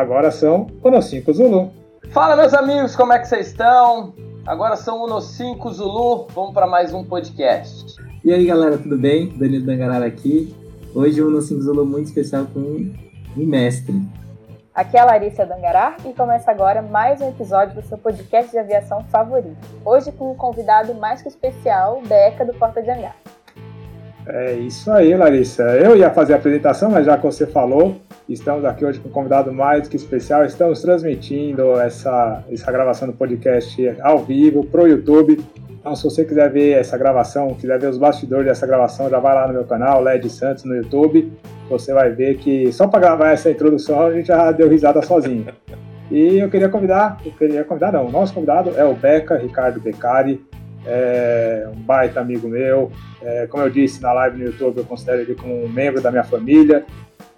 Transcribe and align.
agora 0.00 0.30
são 0.30 0.66
Uno 0.82 1.02
5 1.02 1.32
Zulu. 1.32 1.70
Fala 2.10 2.34
meus 2.34 2.54
amigos, 2.54 2.96
como 2.96 3.12
é 3.12 3.18
que 3.18 3.28
vocês 3.28 3.48
estão? 3.48 4.14
Agora 4.46 4.74
são 4.74 5.04
Uno 5.04 5.20
5 5.20 5.70
Zulu, 5.70 6.26
vamos 6.34 6.54
para 6.54 6.66
mais 6.66 6.92
um 6.94 7.04
podcast. 7.04 7.96
E 8.24 8.32
aí 8.32 8.46
galera, 8.46 8.78
tudo 8.78 8.96
bem? 8.96 9.28
Danilo 9.36 9.66
Dangarara 9.66 10.06
aqui. 10.06 10.54
Hoje 10.94 11.20
o 11.22 11.28
Uno 11.28 11.42
5 11.42 11.60
Zulu 11.60 11.84
muito 11.84 12.06
especial 12.06 12.46
com 12.46 12.60
um 12.60 13.46
mestre. 13.46 13.94
Aqui 14.74 14.96
é 14.96 15.00
a 15.00 15.04
Larissa 15.04 15.44
Dangará 15.44 15.96
e 16.06 16.12
começa 16.14 16.50
agora 16.50 16.80
mais 16.80 17.20
um 17.20 17.28
episódio 17.28 17.74
do 17.74 17.82
seu 17.86 17.98
podcast 17.98 18.50
de 18.50 18.58
aviação 18.58 19.04
favorito. 19.04 19.58
Hoje 19.84 20.10
com 20.12 20.32
um 20.32 20.34
convidado 20.34 20.94
mais 20.94 21.20
que 21.20 21.28
especial, 21.28 22.00
Beca 22.06 22.44
do 22.44 22.54
Porta 22.54 22.82
de 22.82 22.90
Hangar. 22.90 23.16
É 24.26 24.54
isso 24.54 24.90
aí, 24.90 25.14
Larissa. 25.14 25.62
Eu 25.76 25.96
ia 25.96 26.10
fazer 26.10 26.34
a 26.34 26.36
apresentação, 26.36 26.90
mas 26.90 27.06
já 27.06 27.16
que 27.16 27.24
você 27.24 27.46
falou, 27.46 27.96
estamos 28.28 28.64
aqui 28.64 28.84
hoje 28.84 29.00
com 29.00 29.08
um 29.08 29.12
convidado 29.12 29.52
mais 29.52 29.88
que 29.88 29.96
especial. 29.96 30.44
Estamos 30.44 30.82
transmitindo 30.82 31.80
essa, 31.80 32.44
essa 32.50 32.70
gravação 32.70 33.08
do 33.08 33.14
podcast 33.14 33.94
ao 34.02 34.18
vivo 34.18 34.64
para 34.64 34.82
o 34.82 34.86
YouTube. 34.86 35.42
Então, 35.70 35.96
se 35.96 36.04
você 36.04 36.24
quiser 36.24 36.50
ver 36.50 36.72
essa 36.72 36.98
gravação, 36.98 37.54
quiser 37.54 37.78
ver 37.78 37.88
os 37.88 37.96
bastidores 37.96 38.44
dessa 38.44 38.66
gravação, 38.66 39.08
já 39.08 39.18
vai 39.18 39.34
lá 39.34 39.46
no 39.46 39.54
meu 39.54 39.64
canal, 39.64 40.02
LED 40.02 40.28
Santos, 40.28 40.64
no 40.64 40.76
YouTube. 40.76 41.32
Você 41.70 41.94
vai 41.94 42.10
ver 42.10 42.36
que 42.36 42.70
só 42.72 42.86
para 42.86 43.00
gravar 43.00 43.30
essa 43.30 43.50
introdução 43.50 44.02
a 44.02 44.12
gente 44.12 44.26
já 44.26 44.52
deu 44.52 44.68
risada 44.68 45.00
sozinho. 45.00 45.46
E 46.10 46.38
eu 46.38 46.50
queria 46.50 46.68
convidar, 46.68 47.18
eu 47.24 47.32
queria 47.32 47.64
convidar 47.64 47.92
não, 47.92 48.06
o 48.06 48.10
nosso 48.10 48.34
convidado 48.34 48.72
é 48.76 48.84
o 48.84 48.92
Beca, 48.94 49.38
Ricardo 49.38 49.80
Beccari 49.80 50.44
é 50.86 51.68
um 51.74 51.80
baita 51.80 52.20
amigo 52.20 52.48
meu. 52.48 52.90
É, 53.22 53.46
como 53.46 53.62
eu 53.62 53.70
disse 53.70 54.02
na 54.02 54.12
live 54.12 54.38
no 54.38 54.44
YouTube, 54.46 54.78
eu 54.78 54.84
considero 54.84 55.20
ele 55.20 55.34
como 55.34 55.64
um 55.64 55.68
membro 55.68 56.00
da 56.00 56.10
minha 56.10 56.24
família. 56.24 56.84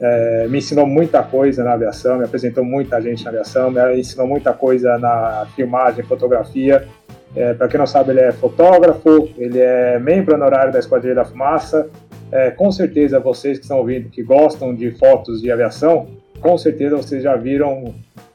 É, 0.01 0.47
me 0.49 0.59
ensinou 0.59 0.87
muita 0.87 1.23
coisa 1.23 1.63
na 1.63 1.75
aviação, 1.75 2.19
me 2.19 2.25
apresentou 2.25 2.65
muita 2.65 3.01
gente 3.01 3.25
na 3.25 3.31
aviação, 3.31 3.71
me 3.71 3.99
ensinou 3.99 4.27
muita 4.27 4.53
coisa 4.53 4.99
na 4.99 5.47
filmagem, 5.55 6.05
fotografia. 6.05 6.87
É, 7.35 7.55
Para 7.55 7.69
quem 7.69 7.79
não 7.79 7.87
sabe, 7.87 8.11
ele 8.11 8.21
é 8.21 8.33
fotógrafo, 8.33 9.29
ele 9.39 9.59
é 9.59 9.99
membro 9.99 10.35
honorário 10.35 10.73
da 10.73 10.79
Esquadrilha 10.79 11.15
da 11.15 11.25
Fumaça. 11.25 11.89
É, 12.31 12.51
com 12.51 12.71
certeza, 12.73 13.21
vocês 13.21 13.59
que 13.59 13.65
estão 13.65 13.79
ouvindo, 13.79 14.09
que 14.09 14.23
gostam 14.23 14.75
de 14.75 14.91
fotos 14.93 15.41
de 15.41 15.51
aviação, 15.51 16.09
com 16.41 16.57
certeza 16.59 16.97
vocês 16.97 17.23
já 17.23 17.37
viram 17.37 17.95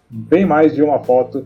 bem 0.09 0.45
mais 0.45 0.73
de 0.73 0.81
uma 0.81 0.99
foto 0.99 1.45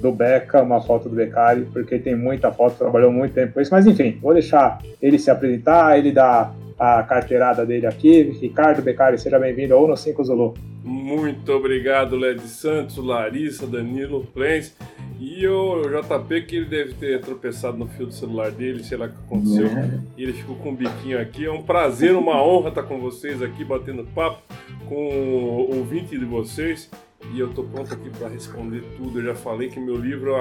do 0.00 0.12
Beca, 0.12 0.62
uma 0.62 0.80
foto 0.80 1.08
do 1.08 1.16
Beccari, 1.16 1.66
porque 1.72 1.98
tem 1.98 2.14
muita 2.14 2.52
foto, 2.52 2.76
trabalhou 2.76 3.12
muito 3.12 3.34
tempo 3.34 3.54
com 3.54 3.60
isso. 3.60 3.72
Mas 3.72 3.86
enfim, 3.86 4.18
vou 4.20 4.32
deixar 4.32 4.80
ele 5.02 5.18
se 5.18 5.30
apresentar, 5.30 5.98
ele 5.98 6.12
dar 6.12 6.54
a 6.78 7.02
carteirada 7.02 7.66
dele 7.66 7.86
aqui. 7.86 8.22
Ricardo 8.40 8.82
Beccari, 8.82 9.18
seja 9.18 9.38
bem-vindo 9.38 9.74
ao 9.74 9.88
No 9.88 9.96
5 9.96 10.24
Zulu. 10.24 10.54
Muito 10.84 11.52
obrigado, 11.52 12.16
Led 12.16 12.40
Santos, 12.42 12.96
Larissa, 12.96 13.66
Danilo, 13.66 14.26
Plens. 14.32 14.74
E 15.20 15.46
o 15.48 15.82
JP, 15.82 16.42
que 16.42 16.56
ele 16.56 16.66
deve 16.66 16.94
ter 16.94 17.20
tropeçado 17.20 17.76
no 17.76 17.88
fio 17.88 18.06
do 18.06 18.12
celular 18.12 18.52
dele, 18.52 18.84
sei 18.84 18.96
lá 18.96 19.06
o 19.06 19.08
que 19.08 19.16
aconteceu. 19.26 19.66
É. 19.66 19.98
E 20.16 20.22
ele 20.22 20.32
ficou 20.32 20.54
com 20.56 20.70
um 20.70 20.74
biquinho 20.76 21.20
aqui. 21.20 21.44
É 21.44 21.50
um 21.50 21.62
prazer, 21.62 22.14
uma 22.14 22.40
honra 22.40 22.68
estar 22.68 22.84
com 22.84 23.00
vocês 23.00 23.42
aqui, 23.42 23.64
batendo 23.64 24.04
papo 24.14 24.40
com 24.88 24.94
o 24.94 25.76
ouvinte 25.76 26.16
de 26.16 26.24
vocês 26.24 26.88
e 27.32 27.40
eu 27.40 27.48
estou 27.48 27.64
pronto 27.64 27.92
aqui 27.92 28.10
para 28.10 28.28
responder 28.28 28.82
tudo. 28.96 29.20
Eu 29.20 29.26
já 29.26 29.34
falei 29.34 29.68
que 29.68 29.78
meu 29.78 29.96
livro 29.96 30.34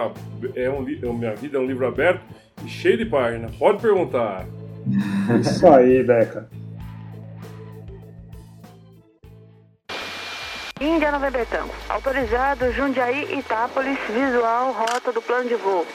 é 0.55 0.69
um 0.69 0.87
é 0.87 1.13
minha 1.13 1.35
vida 1.35 1.57
é 1.57 1.61
um 1.61 1.65
livro 1.65 1.87
aberto 1.87 2.23
e 2.65 2.69
cheio 2.69 2.97
de 2.97 3.05
página. 3.05 3.49
Pode 3.57 3.81
perguntar. 3.81 4.45
Isso 5.41 5.67
aí, 5.67 6.03
Beca. 6.03 6.49
Índia 10.79 11.11
Nova 11.11 11.31
Betão. 11.31 11.67
Autorizado 11.89 12.71
Jundiaí, 12.71 13.39
Itápolis, 13.39 13.97
visual, 14.13 14.71
rota 14.71 15.11
do 15.11 15.21
plano 15.21 15.49
de 15.49 15.55
voo. 15.55 15.85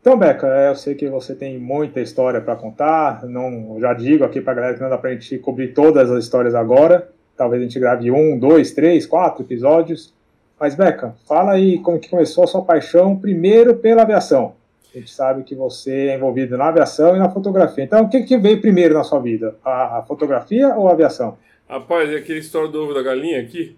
Então, 0.00 0.16
Beca, 0.16 0.46
eu 0.46 0.76
sei 0.76 0.94
que 0.94 1.08
você 1.08 1.34
tem 1.34 1.58
muita 1.58 2.00
história 2.00 2.40
para 2.40 2.54
contar. 2.54 3.24
Não, 3.26 3.78
já 3.80 3.92
digo 3.92 4.24
aqui 4.24 4.40
para 4.40 4.52
a 4.52 4.56
galera 4.56 4.74
que 4.74 4.80
não 4.80 4.88
dá 4.88 4.96
para 4.96 5.10
a 5.10 5.12
gente 5.12 5.36
cobrir 5.38 5.74
todas 5.74 6.10
as 6.10 6.24
histórias 6.24 6.54
agora. 6.54 7.10
Talvez 7.36 7.60
a 7.60 7.64
gente 7.64 7.78
grave 7.80 8.10
um, 8.10 8.38
dois, 8.38 8.72
três, 8.72 9.04
quatro 9.06 9.42
episódios. 9.42 10.14
Mas, 10.60 10.74
Beca, 10.74 11.14
fala 11.26 11.52
aí 11.52 11.78
como 11.78 12.00
que 12.00 12.08
começou 12.08 12.44
a 12.44 12.46
sua 12.46 12.62
paixão 12.62 13.16
primeiro 13.16 13.76
pela 13.76 14.02
aviação. 14.02 14.54
A 14.94 14.98
gente 14.98 15.10
sabe 15.10 15.44
que 15.44 15.54
você 15.54 16.08
é 16.08 16.16
envolvido 16.16 16.56
na 16.56 16.68
aviação 16.68 17.14
e 17.14 17.18
na 17.18 17.30
fotografia. 17.30 17.84
Então, 17.84 18.04
o 18.04 18.08
que, 18.08 18.22
que 18.22 18.36
veio 18.38 18.60
primeiro 18.60 18.94
na 18.94 19.04
sua 19.04 19.20
vida? 19.20 19.54
A, 19.64 19.98
a 19.98 20.02
fotografia 20.02 20.74
ou 20.74 20.88
a 20.88 20.92
aviação? 20.92 21.38
Rapaz, 21.68 22.10
é 22.10 22.16
aquela 22.16 22.38
história 22.38 22.68
do 22.68 22.82
ovo 22.82 22.94
da 22.94 23.02
galinha 23.02 23.40
aqui. 23.40 23.76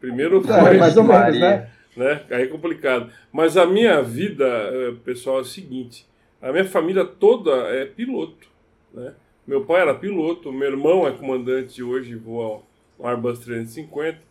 Primeiro 0.00 0.42
foi. 0.42 0.54
É, 0.54 0.78
mais 0.78 0.96
ou 0.96 1.04
menos, 1.04 1.38
né? 1.38 1.68
né? 1.96 2.22
Aí 2.30 2.42
é 2.42 2.46
complicado. 2.46 3.10
Mas 3.32 3.56
a 3.56 3.64
minha 3.66 4.02
vida, 4.02 4.44
eh, 4.46 4.94
pessoal, 5.04 5.38
é 5.38 5.42
o 5.42 5.44
seguinte: 5.44 6.06
a 6.42 6.50
minha 6.52 6.64
família 6.64 7.04
toda 7.04 7.52
é 7.68 7.84
piloto. 7.84 8.48
Né? 8.92 9.12
Meu 9.46 9.64
pai 9.64 9.80
era 9.80 9.94
piloto, 9.94 10.52
meu 10.52 10.68
irmão 10.68 11.06
é 11.06 11.12
comandante 11.12 11.82
hoje, 11.82 12.14
voa 12.14 12.60
um 12.98 13.06
Airbus 13.06 13.38
350. 13.40 14.27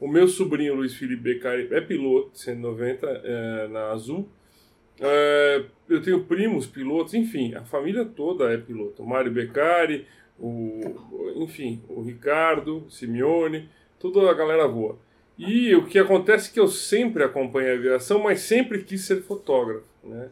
O 0.00 0.06
meu 0.06 0.28
sobrinho 0.28 0.76
Luiz 0.76 0.94
Felipe 0.94 1.22
Beccari 1.22 1.68
é 1.72 1.80
piloto, 1.80 2.38
190 2.38 3.06
é, 3.06 3.68
na 3.68 3.90
Azul. 3.90 4.28
É, 5.00 5.64
eu 5.88 6.00
tenho 6.00 6.22
primos 6.24 6.66
pilotos, 6.66 7.14
enfim, 7.14 7.54
a 7.54 7.64
família 7.64 8.04
toda 8.04 8.52
é 8.52 8.56
piloto. 8.56 9.02
O 9.02 9.08
Mário 9.08 9.32
Beccari, 9.32 10.06
o, 10.38 10.80
enfim, 11.42 11.82
o 11.88 12.00
Ricardo, 12.02 12.86
Simeone, 12.88 13.68
toda 13.98 14.30
a 14.30 14.34
galera 14.34 14.68
voa. 14.68 14.96
E 15.36 15.74
o 15.74 15.84
que 15.84 15.98
acontece 15.98 16.50
é 16.50 16.52
que 16.52 16.60
eu 16.60 16.68
sempre 16.68 17.24
acompanhei 17.24 17.72
a 17.72 17.74
aviação, 17.74 18.20
mas 18.20 18.40
sempre 18.40 18.84
quis 18.84 19.04
ser 19.04 19.22
fotógrafo, 19.22 19.86
né? 20.04 20.30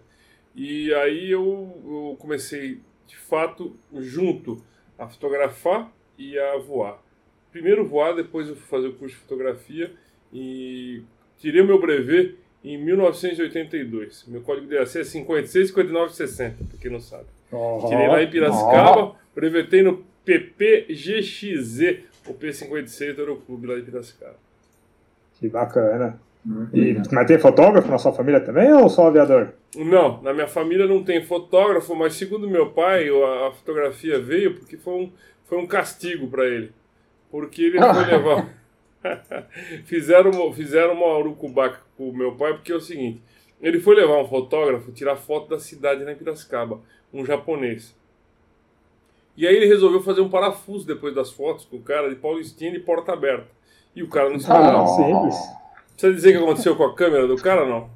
E 0.54 0.94
aí 0.94 1.30
eu, 1.30 1.42
eu 1.84 2.16
comecei, 2.20 2.80
de 3.06 3.16
fato, 3.16 3.76
junto 3.94 4.64
a 4.96 5.08
fotografar 5.08 5.92
e 6.16 6.38
a 6.38 6.56
voar 6.56 7.05
primeiro 7.56 7.86
voar, 7.86 8.14
depois 8.14 8.48
eu 8.48 8.54
fui 8.54 8.66
fazer 8.66 8.88
o 8.88 8.92
curso 8.92 9.14
de 9.14 9.20
fotografia 9.22 9.90
e 10.30 11.02
tirei 11.38 11.62
o 11.62 11.66
meu 11.66 11.80
brevet 11.80 12.36
em 12.62 12.76
1982. 12.76 14.26
Meu 14.28 14.42
código 14.42 14.66
de 14.66 14.76
acesso 14.76 15.16
é 15.16 15.20
56 15.20 15.68
59 15.68 16.14
60, 16.14 16.64
para 16.64 16.78
quem 16.78 16.90
não 16.90 17.00
sabe. 17.00 17.24
Oh, 17.50 17.86
tirei 17.88 18.08
lá 18.08 18.22
em 18.22 18.28
Piracicaba, 18.28 19.02
oh. 19.04 19.14
brevetei 19.34 19.82
no 19.82 20.04
PPGXZ, 20.24 22.00
o 22.28 22.34
P56 22.34 23.14
do 23.14 23.22
Aeroclube 23.22 23.66
lá 23.68 23.78
em 23.78 23.84
Piracicaba. 23.84 24.36
Que 25.40 25.48
bacana. 25.48 26.20
E, 26.74 26.96
mas 27.10 27.26
tem 27.26 27.38
fotógrafo 27.38 27.90
na 27.90 27.98
sua 27.98 28.12
família 28.12 28.40
também 28.40 28.72
ou 28.72 28.88
só 28.88 29.08
aviador? 29.08 29.48
Não, 29.74 30.22
na 30.22 30.32
minha 30.32 30.46
família 30.46 30.86
não 30.86 31.02
tem 31.02 31.24
fotógrafo, 31.24 31.94
mas 31.94 32.14
segundo 32.14 32.48
meu 32.48 32.70
pai, 32.70 33.08
a, 33.08 33.48
a 33.48 33.52
fotografia 33.52 34.20
veio 34.20 34.54
porque 34.54 34.76
foi 34.76 34.94
um, 34.94 35.12
foi 35.44 35.58
um 35.58 35.66
castigo 35.66 36.28
para 36.28 36.46
ele 36.46 36.70
porque 37.30 37.62
ele 37.62 37.78
foi 37.78 38.04
levar. 38.06 38.48
fizeram, 39.84 40.52
fizeram 40.52 40.94
uma 40.94 41.18
urucubaca 41.18 41.80
com 41.96 42.08
o 42.08 42.16
meu 42.16 42.34
pai, 42.34 42.54
porque 42.54 42.72
é 42.72 42.76
o 42.76 42.80
seguinte: 42.80 43.22
ele 43.60 43.80
foi 43.80 43.94
levar 43.94 44.18
um 44.18 44.26
fotógrafo 44.26 44.92
tirar 44.92 45.16
foto 45.16 45.48
da 45.48 45.58
cidade 45.58 46.04
na 46.04 46.14
Piracicaba, 46.14 46.80
um 47.12 47.24
japonês. 47.24 47.94
E 49.36 49.46
aí 49.46 49.54
ele 49.54 49.66
resolveu 49.66 50.02
fazer 50.02 50.22
um 50.22 50.30
parafuso 50.30 50.86
depois 50.86 51.14
das 51.14 51.30
fotos 51.30 51.66
com 51.66 51.76
o 51.76 51.82
cara 51.82 52.08
de 52.08 52.16
Paulistina 52.16 52.74
e 52.76 52.80
porta 52.80 53.12
aberta. 53.12 53.48
E 53.94 54.02
o 54.02 54.08
cara 54.08 54.30
não 54.30 54.38
se 54.38 54.50
ah, 54.50 54.86
simples. 54.86 55.36
Precisa 55.92 56.12
dizer 56.12 56.28
o 56.30 56.38
que 56.38 56.44
aconteceu 56.44 56.76
com 56.76 56.84
a 56.84 56.94
câmera 56.94 57.26
do 57.26 57.36
cara, 57.36 57.66
não? 57.66 57.90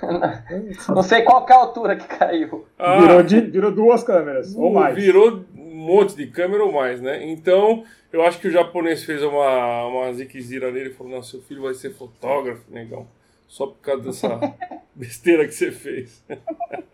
não 0.94 1.02
sei 1.02 1.22
qual 1.22 1.46
é 1.48 1.52
a 1.52 1.56
altura 1.56 1.96
que 1.96 2.06
caiu. 2.06 2.66
Ah, 2.78 3.00
virou, 3.00 3.22
de, 3.22 3.40
virou 3.40 3.72
duas 3.72 4.02
câmeras, 4.02 4.54
ou 4.54 4.72
mais. 4.72 4.94
Virou 4.94 5.44
monte 5.86 6.16
de 6.16 6.26
câmera 6.26 6.64
ou 6.64 6.72
mais, 6.72 7.00
né? 7.00 7.24
Então, 7.24 7.84
eu 8.12 8.22
acho 8.22 8.40
que 8.40 8.48
o 8.48 8.50
japonês 8.50 9.04
fez 9.04 9.22
uma, 9.22 9.86
uma 9.86 10.12
ziquezira 10.12 10.70
nele 10.70 10.90
e 10.90 10.92
falou: 10.92 11.12
Não, 11.12 11.22
seu 11.22 11.40
filho 11.40 11.62
vai 11.62 11.74
ser 11.74 11.90
fotógrafo, 11.90 12.62
negão. 12.70 13.06
Só 13.46 13.66
por 13.66 13.78
causa 13.80 14.02
dessa 14.02 14.40
besteira 14.94 15.46
que 15.46 15.54
você 15.54 15.70
fez. 15.70 16.24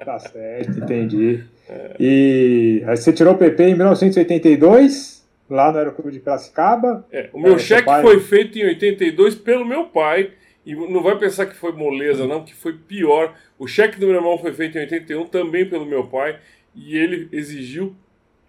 Tá 0.04 0.18
certo, 0.18 0.78
entendi. 0.82 1.44
É. 1.68 1.96
E 2.00 2.82
aí 2.84 2.96
você 2.96 3.12
tirou 3.12 3.34
o 3.34 3.38
PP 3.38 3.62
em 3.62 3.74
1982, 3.76 5.24
lá 5.48 5.70
no 5.70 5.78
Aeroclube 5.78 6.10
de 6.10 6.18
Piracicaba. 6.18 7.06
É, 7.12 7.30
o 7.32 7.38
meu 7.38 7.54
é, 7.54 7.58
cheque 7.60 7.84
pai... 7.84 8.02
foi 8.02 8.18
feito 8.18 8.58
em 8.58 8.64
82 8.64 9.36
pelo 9.36 9.64
meu 9.64 9.84
pai. 9.84 10.32
E 10.66 10.74
não 10.74 11.02
vai 11.02 11.16
pensar 11.18 11.46
que 11.46 11.54
foi 11.54 11.70
moleza, 11.70 12.26
não, 12.26 12.44
que 12.44 12.52
foi 12.52 12.72
pior. 12.72 13.34
O 13.56 13.68
cheque 13.68 13.98
do 13.98 14.06
meu 14.06 14.16
irmão 14.16 14.36
foi 14.38 14.52
feito 14.52 14.76
em 14.76 14.80
81 14.80 15.26
também 15.26 15.68
pelo 15.68 15.86
meu 15.86 16.06
pai. 16.08 16.36
E 16.74 16.96
ele 16.96 17.28
exigiu 17.32 17.94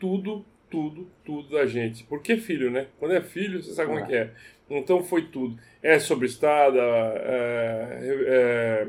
tudo, 0.03 0.43
tudo, 0.69 1.07
tudo 1.23 1.49
da 1.55 1.65
gente. 1.65 2.03
Porque 2.03 2.35
filho, 2.35 2.69
né? 2.69 2.87
Quando 2.99 3.13
é 3.15 3.21
filho, 3.21 3.63
você 3.63 3.71
sabe 3.71 3.87
como 3.87 3.99
é 4.01 4.05
que 4.05 4.13
é. 4.13 4.29
Então 4.69 5.01
foi 5.01 5.21
tudo. 5.21 5.57
É 5.81 5.97
sobre 5.97 6.27
estrada, 6.27 6.81
é, 6.81 7.99
é, 8.27 8.87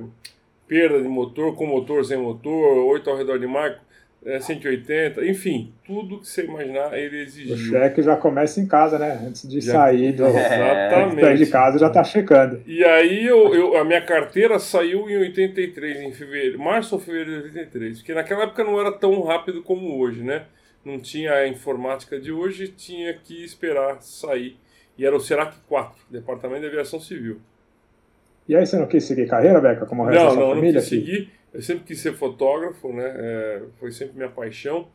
perda 0.67 1.01
de 1.01 1.07
motor, 1.07 1.55
com 1.55 1.67
motor, 1.67 2.05
sem 2.05 2.17
motor, 2.17 2.79
oito 2.87 3.09
ao 3.09 3.17
redor 3.17 3.39
de 3.39 3.47
marco. 3.47 3.81
é, 4.27 4.41
180, 4.41 5.25
enfim, 5.25 5.73
tudo 5.85 6.19
que 6.19 6.27
você 6.27 6.47
imaginar 6.47 6.99
ele 6.99 7.21
exigiu. 7.21 7.55
O 7.55 7.59
cheque 7.59 8.03
já 8.03 8.17
começa 8.17 8.59
em 8.61 8.67
casa, 8.67 8.99
né? 8.99 9.23
Antes 9.29 9.49
de 9.49 9.61
já, 9.61 9.73
sair 9.73 10.15
do 10.15 10.25
é, 10.27 11.35
de 11.35 11.47
casa 11.47 11.79
já 11.79 11.87
está 11.87 12.03
checando. 12.03 12.61
E 12.67 12.83
aí 12.83 13.25
eu, 13.25 13.55
eu, 13.55 13.77
a 13.77 13.85
minha 13.85 14.03
carteira 14.03 14.59
saiu 14.59 15.09
em 15.09 15.19
83, 15.19 16.01
em 16.01 16.13
fevereiro, 16.13 16.59
março 16.59 16.97
ou 16.97 17.01
fevereiro 17.01 17.43
de 17.43 17.49
83, 17.51 17.99
porque 17.99 18.15
naquela 18.15 18.45
época 18.45 18.65
não 18.65 18.81
era 18.81 18.91
tão 18.91 19.23
rápido 19.23 19.63
como 19.63 20.01
hoje, 20.01 20.25
né? 20.25 20.43
Não 20.85 21.01
tinha 21.01 21.33
a 21.33 21.49
informática 21.49 22.21
de 22.21 22.31
hoje, 22.31 22.69
tinha 22.69 23.15
que 23.15 23.45
esperar 23.45 24.03
sair. 24.03 24.59
E 24.99 25.05
era 25.05 25.17
o 25.17 25.21
Serac 25.21 25.57
4, 25.69 26.05
Departamento 26.11 26.61
de 26.61 26.67
Aviação 26.69 27.01
Civil. 27.01 27.41
E 28.49 28.55
aí 28.55 28.65
você 28.65 28.77
não 28.77 28.87
quis 28.87 29.05
seguir 29.05 29.27
carreira, 29.27 29.61
Beca, 29.61 29.87
como 29.87 30.03
o 30.03 30.07
resto 30.07 30.21
não, 30.21 30.27
da 30.27 30.33
sua 30.33 30.41
não, 30.41 30.49
família? 30.51 30.73
Não, 30.73 30.75
não 30.75 30.81
quis 30.81 30.89
seguir. 30.89 31.33
Eu 31.53 31.63
sempre 31.63 31.85
quis 31.85 32.01
ser 32.01 32.13
fotógrafo, 32.13 32.93
né? 32.93 33.13
É, 33.17 33.63
foi 33.79 33.91
sempre 33.91 34.17
minha 34.17 34.29
paixão. 34.29 34.89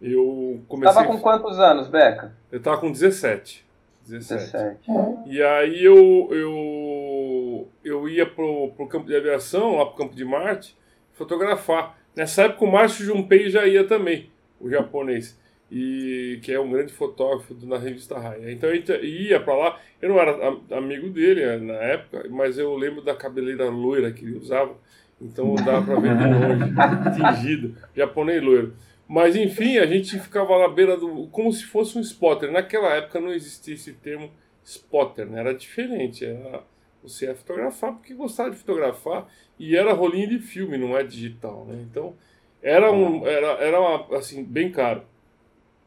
Eu 0.00 0.60
comecei. 0.68 0.94
Tava 0.94 1.06
com 1.06 1.20
quantos 1.20 1.58
anos, 1.58 1.88
Beca? 1.88 2.32
Eu 2.50 2.60
tava 2.60 2.78
com 2.78 2.90
17. 2.90 3.64
17. 4.06 4.52
17. 4.52 4.78
E 5.26 5.42
aí 5.42 5.84
eu, 5.84 6.28
eu, 6.32 7.68
eu 7.84 8.08
ia 8.08 8.26
pro, 8.26 8.70
pro 8.76 8.86
campo 8.86 9.06
de 9.06 9.16
aviação, 9.16 9.76
lá 9.76 9.86
pro 9.86 9.96
campo 9.96 10.14
de 10.14 10.24
Marte, 10.24 10.76
fotografar. 11.12 11.98
Nessa 12.14 12.42
época 12.42 12.64
o 12.64 12.72
Márcio 12.72 13.04
Junpei 13.04 13.50
já 13.50 13.66
ia 13.66 13.86
também, 13.86 14.30
o 14.60 14.68
japonês 14.70 15.38
e 15.70 16.38
que 16.42 16.52
é 16.52 16.60
um 16.60 16.70
grande 16.70 16.92
fotógrafo 16.92 17.54
na 17.66 17.78
revista 17.78 18.18
Raia. 18.18 18.52
Então 18.52 18.70
a 18.70 18.74
gente 18.74 18.92
ia 18.92 19.40
para 19.40 19.54
lá. 19.54 19.80
Eu 20.00 20.10
não 20.10 20.20
era 20.20 20.56
amigo 20.70 21.10
dele 21.10 21.42
eh, 21.42 21.58
na 21.58 21.74
época, 21.74 22.28
mas 22.30 22.58
eu 22.58 22.74
lembro 22.76 23.02
da 23.02 23.14
cabeleira 23.14 23.68
loira 23.68 24.12
que 24.12 24.24
ele 24.24 24.38
usava. 24.38 24.76
Então 25.20 25.54
dava 25.56 25.84
para 25.84 26.00
ver 26.00 26.16
de 26.16 26.24
longe, 26.24 26.74
tingido, 27.16 27.76
japonês 27.96 28.42
loiro. 28.42 28.74
Mas 29.08 29.34
enfim, 29.34 29.78
a 29.78 29.86
gente 29.86 30.18
ficava 30.18 30.58
na 30.58 30.68
beira 30.68 30.96
do. 30.96 31.26
como 31.28 31.52
se 31.52 31.64
fosse 31.64 31.98
um 31.98 32.00
spotter. 32.00 32.50
Naquela 32.50 32.94
época 32.94 33.20
não 33.20 33.32
existia 33.32 33.74
esse 33.74 33.92
termo 33.92 34.30
spotter, 34.64 35.26
né? 35.26 35.40
era 35.40 35.54
diferente. 35.54 36.24
Era, 36.24 36.62
você 37.02 37.26
ia 37.26 37.34
fotografar 37.34 37.92
porque 37.92 38.14
gostava 38.14 38.50
de 38.50 38.56
fotografar 38.56 39.28
e 39.58 39.76
era 39.76 39.92
rolinho 39.92 40.28
de 40.28 40.38
filme, 40.38 40.76
não 40.76 40.96
é 40.96 41.02
digital. 41.02 41.64
Né? 41.64 41.84
Então 41.88 42.14
era, 42.62 42.90
um, 42.90 43.26
era, 43.26 43.46
era 43.62 43.80
uma, 43.80 44.16
assim, 44.16 44.44
bem 44.44 44.70
caro. 44.70 45.02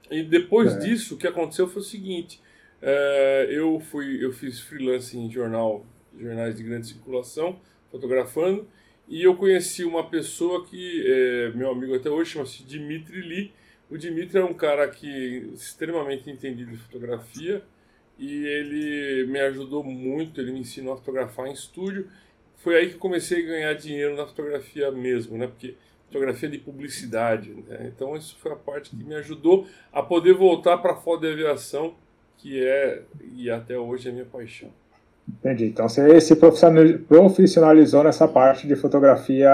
E 0.09 0.23
depois 0.23 0.75
é. 0.75 0.79
disso, 0.79 1.15
o 1.15 1.17
que 1.17 1.27
aconteceu 1.27 1.67
foi 1.67 1.81
o 1.81 1.85
seguinte: 1.85 2.41
é, 2.81 3.47
eu 3.49 3.79
fui, 3.79 4.23
eu 4.23 4.31
fiz 4.31 4.59
freelance 4.59 5.17
em 5.17 5.29
jornal, 5.29 5.85
jornais 6.17 6.55
de 6.55 6.63
grande 6.63 6.87
circulação, 6.87 7.59
fotografando, 7.91 8.67
e 9.07 9.23
eu 9.23 9.35
conheci 9.35 9.83
uma 9.83 10.07
pessoa 10.09 10.65
que 10.65 11.03
é 11.05 11.51
meu 11.55 11.71
amigo 11.71 11.95
até 11.95 12.09
hoje, 12.09 12.31
chama-se 12.31 12.63
Dimitri 12.63 13.21
Lee. 13.21 13.51
O 13.89 13.97
Dimitri 13.97 14.37
é 14.37 14.45
um 14.45 14.53
cara 14.53 14.87
que 14.87 15.49
extremamente 15.53 16.29
entendido 16.29 16.71
de 16.71 16.77
fotografia 16.77 17.63
e 18.19 18.45
ele 18.45 19.25
me 19.27 19.39
ajudou 19.39 19.83
muito, 19.83 20.39
ele 20.39 20.51
me 20.51 20.59
ensinou 20.59 20.93
a 20.93 20.97
fotografar 20.97 21.47
em 21.47 21.53
estúdio. 21.53 22.07
Foi 22.57 22.75
aí 22.75 22.89
que 22.89 22.97
comecei 22.99 23.43
a 23.43 23.47
ganhar 23.47 23.73
dinheiro 23.73 24.15
na 24.15 24.27
fotografia 24.27 24.91
mesmo, 24.91 25.37
né? 25.37 25.47
Porque 25.47 25.75
fotografia 26.09 26.49
de 26.49 26.57
publicidade. 26.57 27.55
Né? 27.67 27.91
Então, 27.95 28.15
isso 28.15 28.35
foi 28.39 28.51
a 28.51 28.55
parte 28.55 28.89
que 28.89 29.03
me 29.03 29.15
ajudou 29.15 29.67
a 29.93 30.01
poder 30.01 30.33
voltar 30.33 30.77
para 30.79 30.93
a 30.93 30.95
foto 30.95 31.21
de 31.21 31.31
aviação, 31.31 31.93
que 32.37 32.61
é, 32.61 33.03
e 33.35 33.49
até 33.49 33.77
hoje, 33.77 34.09
é 34.09 34.11
minha 34.11 34.25
paixão. 34.25 34.69
Entendi. 35.27 35.65
Então, 35.65 35.87
você 35.87 36.19
se 36.19 36.35
profissionalizou 36.35 38.03
nessa 38.03 38.27
parte 38.27 38.67
de 38.67 38.75
fotografia 38.75 39.51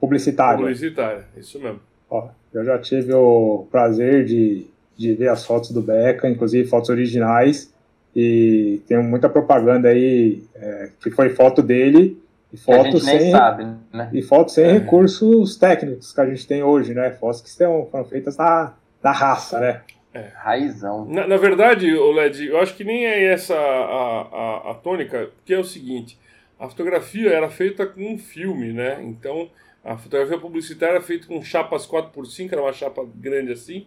publicitária. 0.00 0.58
Publicitária, 0.58 1.24
isso 1.36 1.60
mesmo. 1.60 1.80
Ó, 2.10 2.28
eu 2.52 2.64
já 2.64 2.78
tive 2.78 3.12
o 3.12 3.66
prazer 3.70 4.24
de, 4.24 4.66
de 4.96 5.14
ver 5.14 5.28
as 5.28 5.46
fotos 5.46 5.70
do 5.70 5.80
Beca, 5.80 6.28
inclusive 6.28 6.68
fotos 6.68 6.90
originais, 6.90 7.72
e 8.14 8.80
tem 8.88 9.00
muita 9.02 9.28
propaganda 9.28 9.88
aí 9.88 10.42
é, 10.54 10.90
que 11.00 11.10
foi 11.10 11.30
foto 11.30 11.62
dele 11.62 12.20
e 12.54 12.56
fotos 12.56 13.04
sem, 13.04 13.32
sabe, 13.32 13.66
né? 13.92 14.08
E 14.12 14.22
fotos 14.22 14.54
sem 14.54 14.64
é. 14.64 14.72
recursos 14.74 15.56
técnicos 15.56 16.12
que 16.12 16.20
a 16.20 16.26
gente 16.26 16.46
tem 16.46 16.62
hoje, 16.62 16.94
né? 16.94 17.10
Fotos 17.10 17.40
que 17.40 17.50
são, 17.50 17.88
foram 17.90 18.04
feitas 18.04 18.36
na, 18.36 18.74
na 19.02 19.10
raça, 19.10 19.58
né? 19.58 19.82
É. 20.14 20.30
Raizão. 20.36 21.04
Na, 21.06 21.26
na 21.26 21.36
verdade, 21.36 21.92
o 21.92 22.12
LED, 22.12 22.46
eu 22.46 22.60
acho 22.60 22.76
que 22.76 22.84
nem 22.84 23.06
é 23.06 23.24
essa 23.24 23.56
a, 23.56 24.20
a, 24.20 24.70
a 24.70 24.74
tônica, 24.74 25.30
que 25.44 25.52
é 25.52 25.58
o 25.58 25.64
seguinte: 25.64 26.16
a 26.56 26.68
fotografia 26.68 27.30
era 27.30 27.50
feita 27.50 27.84
com 27.84 28.00
um 28.06 28.16
filme, 28.16 28.72
né? 28.72 29.02
Então, 29.02 29.50
a 29.84 29.96
fotografia 29.96 30.38
publicitária 30.38 30.94
era 30.94 31.02
feita 31.02 31.26
com 31.26 31.42
chapas 31.42 31.84
4x5, 31.88 32.52
era 32.52 32.62
uma 32.62 32.72
chapa 32.72 33.04
grande 33.16 33.50
assim, 33.50 33.84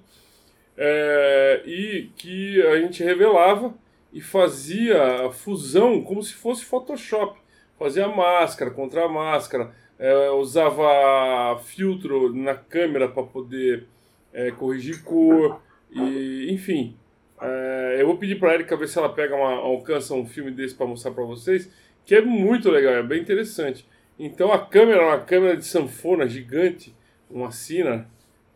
é, 0.77 1.61
e 1.65 2.09
que 2.17 2.61
a 2.67 2.81
gente 2.81 3.01
revelava 3.01 3.73
e 4.11 4.19
fazia 4.19 5.31
fusão 5.31 6.01
como 6.01 6.21
se 6.21 6.33
fosse 6.33 6.65
Photoshop 6.65 7.46
fazia 7.77 8.07
máscara, 8.07 8.71
contra 8.71 9.07
máscara, 9.07 9.71
é, 10.00 10.29
usava 10.31 11.59
filtro 11.63 12.33
na 12.33 12.56
câmera 12.56 13.07
para 13.07 13.24
poder 13.24 13.85
é, 14.33 14.51
corrigir 14.51 15.03
cor, 15.03 15.62
e, 15.91 16.47
enfim. 16.51 16.95
É, 17.41 17.97
eu 18.00 18.07
vou 18.07 18.18
pedir 18.18 18.39
para 18.39 18.51
a 18.51 18.53
Erika 18.56 18.75
ver 18.75 18.88
se 18.88 18.97
ela 18.97 19.09
pega 19.09 19.35
uma, 19.35 19.53
alcança 19.53 20.13
um 20.13 20.25
filme 20.25 20.51
desse 20.51 20.75
para 20.75 20.88
mostrar 20.88 21.12
para 21.12 21.24
vocês, 21.24 21.69
que 22.06 22.15
é 22.15 22.21
muito 22.21 22.69
legal, 22.69 22.94
é 22.94 23.03
bem 23.03 23.21
interessante. 23.21 23.88
Então 24.19 24.51
a 24.51 24.59
câmera 24.59 25.01
é 25.01 25.06
uma 25.06 25.19
câmera 25.19 25.56
de 25.56 25.65
sanfona 25.65 26.27
gigante, 26.27 26.95
uma 27.30 27.51
Sina 27.51 28.07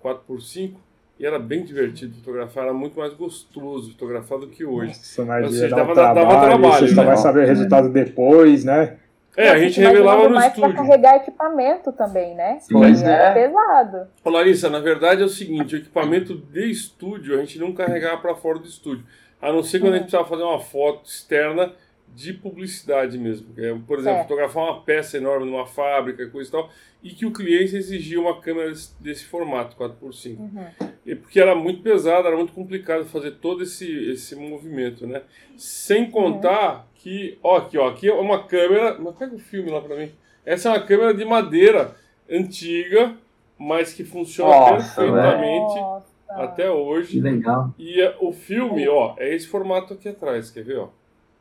4x5, 0.04 0.74
e 1.20 1.26
era 1.26 1.38
bem 1.38 1.64
divertido 1.64 2.16
fotografar, 2.16 2.64
era 2.64 2.74
muito 2.74 2.98
mais 2.98 3.14
gostoso 3.14 3.92
fotografar 3.92 4.40
do 4.40 4.48
que 4.48 4.66
hoje. 4.66 4.88
Nossa, 4.88 5.26
mas 5.26 5.46
Ou 5.46 5.52
seja, 5.52 5.76
dava, 5.76 5.92
um 5.92 5.94
trabalho, 5.94 6.28
dava 6.28 6.46
trabalho. 6.48 6.74
Você 6.74 6.96
né? 6.96 6.96
só 6.96 7.04
vai 7.04 7.18
saber 7.18 7.44
o 7.44 7.48
resultado 7.48 7.90
depois, 7.90 8.66
né? 8.66 8.98
É, 9.38 9.50
a 9.50 9.58
gente 9.58 9.80
revelava 9.80 10.28
no 10.28 10.36
mais 10.36 10.48
estúdio. 10.48 10.74
Pra 10.74 10.84
carregar 10.84 11.16
equipamento 11.18 11.92
também, 11.94 12.36
né? 12.36 12.60
Pois 12.70 13.02
é. 13.02 13.12
Era 13.12 13.34
pesado. 13.34 14.08
Ô, 14.24 14.30
Larissa, 14.30 14.70
na 14.70 14.80
verdade 14.80 15.22
é 15.22 15.26
o 15.26 15.30
seguinte, 15.30 15.76
o 15.76 15.78
equipamento 15.78 16.36
de 16.36 16.70
estúdio 16.70 17.36
a 17.36 17.40
gente 17.40 17.58
não 17.58 17.74
carregava 17.74 18.18
para 18.18 18.36
fora 18.36 18.60
do 18.60 18.68
estúdio. 18.68 19.06
A 19.42 19.52
não 19.52 19.64
ser 19.64 19.80
quando 19.80 19.94
a 19.94 19.98
gente 19.98 20.04
precisava 20.04 20.30
fazer 20.30 20.44
uma 20.44 20.60
foto 20.60 21.06
externa 21.06 21.72
de 22.14 22.34
publicidade 22.34 23.18
mesmo. 23.18 23.48
É, 23.58 23.74
por 23.88 24.00
exemplo, 24.00 24.20
é. 24.20 24.24
fotografar 24.24 24.64
uma 24.64 24.82
peça 24.82 25.18
enorme 25.18 25.50
numa 25.50 25.66
fábrica, 25.66 26.28
coisa 26.28 26.50
e 26.50 26.52
tal, 26.52 26.70
e 27.04 27.10
que 27.12 27.26
o 27.26 27.32
cliente 27.32 27.76
exigia 27.76 28.20
uma 28.20 28.40
câmera 28.40 28.70
desse, 28.70 28.92
desse 29.02 29.26
formato, 29.26 29.76
4x5. 29.76 30.38
Uhum. 30.38 30.66
E 31.06 31.16
porque 31.16 31.40
era 31.40 31.56
muito 31.56 31.82
pesado, 31.82 32.28
era 32.28 32.38
muito 32.38 32.54
complicado 32.54 33.06
fazer 33.06 33.32
todo 33.32 33.64
esse, 33.64 34.12
esse 34.12 34.36
movimento, 34.36 35.08
né? 35.08 35.22
Sem 35.58 36.10
contar 36.10 36.76
uhum. 36.76 36.84
que, 36.96 37.38
ó, 37.42 37.58
aqui, 37.58 37.78
ó, 37.78 37.90
aqui 37.90 38.10
é 38.10 38.14
uma 38.14 38.44
câmera, 38.44 38.98
mas 39.00 39.16
pega 39.16 39.36
o 39.36 39.40
filme 39.40 39.72
lá 39.72 39.82
para 39.82 39.96
mim. 39.96 40.12
Essa 40.46 40.70
é 40.70 40.72
uma 40.74 40.86
câmera 40.86 41.14
de 41.14 41.26
madeira 41.26 41.96
antiga, 42.30 43.16
mas 43.58 43.94
que 43.94 44.04
funciona 44.04 44.52
Nossa, 44.52 45.02
perfeitamente 45.02 45.76
Nossa. 45.76 46.08
até 46.30 46.70
hoje. 46.70 47.14
Que 47.14 47.22
legal. 47.22 47.74
E 47.78 48.02
o 48.20 48.32
filme, 48.32 48.88
ó, 48.88 49.16
é 49.18 49.34
esse 49.34 49.48
formato 49.48 49.94
aqui 49.94 50.10
atrás, 50.10 50.52
quer 50.52 50.64
ver, 50.64 50.80
ó? 50.80 50.90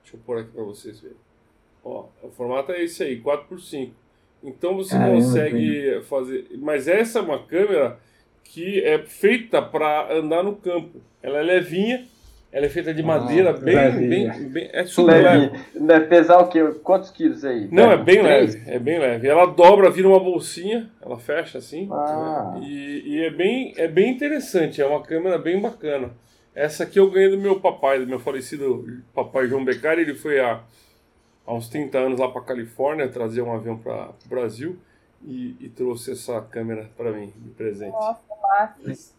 Deixa 0.02 0.16
eu 0.16 0.20
pôr 0.24 0.38
aqui 0.38 0.50
para 0.52 0.64
vocês 0.64 1.00
verem. 1.00 1.16
Ó, 1.84 2.06
o 2.22 2.30
formato 2.30 2.72
é 2.72 2.82
esse 2.82 3.02
aí, 3.02 3.20
4x5. 3.20 3.90
Então 4.42 4.76
você 4.76 4.96
Caramba, 4.96 5.16
consegue 5.16 6.00
fazer. 6.02 6.46
Mas 6.58 6.88
essa 6.88 7.18
é 7.18 7.22
uma 7.22 7.44
câmera 7.44 7.98
que 8.44 8.82
é 8.82 8.98
feita 8.98 9.62
para 9.62 10.12
andar 10.12 10.42
no 10.42 10.56
campo. 10.56 11.00
Ela 11.22 11.38
é 11.38 11.42
levinha, 11.42 12.06
ela 12.50 12.66
é 12.66 12.68
feita 12.68 12.92
de 12.92 13.02
madeira, 13.02 13.50
ah, 13.50 13.52
bem, 13.52 14.08
bem, 14.08 14.48
bem, 14.48 14.70
É 14.72 14.84
super 14.84 15.22
leve. 15.22 15.50
Pesar 16.08 16.38
o 16.38 16.48
quê? 16.48 16.60
Quantos 16.82 17.10
quilos 17.10 17.44
aí? 17.44 17.68
Não, 17.70 17.92
é 17.92 17.96
bem 17.96 18.22
leve. 18.22 18.62
É 18.66 18.78
bem 18.78 18.98
leve. 18.98 19.28
Ela 19.28 19.46
dobra, 19.46 19.90
vira 19.90 20.08
uma 20.08 20.18
bolsinha, 20.18 20.90
ela 21.00 21.18
fecha 21.18 21.58
assim. 21.58 21.88
Ah. 21.92 22.58
E, 22.62 23.02
e, 23.06 23.24
é, 23.24 23.30
bem, 23.30 23.72
é 23.76 23.86
bem 23.86 24.10
interessante, 24.10 24.82
é 24.82 24.86
uma 24.86 25.02
câmera 25.02 25.38
bem 25.38 25.60
bacana. 25.60 26.10
Essa 26.60 26.84
aqui 26.84 27.00
eu 27.00 27.10
ganhei 27.10 27.30
do 27.30 27.38
meu 27.38 27.58
papai, 27.58 27.98
do 28.00 28.06
meu 28.06 28.20
falecido 28.20 28.86
papai 29.14 29.46
João 29.46 29.64
Beccari. 29.64 30.02
Ele 30.02 30.14
foi 30.14 30.40
há, 30.40 30.60
há 31.46 31.54
uns 31.54 31.70
30 31.70 31.96
anos 31.96 32.20
lá 32.20 32.28
para 32.28 32.42
Califórnia 32.42 33.08
trazer 33.08 33.40
um 33.40 33.50
avião 33.50 33.78
para 33.78 34.10
o 34.26 34.28
Brasil 34.28 34.76
e, 35.24 35.56
e, 35.58 35.70
trouxe 35.70 36.12
essa 36.12 36.38
câmera 36.42 36.86
para 36.98 37.12
mim 37.12 37.32
de 37.34 37.48
presente. 37.48 37.92
Nossa, 37.92 38.20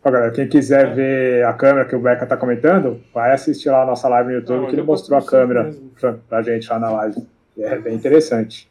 Agora, 0.03 0.29
quem 0.29 0.47
quiser 0.47 0.93
ver 0.93 1.43
a 1.43 1.53
câmera 1.53 1.87
que 1.87 1.95
o 1.95 1.99
Beca 1.99 2.25
está 2.25 2.37
comentando, 2.37 3.01
vai 3.11 3.31
assistir 3.31 3.71
lá 3.71 3.81
a 3.81 3.85
nossa 3.87 4.07
live 4.07 4.29
no 4.29 4.35
YouTube 4.35 4.61
Não, 4.61 4.67
que 4.67 4.75
ele 4.75 4.83
mostrou 4.83 5.17
a 5.17 5.25
câmera 5.25 5.73
para 6.29 6.37
a 6.37 6.41
gente 6.43 6.69
lá 6.69 6.77
na 6.77 6.91
live. 6.91 7.27
É 7.57 7.75
bem 7.75 7.95
interessante. 7.95 8.69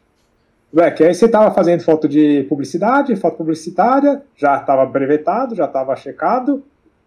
Beck, 0.71 1.03
aí 1.03 1.13
você 1.13 1.25
estava 1.25 1.53
fazendo 1.53 1.83
foto 1.83 2.07
de 2.07 2.45
publicidade, 2.47 3.17
foto 3.17 3.35
publicitária, 3.35 4.21
já 4.33 4.55
estava 4.55 4.85
brevetado, 4.85 5.55
já 5.55 5.65
estava 5.65 5.93
checado, 5.97 6.63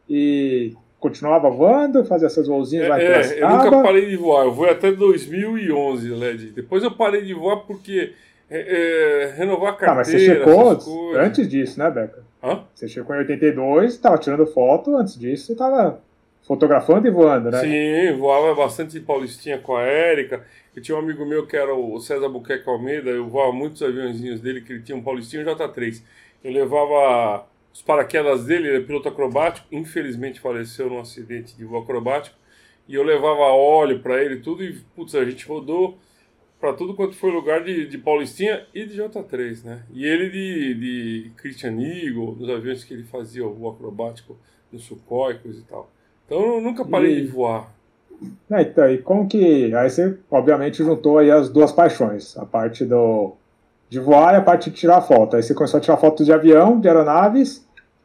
e 0.06 0.76
continuava 1.04 1.50
voando, 1.50 2.02
fazia 2.06 2.26
essas 2.26 2.48
voazinhas 2.48 2.86
é, 2.86 2.88
lá 2.88 2.98
em 2.98 3.04
é, 3.04 3.42
Eu 3.42 3.48
nunca 3.50 3.82
parei 3.82 4.08
de 4.08 4.16
voar, 4.16 4.46
eu 4.46 4.52
vou 4.52 4.68
até 4.68 4.90
2011, 4.90 6.08
LED. 6.08 6.46
Depois 6.52 6.82
eu 6.82 6.90
parei 6.90 7.22
de 7.22 7.34
voar 7.34 7.58
porque 7.58 8.12
É, 8.50 8.58
é, 8.58 9.34
renovar 9.36 9.72
a 9.72 9.76
carteira. 9.76 9.92
Ah, 9.92 9.94
mas 9.96 10.08
você 10.08 10.18
checou 10.18 11.16
antes 11.16 11.48
disso, 11.48 11.78
né, 11.78 11.90
Beca? 11.90 12.22
Hã? 12.42 12.62
Você 12.74 12.86
chegou 12.86 13.14
em 13.16 13.18
82, 13.20 13.92
estava 13.92 14.18
tirando 14.18 14.46
foto, 14.46 14.96
antes 14.96 15.18
disso 15.18 15.46
você 15.46 15.52
estava 15.52 15.98
fotografando 16.42 17.06
e 17.08 17.10
voando, 17.10 17.50
né? 17.50 17.60
Sim, 17.60 18.18
voava 18.18 18.54
bastante 18.54 19.00
Paulistinha 19.00 19.58
com 19.58 19.74
a 19.76 19.82
Érica. 19.82 20.42
Eu 20.76 20.82
tinha 20.82 20.96
um 20.96 21.00
amigo 21.00 21.24
meu 21.24 21.46
que 21.46 21.56
era 21.56 21.74
o 21.74 21.98
César 22.00 22.28
Buqueque 22.28 22.68
Almeida, 22.68 23.10
eu 23.10 23.26
voava 23.28 23.50
muitos 23.52 23.82
aviãozinhos 23.82 24.40
dele, 24.40 24.60
que 24.60 24.74
ele 24.74 24.82
tinha 24.82 24.96
um 24.96 25.02
Paulistinho 25.02 25.44
J3. 25.44 26.02
Eu 26.44 26.52
levava 26.52 27.46
os 27.74 27.82
paraquedas 27.82 28.44
dele, 28.44 28.68
ele 28.68 28.76
é 28.76 28.80
piloto 28.80 29.08
acrobático, 29.08 29.66
infelizmente 29.72 30.38
faleceu 30.40 30.88
num 30.88 31.00
acidente 31.00 31.56
de 31.56 31.64
voo 31.64 31.82
acrobático, 31.82 32.36
e 32.86 32.94
eu 32.94 33.02
levava 33.02 33.40
óleo 33.52 33.98
para 33.98 34.22
ele 34.22 34.36
tudo, 34.36 34.62
e 34.62 34.74
putz, 34.94 35.12
a 35.16 35.24
gente 35.24 35.44
rodou 35.44 35.98
para 36.60 36.72
tudo 36.72 36.94
quanto 36.94 37.16
foi 37.16 37.32
lugar 37.32 37.64
de, 37.64 37.86
de 37.88 37.98
Paulistinha 37.98 38.64
e 38.72 38.86
de 38.86 38.96
J3, 38.96 39.64
né? 39.64 39.82
E 39.92 40.06
ele 40.06 40.30
de, 40.30 40.74
de 40.74 41.30
Christian 41.36 41.78
Eagle, 41.80 42.36
nos 42.38 42.48
aviões 42.48 42.84
que 42.84 42.94
ele 42.94 43.02
fazia 43.02 43.44
o 43.46 43.68
acrobático 43.68 44.36
no 44.72 44.78
Sukhoi, 44.78 45.34
coisa 45.38 45.58
e 45.58 45.62
tal. 45.64 45.90
Então 46.26 46.54
eu 46.54 46.60
nunca 46.60 46.84
parei 46.84 47.18
E- 47.18 47.20
de 47.22 47.26
voar. 47.26 47.74
É, 48.50 48.62
então, 48.62 48.88
e 48.90 48.98
como 48.98 49.26
que. 49.28 49.74
Aí 49.74 49.90
você, 49.90 50.16
obviamente, 50.30 50.78
juntou 50.84 51.18
aí 51.18 51.30
as 51.30 51.50
duas 51.50 51.72
paixões, 51.72 52.36
a 52.38 52.46
parte 52.46 52.84
do 52.84 53.34
de 53.90 54.00
voar 54.00 54.34
e 54.34 54.36
a 54.38 54.40
parte 54.42 54.70
de 54.70 54.76
tirar 54.76 55.00
foto. 55.02 55.36
Aí 55.36 55.42
você 55.42 55.54
começou 55.54 55.78
a 55.78 55.80
tirar 55.80 55.96
fotos 55.98 56.24
de 56.24 56.32
avião, 56.32 56.80
de 56.80 56.88
aeronaves, 56.88 57.63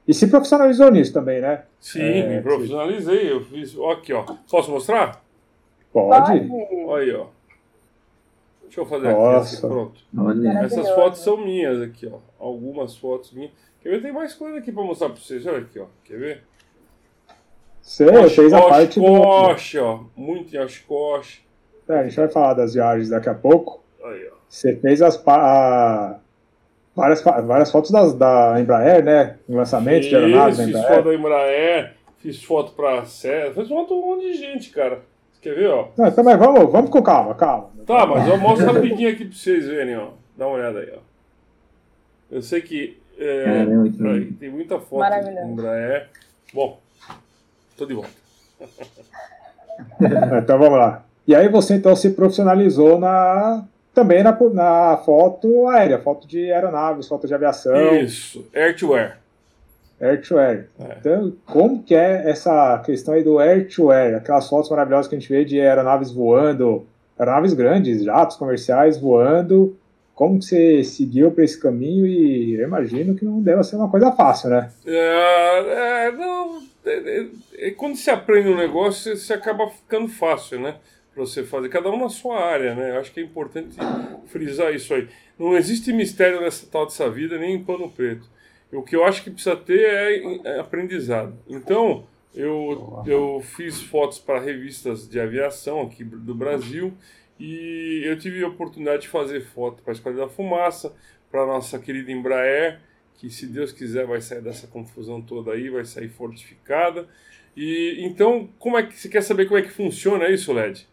e 0.10 0.14
se 0.14 0.28
profissionalizou 0.28 0.90
nisso 0.92 1.14
também, 1.14 1.40
né? 1.40 1.64
Sim, 1.80 2.02
É, 2.02 2.28
me 2.28 2.42
profissionalizei, 2.42 3.32
eu 3.32 3.42
fiz. 3.42 3.78
Ó, 3.78 3.92
aqui, 3.92 4.12
ó. 4.12 4.24
Posso 4.50 4.72
mostrar? 4.72 5.24
Pode. 5.94 6.50
Olha 6.88 7.04
aí, 7.04 7.16
ó. 7.16 7.28
Deixa 8.64 8.82
eu 8.82 8.86
fazer 8.86 9.08
aqui, 9.08 9.20
Nossa. 9.20 9.56
assim, 9.58 9.68
pronto. 9.68 10.02
Olha, 10.18 10.50
Essas 10.60 10.90
fotos 10.92 11.20
são 11.22 11.38
minhas 11.38 11.82
aqui, 11.82 12.08
ó. 12.08 12.18
Algumas 12.44 12.96
fotos 12.98 13.32
minhas. 13.34 13.52
Quer 13.82 13.90
ver? 13.90 14.02
Tem 14.02 14.12
mais 14.12 14.34
coisa 14.34 14.58
aqui 14.60 14.72
pra 14.72 14.84
mostrar 14.84 15.10
pra 15.10 15.18
vocês. 15.18 15.46
Olha 15.48 15.60
aqui, 15.60 15.80
ó. 15.80 15.86
Quer 16.04 16.18
ver? 16.20 16.44
Você 17.82 18.30
fez 18.30 18.54
a 18.54 18.62
parte 18.62 19.00
do. 19.00 19.06
Oshkosh, 19.06 19.76
ó. 19.78 20.04
Muito 20.16 20.56
em 20.56 20.60
Oshkosh. 20.60 21.42
É, 21.88 21.94
a 22.00 22.04
gente 22.04 22.16
vai 22.18 22.28
falar 22.30 22.54
das 22.54 22.74
viagens 22.76 23.10
daqui 23.10 23.30
a 23.30 23.34
pouco. 23.34 23.82
Aí, 24.04 24.28
ó. 24.32 24.36
Você 24.48 24.76
fez 24.76 25.02
as 25.02 25.18
pa- 25.18 25.38
a- 25.42 26.20
várias, 27.00 27.22
várias 27.24 27.72
fotos 27.72 27.92
das, 27.92 28.14
da 28.14 28.60
Embraer, 28.60 29.04
né? 29.04 29.38
Em 29.48 29.56
lançamento 29.56 30.08
de 30.08 30.16
aeronaves 30.16 30.58
da 30.58 30.64
Fiz 30.66 30.76
Embraer. 30.76 30.96
foto 30.96 31.06
da 31.06 31.16
Embraer, 31.16 31.94
fiz 32.20 32.44
foto 32.44 32.72
pra 32.74 33.06
César, 33.06 33.54
fiz 33.54 33.68
foto 33.68 33.94
um 33.94 34.06
monte 34.06 34.32
de 34.32 34.34
gente, 34.34 34.70
cara. 34.70 35.00
Você 35.32 35.42
quer 35.42 35.56
ver, 35.56 35.70
ó? 35.70 35.88
Não, 35.98 36.08
então, 36.08 36.24
mas 36.24 36.38
vamos, 36.38 36.72
vamos 36.72 36.90
com 36.90 37.02
calma, 37.02 37.34
calma. 37.34 37.70
Tá, 37.86 38.06
mas 38.06 38.28
eu 38.28 38.38
mostro 38.38 38.72
rapidinho 38.72 39.10
aqui 39.10 39.26
pra 39.26 39.36
vocês 39.36 39.66
verem, 39.66 39.98
ó. 39.98 40.10
Dá 40.38 40.46
uma 40.48 40.58
olhada 40.58 40.80
aí, 40.80 40.92
ó. 40.94 41.00
Eu 42.32 42.42
sei 42.42 42.62
que 42.62 43.00
é, 43.18 43.44
Caramba, 43.44 44.20
que 44.26 44.34
tem 44.34 44.50
muita 44.50 44.80
foto 44.80 45.10
da 45.10 45.44
Embraer. 45.44 46.10
Bom, 46.54 46.80
tô 47.78 47.86
de 47.86 47.94
volta. 47.94 48.10
Então 50.44 50.60
vamos 50.60 50.78
lá. 50.78 51.06
E 51.26 51.34
aí 51.34 51.48
você 51.48 51.76
então 51.76 51.96
se 51.96 52.10
profissionalizou 52.10 53.00
na 53.00 53.64
também 53.94 54.24
na, 54.24 54.38
na 54.54 54.98
foto 54.98 55.68
aérea, 55.68 56.00
foto 56.00 56.28
de 56.28 56.52
aeronaves, 56.52 57.08
foto 57.08 57.28
de 57.28 57.34
aviação, 57.34 57.96
Isso, 57.96 58.48
air 58.54 58.76
to 58.76 58.94
air. 58.94 59.18
air 60.00 60.22
to 60.22 60.38
air. 60.38 60.70
É. 60.80 60.98
Então, 61.00 61.34
como 61.46 61.84
que 61.84 61.96
é 61.96 62.30
essa 62.30 62.82
questão 62.86 63.14
aí 63.14 63.24
do 63.24 63.40
air 63.40 63.68
to 63.68 63.92
air? 63.92 64.16
Aquelas 64.16 64.48
fotos 64.48 64.70
maravilhosas 64.70 65.08
que 65.08 65.16
a 65.16 65.20
gente 65.20 65.30
vê 65.30 65.44
de 65.44 65.60
aeronaves 65.60 66.12
voando, 66.12 66.86
aeronaves 67.18 67.54
grandes, 67.54 68.04
jatos 68.04 68.38
comerciais 68.38 68.98
voando. 68.98 69.76
Como 70.16 70.38
que 70.38 70.46
você 70.46 70.84
seguiu 70.84 71.32
para 71.32 71.46
esse 71.46 71.60
caminho? 71.60 72.06
E 72.06 72.56
eu 72.56 72.68
imagino 72.68 73.16
que 73.16 73.24
não 73.24 73.42
deve 73.42 73.64
ser 73.64 73.78
uma 73.78 73.90
coisa 73.90 74.12
fácil, 74.12 74.50
né? 74.50 74.70
É, 74.86 76.08
é, 76.08 76.12
não, 76.12 76.62
é, 76.86 76.92
é, 76.92 77.28
é, 77.68 77.72
quando 77.72 77.96
se 77.96 78.10
aprende 78.10 78.50
um 78.50 78.58
negócio, 78.58 79.16
você, 79.16 79.16
você 79.16 79.34
acaba 79.34 79.70
ficando 79.70 80.08
fácil, 80.10 80.60
né? 80.60 80.76
Pra 81.14 81.26
você 81.26 81.44
fazer, 81.44 81.70
cada 81.70 81.90
um 81.90 82.00
na 82.00 82.10
sua 82.10 82.40
área, 82.40 82.76
né? 82.76 82.92
Eu 82.92 83.00
acho 83.00 83.12
que 83.12 83.20
é 83.20 83.24
importante 83.24 83.76
frisar 84.28 84.74
isso 84.74 84.94
aí. 84.94 85.08
Não 85.38 85.58
existe 85.58 85.92
mistério 85.92 86.42
nessa 86.42 86.68
tal 86.68 86.86
dessa 86.86 87.10
vida, 87.10 87.38
nem 87.38 87.56
em 87.56 87.64
pano 87.64 87.90
preto. 87.90 88.30
O 88.72 88.84
que 88.84 88.96
eu 88.96 89.04
acho 89.04 89.24
que 89.24 89.32
precisa 89.32 89.56
ter 89.56 89.82
é, 89.82 90.56
é 90.56 90.60
aprendizado. 90.60 91.36
Então, 91.48 92.06
eu, 92.34 93.04
eu 93.06 93.42
fiz 93.42 93.82
fotos 93.82 94.20
para 94.20 94.40
revistas 94.40 95.10
de 95.10 95.20
aviação 95.20 95.82
aqui 95.82 96.04
do 96.04 96.36
Brasil 96.36 96.94
e 97.40 98.04
eu 98.06 98.18
tive 98.20 98.44
a 98.44 98.48
oportunidade 98.48 99.04
de 99.04 99.08
fazer 99.08 99.42
foto 99.42 99.82
para 99.82 99.92
a 99.92 99.96
Escola 99.96 100.16
da 100.16 100.30
Fumaça, 100.30 100.94
para 101.32 101.42
a 101.44 101.46
nossa 101.48 101.80
querida 101.80 102.12
Embraer, 102.12 102.80
que 103.16 103.30
se 103.30 103.48
Deus 103.48 103.72
quiser 103.72 104.06
vai 104.06 104.22
sair 104.22 104.42
dessa 104.42 104.68
confusão 104.68 105.22
toda 105.22 105.54
aí, 105.54 105.70
vai 105.70 105.86
sair 105.86 106.10
fortificada. 106.10 107.08
E 107.56 107.98
então, 108.00 108.50
como 108.60 108.78
é 108.78 108.84
que 108.84 108.98
você 108.98 109.10
quer 109.10 109.22
saber 109.22 109.46
como 109.46 109.58
é 109.58 109.62
que 109.62 109.70
funciona 109.70 110.30
isso, 110.30 110.54
Led? 110.54 110.88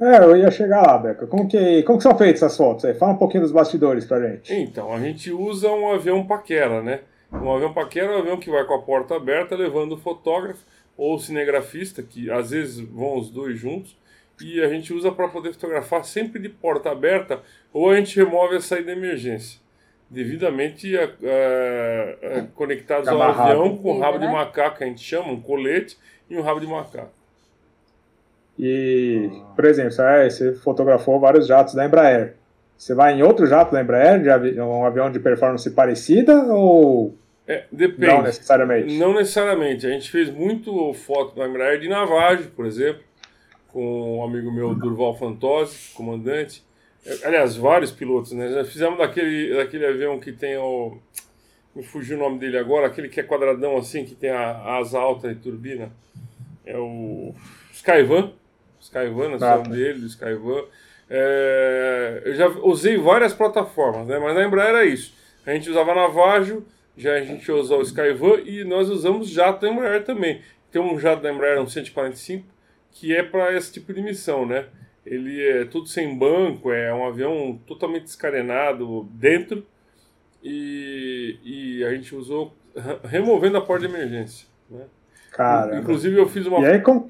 É, 0.00 0.18
eu 0.18 0.36
ia 0.36 0.50
chegar 0.50 0.82
lá, 0.86 0.98
Beca. 0.98 1.26
Como 1.26 1.46
que, 1.48 1.82
como 1.84 1.98
que 1.98 2.02
são 2.02 2.16
feitas 2.18 2.42
essas 2.42 2.56
fotos 2.56 2.84
aí? 2.84 2.94
Fala 2.94 3.12
um 3.12 3.16
pouquinho 3.16 3.42
dos 3.42 3.52
bastidores 3.52 4.04
pra 4.04 4.20
gente. 4.20 4.52
Então, 4.52 4.92
a 4.92 4.98
gente 5.00 5.30
usa 5.30 5.68
um 5.70 5.92
avião 5.92 6.26
paquera, 6.26 6.82
né? 6.82 7.00
Um 7.32 7.52
avião 7.54 7.72
paquera 7.72 8.12
é 8.12 8.16
um 8.16 8.20
avião 8.20 8.36
que 8.36 8.50
vai 8.50 8.64
com 8.64 8.74
a 8.74 8.82
porta 8.82 9.14
aberta, 9.16 9.54
levando 9.56 9.92
o 9.92 9.96
fotógrafo 9.98 10.64
ou 10.96 11.14
o 11.14 11.18
cinegrafista, 11.18 12.02
que 12.02 12.30
às 12.30 12.50
vezes 12.50 12.78
vão 12.80 13.16
os 13.18 13.30
dois 13.30 13.58
juntos, 13.58 13.96
e 14.40 14.60
a 14.60 14.68
gente 14.68 14.92
usa 14.92 15.10
para 15.12 15.28
poder 15.28 15.52
fotografar 15.52 16.04
sempre 16.04 16.40
de 16.40 16.48
porta 16.48 16.90
aberta, 16.90 17.40
ou 17.72 17.90
a 17.90 17.96
gente 17.96 18.16
remove 18.18 18.56
a 18.56 18.60
saída 18.60 18.92
de 18.92 18.98
emergência, 18.98 19.60
devidamente 20.10 20.96
a- 20.96 21.04
a- 21.04 22.38
a- 22.40 22.42
conectados 22.54 23.08
ao 23.08 23.20
avião 23.22 23.76
com 23.78 23.98
rabo 24.00 24.18
de 24.18 24.26
Né? 24.26 24.32
macaco, 24.32 24.78
que 24.78 24.84
a 24.84 24.86
gente 24.86 25.02
chama, 25.02 25.32
um 25.32 25.40
colete 25.40 25.96
e 26.30 26.36
um 26.36 26.42
rabo 26.42 26.60
de 26.60 26.66
macaco. 26.66 27.12
E, 28.58 29.30
por 29.56 29.64
exemplo, 29.64 29.90
você- 29.92 30.30
você 30.30 30.52
fotografou 30.54 31.18
vários 31.18 31.46
jatos 31.46 31.74
da 31.74 31.84
Embraer. 31.84 32.34
Você 32.76 32.94
vai 32.94 33.14
em 33.14 33.22
outro 33.22 33.46
jato 33.46 33.72
da 33.72 33.80
Embraer, 33.80 34.20
de 34.22 34.30
avi- 34.30 34.60
um 34.60 34.84
avião 34.84 35.10
de 35.10 35.18
performance 35.20 35.68
parecida 35.70 36.44
ou 36.52 37.16
É, 37.46 37.64
depende. 37.70 38.06
não 38.12 38.22
necessariamente? 38.22 38.98
Não 38.98 39.14
necessariamente. 39.14 39.86
A 39.86 39.90
gente 39.90 40.10
fez 40.10 40.30
muito 40.30 40.92
foto 40.94 41.36
da 41.36 41.46
Embraer 41.48 41.80
de 41.80 41.88
navagem, 41.88 42.46
por 42.54 42.66
exemplo, 42.66 43.02
com 43.68 44.18
um 44.18 44.24
amigo 44.24 44.52
meu, 44.52 44.74
Durval 44.74 45.16
Fantozzi, 45.16 45.90
comandante. 45.94 46.64
É, 47.06 47.26
Aliás, 47.26 47.56
vários 47.56 47.90
pilotos, 47.90 48.32
né? 48.32 48.48
Já 48.50 48.64
fizemos 48.64 48.98
daquele, 48.98 49.54
daquele 49.56 49.84
avião 49.86 50.18
que 50.18 50.32
tem 50.32 50.56
o. 50.56 50.96
Me 51.74 51.82
fugiu 51.82 52.16
o 52.16 52.20
nome 52.20 52.38
dele 52.38 52.56
agora, 52.56 52.86
aquele 52.86 53.08
que 53.08 53.18
é 53.18 53.22
quadradão 53.24 53.76
assim, 53.76 54.04
que 54.04 54.14
tem 54.14 54.30
a, 54.30 54.50
a 54.52 54.76
asa 54.78 54.98
alta 54.98 55.30
e 55.30 55.34
turbina. 55.34 55.90
É 56.64 56.78
o 56.78 57.34
Skyvan. 57.72 58.30
Skyvan, 58.84 59.34
Ah, 59.36 59.38
tá. 59.38 59.56
dele, 59.58 60.00
do 60.00 60.06
Skyvan. 60.06 60.64
É, 61.10 62.22
eu 62.24 62.34
já 62.34 62.48
usei 62.48 62.96
várias 62.96 63.32
plataformas, 63.32 64.06
né? 64.06 64.18
Mas 64.18 64.34
na 64.34 64.44
Embraer 64.44 64.70
era 64.70 64.84
isso. 64.84 65.14
A 65.46 65.52
gente 65.52 65.68
usava 65.70 65.94
Navajo, 65.94 66.64
já 66.96 67.14
a 67.14 67.20
gente 67.22 67.50
usou 67.52 67.78
o 67.80 67.82
Skyvan 67.82 68.40
e 68.44 68.64
nós 68.64 68.88
usamos 68.88 69.28
jato 69.28 69.62
da 69.62 69.68
Embraer 69.72 70.04
também. 70.04 70.40
Tem 70.70 70.80
um 70.80 70.98
jato 70.98 71.22
da 71.22 71.32
Embraer, 71.32 71.60
um 71.60 71.66
145, 71.68 72.46
que 72.90 73.14
é 73.14 73.22
para 73.22 73.52
esse 73.56 73.72
tipo 73.72 73.92
de 73.92 74.00
missão, 74.02 74.46
né? 74.46 74.66
Ele 75.04 75.42
é 75.46 75.64
tudo 75.66 75.86
sem 75.86 76.16
banco, 76.16 76.72
é 76.72 76.92
um 76.94 77.06
avião 77.06 77.60
totalmente 77.66 78.04
descarenado 78.04 79.04
dentro 79.12 79.66
e, 80.42 81.36
e 81.44 81.84
a 81.84 81.90
gente 81.94 82.14
usou 82.14 82.54
re- 82.74 82.98
removendo 83.04 83.56
a 83.58 83.60
porta 83.60 83.86
de 83.86 83.94
emergência. 83.94 84.46
Né? 84.70 84.84
Cara. 85.30 85.76
Inclusive 85.78 86.16
eu 86.18 86.28
fiz 86.28 86.46
uma 86.46 86.60
E 86.60 86.66
aí, 86.66 86.80
como... 86.80 87.08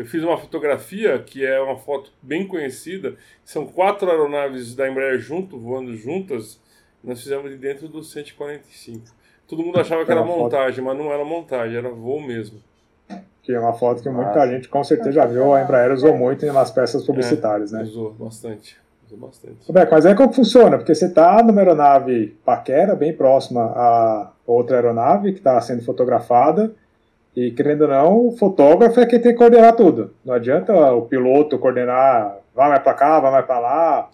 eu 0.00 0.06
fiz 0.06 0.22
uma 0.24 0.36
fotografia 0.38 1.18
que 1.18 1.44
é 1.44 1.60
uma 1.60 1.76
foto 1.76 2.10
bem 2.22 2.46
conhecida. 2.46 3.14
São 3.44 3.66
quatro 3.66 4.10
aeronaves 4.10 4.74
da 4.74 4.88
Embraer 4.88 5.18
junto, 5.18 5.58
voando 5.58 5.94
juntas. 5.94 6.60
Nós 7.02 7.22
fizemos 7.22 7.50
de 7.50 7.56
dentro 7.56 7.88
do 7.88 8.02
145. 8.02 9.04
Todo 9.46 9.62
mundo 9.62 9.78
achava 9.80 10.04
que 10.04 10.10
É 10.10 10.14
era 10.14 10.22
uma 10.22 10.28
foto- 10.32 10.42
montagem, 10.42 10.84
mas 10.84 10.96
não 10.96 11.12
era 11.12 11.24
montagem, 11.24 11.76
era 11.76 11.88
voo 11.90 12.20
mesmo. 12.20 12.58
que 13.42 13.52
é 13.54 13.58
uma 13.58 13.72
foto 13.72 14.02
que 14.02 14.08
muita 14.08 14.46
gente 14.48 14.68
com 14.68 14.84
certeza 14.84 15.12
já 15.12 15.26
viu, 15.26 15.52
a 15.54 15.62
Embraer 15.62 15.90
usou 15.92 16.16
muito 16.16 16.44
nas 16.46 16.70
peças 16.70 17.04
publicitárias, 17.04 17.72
né? 17.72 17.82
Usou 17.82 18.12
bastante. 18.12 18.76
Usou 19.06 19.18
bastante. 19.18 19.56
Mas 19.90 20.06
aí 20.06 20.14
como 20.14 20.32
funciona? 20.32 20.76
Porque 20.76 20.94
você 20.94 21.06
está 21.06 21.42
numa 21.42 21.60
aeronave 21.60 22.38
paquera, 22.44 22.94
bem 22.94 23.12
próxima 23.16 23.62
a 23.74 24.30
outra 24.46 24.76
aeronave 24.76 25.32
que 25.32 25.38
está 25.38 25.60
sendo 25.60 25.82
fotografada, 25.82 26.72
e 27.46 27.50
querendo 27.52 27.82
ou 27.82 27.88
não, 27.88 28.26
o 28.28 28.32
fotógrafo 28.36 28.98
é 29.00 29.06
quem 29.06 29.20
tem 29.20 29.32
que 29.32 29.38
coordenar 29.38 29.74
tudo. 29.76 30.14
Não 30.24 30.34
adianta 30.34 30.72
o 30.92 31.02
piloto 31.02 31.58
coordenar, 31.58 32.36
vai 32.54 32.68
mais 32.68 32.82
para 32.82 32.94
cá, 32.94 33.20
vai 33.20 33.30
mais 33.32 33.46
para 33.46 33.58
lá, 33.60 34.10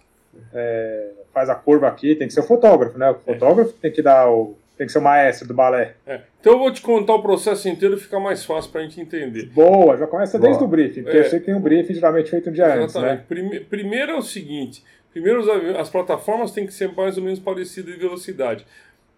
é, 0.55 1.11
faz 1.33 1.49
a 1.49 1.55
curva 1.55 1.89
aqui, 1.89 2.15
tem 2.15 2.27
que 2.29 2.35
ser 2.35 2.41
o 2.41 2.45
fotógrafo, 2.47 2.99
né? 2.99 3.11
O 3.11 3.15
fotógrafo 3.17 3.73
tem 3.75 3.91
que 3.93 4.03
dar 4.03 4.29
o. 4.31 4.57
tem 4.77 4.87
que 4.87 4.93
ser 4.93 4.99
o 4.99 5.03
maestro 5.03 5.49
do 5.49 5.55
balé. 5.55 5.95
É. 6.07 6.21
Então 6.41 6.53
eu 6.55 6.59
vou 6.59 6.73
te 6.73 6.81
contar 6.83 7.15
o 7.15 7.23
processo 7.23 7.69
inteiro, 7.69 7.97
fica 7.99 8.21
mais 8.21 8.45
fácil 8.45 8.71
para 8.71 8.81
a 8.83 8.85
gente 8.85 9.01
entender. 9.01 9.47
Boa, 9.47 9.97
já 9.97 10.07
começa 10.07 10.39
desde 10.39 10.59
Boa. 10.59 10.69
o 10.69 10.71
briefing, 10.71 11.03
porque 11.03 11.17
É. 11.17 11.21
eu 11.21 11.25
sei 11.31 11.41
que 11.41 11.47
tem 11.47 11.55
um 11.55 11.61
briefing 11.61 11.95
geralmente 11.95 12.31
feito 12.31 12.51
um 12.51 12.53
dia 12.53 12.67
antes, 12.67 12.95
Exatamente. 12.95 13.19
né? 13.19 13.25
Prime- 13.29 13.61
primeiro 13.61 14.13
é 14.13 14.17
o 14.17 14.23
seguinte: 14.23 14.85
Primeiro, 15.11 15.41
as 15.81 15.89
plataformas 15.89 16.53
têm 16.53 16.67
que 16.67 16.75
ser 16.75 16.93
mais 16.95 17.17
ou 17.17 17.25
menos 17.25 17.39
parecidas 17.39 17.95
de 17.95 17.99
velocidade. 17.99 18.67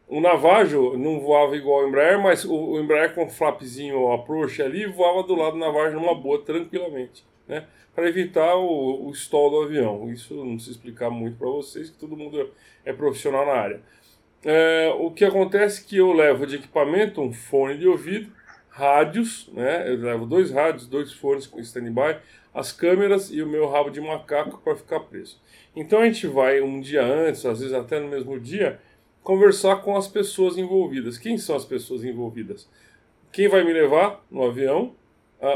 O 0.09 0.21
Navajo 0.21 0.97
não 0.97 1.21
voava 1.21 1.55
igual 1.55 1.85
o 1.85 1.89
Embraer, 1.89 2.19
mas 2.19 2.45
o, 2.45 2.55
o 2.55 2.81
Embraer 2.81 3.15
com 3.15 3.25
o 3.25 3.29
flapzinho 3.29 4.11
approach 4.11 4.63
ali 4.63 4.87
voava 4.87 5.23
do 5.23 5.35
lado 5.35 5.53
do 5.53 5.59
Navajo 5.59 5.95
numa 6.01 6.15
boa, 6.15 6.41
tranquilamente, 6.43 7.27
né? 7.47 7.67
Para 7.95 8.09
evitar 8.09 8.57
o, 8.57 9.07
o 9.07 9.11
stall 9.11 9.51
do 9.51 9.63
avião. 9.63 10.11
Isso 10.11 10.35
não 10.35 10.55
precisa 10.55 10.71
explicar 10.71 11.11
muito 11.11 11.37
para 11.37 11.49
vocês, 11.49 11.91
que 11.91 11.99
todo 11.99 12.17
mundo 12.17 12.51
é 12.85 12.93
profissional 12.93 13.45
na 13.45 13.53
área. 13.53 13.83
É, 14.45 14.95
o 14.99 15.11
que 15.11 15.25
acontece 15.25 15.83
é 15.83 15.89
que 15.89 15.97
eu 15.99 16.13
levo 16.13 16.47
de 16.47 16.57
equipamento 16.57 17.21
um 17.21 17.33
fone 17.33 17.77
de 17.77 17.87
ouvido, 17.87 18.33
rádios, 18.71 19.51
né? 19.53 19.91
Eu 19.93 19.99
levo 19.99 20.25
dois 20.25 20.51
rádios, 20.51 20.87
dois 20.87 21.13
fones 21.13 21.47
com 21.47 21.61
standby, 21.61 22.17
as 22.55 22.73
câmeras 22.73 23.31
e 23.31 23.43
o 23.43 23.47
meu 23.47 23.69
rabo 23.69 23.91
de 23.91 24.01
macaco 24.01 24.61
para 24.63 24.77
ficar 24.77 25.01
preso. 25.01 25.39
Então 25.75 26.01
a 26.01 26.07
gente 26.07 26.27
vai 26.27 26.61
um 26.61 26.81
dia 26.81 27.05
antes, 27.05 27.45
às 27.45 27.61
vezes 27.61 27.75
até 27.75 28.01
no 28.01 28.09
mesmo 28.09 28.39
dia, 28.39 28.81
conversar 29.23 29.83
com 29.83 29.97
as 29.97 30.09
pessoas 30.09 30.57
envolvidas. 30.57 31.19
Quem 31.19 31.39
são 31.39 31.57
as 31.57 31.65
pessoas 31.65 32.05
envolvidas? 32.05 32.69
Quem 33.33 33.49
vai 33.49 33.65
me 33.65 33.73
levar 33.73 34.25
no 34.31 34.43
avião? 34.43 34.95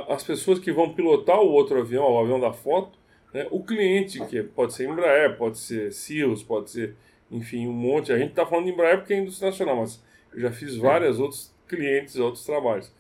As 0.08 0.22
pessoas 0.22 0.58
que 0.58 0.70
vão 0.70 0.92
pilotar 0.92 1.40
o 1.40 1.50
outro 1.50 1.80
avião, 1.80 2.04
o 2.04 2.18
avião 2.18 2.38
da 2.38 2.52
foto, 2.52 2.98
né? 3.34 3.46
o 3.50 3.62
cliente, 3.64 4.24
que 4.26 4.42
pode 4.42 4.74
ser 4.74 4.88
Embraer, 4.88 5.36
pode 5.36 5.58
ser 5.58 5.92
Seals, 5.92 6.42
pode 6.42 6.70
ser, 6.70 6.94
enfim, 7.30 7.66
um 7.66 7.72
monte. 7.72 8.12
A 8.12 8.18
gente 8.18 8.30
está 8.30 8.46
falando 8.46 8.66
de 8.66 8.72
Embraer 8.72 8.98
porque 8.98 9.14
é 9.14 9.18
indústria 9.18 9.50
nacional, 9.50 9.76
mas 9.76 10.02
eu 10.32 10.40
já 10.40 10.52
fiz 10.52 10.76
vários 10.76 11.18
outros 11.18 11.52
clientes, 11.66 12.16
outros 12.16 12.44
trabalhos. 12.44 12.92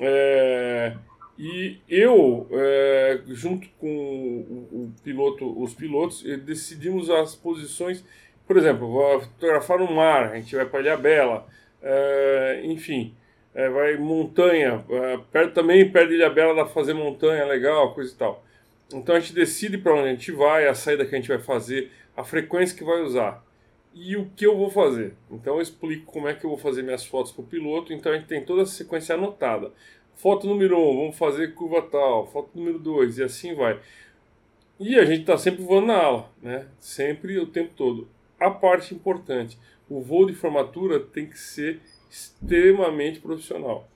É, 0.00 0.96
e 1.38 1.78
eu, 1.88 2.46
é, 2.52 3.20
junto 3.28 3.68
com 3.78 3.88
o, 3.88 4.84
o, 4.84 4.92
piloto, 5.02 5.60
os 5.60 5.74
pilotos, 5.74 6.22
decidimos 6.44 7.10
as 7.10 7.34
posições. 7.34 8.04
Por 8.46 8.56
exemplo, 8.56 8.90
vou 8.90 9.20
fotografar 9.20 9.78
no 9.78 9.90
mar, 9.90 10.32
a 10.32 10.36
gente 10.36 10.54
vai 10.54 10.66
para 10.66 10.80
Ilha 10.80 10.96
Bela, 10.96 11.46
é, 11.82 12.62
enfim, 12.64 13.14
é, 13.54 13.68
vai 13.68 13.96
montanha, 13.96 14.84
é, 14.88 15.18
perto, 15.30 15.54
também 15.54 15.90
perto 15.90 16.08
de 16.08 16.14
Ilha 16.16 16.30
Bela 16.30 16.54
dá 16.54 16.64
para 16.64 16.72
fazer 16.72 16.94
montanha 16.94 17.44
legal, 17.44 17.94
coisa 17.94 18.12
e 18.12 18.16
tal. 18.16 18.44
Então 18.92 19.14
a 19.14 19.20
gente 19.20 19.34
decide 19.34 19.78
para 19.78 19.94
onde 19.94 20.08
a 20.08 20.10
gente 20.10 20.32
vai, 20.32 20.66
a 20.66 20.74
saída 20.74 21.04
que 21.06 21.14
a 21.14 21.18
gente 21.18 21.28
vai 21.28 21.38
fazer, 21.38 21.90
a 22.16 22.24
frequência 22.24 22.76
que 22.76 22.84
vai 22.84 23.00
usar 23.02 23.42
e 23.94 24.16
o 24.16 24.30
que 24.36 24.46
eu 24.46 24.56
vou 24.56 24.70
fazer. 24.70 25.14
Então 25.30 25.56
eu 25.56 25.62
explico 25.62 26.12
como 26.12 26.28
é 26.28 26.34
que 26.34 26.44
eu 26.44 26.50
vou 26.50 26.58
fazer 26.58 26.82
minhas 26.82 27.04
fotos 27.04 27.32
para 27.32 27.42
o 27.42 27.46
piloto, 27.46 27.92
então 27.92 28.12
a 28.12 28.16
gente 28.16 28.26
tem 28.26 28.44
toda 28.44 28.62
a 28.62 28.66
sequência 28.66 29.14
anotada. 29.14 29.72
Foto 30.14 30.46
número 30.46 30.78
1, 30.78 30.80
um, 30.80 30.96
vamos 30.98 31.18
fazer 31.18 31.54
curva 31.54 31.82
tal, 31.82 32.26
foto 32.26 32.50
número 32.54 32.78
2, 32.78 33.18
e 33.18 33.22
assim 33.22 33.54
vai. 33.54 33.80
E 34.78 34.96
a 34.98 35.04
gente 35.04 35.20
está 35.20 35.38
sempre 35.38 35.62
voando 35.62 35.86
na 35.88 35.96
ala, 35.96 36.30
né? 36.42 36.66
Sempre 36.78 37.38
o 37.38 37.46
tempo 37.46 37.72
todo. 37.76 38.08
A 38.42 38.50
parte 38.50 38.94
importante, 38.94 39.58
o 39.88 40.00
voo 40.00 40.26
de 40.26 40.34
formatura 40.34 40.98
tem 40.98 41.26
que 41.26 41.38
ser 41.38 41.80
extremamente 42.10 43.20
profissional. 43.20 43.88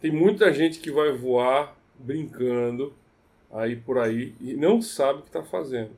Tem 0.00 0.12
muita 0.12 0.52
gente 0.52 0.78
que 0.78 0.90
vai 0.90 1.12
voar 1.12 1.76
brincando 1.98 2.92
aí 3.52 3.74
por 3.76 3.98
aí 3.98 4.34
e 4.40 4.54
não 4.54 4.80
sabe 4.80 5.20
o 5.20 5.22
que 5.22 5.28
está 5.28 5.42
fazendo. 5.42 5.90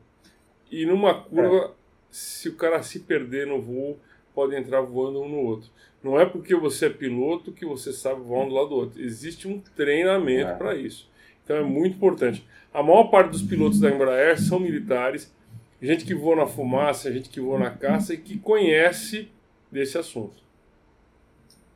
E 0.71 0.87
numa 0.87 1.15
curva, 1.15 1.67
é. 1.67 1.71
se 2.11 2.49
o 2.49 2.55
cara 2.55 2.83
se 2.83 3.01
perder 3.01 3.47
no 3.47 3.61
voo, 3.61 3.99
pode 4.35 4.55
entrar 4.55 4.81
voando 4.81 5.21
um 5.21 5.29
no 5.29 5.39
outro. 5.39 5.69
Não 6.03 6.19
é 6.19 6.25
porque 6.25 6.55
você 6.55 6.87
é 6.87 6.91
piloto 6.91 7.53
que 7.53 7.67
você 7.67 7.93
sabe 7.93 8.21
voar 8.23 8.45
um 8.45 8.49
do 8.49 8.55
lado 8.55 8.69
do 8.69 8.75
outro. 8.77 9.03
Existe 9.03 9.49
um 9.49 9.59
treinamento 9.59 10.53
é. 10.53 10.55
para 10.55 10.75
isso. 10.77 11.11
Então 11.45 11.57
é 11.57 11.63
muito 11.63 11.97
importante. 11.97 12.47
A 12.73 12.83
maior 12.83 13.05
parte 13.11 13.31
dos 13.33 13.43
pilotos 13.43 13.81
da 13.81 13.91
Embraer 13.91 14.41
são 14.41 14.61
militares, 14.61 15.35
gente 15.81 16.05
que 16.05 16.15
voa 16.15 16.37
na 16.37 16.47
fumaça, 16.47 17.13
gente 17.13 17.29
que 17.29 17.41
voa 17.41 17.59
na 17.59 17.71
caça 17.71 18.15
e 18.15 18.19
que 18.19 18.39
conhece 18.39 19.29
desse 19.71 19.97
assunto. 19.99 20.37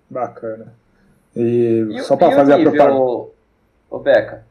Bacana. 0.09 0.75
E, 1.35 1.87
e 1.90 2.03
só 2.03 2.17
para 2.17 2.35
fazer 2.35 2.53
a 2.55 2.59
propaganda. 2.59 3.31
Ô, 3.90 3.99
Beca, 3.99 4.47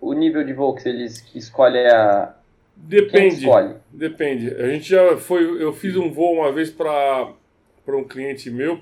o 0.00 0.12
nível 0.12 0.44
de 0.44 0.52
voo 0.52 0.74
que 0.74 0.88
eles 0.88 1.24
escolhem 1.34 1.86
a. 1.86 2.34
Depende. 2.76 3.36
escolhe? 3.36 3.74
Depende. 3.90 4.54
A 4.54 4.68
gente 4.68 4.88
já 4.88 5.16
foi. 5.16 5.62
Eu 5.62 5.72
fiz 5.72 5.96
um 5.96 6.10
voo 6.10 6.34
uma 6.34 6.52
vez 6.52 6.70
para 6.70 7.32
um 7.88 8.04
cliente 8.04 8.50
meu 8.50 8.80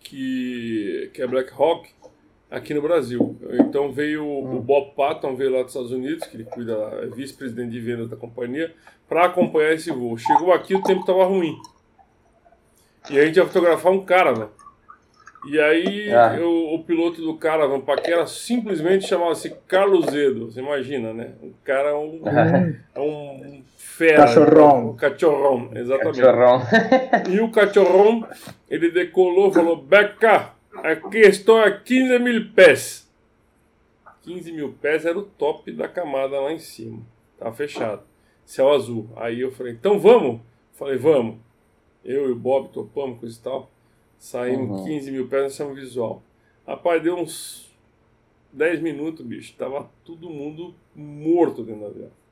que, 0.00 1.10
que 1.12 1.22
é 1.22 1.26
Black 1.26 1.52
Hawk 1.52 1.88
aqui 2.54 2.72
no 2.72 2.80
Brasil. 2.80 3.36
Então 3.52 3.92
veio 3.92 4.26
o 4.26 4.60
Bob 4.60 4.94
Patton, 4.94 5.34
veio 5.34 5.52
lá 5.52 5.62
dos 5.62 5.72
Estados 5.72 5.92
Unidos, 5.92 6.26
que 6.26 6.36
ele 6.36 6.44
cuida, 6.44 6.72
é 7.02 7.06
vice-presidente 7.06 7.70
de 7.70 7.80
vendas 7.80 8.08
da 8.08 8.16
companhia, 8.16 8.72
para 9.08 9.26
acompanhar 9.26 9.72
esse 9.72 9.90
voo. 9.90 10.16
Chegou 10.16 10.52
aqui, 10.52 10.74
o 10.74 10.82
tempo 10.82 11.00
estava 11.00 11.24
ruim. 11.24 11.56
E 13.10 13.18
a 13.18 13.26
gente 13.26 13.36
ia 13.36 13.46
fotografar 13.46 13.92
um 13.92 14.04
Caravan. 14.04 14.48
E 15.46 15.60
aí 15.60 16.10
ah. 16.10 16.36
eu, 16.38 16.72
o 16.72 16.82
piloto 16.82 17.20
do 17.20 17.36
Caravan 17.36 17.80
Paquera 17.80 18.26
simplesmente 18.26 19.06
chamava-se 19.06 19.54
Carlos 19.68 20.06
Zedo. 20.06 20.50
Você 20.50 20.60
imagina, 20.60 21.12
né? 21.12 21.32
O 21.42 21.52
cara 21.62 21.90
é 21.90 21.94
um, 21.94 22.22
é 22.94 23.00
um 23.00 23.62
fera. 23.76 24.24
Cachorrão. 24.24 24.88
O 24.88 24.94
cachorrão, 24.94 25.70
exatamente. 25.74 26.20
Cachorrão. 26.20 26.62
e 27.28 27.40
o 27.40 27.50
cachorrão, 27.50 28.26
ele 28.70 28.90
decolou 28.90 29.52
falou, 29.52 29.76
Beca, 29.76 30.53
aqui 30.92 31.18
estou 31.18 31.58
a 31.58 31.70
15 31.70 32.18
mil 32.18 32.52
pés. 32.52 33.10
15 34.22 34.52
mil 34.52 34.72
pés 34.72 35.04
era 35.04 35.18
o 35.18 35.24
top 35.24 35.72
da 35.72 35.88
camada 35.88 36.40
lá 36.40 36.52
em 36.52 36.58
cima. 36.58 37.02
Tava 37.38 37.54
fechado. 37.54 38.02
Céu 38.44 38.72
azul. 38.72 39.08
Aí 39.16 39.40
eu 39.40 39.50
falei, 39.52 39.72
então 39.72 39.98
vamos? 39.98 40.40
Falei, 40.72 40.96
vamos. 40.96 41.38
Eu 42.04 42.28
e 42.28 42.32
o 42.32 42.36
Bob 42.36 42.68
topamos, 42.68 43.18
coisa 43.18 43.38
e 43.38 43.42
tal. 43.42 43.70
Saímos 44.18 44.80
uhum. 44.80 44.84
15 44.84 45.10
mil 45.10 45.28
pés, 45.28 45.42
nós 45.42 45.54
chamamos 45.54 45.80
visual. 45.80 46.22
Rapaz, 46.66 47.02
deu 47.02 47.16
uns 47.16 47.74
10 48.52 48.80
minutos, 48.80 49.24
bicho. 49.24 49.54
Tava 49.56 49.90
todo 50.04 50.30
mundo 50.30 50.74
morto 50.94 51.62
dentro 51.62 51.80
do 51.80 51.86
avião 51.86 52.24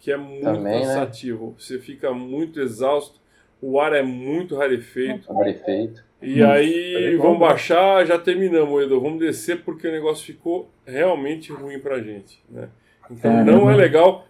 que 0.00 0.10
é 0.10 0.16
muito 0.16 0.42
Também, 0.42 0.62
né? 0.62 0.80
cansativo. 0.80 1.48
Né? 1.48 1.54
Você 1.58 1.78
fica 1.78 2.12
muito 2.12 2.60
exausto, 2.60 3.20
o 3.60 3.78
ar 3.78 3.92
é 3.92 4.02
muito 4.02 4.56
rarefeito. 4.56 5.32
Rarefeito. 5.32 6.02
E 6.22 6.42
hum, 6.42 6.50
aí, 6.50 7.14
é 7.14 7.16
vamos 7.16 7.38
baixar, 7.38 8.06
já 8.06 8.18
terminamos, 8.18 8.82
Edu. 8.82 9.00
Vamos 9.00 9.20
descer 9.20 9.62
porque 9.62 9.88
o 9.88 9.92
negócio 9.92 10.24
ficou 10.24 10.70
realmente 10.86 11.52
ruim 11.52 11.78
pra 11.78 12.00
gente. 12.00 12.42
Né? 12.48 12.68
Então 13.10 13.38
é, 13.38 13.44
não 13.44 13.70
é 13.70 13.74
legal, 13.74 14.26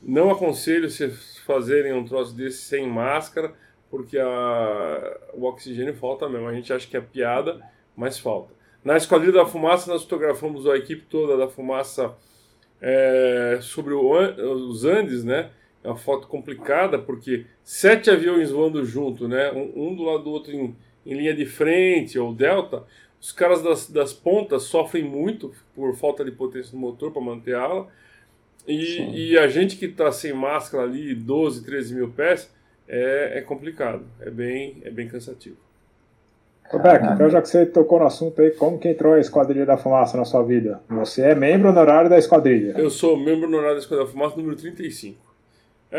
não 0.00 0.30
aconselho 0.30 0.88
vocês 0.88 1.38
fazerem 1.38 1.92
um 1.92 2.04
troço 2.04 2.34
desse 2.34 2.58
sem 2.58 2.86
máscara, 2.86 3.52
porque 3.90 4.18
a, 4.18 5.18
o 5.34 5.44
oxigênio 5.44 5.94
falta 5.94 6.28
mesmo. 6.28 6.46
A 6.46 6.54
gente 6.54 6.72
acha 6.72 6.86
que 6.86 6.96
é 6.96 7.00
piada, 7.00 7.60
mas 7.96 8.18
falta. 8.18 8.52
Na 8.84 8.96
Esquadrilha 8.96 9.32
da 9.32 9.46
Fumaça, 9.46 9.90
nós 9.90 10.02
fotografamos 10.02 10.66
a 10.68 10.76
equipe 10.76 11.06
toda 11.08 11.36
da 11.36 11.48
Fumaça 11.48 12.14
é, 12.80 13.58
sobre 13.62 13.94
o, 13.94 14.10
os 14.68 14.84
Andes, 14.84 15.24
né? 15.24 15.50
É 15.82 15.88
uma 15.88 15.96
foto 15.96 16.28
complicada 16.28 16.98
porque 16.98 17.46
sete 17.62 18.10
aviões 18.10 18.50
voando 18.50 18.84
junto, 18.84 19.26
né? 19.26 19.50
Um, 19.52 19.88
um 19.88 19.94
do 19.94 20.02
lado 20.02 20.24
do 20.24 20.30
outro 20.30 20.52
em, 20.52 20.76
em, 21.04 21.14
linha 21.14 21.34
de 21.34 21.46
frente 21.46 22.18
ou 22.18 22.34
delta. 22.34 22.84
Os 23.20 23.32
caras 23.32 23.62
das, 23.62 23.88
das 23.88 24.12
pontas 24.12 24.64
sofrem 24.64 25.02
muito 25.02 25.52
por 25.74 25.94
falta 25.96 26.24
de 26.24 26.30
potência 26.30 26.72
no 26.74 26.80
motor 26.80 27.10
para 27.10 27.22
manter 27.22 27.54
a 27.54 27.62
ala. 27.62 27.88
E, 28.66 29.30
e, 29.30 29.38
a 29.38 29.46
gente 29.46 29.76
que 29.76 29.86
está 29.86 30.10
sem 30.10 30.32
máscara 30.32 30.84
ali, 30.84 31.14
12, 31.14 31.64
13 31.64 31.94
mil 31.94 32.08
pés, 32.10 32.50
é, 32.88 33.38
é 33.38 33.40
complicado, 33.42 34.04
é 34.20 34.30
bem, 34.30 34.78
é 34.84 34.90
bem 34.90 35.06
cansativo. 35.06 35.56
Roberto, 36.70 37.12
então 37.12 37.28
já 37.28 37.42
que 37.42 37.48
você 37.48 37.66
tocou 37.66 37.98
no 37.98 38.06
assunto 38.06 38.40
aí, 38.40 38.50
como 38.50 38.78
que 38.78 38.88
entrou 38.88 39.14
a 39.14 39.20
Esquadrilha 39.20 39.66
da 39.66 39.76
Fumaça 39.76 40.16
na 40.16 40.24
sua 40.24 40.42
vida? 40.42 40.80
Você 40.88 41.20
é 41.22 41.34
membro 41.34 41.68
honorário 41.68 42.08
da 42.08 42.18
Esquadrilha. 42.18 42.74
Eu 42.78 42.88
sou 42.88 43.18
membro 43.18 43.46
honorário 43.46 43.74
da 43.74 43.80
Esquadrilha 43.80 44.06
da 44.06 44.12
Fumaça 44.12 44.36
número 44.36 44.56
35. 44.56 45.23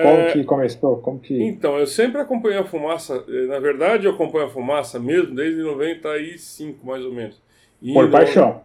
Como 0.02 0.22
é... 0.22 0.32
que 0.32 0.44
começou? 0.44 0.98
Como 0.98 1.20
que... 1.20 1.42
Então, 1.42 1.78
eu 1.78 1.88
sempre 1.88 2.20
acompanhei 2.20 2.60
a 2.60 2.66
fumaça, 2.66 3.24
eh, 3.28 3.46
na 3.48 3.60
verdade 3.60 4.06
eu 4.06 4.12
acompanho 4.12 4.46
a 4.46 4.50
fumaça 4.50 5.00
mesmo 5.00 5.34
desde 5.34 5.62
95, 5.62 6.86
mais 6.86 7.04
ou 7.04 7.14
menos. 7.14 7.42
E 7.82 7.94
Por 7.94 8.10
paixão. 8.12 8.62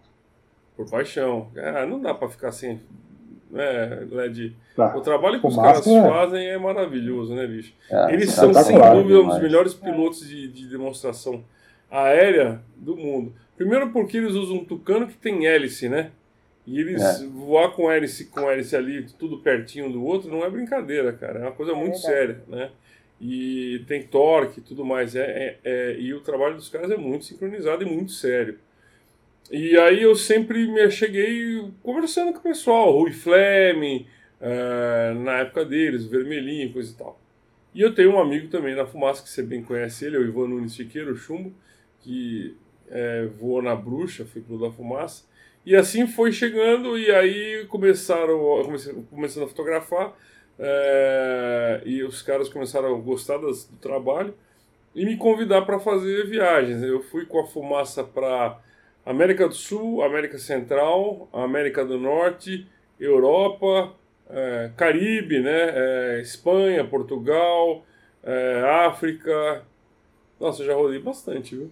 Por 0.76 0.90
paixão. 0.90 1.48
Ah, 1.56 1.86
não 1.86 2.00
dá 2.00 2.14
para 2.14 2.28
ficar 2.28 2.52
sem 2.52 2.80
né, 3.50 4.06
LED. 4.10 4.56
Tá. 4.76 4.96
O 4.96 5.00
trabalho 5.00 5.40
que 5.40 5.48
fumaça, 5.48 5.80
os 5.80 5.86
caras 5.86 6.04
é. 6.04 6.08
fazem 6.08 6.46
é 6.48 6.58
maravilhoso, 6.58 7.34
né, 7.34 7.46
bicho? 7.46 7.74
É, 7.90 8.12
Eles 8.12 8.30
são, 8.30 8.52
sem 8.54 8.78
dúvida, 8.78 9.20
um 9.20 9.28
dos 9.28 9.40
melhores 9.40 9.74
pilotos 9.74 10.26
de, 10.26 10.48
de 10.48 10.68
demonstração 10.68 11.44
aérea 11.90 12.60
do 12.76 12.96
mundo. 12.96 13.32
Primeiro 13.56 13.90
porque 13.90 14.16
eles 14.16 14.32
usam 14.32 14.56
um 14.56 14.64
tucano 14.64 15.06
que 15.06 15.16
tem 15.16 15.46
hélice, 15.46 15.88
né? 15.88 16.12
E 16.70 16.78
eles 16.78 17.02
é. 17.02 17.26
voar 17.26 17.72
com 17.72 17.90
hélice, 17.90 18.26
com 18.26 18.48
hélice 18.48 18.76
ali, 18.76 19.04
tudo 19.18 19.38
pertinho 19.38 19.90
do 19.90 20.04
outro, 20.04 20.30
não 20.30 20.44
é 20.44 20.48
brincadeira, 20.48 21.12
cara. 21.12 21.40
É 21.40 21.42
uma 21.42 21.50
coisa 21.50 21.74
muito 21.74 21.96
é 21.96 21.98
séria, 21.98 22.40
né? 22.46 22.70
E 23.20 23.82
tem 23.88 24.04
torque 24.04 24.60
e 24.60 24.62
tudo 24.62 24.84
mais. 24.84 25.16
É, 25.16 25.20
é, 25.20 25.58
é, 25.64 25.96
e 25.98 26.14
o 26.14 26.20
trabalho 26.20 26.54
dos 26.54 26.68
caras 26.68 26.92
é 26.92 26.96
muito 26.96 27.24
sincronizado 27.24 27.82
e 27.82 27.86
muito 27.86 28.12
sério. 28.12 28.56
E 29.50 29.76
aí 29.78 30.00
eu 30.00 30.14
sempre 30.14 30.68
me 30.68 30.88
cheguei 30.92 31.68
conversando 31.82 32.32
com 32.32 32.38
o 32.38 32.42
pessoal, 32.42 32.92
Rui 32.92 33.10
Fleming, 33.10 34.06
uh, 34.40 35.14
na 35.24 35.38
época 35.38 35.64
deles, 35.64 36.04
Vermelhinho, 36.04 36.72
coisa 36.72 36.92
e 36.92 36.94
tal. 36.94 37.20
E 37.74 37.80
eu 37.80 37.92
tenho 37.92 38.12
um 38.12 38.20
amigo 38.20 38.46
também 38.46 38.76
na 38.76 38.86
fumaça, 38.86 39.24
que 39.24 39.28
você 39.28 39.42
bem 39.42 39.60
conhece 39.60 40.04
ele, 40.04 40.14
é 40.14 40.20
o 40.20 40.24
Ivan 40.24 40.46
Nunes 40.46 40.76
Chiqueiro, 40.76 41.14
o 41.14 41.16
Chumbo, 41.16 41.52
que 42.00 42.54
é, 42.90 43.26
voou 43.38 43.62
na 43.62 43.74
bruxa, 43.74 44.26
pro 44.46 44.58
da 44.58 44.70
fumaça. 44.70 45.24
E 45.64 45.76
assim 45.76 46.06
foi 46.06 46.32
chegando, 46.32 46.98
e 46.98 47.10
aí 47.10 47.66
começaram, 47.68 48.38
começando 49.10 49.44
a 49.44 49.48
fotografar, 49.48 50.14
é, 50.58 51.82
e 51.84 52.02
os 52.02 52.22
caras 52.22 52.48
começaram 52.48 52.94
a 52.94 52.98
gostar 52.98 53.38
das, 53.38 53.64
do 53.64 53.76
trabalho 53.76 54.34
e 54.94 55.04
me 55.04 55.16
convidar 55.16 55.62
para 55.62 55.78
fazer 55.78 56.26
viagens. 56.26 56.82
Eu 56.82 57.02
fui 57.02 57.24
com 57.26 57.40
a 57.40 57.46
fumaça 57.46 58.02
para 58.02 58.58
América 59.04 59.48
do 59.48 59.54
Sul, 59.54 60.02
América 60.02 60.38
Central, 60.38 61.28
América 61.32 61.84
do 61.84 61.98
Norte, 61.98 62.66
Europa, 62.98 63.94
é, 64.28 64.70
Caribe, 64.76 65.40
né? 65.40 65.70
É, 65.74 66.20
Espanha, 66.20 66.84
Portugal, 66.84 67.84
é, 68.22 68.62
África. 68.86 69.64
Nossa, 70.38 70.64
já 70.64 70.74
rodei 70.74 70.98
bastante, 70.98 71.56
viu? 71.56 71.70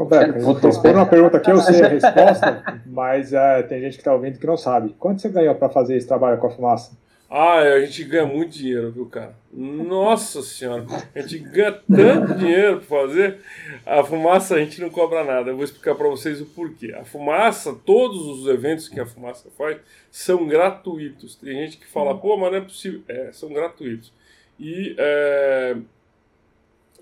Roberto, 0.00 0.36
eu 0.36 0.42
vou 0.42 0.92
uma 0.94 1.04
pergunta 1.04 1.36
aqui, 1.36 1.50
eu 1.50 1.58
sei 1.58 1.82
a 1.82 1.88
resposta, 1.88 2.82
mas 2.86 3.34
é, 3.34 3.62
tem 3.64 3.82
gente 3.82 3.92
que 3.92 4.00
está 4.00 4.14
ouvindo 4.14 4.38
que 4.38 4.46
não 4.46 4.56
sabe. 4.56 4.94
Quanto 4.98 5.20
você 5.20 5.28
ganhou 5.28 5.54
para 5.54 5.68
fazer 5.68 5.94
esse 5.94 6.08
trabalho 6.08 6.38
com 6.38 6.46
a 6.46 6.50
fumaça? 6.50 6.98
Ah, 7.28 7.58
a 7.58 7.80
gente 7.82 8.02
ganha 8.04 8.24
muito 8.24 8.50
dinheiro, 8.50 8.90
viu, 8.90 9.04
cara? 9.06 9.34
Nossa 9.52 10.42
senhora, 10.42 10.86
a 11.14 11.20
gente 11.20 11.38
ganha 11.38 11.72
tanto 11.72 12.34
dinheiro 12.34 12.80
para 12.80 13.02
fazer. 13.02 13.38
A 13.84 14.02
fumaça 14.02 14.54
a 14.54 14.58
gente 14.58 14.80
não 14.80 14.88
cobra 14.88 15.22
nada. 15.22 15.50
Eu 15.50 15.56
vou 15.56 15.64
explicar 15.64 15.94
para 15.94 16.08
vocês 16.08 16.40
o 16.40 16.46
porquê. 16.46 16.94
A 16.98 17.04
fumaça, 17.04 17.76
todos 17.84 18.26
os 18.26 18.48
eventos 18.48 18.88
que 18.88 18.98
a 18.98 19.06
fumaça 19.06 19.50
faz 19.56 19.76
são 20.10 20.46
gratuitos. 20.46 21.36
Tem 21.36 21.52
gente 21.52 21.76
que 21.76 21.86
fala, 21.86 22.16
pô, 22.16 22.38
mas 22.38 22.50
não 22.50 22.58
é 22.58 22.62
possível. 22.62 23.02
É, 23.06 23.30
são 23.32 23.52
gratuitos. 23.52 24.12
E, 24.58 24.96
é... 24.98 25.76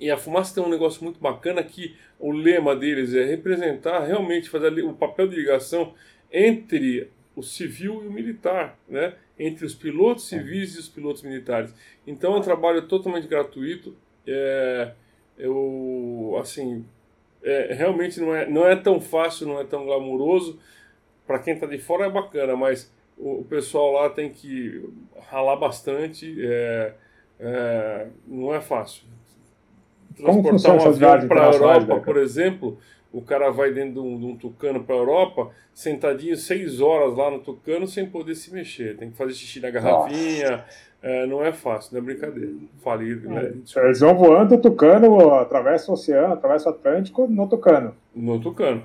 e 0.01 0.11
a 0.11 0.17
fumaça 0.17 0.55
tem 0.55 0.63
um 0.63 0.69
negócio 0.69 1.03
muito 1.03 1.21
bacana 1.21 1.63
que 1.63 1.97
o 2.19 2.33
lema 2.33 2.75
deles 2.75 3.15
é 3.15 3.25
representar 3.25 4.05
realmente, 4.05 4.49
fazer 4.49 4.73
o 4.85 4.93
papel 4.93 5.29
de 5.29 5.37
ligação 5.37 5.95
entre 6.33 7.11
o 7.35 7.43
civil 7.43 8.03
e 8.05 8.09
o 8.09 8.13
militar, 8.13 8.79
né? 8.89 9.15
entre 9.39 9.65
os 9.65 9.75
pilotos 9.75 10.33
é. 10.33 10.39
civis 10.39 10.75
e 10.75 10.81
os 10.81 10.89
pilotos 10.89 11.23
militares. 11.23 11.73
Então 12.07 12.35
é 12.35 12.39
um 12.39 12.43
trabalho 12.43 12.83
totalmente 12.83 13.29
gratuito. 13.29 13.97
É, 14.27 14.93
eu, 15.39 16.37
assim, 16.41 16.85
é, 17.43 17.73
realmente 17.75 18.21
não 18.21 18.35
é, 18.35 18.49
não 18.49 18.67
é 18.67 18.75
tão 18.75 19.01
fácil, 19.01 19.47
não 19.47 19.61
é 19.61 19.65
tão 19.65 19.85
glamuroso. 19.85 20.59
Para 21.27 21.39
quem 21.39 21.55
está 21.55 21.67
de 21.67 21.79
fora 21.79 22.07
é 22.07 22.11
bacana, 22.11 22.57
mas 22.57 22.93
o, 23.17 23.41
o, 23.41 23.45
pessoal 23.45 23.93
lá 23.93 24.11
tem 24.11 24.31
que 24.31 24.85
ralar 25.29 25.57
bastante. 25.57 26.35
É, 26.41 26.95
é 27.39 28.07
não 28.27 28.53
é 28.53 28.61
fácil. 28.61 29.05
Transportar 30.19 30.77
um 30.77 30.89
avião 30.89 31.29
para 31.29 31.49
a 31.49 31.53
Europa, 31.53 32.01
por 32.01 32.17
exemplo, 32.17 32.79
o 33.13 33.23
cara 33.23 33.51
vai 33.51 33.73
dentro 33.73 33.95
de 33.95 34.01
um, 34.01 34.19
de 34.19 34.27
um 34.27 34.37
tucano 34.37 34.85
para 34.85 34.95
a 34.95 34.99
Europa, 34.99 35.51
sentadinho 35.73 36.37
seis 36.37 36.81
horas 36.81 37.17
lá 37.17 37.31
no 37.31 37.39
tucano 37.39 37.87
sem 37.87 38.07
poder 38.07 38.35
se 38.35 38.53
mexer. 38.53 38.97
Tem 38.97 39.11
que 39.11 39.17
fazer 39.17 39.33
xixi 39.33 39.61
na 39.61 39.71
garrafinha. 39.71 40.65
É, 41.01 41.27
não 41.27 41.45
é 41.45 41.53
fácil, 41.53 41.95
não 41.95 42.01
é 42.01 42.05
brincadeira. 42.05 42.53
Falir, 42.83 43.23
né? 43.23 43.53
É, 43.77 43.85
eles 43.87 44.01
vão 44.01 44.15
voando 44.17 44.57
o 44.57 44.59
tucano, 44.59 45.35
atravessa 45.35 45.91
o 45.91 45.95
oceano, 45.95 46.35
atravessa 46.35 46.69
o 46.69 46.73
Atlântico 46.73 47.27
no 47.29 47.49
tucano. 47.49 47.95
No 48.15 48.41
tucano. 48.41 48.83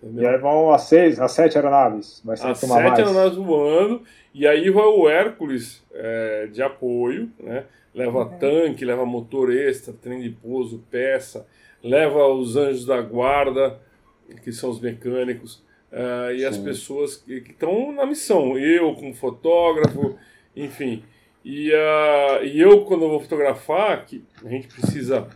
Entendeu? 0.00 0.22
E 0.22 0.26
aí 0.26 0.38
vão 0.38 0.70
as 0.70 0.82
seis, 0.82 1.18
as 1.18 1.32
sete 1.32 1.56
aeronaves. 1.56 2.22
Vai 2.24 2.36
ser 2.36 2.46
as 2.46 2.58
sete 2.58 2.70
mais. 2.70 2.98
aeronaves 2.98 3.36
voando, 3.36 4.02
e 4.32 4.46
aí 4.46 4.70
vai 4.70 4.84
o 4.84 5.08
Hércules 5.08 5.82
é, 5.92 6.46
de 6.52 6.62
apoio, 6.62 7.28
né? 7.40 7.64
Leva 7.94 8.24
uhum. 8.24 8.38
tanque, 8.38 8.84
leva 8.84 9.06
motor 9.06 9.54
extra, 9.54 9.92
trem 9.92 10.20
de 10.20 10.30
pouso, 10.30 10.84
peça 10.90 11.46
leva 11.84 12.26
os 12.26 12.56
anjos 12.56 12.86
da 12.86 13.00
guarda, 13.02 13.78
que 14.42 14.50
são 14.50 14.70
os 14.70 14.80
mecânicos, 14.80 15.62
uh, 15.92 16.32
e 16.32 16.38
Sim. 16.38 16.46
as 16.46 16.56
pessoas 16.56 17.16
que 17.16 17.34
estão 17.34 17.92
na 17.92 18.06
missão. 18.06 18.58
Eu, 18.58 18.94
como 18.94 19.12
fotógrafo, 19.14 20.16
enfim. 20.56 21.04
E, 21.44 21.70
uh, 21.70 22.42
e 22.42 22.58
eu, 22.58 22.86
quando 22.86 23.04
eu 23.04 23.10
vou 23.10 23.20
fotografar, 23.20 24.06
que 24.06 24.24
a 24.42 24.48
gente 24.48 24.66
precisa. 24.68 25.28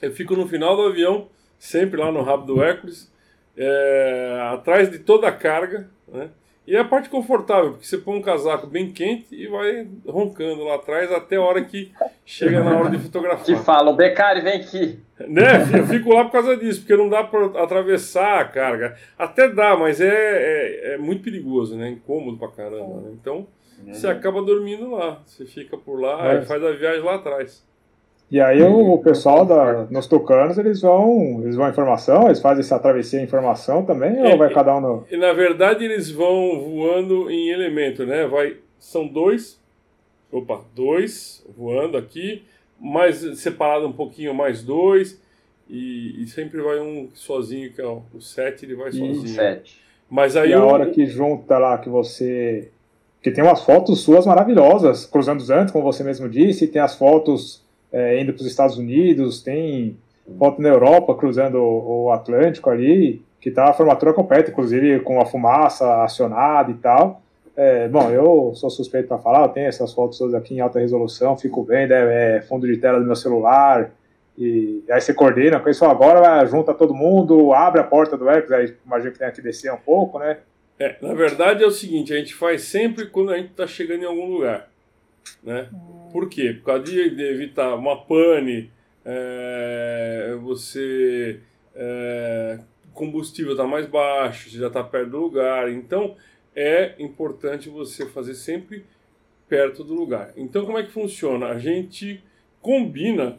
Eu 0.00 0.12
fico 0.12 0.36
no 0.36 0.46
final 0.46 0.76
do 0.76 0.82
avião, 0.82 1.28
sempre 1.58 1.98
lá 1.98 2.12
no 2.12 2.22
rabo 2.22 2.46
do 2.46 2.62
Hércules, 2.62 3.12
é, 3.56 4.38
atrás 4.52 4.90
de 4.90 4.98
toda 4.98 5.26
a 5.26 5.32
carga, 5.32 5.90
né? 6.06 6.28
E 6.66 6.74
é 6.74 6.80
a 6.80 6.84
parte 6.84 7.08
confortável, 7.08 7.72
porque 7.72 7.86
você 7.86 7.96
põe 7.96 8.18
um 8.18 8.22
casaco 8.22 8.66
bem 8.66 8.90
quente 8.90 9.32
e 9.32 9.46
vai 9.46 9.86
roncando 10.04 10.64
lá 10.64 10.74
atrás 10.74 11.12
até 11.12 11.36
a 11.36 11.40
hora 11.40 11.62
que 11.64 11.92
chega 12.24 12.62
na 12.64 12.76
hora 12.76 12.90
de 12.90 12.98
fotografar. 12.98 13.44
Que 13.44 13.54
fala, 13.56 13.90
o 13.90 13.96
Becari 13.96 14.40
vem 14.40 14.60
aqui. 14.60 14.98
Né? 15.28 15.62
Eu 15.78 15.86
fico 15.86 16.12
lá 16.12 16.24
por 16.24 16.32
causa 16.32 16.56
disso, 16.56 16.80
porque 16.80 16.96
não 16.96 17.08
dá 17.08 17.22
para 17.22 17.62
atravessar 17.62 18.40
a 18.40 18.44
carga. 18.44 18.96
Até 19.16 19.48
dá, 19.48 19.76
mas 19.76 20.00
é, 20.00 20.08
é, 20.08 20.94
é, 20.94 20.98
muito 20.98 21.22
perigoso, 21.22 21.76
né? 21.76 21.88
Incômodo 21.90 22.36
pra 22.36 22.48
caramba. 22.48 23.00
Né? 23.00 23.10
Então, 23.12 23.46
você 23.86 24.08
acaba 24.08 24.42
dormindo 24.42 24.90
lá. 24.90 25.22
Você 25.24 25.46
fica 25.46 25.76
por 25.76 26.00
lá 26.00 26.34
e 26.34 26.44
faz 26.44 26.62
a 26.64 26.72
viagem 26.72 27.02
lá 27.02 27.14
atrás. 27.14 27.64
E 28.28 28.40
aí 28.40 28.60
o, 28.60 28.98
pessoal 28.98 29.44
da, 29.44 29.84
nos 29.84 30.08
tucanos, 30.08 30.58
eles 30.58 30.80
vão, 30.80 31.40
eles 31.42 31.54
vão 31.54 31.68
informação, 31.68 32.26
eles 32.26 32.40
fazem 32.40 32.60
essa 32.60 32.78
travessia 32.78 33.20
em 33.20 33.24
informação 33.24 33.84
também, 33.84 34.18
é, 34.18 34.32
ou 34.32 34.38
vai 34.38 34.52
cada 34.52 34.76
um 34.76 34.80
no... 34.80 35.06
E, 35.08 35.16
na 35.16 35.32
verdade 35.32 35.84
eles 35.84 36.10
vão 36.10 36.60
voando 36.60 37.30
em 37.30 37.50
elemento, 37.50 38.04
né? 38.04 38.26
Vai, 38.26 38.56
são 38.80 39.06
dois, 39.06 39.60
opa, 40.32 40.60
dois 40.74 41.46
voando 41.56 41.96
aqui, 41.96 42.42
mais 42.80 43.18
separado 43.38 43.86
um 43.86 43.92
pouquinho 43.92 44.34
mais 44.34 44.60
dois, 44.60 45.22
e, 45.70 46.20
e 46.20 46.26
sempre 46.26 46.60
vai 46.60 46.80
um 46.80 47.08
sozinho, 47.14 47.72
que 47.72 47.80
é 47.80 47.86
o, 47.86 48.02
o 48.12 48.20
sete, 48.20 48.64
ele 48.64 48.74
vai 48.74 48.90
sozinho. 48.90 49.28
Sete. 49.28 49.80
Mas 50.10 50.36
aí 50.36 50.50
e 50.50 50.52
a 50.52 50.64
hora 50.64 50.90
que 50.90 51.06
junta 51.06 51.58
lá, 51.58 51.78
que 51.78 51.88
você... 51.88 52.70
Que 53.22 53.30
tem 53.30 53.42
umas 53.42 53.64
fotos 53.64 54.02
suas 54.02 54.26
maravilhosas, 54.26 55.06
cruzando 55.06 55.40
os 55.40 55.50
antes, 55.50 55.72
como 55.72 55.84
você 55.84 56.04
mesmo 56.04 56.28
disse, 56.28 56.68
tem 56.68 56.80
as 56.80 56.96
fotos 56.96 57.64
é, 57.96 58.20
indo 58.20 58.34
para 58.34 58.42
os 58.42 58.46
Estados 58.46 58.76
Unidos, 58.76 59.42
tem 59.42 59.96
foto 60.38 60.60
na 60.60 60.68
Europa 60.68 61.14
cruzando 61.14 61.56
o, 61.56 62.04
o 62.04 62.10
Atlântico 62.12 62.68
ali, 62.68 63.22
que 63.40 63.50
tá 63.50 63.70
a 63.70 63.72
formatura 63.72 64.12
completa, 64.12 64.50
inclusive 64.50 65.00
com 65.00 65.18
a 65.18 65.24
fumaça 65.24 66.02
acionada 66.02 66.70
e 66.70 66.74
tal. 66.74 67.22
É, 67.56 67.88
bom, 67.88 68.10
eu 68.10 68.52
sou 68.54 68.68
suspeito 68.68 69.08
para 69.08 69.16
falar, 69.16 69.44
eu 69.44 69.48
tenho 69.48 69.66
essas 69.66 69.94
fotos 69.94 70.18
todas 70.18 70.34
aqui 70.34 70.54
em 70.54 70.60
alta 70.60 70.78
resolução, 70.78 71.38
fico 71.38 71.64
vendo, 71.64 71.92
é, 71.92 72.36
é 72.36 72.42
fundo 72.42 72.66
de 72.66 72.76
tela 72.76 73.00
do 73.00 73.06
meu 73.06 73.16
celular, 73.16 73.90
e 74.36 74.84
aí 74.90 75.00
você 75.00 75.14
coordena 75.14 75.58
com 75.58 75.70
isso 75.70 75.82
agora, 75.86 76.44
junta 76.44 76.74
todo 76.74 76.92
mundo, 76.92 77.54
abre 77.54 77.80
a 77.80 77.84
porta 77.84 78.14
do 78.14 78.28
X, 78.28 78.52
aí 78.52 78.74
imagino 78.84 79.12
que 79.12 79.18
tem 79.18 79.32
que 79.32 79.40
descer 79.40 79.72
um 79.72 79.78
pouco, 79.78 80.18
né? 80.18 80.36
É, 80.78 80.96
na 81.00 81.14
verdade 81.14 81.64
é 81.64 81.66
o 81.66 81.70
seguinte, 81.70 82.12
a 82.12 82.18
gente 82.18 82.34
faz 82.34 82.64
sempre 82.64 83.06
quando 83.06 83.32
a 83.32 83.38
gente 83.38 83.52
está 83.52 83.66
chegando 83.66 84.02
em 84.02 84.06
algum 84.06 84.26
lugar, 84.26 84.68
né? 85.42 85.68
Por 86.12 86.28
quê? 86.28 86.54
Por 86.54 86.64
causa 86.64 86.84
de, 86.84 87.10
de 87.10 87.22
evitar 87.22 87.74
uma 87.74 88.04
pane, 88.04 88.70
é, 89.04 90.36
você. 90.40 91.40
É, 91.74 92.58
combustível 92.96 93.52
está 93.52 93.66
mais 93.66 93.86
baixo, 93.86 94.50
você 94.50 94.58
já 94.58 94.66
está 94.68 94.82
perto 94.82 95.10
do 95.10 95.18
lugar. 95.18 95.70
Então 95.70 96.16
é 96.54 96.94
importante 96.98 97.68
você 97.68 98.06
fazer 98.06 98.34
sempre 98.34 98.84
perto 99.48 99.84
do 99.84 99.94
lugar. 99.94 100.32
Então 100.36 100.64
como 100.64 100.78
é 100.78 100.82
que 100.82 100.90
funciona? 100.90 101.46
A 101.46 101.58
gente 101.58 102.24
combina 102.60 103.38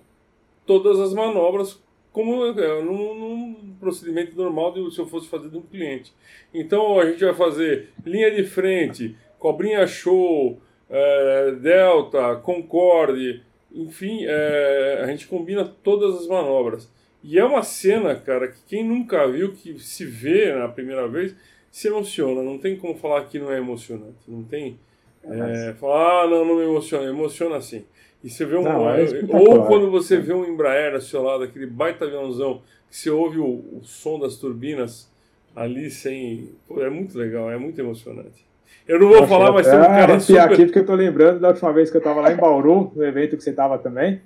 todas 0.66 1.00
as 1.00 1.14
manobras 1.14 1.82
como 2.14 2.46
é, 2.46 2.82
num, 2.82 3.14
num, 3.14 3.76
procedimento 3.80 4.36
normal 4.36 4.74
de, 4.74 4.94
se 4.94 5.00
eu 5.00 5.06
fosse 5.06 5.28
fazer 5.28 5.50
de 5.50 5.58
um 5.58 5.62
cliente. 5.62 6.14
Então 6.54 7.00
a 7.00 7.06
gente 7.06 7.24
vai 7.24 7.34
fazer 7.34 7.90
linha 8.06 8.32
de 8.32 8.44
frente, 8.44 9.16
cobrinha 9.38 9.86
show, 9.86 10.60
é, 10.90 11.52
Delta, 11.52 12.36
Concorde, 12.38 13.44
enfim, 13.74 14.26
é, 14.26 15.02
a 15.04 15.08
gente 15.08 15.28
combina 15.28 15.66
todas 15.84 16.22
as 16.22 16.28
manobras. 16.28 16.90
E 17.24 17.38
é 17.38 17.44
uma 17.44 17.64
cena, 17.64 18.16
cara, 18.16 18.48
que 18.48 18.60
quem 18.68 18.84
nunca 18.84 19.28
viu, 19.28 19.54
que 19.54 19.78
se 19.80 20.06
vê 20.06 20.54
na 20.54 20.68
primeira 20.68 21.08
vez, 21.08 21.36
se 21.70 21.88
emociona. 21.88 22.42
Não 22.42 22.58
tem 22.58 22.78
como 22.78 22.96
falar 22.96 23.26
que 23.26 23.38
não 23.38 23.52
é 23.52 23.58
emocionante. 23.58 24.18
Não 24.28 24.44
tem. 24.44 24.80
É, 25.24 25.74
falar, 25.74 26.24
ah, 26.24 26.28
não, 26.28 26.46
não 26.46 26.56
me 26.56 26.64
emociona. 26.64 27.10
Emociona 27.10 27.60
sim. 27.60 27.86
E 28.24 28.30
você 28.30 28.46
vê 28.46 28.56
um. 28.56 28.64
Não, 28.64 28.90
é 28.90 29.04
ou 29.30 29.66
quando 29.66 29.92
você 29.92 30.18
vê 30.18 30.34
um 30.34 30.46
Embraer 30.46 30.94
ao 30.94 31.02
seu 31.02 31.22
lado, 31.22 31.44
aquele 31.44 31.68
baita 31.68 32.06
aviãozão, 32.06 32.62
que 32.90 32.98
você 32.98 33.10
ouve 33.10 33.40
o, 33.40 33.46
o 33.46 33.82
som 33.84 34.18
das 34.18 34.38
turbinas 34.38 35.12
ali 35.56 35.92
sem. 35.92 36.52
Pô, 36.68 36.82
é 36.82 36.90
muito 36.90 37.18
legal, 37.18 37.52
é 37.52 37.58
muito 37.58 37.80
emocionante. 37.80 38.47
Eu 38.88 39.00
não 39.00 39.08
vou 39.10 39.18
Poxa, 39.18 39.28
falar, 39.28 39.52
mas 39.52 39.68
tem 39.68 39.78
um 39.78 39.84
cara 39.84 40.20
super... 40.20 40.42
aqui 40.42 40.66
porque 40.66 40.80
eu 40.80 40.86
tô 40.86 40.96
lembrando 40.96 41.40
da 41.40 41.50
última 41.50 41.74
vez 41.74 41.92
que 41.92 41.98
eu 41.98 42.02
tava 42.02 42.22
lá 42.22 42.32
em 42.32 42.38
Bauru, 42.38 42.92
no 42.96 43.04
evento 43.04 43.36
que 43.36 43.44
você 43.44 43.52
tava 43.52 43.78
também, 43.78 44.22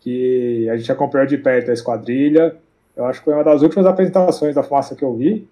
que 0.00 0.68
a 0.70 0.76
gente 0.76 0.92
acompanhou 0.92 1.26
de 1.26 1.36
perto 1.36 1.70
a 1.70 1.74
esquadrilha. 1.74 2.54
Eu 2.96 3.04
acho 3.06 3.18
que 3.18 3.24
foi 3.24 3.34
uma 3.34 3.42
das 3.44 3.62
últimas 3.62 3.84
apresentações 3.84 4.54
da 4.54 4.62
fumaça 4.62 4.94
que 4.94 5.02
eu 5.02 5.14
vi. 5.14 5.48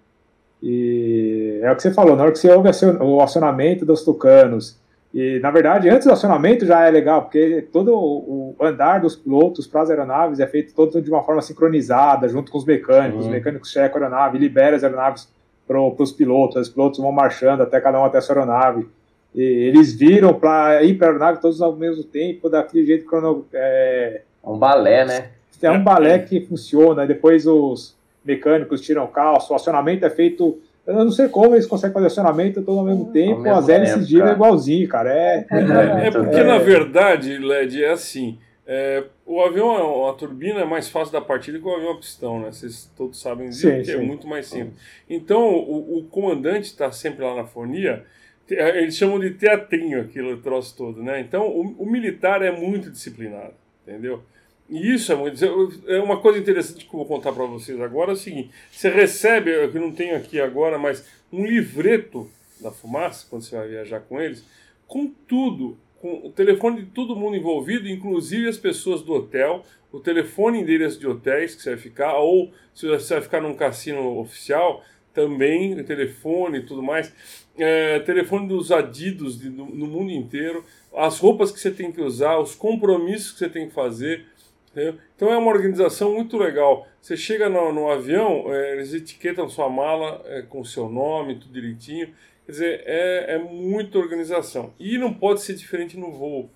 E 0.63 1.59
é 1.61 1.71
o 1.71 1.75
que 1.75 1.81
você 1.81 1.93
falou, 1.93 2.15
na 2.15 2.23
hora 2.23 2.31
que 2.31 2.39
você 2.39 2.49
ouve 2.49 2.69
o 3.01 3.21
acionamento 3.21 3.85
dos 3.85 4.03
tucanos 4.03 4.79
E, 5.15 5.39
na 5.39 5.49
verdade, 5.49 5.87
antes 5.87 6.05
do 6.05 6.11
acionamento 6.11 6.65
já 6.65 6.85
é 6.85 6.91
legal, 6.91 7.21
porque 7.21 7.65
todo 7.71 7.95
o 7.95 8.53
andar 8.59 8.99
dos 8.99 9.15
pilotos 9.15 9.65
para 9.65 9.81
as 9.81 9.89
aeronaves 9.89 10.41
é 10.41 10.45
feito 10.45 10.75
todo 10.75 11.01
de 11.01 11.09
uma 11.09 11.23
forma 11.23 11.41
sincronizada, 11.41 12.27
junto 12.27 12.51
com 12.51 12.57
os 12.57 12.65
mecânicos. 12.65 13.21
Uhum. 13.21 13.27
Os 13.27 13.31
mecânicos 13.31 13.71
checam 13.71 14.01
a 14.01 14.05
aeronave, 14.05 14.37
liberam 14.37 14.75
as 14.75 14.83
aeronaves 14.83 15.29
para 15.67 15.79
os 15.79 16.11
pilotos, 16.11 16.55
os 16.55 16.69
pilotos 16.69 16.99
vão 16.99 17.11
marchando 17.11 17.63
até 17.63 17.79
cada 17.81 17.99
um 17.99 18.05
até 18.05 18.17
a 18.17 18.21
sua 18.21 18.35
aeronave. 18.35 18.87
E 19.33 19.41
eles 19.41 19.93
viram 19.93 20.33
para 20.33 20.83
ir 20.83 20.97
para 20.97 21.07
a 21.07 21.09
aeronave 21.09 21.41
todos 21.41 21.61
ao 21.61 21.75
mesmo 21.75 22.03
tempo, 22.03 22.49
daquele 22.49 22.85
jeito 22.85 23.05
crono, 23.05 23.45
é... 23.53 24.21
é 24.43 24.49
um 24.49 24.57
balé, 24.57 25.05
né? 25.05 25.29
É 25.61 25.71
um 25.71 25.83
balé 25.83 26.19
que 26.19 26.41
funciona, 26.41 27.07
depois 27.07 27.47
os 27.47 27.95
mecânicos 28.23 28.81
tiram 28.81 29.05
o 29.05 29.07
calço, 29.07 29.53
o 29.53 29.55
acionamento 29.55 30.05
é 30.05 30.09
feito 30.09 30.59
eu 30.85 30.93
não 30.93 31.11
sei 31.11 31.27
como 31.27 31.55
eles 31.55 31.65
conseguem 31.65 31.93
fazer 31.93 32.07
acionamento 32.07 32.61
todo 32.61 32.77
ao 32.77 32.85
mesmo 32.85 33.05
tempo, 33.11 33.37
ao 33.37 33.41
mesmo 33.41 33.57
as 33.57 33.69
hélices 33.69 34.07
giram 34.07 34.31
igualzinho, 34.31 34.87
cara. 34.87 35.11
É, 35.11 35.45
é, 35.49 35.57
é, 36.03 36.07
é 36.07 36.11
porque, 36.11 36.43
na 36.43 36.59
verdade, 36.59 37.35
LED, 37.39 37.83
é 37.83 37.91
assim. 37.91 38.37
É, 38.67 39.03
o 39.25 39.41
avião, 39.41 40.07
a 40.07 40.13
turbina 40.13 40.61
é 40.61 40.65
mais 40.65 40.87
fácil 40.87 41.11
da 41.11 41.19
partida 41.19 41.57
que 41.57 41.65
o 41.65 41.75
avião 41.75 41.93
a 41.93 41.97
pistão, 41.97 42.39
né? 42.39 42.51
Vocês 42.51 42.91
todos 42.95 43.19
sabem 43.19 43.49
disso, 43.49 43.67
sim, 43.67 43.81
que 43.81 43.91
é 43.91 43.97
muito 43.97 44.27
mais 44.27 44.45
simples. 44.45 44.75
Então, 45.09 45.55
o, 45.55 45.97
o 45.97 46.03
comandante 46.03 46.65
está 46.65 46.91
sempre 46.91 47.25
lá 47.25 47.35
na 47.35 47.45
fonia, 47.45 48.05
é, 48.51 48.81
eles 48.81 48.95
chamam 48.95 49.19
de 49.19 49.31
teatrinho 49.31 49.99
aquilo, 49.99 50.37
troço 50.37 50.77
todo, 50.77 51.01
né? 51.01 51.19
Então, 51.19 51.47
o, 51.47 51.75
o 51.79 51.89
militar 51.89 52.43
é 52.43 52.51
muito 52.51 52.91
disciplinado, 52.91 53.55
entendeu? 53.81 54.21
E 54.69 54.93
isso 54.93 55.11
é 55.11 55.15
muito. 55.15 55.43
É 55.87 55.99
uma 55.99 56.19
coisa 56.19 56.37
interessante 56.37 56.85
que 56.85 56.93
eu 56.93 56.99
vou 56.99 57.05
contar 57.05 57.31
para 57.31 57.45
vocês 57.45 57.79
agora: 57.81 58.11
é 58.11 58.13
o 58.13 58.17
seguinte: 58.17 58.51
você 58.71 58.89
recebe, 58.89 59.51
eu 59.51 59.73
não 59.73 59.91
tenho 59.91 60.15
aqui 60.15 60.39
agora, 60.39 60.77
mas 60.77 61.05
um 61.31 61.45
livreto 61.45 62.29
da 62.59 62.71
fumaça, 62.71 63.25
quando 63.29 63.43
você 63.43 63.55
vai 63.55 63.67
viajar 63.67 64.01
com 64.01 64.19
eles, 64.19 64.43
com 64.87 65.07
tudo, 65.27 65.77
com 66.01 66.27
o 66.27 66.31
telefone 66.31 66.81
de 66.81 66.87
todo 66.87 67.15
mundo 67.15 67.35
envolvido, 67.35 67.87
inclusive 67.87 68.47
as 68.47 68.57
pessoas 68.57 69.01
do 69.01 69.13
hotel, 69.13 69.63
o 69.91 69.99
telefone 69.99 70.59
endereço 70.59 70.99
de 70.99 71.07
hotéis 71.07 71.55
que 71.55 71.61
você 71.61 71.71
vai 71.71 71.79
ficar, 71.79 72.17
ou 72.17 72.51
se 72.73 72.87
você 72.87 73.15
vai 73.15 73.23
ficar 73.23 73.41
num 73.41 73.55
cassino 73.55 74.19
oficial, 74.19 74.83
também 75.13 75.79
o 75.79 75.83
telefone 75.83 76.59
e 76.59 76.65
tudo 76.65 76.83
mais, 76.83 77.13
é, 77.57 77.99
telefone 77.99 78.47
dos 78.47 78.71
adidos 78.71 79.39
de, 79.39 79.49
no, 79.49 79.65
no 79.65 79.87
mundo 79.87 80.11
inteiro, 80.11 80.63
as 80.93 81.17
roupas 81.19 81.51
que 81.51 81.59
você 81.59 81.71
tem 81.71 81.91
que 81.91 82.01
usar, 82.01 82.37
os 82.37 82.53
compromissos 82.53 83.31
que 83.31 83.39
você 83.39 83.49
tem 83.49 83.67
que 83.67 83.73
fazer. 83.73 84.25
Entendeu? 84.71 84.95
Então 85.15 85.31
é 85.31 85.37
uma 85.37 85.51
organização 85.51 86.13
muito 86.13 86.37
legal. 86.37 86.85
Você 87.01 87.15
chega 87.15 87.47
no, 87.47 87.71
no 87.71 87.89
avião, 87.89 88.53
é, 88.53 88.73
eles 88.73 88.93
etiquetam 88.93 89.47
sua 89.47 89.69
mala 89.69 90.21
é, 90.25 90.41
com 90.41 90.65
seu 90.65 90.89
nome, 90.89 91.39
tudo 91.39 91.53
direitinho. 91.53 92.09
Quer 92.45 92.51
dizer, 92.51 92.83
é, 92.85 93.35
é 93.35 93.37
muita 93.39 93.97
organização. 93.97 94.73
E 94.79 94.97
não 94.97 95.13
pode 95.13 95.41
ser 95.41 95.55
diferente 95.55 95.97
no 95.97 96.11
voo, 96.11 96.49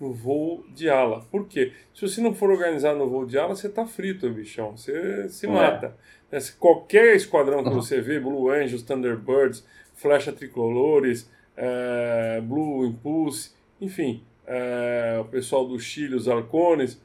no 0.00 0.12
voo 0.12 0.64
de 0.74 0.88
ala. 0.88 1.20
Por 1.30 1.46
quê? 1.46 1.72
Se 1.94 2.02
você 2.02 2.20
não 2.20 2.34
for 2.34 2.50
organizado 2.50 2.98
no 2.98 3.08
voo 3.08 3.26
de 3.26 3.38
ala, 3.38 3.54
você 3.54 3.66
está 3.66 3.84
frito, 3.84 4.28
bichão. 4.30 4.76
Você 4.76 5.28
se 5.28 5.46
é. 5.46 5.50
mata. 5.50 5.96
É. 6.32 6.38
Qualquer 6.58 7.14
esquadrão 7.14 7.62
que 7.62 7.70
você 7.70 8.00
vê, 8.00 8.18
Blue 8.18 8.50
Angels, 8.50 8.82
Thunderbirds, 8.82 9.64
Flecha 9.94 10.32
Tricolores, 10.32 11.30
é, 11.56 12.40
Blue 12.40 12.84
Impulse, 12.84 13.52
enfim, 13.80 14.22
é, 14.46 15.18
o 15.20 15.24
pessoal 15.26 15.66
do 15.66 15.78
Chile, 15.78 16.14
os 16.16 16.28
Arcones, 16.28 17.00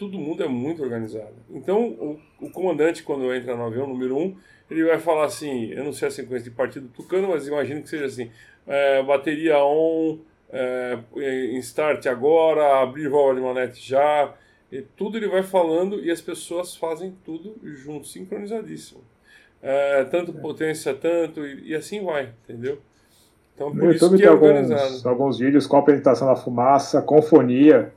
todo 0.00 0.18
mundo 0.18 0.42
é 0.42 0.48
muito 0.48 0.82
organizado. 0.82 1.34
Então, 1.50 1.88
o, 1.88 2.18
o, 2.40 2.50
comandante, 2.50 3.02
quando 3.02 3.32
entra 3.34 3.54
no 3.54 3.66
avião 3.66 3.86
número 3.86 4.16
um, 4.16 4.34
ele 4.70 4.82
vai 4.82 4.98
falar 4.98 5.26
assim: 5.26 5.66
eu 5.72 5.84
não 5.84 5.92
sei 5.92 6.08
a 6.08 6.10
sequência 6.10 6.44
de 6.50 6.56
partido 6.56 6.88
tucano, 6.88 7.28
mas 7.28 7.46
imagino 7.46 7.82
que 7.82 7.88
seja 7.90 8.06
assim: 8.06 8.30
é, 8.66 9.02
bateria 9.02 9.58
on, 9.58 10.18
é, 10.50 10.98
em 11.52 11.58
start 11.58 12.06
agora, 12.06 12.80
abrir 12.80 13.10
válvula 13.10 13.34
de 13.34 13.40
manete 13.42 13.86
já. 13.86 14.32
E 14.72 14.80
tudo 14.80 15.18
ele 15.18 15.28
vai 15.28 15.42
falando 15.42 16.02
e 16.02 16.10
as 16.10 16.22
pessoas 16.22 16.74
fazem 16.74 17.14
tudo 17.22 17.56
junto, 17.62 18.06
sincronizadíssimo. 18.06 19.02
É, 19.62 20.04
tanto 20.04 20.32
potência, 20.32 20.94
tanto, 20.94 21.44
e, 21.44 21.72
e, 21.72 21.74
assim 21.74 22.02
vai, 22.02 22.32
entendeu? 22.44 22.78
Então, 23.54 23.70
por 23.70 23.76
no 23.76 23.92
isso 23.92 24.04
YouTube 24.06 24.18
que 24.18 24.24
é 24.24 24.28
alguns, 24.28 25.04
alguns 25.04 25.38
vídeos 25.38 25.66
com 25.66 25.76
a 25.76 25.80
apresentação 25.80 26.26
da 26.26 26.36
fumaça, 26.36 27.02
com 27.02 27.20
fonia, 27.20 27.92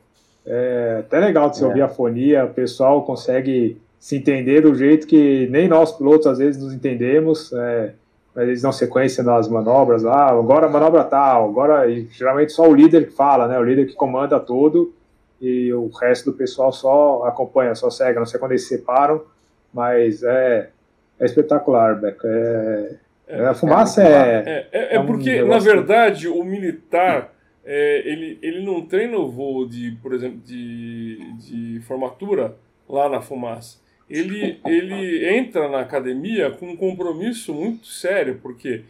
é 0.46 0.98
até 1.00 1.20
legal 1.20 1.50
de 1.50 1.58
se 1.58 1.64
é. 1.64 1.68
ouvir 1.68 1.82
a 1.82 1.88
fonia, 1.88 2.46
o 2.46 2.54
pessoal 2.54 3.04
consegue 3.04 3.82
se 4.00 4.18
entender 4.18 4.62
do 4.62 4.76
jeito 4.76 5.08
que 5.08 5.48
nem 5.50 5.68
nós 5.68 5.92
pilotos 5.92 6.28
às 6.28 6.38
vezes 6.38 6.62
nos 6.62 6.74
entendemos, 6.74 7.54
é, 7.54 7.94
eles 8.36 8.62
dão 8.62 8.72
sequência 8.72 9.24
nas 9.24 9.48
manobras 9.48 10.04
lá, 10.04 10.30
agora 10.30 10.66
a 10.66 10.70
manobra 10.70 11.04
tal, 11.04 11.50
agora 11.50 11.90
e, 11.90 12.08
geralmente 12.12 12.52
só 12.52 12.68
o 12.68 12.76
líder 12.76 13.08
que 13.08 13.14
fala, 13.14 13.48
né, 13.48 13.58
o 13.58 13.64
líder 13.64 13.86
que 13.86 13.94
comanda 13.94 14.40
tudo 14.40 14.94
e 15.40 15.74
o 15.74 15.88
resto 15.88 16.32
do 16.32 16.38
pessoal 16.38 16.72
só 16.72 17.24
acompanha, 17.26 17.76
só 17.76 17.90
segue, 17.90 18.20
não 18.20 18.26
sei 18.26 18.40
quando 18.40 18.52
eles 18.52 18.64
se 18.64 18.78
separam, 18.78 19.22
mas 19.74 20.24
é, 20.24 20.70
é 21.20 21.26
espetacular, 21.26 22.00
Beca. 22.00 22.28
É, 22.28 22.96
é, 23.28 23.46
a 23.46 23.54
fumaça 23.54 24.04
é. 24.04 24.44
É, 24.46 24.68
é, 24.72 24.96
é 24.96 25.04
porque, 25.04 25.44
um 25.44 25.48
na 25.48 25.60
verdade, 25.60 26.28
o 26.28 26.44
militar 26.44 27.33
é, 27.66 28.04
ele, 28.06 28.38
ele 28.42 28.66
não 28.66 28.86
treina 28.86 29.18
o 29.18 29.30
voo 29.30 29.68
de, 29.68 29.98
por 30.02 30.14
exemplo, 30.14 30.40
de, 30.40 31.18
de 31.38 31.80
formatura 31.82 32.58
lá 32.88 33.08
na 33.10 33.22
fumaça. 33.22 33.82
Ele, 34.10 34.60
ele 34.66 35.28
entra 35.28 35.70
na 35.70 35.80
academia 35.80 36.52
com 36.52 36.70
um 36.70 36.76
compromisso 36.76 37.54
muito 37.54 37.88
sério, 37.88 38.40
porque 38.42 38.84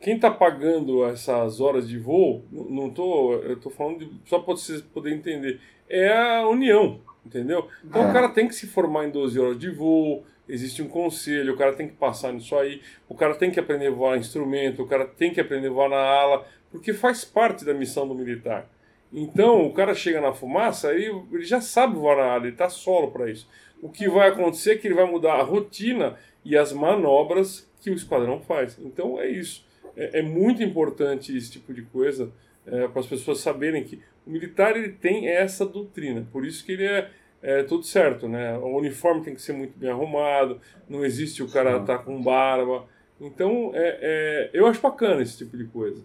quem 0.00 0.16
está 0.16 0.30
pagando 0.30 1.04
essas 1.06 1.60
horas 1.60 1.88
de 1.88 1.98
voo, 1.98 2.44
não 2.50 2.90
tô, 2.90 3.34
eu 3.34 3.54
estou 3.54 3.72
falando 3.72 4.00
de, 4.00 4.10
só 4.26 4.38
para 4.40 4.54
vocês 4.54 4.80
poderem 4.82 5.18
entender, 5.18 5.60
é 5.88 6.12
a 6.12 6.48
União, 6.48 7.00
entendeu? 7.24 7.68
Então 7.84 8.02
é. 8.02 8.10
o 8.10 8.12
cara 8.12 8.28
tem 8.28 8.48
que 8.48 8.54
se 8.54 8.66
formar 8.66 9.06
em 9.06 9.10
12 9.10 9.38
horas 9.38 9.58
de 9.58 9.70
voo, 9.70 10.24
existe 10.48 10.82
um 10.82 10.88
conselho, 10.88 11.54
o 11.54 11.56
cara 11.56 11.72
tem 11.72 11.88
que 11.88 11.94
passar 11.94 12.32
nisso 12.32 12.54
aí, 12.56 12.82
o 13.08 13.14
cara 13.14 13.34
tem 13.34 13.50
que 13.50 13.58
aprender 13.58 13.86
a 13.86 13.92
voar 13.92 14.18
instrumento, 14.18 14.82
o 14.82 14.86
cara 14.86 15.06
tem 15.06 15.32
que 15.32 15.40
aprender 15.40 15.68
a 15.68 15.72
voar 15.72 15.88
na 15.88 15.96
ala, 15.96 16.46
porque 16.70 16.92
faz 16.92 17.24
parte 17.24 17.64
da 17.64 17.74
missão 17.74 18.06
do 18.06 18.14
militar. 18.14 18.68
Então, 19.12 19.66
o 19.66 19.72
cara 19.72 19.94
chega 19.94 20.20
na 20.20 20.32
fumaça 20.32 20.92
e 20.92 21.04
ele 21.32 21.44
já 21.44 21.60
sabe 21.60 21.96
voar 21.96 22.16
na 22.16 22.24
área, 22.24 22.46
ele 22.46 22.52
está 22.52 22.68
solo 22.68 23.10
para 23.10 23.30
isso. 23.30 23.48
O 23.80 23.88
que 23.88 24.08
vai 24.08 24.28
acontecer 24.28 24.72
é 24.72 24.76
que 24.76 24.86
ele 24.86 24.94
vai 24.94 25.04
mudar 25.04 25.34
a 25.34 25.42
rotina 25.42 26.16
e 26.44 26.56
as 26.56 26.72
manobras 26.72 27.70
que 27.80 27.90
o 27.90 27.94
esquadrão 27.94 28.40
faz. 28.40 28.78
Então, 28.80 29.20
é 29.20 29.28
isso. 29.28 29.64
É, 29.96 30.20
é 30.20 30.22
muito 30.22 30.62
importante 30.62 31.36
esse 31.36 31.50
tipo 31.50 31.72
de 31.72 31.82
coisa 31.82 32.30
é, 32.66 32.88
para 32.88 33.00
as 33.00 33.06
pessoas 33.06 33.40
saberem 33.40 33.84
que 33.84 34.02
o 34.26 34.30
militar 34.30 34.76
ele 34.76 34.90
tem 34.90 35.28
essa 35.28 35.64
doutrina. 35.64 36.26
Por 36.32 36.44
isso 36.44 36.64
que 36.64 36.72
ele 36.72 36.84
é, 36.84 37.10
é 37.42 37.62
tudo 37.62 37.84
certo, 37.84 38.28
né? 38.28 38.58
O 38.58 38.76
uniforme 38.76 39.22
tem 39.22 39.34
que 39.34 39.40
ser 39.40 39.52
muito 39.52 39.78
bem 39.78 39.90
arrumado, 39.90 40.60
não 40.88 41.04
existe 41.04 41.42
o 41.42 41.48
cara 41.48 41.78
estar 41.78 41.98
tá 41.98 42.04
com 42.04 42.20
barba. 42.20 42.88
Então, 43.20 43.70
é, 43.72 43.98
é, 44.02 44.50
eu 44.52 44.66
acho 44.66 44.80
bacana 44.80 45.22
esse 45.22 45.38
tipo 45.38 45.56
de 45.56 45.64
coisa. 45.64 46.02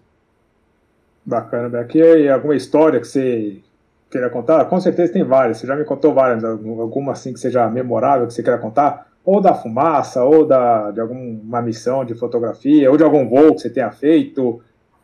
Bacana, 1.26 1.80
Aqui 1.80 2.28
alguma 2.28 2.56
história 2.56 3.00
que 3.00 3.08
você 3.08 3.62
queira 4.10 4.30
contar? 4.30 4.66
Com 4.66 4.80
certeza 4.80 5.14
tem 5.14 5.24
várias, 5.24 5.58
você 5.58 5.68
já 5.68 5.76
me 5.76 5.86
contou 5.86 6.14
várias, 6.14 6.44
alguma 6.44 7.12
assim 7.14 7.32
que 7.34 7.40
seja 7.40 7.70
memorável 7.70 8.28
que 8.28 8.34
você 8.34 8.44
queira 8.44 8.58
contar? 8.58 9.08
Ou 9.24 9.40
da 9.40 9.54
fumaça, 9.54 10.24
ou 10.24 10.46
da, 10.46 10.90
de 10.92 11.00
alguma 11.00 11.62
missão 11.62 12.04
de 12.04 12.16
fotografia, 12.16 12.90
ou 12.90 12.98
de 12.98 13.04
algum 13.04 13.30
voo 13.30 13.54
que 13.54 13.62
você 13.62 13.70
tenha 13.70 13.92
feito, 13.92 14.62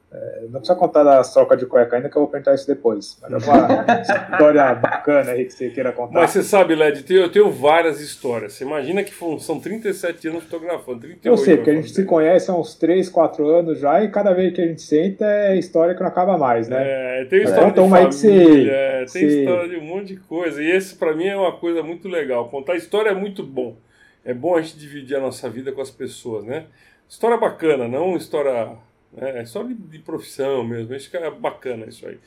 é, 0.10 0.44
não 0.44 0.62
precisa 0.62 0.76
contar 0.76 1.04
da 1.04 1.22
troca 1.22 1.58
de 1.58 1.66
cueca 1.66 1.98
ainda, 1.98 2.08
que 2.08 2.16
eu 2.16 2.22
vou 2.22 2.32
perguntar 2.32 2.56
isso 2.56 2.66
depois. 2.66 3.18
Mas 3.22 3.46
é 3.46 3.52
uma 3.52 4.02
história 4.32 4.76
bacana 4.76 5.32
aí 5.32 5.44
que 5.44 5.52
você 5.52 5.70
queira 5.70 5.92
contar. 5.92 6.22
Mas 6.22 6.32
você 6.32 6.44
sabe, 6.44 6.76
Led, 6.76 7.04
eu 7.14 7.30
tenho 7.30 7.52
várias 7.52 8.00
histórias. 8.00 8.54
Você 8.54 8.64
imagina 8.64 9.04
que 9.04 9.14
são 9.40 9.60
37 9.60 10.30
anos 10.30 10.46
fotografando, 10.46 11.02
38 11.02 11.28
Eu 11.28 11.38
sei, 11.38 11.58
porque 11.58 11.72
a 11.72 11.76
gente 11.76 11.92
se 11.92 12.06
conhece 12.06 12.50
há 12.50 12.56
uns 12.56 12.74
3, 12.76 13.10
4 13.10 13.50
anos 13.50 13.80
já, 13.80 14.02
e 14.02 14.10
cada 14.10 14.32
vez 14.34 14.54
que 14.54 14.62
a 14.62 14.66
gente 14.66 14.82
senta 14.82 15.26
é 15.26 15.58
história 15.58 15.94
que 15.94 16.00
não 16.00 16.08
acaba 16.08 16.38
mais, 16.38 16.70
né? 16.70 17.22
É, 17.22 17.26
tem 17.26 17.44
história 17.44 17.68
então, 17.68 17.84
de 17.84 17.90
família, 17.90 18.12
você, 18.12 18.70
é, 18.70 18.98
tem 19.00 19.08
você... 19.08 19.40
história 19.42 19.70
de 19.70 19.76
um 19.76 19.86
monte 19.86 20.08
de 20.08 20.18
coisa. 20.22 20.64
E 20.64 20.72
esse, 20.72 20.96
para 20.96 21.14
mim, 21.14 21.28
é 21.28 21.36
uma 21.36 21.52
coisa 21.52 21.84
muito 21.84 22.08
legal. 22.08 22.48
Contar 22.48 22.76
história 22.76 23.10
é 23.10 23.16
muito 23.16 23.44
bom. 23.44 23.76
É 24.24 24.34
bom 24.34 24.56
a 24.56 24.62
gente 24.62 24.78
dividir 24.78 25.18
a 25.18 25.20
nossa 25.20 25.50
vida 25.50 25.74
com 25.74 25.82
as 25.82 25.92
pessoas, 25.92 26.46
né? 26.46 26.66
História 27.10 27.38
bacana, 27.38 27.88
não 27.88 28.16
história 28.16 28.78
é, 29.18 29.40
é 29.40 29.46
só 29.46 29.64
de, 29.64 29.74
de, 29.74 30.00
profissão 30.00 30.64
mesmo, 30.64 30.94
acho 30.94 31.10
que 31.10 31.18
é 31.18 31.30
bacana 31.30 31.86
isso 31.88 32.08
aí. 32.08 32.18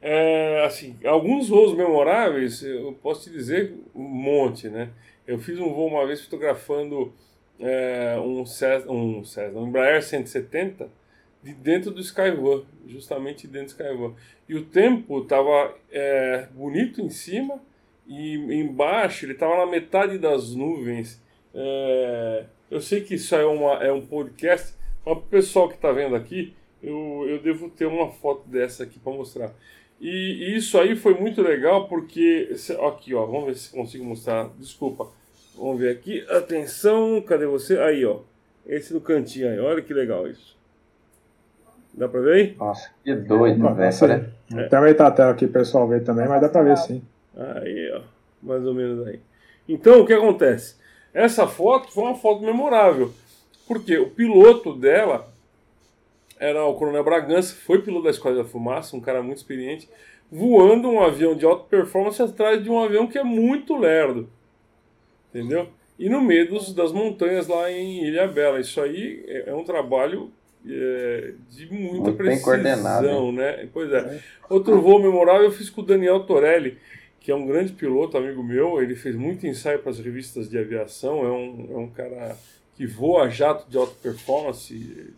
É, 0.00 0.64
assim, 0.64 0.96
alguns 1.04 1.48
voos 1.48 1.76
memoráveis, 1.76 2.62
eu 2.62 2.92
posso 3.02 3.24
te 3.24 3.30
dizer 3.30 3.74
um 3.94 4.02
monte, 4.02 4.68
né? 4.68 4.90
Eu 5.26 5.38
fiz 5.38 5.58
um 5.58 5.72
voo 5.72 5.88
uma 5.88 6.06
vez 6.06 6.22
fotografando 6.22 7.12
é, 7.58 8.16
um, 8.18 8.44
Cessna, 8.46 8.92
um 8.92 9.24
Cessna, 9.24 9.58
um 9.58 9.68
Embraer 9.68 10.02
170 10.02 10.88
de 11.42 11.54
dentro 11.54 11.90
do 11.90 12.00
Skyvan, 12.00 12.64
justamente 12.86 13.46
dentro 13.46 13.68
do 13.68 13.82
Skyvan. 13.82 14.14
E 14.48 14.54
o 14.54 14.64
tempo 14.64 15.22
estava 15.22 15.74
é, 15.90 16.46
bonito 16.52 17.00
em 17.00 17.10
cima 17.10 17.60
e 18.06 18.34
embaixo 18.34 19.24
ele 19.24 19.32
estava 19.32 19.56
na 19.56 19.66
metade 19.66 20.18
das 20.18 20.54
nuvens. 20.54 21.22
É, 21.54 22.44
eu 22.70 22.80
sei 22.80 23.00
que 23.00 23.14
isso 23.14 23.34
é, 23.34 23.44
uma, 23.44 23.74
é 23.82 23.92
um 23.92 24.04
podcast, 24.04 24.74
mas 25.06 25.14
para 25.14 25.24
o 25.24 25.30
pessoal 25.30 25.68
que 25.68 25.76
está 25.76 25.92
vendo 25.92 26.16
aqui, 26.16 26.52
eu, 26.82 27.24
eu 27.28 27.40
devo 27.40 27.70
ter 27.70 27.86
uma 27.86 28.10
foto 28.10 28.48
dessa 28.48 28.82
aqui 28.82 28.98
para 28.98 29.12
mostrar. 29.12 29.52
E, 30.00 30.08
e, 30.08 30.56
isso 30.56 30.78
aí 30.78 30.96
foi 30.96 31.14
muito 31.14 31.40
legal 31.40 31.88
porque. 31.88 32.50
Aqui, 32.86 33.14
ó, 33.14 33.24
vamos 33.24 33.46
ver 33.46 33.54
se 33.54 33.70
consigo 33.70 34.04
mostrar. 34.04 34.50
Desculpa. 34.58 35.06
Vamos 35.56 35.78
ver 35.78 35.90
aqui. 35.90 36.26
Atenção, 36.28 37.22
cadê 37.22 37.46
você? 37.46 37.78
Aí, 37.78 38.04
ó. 38.04 38.18
Esse 38.66 38.92
no 38.92 39.00
cantinho 39.00 39.48
aí. 39.48 39.58
Olha 39.58 39.80
que 39.80 39.94
legal 39.94 40.28
isso. 40.28 40.56
Dá 41.94 42.08
pra 42.08 42.20
ver 42.20 42.34
aí? 42.34 42.56
Nossa, 42.58 42.90
que 43.02 43.14
doido, 43.14 43.74
velho. 43.74 44.32
É. 44.54 44.68
Também 44.68 44.92
tá 44.92 45.06
a 45.06 45.10
tela 45.10 45.30
aqui, 45.30 45.46
pessoal 45.46 45.88
ver 45.88 46.04
também, 46.04 46.28
mas 46.28 46.42
dá 46.42 46.48
pra 46.48 46.62
ver 46.62 46.76
sim. 46.76 47.02
Aí, 47.34 47.90
ó. 47.94 48.02
Mais 48.42 48.66
ou 48.66 48.74
menos 48.74 49.06
aí. 49.06 49.18
Então, 49.66 50.00
o 50.00 50.06
que 50.06 50.12
acontece? 50.12 50.76
Essa 51.14 51.46
foto 51.46 51.90
foi 51.90 52.04
uma 52.04 52.14
foto 52.14 52.42
memorável. 52.42 53.10
Porque 53.66 53.96
o 53.98 54.10
piloto 54.10 54.72
dela 54.72 55.32
era 56.38 56.64
o 56.64 56.74
Coronel 56.74 57.02
Bragança, 57.02 57.54
foi 57.54 57.82
piloto 57.82 58.04
da 58.04 58.10
Esquadra 58.10 58.42
da 58.42 58.48
Fumaça, 58.48 58.96
um 58.96 59.00
cara 59.00 59.22
muito 59.22 59.38
experiente, 59.38 59.88
voando 60.30 60.88
um 60.88 61.02
avião 61.02 61.34
de 61.34 61.44
alta 61.44 61.64
performance 61.64 62.20
atrás 62.20 62.62
de 62.62 62.70
um 62.70 62.78
avião 62.78 63.06
que 63.06 63.18
é 63.18 63.24
muito 63.24 63.76
lerdo. 63.76 64.28
Entendeu? 65.30 65.68
E 65.98 66.08
no 66.08 66.20
meio 66.20 66.48
dos, 66.48 66.74
das 66.74 66.92
montanhas 66.92 67.46
lá 67.46 67.70
em 67.70 68.04
Ilha 68.04 68.28
Bela. 68.28 68.60
Isso 68.60 68.80
aí 68.80 69.24
é, 69.26 69.50
é 69.50 69.54
um 69.54 69.64
trabalho 69.64 70.30
é, 70.66 71.32
de 71.50 71.72
muita 71.72 72.10
muito 72.10 72.16
precisão, 72.16 73.32
né? 73.32 73.68
Pois 73.72 73.90
é. 73.92 74.20
Outro 74.48 74.80
voo 74.80 75.00
memorável 75.00 75.44
eu 75.44 75.52
fiz 75.52 75.70
com 75.70 75.80
o 75.80 75.84
Daniel 75.84 76.20
Torelli, 76.20 76.78
que 77.18 77.30
é 77.30 77.34
um 77.34 77.46
grande 77.46 77.72
piloto, 77.72 78.16
amigo 78.18 78.42
meu. 78.42 78.82
Ele 78.82 78.94
fez 78.94 79.16
muito 79.16 79.46
ensaio 79.46 79.78
para 79.78 79.90
as 79.90 79.98
revistas 79.98 80.50
de 80.50 80.58
aviação. 80.58 81.24
É 81.24 81.30
um, 81.30 81.68
é 81.70 81.76
um 81.76 81.88
cara 81.88 82.36
que 82.76 82.86
voa 82.86 83.28
jato 83.28 83.68
de 83.70 83.76
alta 83.76 83.94
performance 84.02 85.14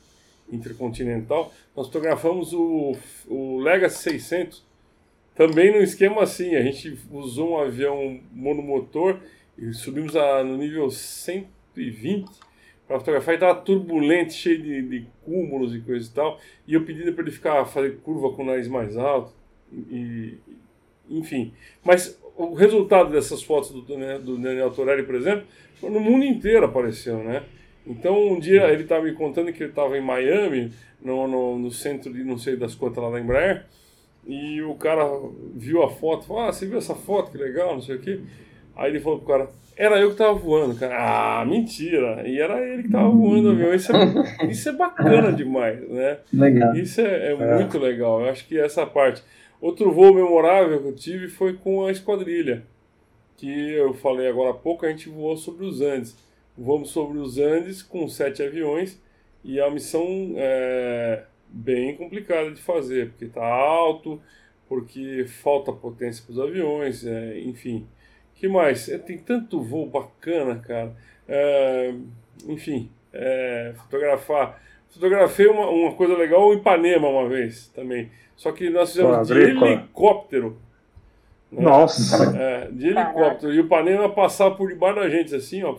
intercontinental. 0.51 1.53
Nós 1.77 1.87
fotografamos 1.87 2.53
o, 2.53 2.97
o 3.27 3.59
Legacy 3.61 4.03
600 4.03 4.65
também 5.35 5.73
no 5.73 5.83
esquema 5.83 6.23
assim. 6.23 6.55
A 6.55 6.63
gente 6.63 6.99
usou 7.11 7.53
um 7.53 7.59
avião 7.59 8.21
monomotor 8.33 9.19
e 9.57 9.73
subimos 9.73 10.17
a, 10.17 10.43
no 10.43 10.57
nível 10.57 10.91
120 10.91 12.29
para 12.87 12.99
fotografar 12.99 13.35
e 13.35 13.37
estava 13.37 13.61
turbulento, 13.61 14.33
cheio 14.33 14.63
de, 14.63 14.83
de, 14.83 15.07
cúmulos 15.25 15.75
e 15.75 15.81
coisa 15.81 16.09
e 16.09 16.13
tal. 16.13 16.41
E 16.67 16.75
eu 16.75 16.85
pedi 16.85 17.11
para 17.13 17.23
ele 17.23 17.31
ficar 17.31 17.65
fazer 17.67 17.99
curva 17.99 18.33
com 18.33 18.43
o 18.43 18.47
nariz 18.47 18.67
mais 18.67 18.97
alto. 18.97 19.33
E, 19.73 20.39
enfim. 21.11 21.53
Mas 21.85 22.19
o 22.39 22.55
resultado 22.55 23.11
dessas 23.11 23.43
fotos 23.43 23.71
do, 23.71 23.83
do 23.83 24.39
Daniel 24.39 24.71
Torelli, 24.71 25.03
por 25.03 25.15
exemplo, 25.15 25.45
no 25.83 26.01
mundo 26.01 26.25
inteiro 26.25 26.67
apareceu, 26.67 27.19
né? 27.19 27.43
Então 27.87 28.33
um 28.33 28.39
dia 28.39 28.71
ele 28.71 28.83
estava 28.83 29.05
me 29.05 29.13
contando 29.13 29.53
que 29.53 29.63
ele 29.63 29.71
estava 29.71 29.97
em 29.97 30.01
Miami, 30.01 30.73
no, 31.03 31.27
no, 31.27 31.59
no, 31.59 31.71
centro 31.71 32.13
de 32.13 32.23
não 32.25 32.39
sei 32.39 32.57
das 32.57 32.75
quantas 32.75 33.03
lá 33.03 33.11
da 33.11 33.21
Embraer, 33.21 33.65
e 34.27 34.61
o 34.63 34.75
cara 34.75 35.05
viu 35.55 35.83
a 35.83 35.91
foto, 35.91 36.27
falou, 36.27 36.43
ah, 36.43 36.53
você 36.53 36.67
viu 36.67 36.79
essa 36.79 36.95
foto, 36.95 37.31
que 37.31 37.39
legal, 37.39 37.75
não 37.75 37.83
sei 37.83 37.97
o 37.97 38.01
quê. 38.01 38.21
Aí 38.77 38.91
ele 38.91 39.01
falou 39.01 39.19
pro 39.19 39.29
cara, 39.29 39.49
era 39.79 39.97
eu 40.01 40.11
que 40.11 40.17
tava 40.17 40.35
voando, 40.35 40.75
cara. 40.75 40.97
Ah, 41.41 41.45
mentira! 41.45 42.29
E 42.29 42.41
era 42.41 42.61
ele 42.67 42.83
que 42.83 42.91
tava 42.91 43.09
voando 43.09 43.49
o 43.49 43.53
avião. 43.53 43.73
Isso 43.73 43.93
é, 43.95 44.47
isso 44.51 44.69
é 44.69 44.73
bacana 44.73 45.33
demais, 45.33 45.89
né? 45.89 46.19
Legal. 46.33 46.75
Isso 46.75 47.01
é, 47.01 47.29
é, 47.29 47.33
é, 47.33 47.55
muito 47.55 47.79
legal. 47.79 48.21
Eu 48.21 48.29
acho 48.29 48.45
que 48.49 48.59
essa 48.59 48.85
parte. 48.85 49.23
Outro 49.61 49.93
voo 49.93 50.15
memorável 50.15 50.81
que 50.81 50.89
eu 50.89 50.95
tive 50.95 51.29
foi 51.29 51.55
com 51.55 51.85
a 51.85 51.91
esquadrilha, 51.91 52.65
que 53.37 53.73
eu 53.73 53.93
falei 53.95 54.29
agora 54.29 54.51
há 54.51 54.55
pouco, 54.55 54.87
a 54.87 54.89
gente 54.89 55.09
voou 55.09 55.37
sobre 55.37 55.65
os 55.65 55.81
Andes. 55.81 56.17
Voamos 56.57 56.91
sobre 56.91 57.19
os 57.19 57.39
Andes 57.39 57.83
com 57.83 58.09
sete 58.09 58.43
aviões 58.43 59.01
e 59.45 59.61
a 59.61 59.71
missão 59.71 60.33
é 60.37 61.25
bem 61.49 61.97
complicada 61.97 62.51
de 62.51 62.61
fazer, 62.61 63.11
porque 63.11 63.27
está 63.27 63.45
alto, 63.45 64.21
porque 64.69 65.25
falta 65.27 65.73
potência 65.73 66.23
para 66.25 66.33
os 66.33 66.41
aviões, 66.41 67.07
é, 67.07 67.41
enfim 67.41 67.87
que 68.39 68.49
mais? 68.49 68.89
É, 68.89 68.99
tem 68.99 69.19
tanto 69.19 69.61
voo 69.61 69.87
bacana, 69.87 70.57
cara. 70.61 70.95
É, 71.29 71.93
enfim, 72.47 72.91
é, 73.13 73.73
fotografar. 73.77 74.63
Fotografei 74.89 75.47
uma, 75.49 75.69
uma 75.69 75.95
coisa 75.95 76.17
legal 76.17 76.53
em 76.53 76.59
Ipanema 76.59 77.09
uma 77.09 77.29
vez 77.29 77.69
também. 77.69 78.11
Só 78.39 78.51
que 78.53 78.71
nós 78.71 78.93
fizemos 78.93 79.29
de 79.29 79.35
helicóptero. 79.35 80.57
Né? 81.53 81.63
Nossa! 81.63 82.35
É, 82.35 82.69
de 82.71 82.87
helicóptero. 82.87 83.53
E 83.53 83.61
o 83.61 83.65
Ipanema 83.65 84.09
passava 84.09 84.55
por 84.55 84.71
debaixo 84.71 85.01
da 85.01 85.11
gente, 85.11 85.35
assim, 85.35 85.63
ó. 85.63 85.77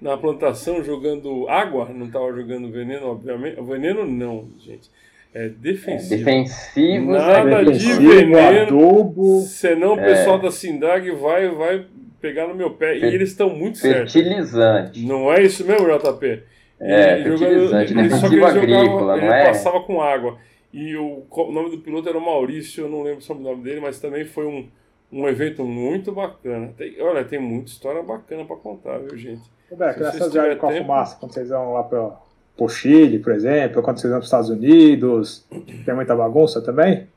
Na 0.00 0.16
plantação, 0.16 0.82
jogando 0.82 1.46
água. 1.50 1.90
Não 1.92 2.06
estava 2.06 2.32
jogando 2.32 2.70
veneno, 2.70 3.08
obviamente. 3.08 3.60
Veneno 3.60 4.06
não, 4.06 4.48
gente 4.58 4.88
é 5.34 5.48
defensivo. 5.48 6.14
É 6.14 6.16
defensivo, 6.18 7.12
Nada 7.12 7.64
defensivo, 7.64 8.00
de 8.00 8.06
veneno. 8.06 8.62
Adubo. 8.62 9.40
Senão 9.42 9.94
o 9.94 10.00
é. 10.00 10.04
pessoal 10.04 10.38
da 10.38 10.50
Sindag 10.50 11.10
vai, 11.12 11.48
vai 11.48 11.84
pegar 12.20 12.48
no 12.48 12.54
meu 12.54 12.70
pé. 12.70 12.98
E 12.98 13.04
eles 13.04 13.30
estão 13.30 13.50
muito 13.50 13.78
certos. 13.78 14.12
Fertilizante. 14.12 15.04
Não 15.06 15.32
é 15.32 15.42
isso 15.42 15.64
mesmo, 15.64 15.86
JP? 15.86 16.42
É, 16.80 17.20
e, 17.20 17.22
fertilizante, 17.22 17.88
jogando, 17.90 18.08
defensivo 18.08 18.46
agrícola, 18.46 19.16
ele 19.18 19.26
não 19.26 19.34
é? 19.34 19.46
passava 19.46 19.80
com 19.80 20.00
água. 20.00 20.38
E 20.72 20.96
o, 20.96 21.26
o, 21.28 21.52
nome 21.52 21.70
do 21.70 21.78
piloto 21.78 22.08
era 22.08 22.16
o 22.16 22.24
Maurício, 22.24 22.84
eu 22.84 22.88
não 22.88 23.02
lembro 23.02 23.20
sobre 23.22 23.42
o 23.42 23.46
nome 23.46 23.62
dele, 23.62 23.80
mas 23.80 23.98
também 23.98 24.24
foi 24.24 24.46
um, 24.46 24.68
um 25.10 25.28
evento 25.28 25.64
muito 25.64 26.12
bacana. 26.12 26.72
Tem, 26.76 27.00
olha, 27.02 27.24
tem 27.24 27.40
muita 27.40 27.70
história 27.70 28.02
bacana 28.02 28.44
para 28.44 28.56
contar, 28.56 28.98
viu, 28.98 29.16
gente? 29.16 29.42
Beck, 29.70 30.00
nessas 30.00 30.32
viagens 30.32 30.58
com 30.58 30.68
a 30.68 30.72
fumaça, 30.72 31.16
quando 31.18 31.32
vocês 31.32 31.48
vão 31.48 31.72
lá 31.72 31.84
para 31.84 32.18
o 32.58 32.68
Chile, 32.68 33.18
por 33.18 33.32
exemplo, 33.32 33.82
quando 33.82 33.98
vocês 33.98 34.10
vão 34.10 34.18
para 34.18 34.24
os 34.24 34.26
Estados 34.26 34.50
Unidos, 34.50 35.46
tem 35.84 35.94
muita 35.94 36.14
bagunça 36.14 36.60
também? 36.60 37.08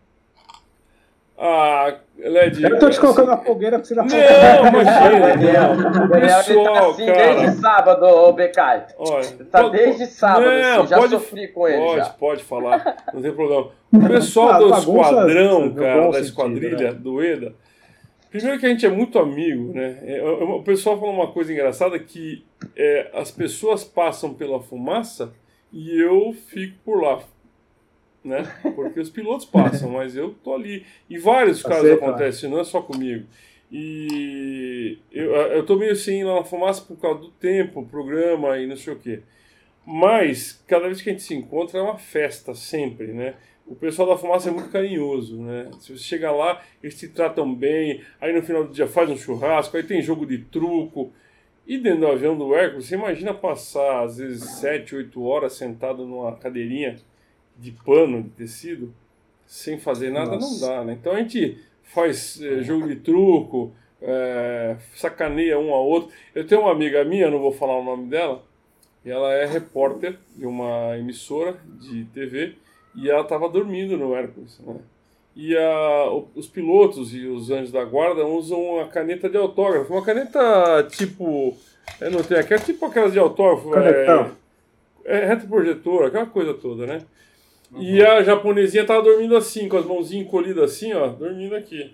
Ah, 1.37 1.95
Led. 2.17 2.63
Eu 2.63 2.79
tô 2.79 2.89
te 2.89 2.99
colocando 2.99 3.27
na 3.27 3.37
fogueira 3.37 3.79
pra 3.79 3.85
você 3.85 3.95
já 3.95 4.03
Não, 4.03 4.67
imagina. 4.67 5.19
Daniel, 5.19 6.07
Daniel 6.07 6.63
tá 6.63 6.87
assim 6.87 7.05
cara. 7.07 7.35
desde 7.35 7.59
sábado, 7.59 8.05
ô 8.05 8.33
Becai. 8.33 8.85
Tá 9.51 9.63
pode, 9.63 9.77
desde 9.77 10.05
sábado, 10.05 10.45
não, 10.45 10.81
assim, 10.81 10.89
já 10.89 10.97
pode, 10.97 11.11
sofri 11.11 11.47
com 11.47 11.67
ele. 11.67 11.77
Pode, 11.77 11.97
já. 11.97 12.05
pode 12.05 12.43
falar, 12.43 13.03
não 13.13 13.21
tem 13.21 13.33
problema. 13.33 13.71
O 13.91 13.99
pessoal 14.07 14.49
ah, 14.51 14.57
do 14.59 14.73
esquadrão, 14.75 15.73
cara, 15.73 16.11
da 16.11 16.19
esquadrilha, 16.19 16.91
né? 16.91 16.93
do 16.93 17.23
EDA, 17.23 17.53
primeiro 18.29 18.59
que 18.59 18.65
a 18.65 18.69
gente 18.69 18.85
é 18.85 18.89
muito 18.89 19.17
amigo, 19.17 19.73
né? 19.73 19.97
É, 20.03 20.23
o 20.23 20.61
pessoal 20.61 20.99
fala 20.99 21.11
uma 21.11 21.31
coisa 21.31 21.51
engraçada 21.51 21.97
que 21.97 22.45
é, 22.75 23.09
as 23.13 23.31
pessoas 23.31 23.83
passam 23.83 24.33
pela 24.33 24.61
fumaça 24.61 25.33
e 25.71 25.99
eu 25.99 26.31
fico 26.47 26.77
por 26.85 27.01
lá 27.01 27.19
né? 28.23 28.43
Porque 28.75 28.99
os 28.99 29.09
pilotos 29.09 29.45
passam, 29.45 29.89
mas 29.91 30.15
eu 30.15 30.33
tô 30.43 30.53
ali. 30.53 30.85
E 31.09 31.17
vários 31.17 31.61
casos 31.61 31.91
acontecem, 31.91 32.49
não 32.49 32.59
é 32.59 32.63
só 32.63 32.81
comigo. 32.81 33.25
E 33.71 34.99
eu, 35.11 35.31
eu 35.31 35.65
tô 35.65 35.75
meio 35.75 35.93
assim 35.93 36.23
lá 36.23 36.35
na 36.35 36.43
fumaça 36.43 36.81
por 36.83 36.95
causa 36.97 37.21
do 37.21 37.31
tempo, 37.31 37.85
programa 37.85 38.57
e 38.59 38.67
não 38.67 38.77
sei 38.77 38.93
o 38.93 38.99
quê. 38.99 39.21
Mas, 39.85 40.63
cada 40.67 40.85
vez 40.85 41.01
que 41.01 41.09
a 41.09 41.13
gente 41.13 41.23
se 41.23 41.33
encontra, 41.33 41.79
é 41.79 41.81
uma 41.81 41.97
festa, 41.97 42.53
sempre, 42.53 43.07
né? 43.07 43.33
O 43.65 43.75
pessoal 43.75 44.09
da 44.09 44.17
fumaça 44.17 44.49
é 44.49 44.51
muito 44.51 44.69
carinhoso, 44.69 45.41
né? 45.41 45.71
Se 45.79 45.97
você 45.97 46.03
chega 46.03 46.31
lá, 46.31 46.61
eles 46.81 46.97
te 46.97 47.07
tratam 47.07 47.53
bem, 47.53 48.01
aí 48.21 48.33
no 48.33 48.43
final 48.43 48.63
do 48.63 48.73
dia 48.73 48.87
faz 48.87 49.09
um 49.09 49.17
churrasco, 49.17 49.75
aí 49.75 49.83
tem 49.83 50.01
jogo 50.01 50.25
de 50.25 50.37
truco. 50.37 51.11
E 51.65 51.77
dentro 51.77 52.01
do 52.01 52.07
avião 52.07 52.37
do 52.37 52.53
Hércules, 52.53 52.85
você 52.85 52.95
imagina 52.95 53.33
passar, 53.33 54.03
às 54.03 54.17
vezes, 54.17 54.43
7, 54.59 54.95
8 54.95 55.23
horas 55.23 55.53
sentado 55.53 56.05
numa 56.05 56.35
cadeirinha 56.35 56.97
de 57.57 57.71
pano, 57.71 58.23
de 58.23 58.29
tecido, 58.29 58.93
sem 59.45 59.79
fazer 59.79 60.11
nada 60.11 60.35
Nossa. 60.35 60.65
não 60.65 60.75
dá, 60.75 60.83
né? 60.83 60.97
Então 60.99 61.13
a 61.13 61.19
gente 61.19 61.57
faz 61.83 62.41
é, 62.41 62.61
jogo 62.63 62.87
de 62.87 62.95
truco, 62.97 63.73
é, 64.01 64.75
sacaneia 64.95 65.59
um 65.59 65.73
ao 65.73 65.85
outro. 65.85 66.11
Eu 66.33 66.45
tenho 66.45 66.61
uma 66.61 66.71
amiga 66.71 67.03
minha, 67.03 67.29
não 67.29 67.39
vou 67.39 67.51
falar 67.51 67.77
o 67.77 67.83
nome 67.83 68.07
dela, 68.09 68.43
e 69.05 69.11
ela 69.11 69.33
é 69.33 69.45
repórter 69.45 70.17
de 70.35 70.45
uma 70.45 70.97
emissora 70.97 71.57
de 71.79 72.05
TV 72.05 72.55
e 72.95 73.09
ela 73.09 73.21
estava 73.21 73.49
dormindo 73.49 73.97
no 73.97 74.15
Hércules, 74.15 74.59
né? 74.59 74.75
E 75.35 75.57
a, 75.57 76.11
os 76.35 76.47
pilotos 76.47 77.13
e 77.13 77.25
os 77.25 77.49
anjos 77.49 77.71
da 77.71 77.83
guarda 77.83 78.23
usam 78.23 78.61
uma 78.75 78.87
caneta 78.87 79.27
de 79.27 79.35
autógrafo, 79.35 79.91
uma 79.91 80.05
caneta 80.05 80.87
tipo, 80.91 81.57
eu 81.99 82.11
não 82.11 82.21
tenho 82.21 82.39
aqui, 82.39 82.53
é 82.53 82.59
tipo 82.59 82.85
aquelas 82.85 83.13
de 83.13 83.19
autógrafo, 83.19 83.75
é, 83.75 84.29
é 85.05 85.25
reto 85.25 85.47
projetor, 85.47 86.05
aquela 86.05 86.27
coisa 86.27 86.53
toda, 86.53 86.85
né? 86.85 87.01
E 87.75 88.03
a 88.03 88.23
japonesinha 88.23 88.85
tava 88.85 89.01
dormindo 89.01 89.35
assim, 89.35 89.67
com 89.67 89.77
as 89.77 89.85
mãozinhas 89.85 90.25
encolhidas 90.25 90.71
assim, 90.71 90.93
ó, 90.93 91.07
dormindo 91.07 91.55
aqui. 91.55 91.91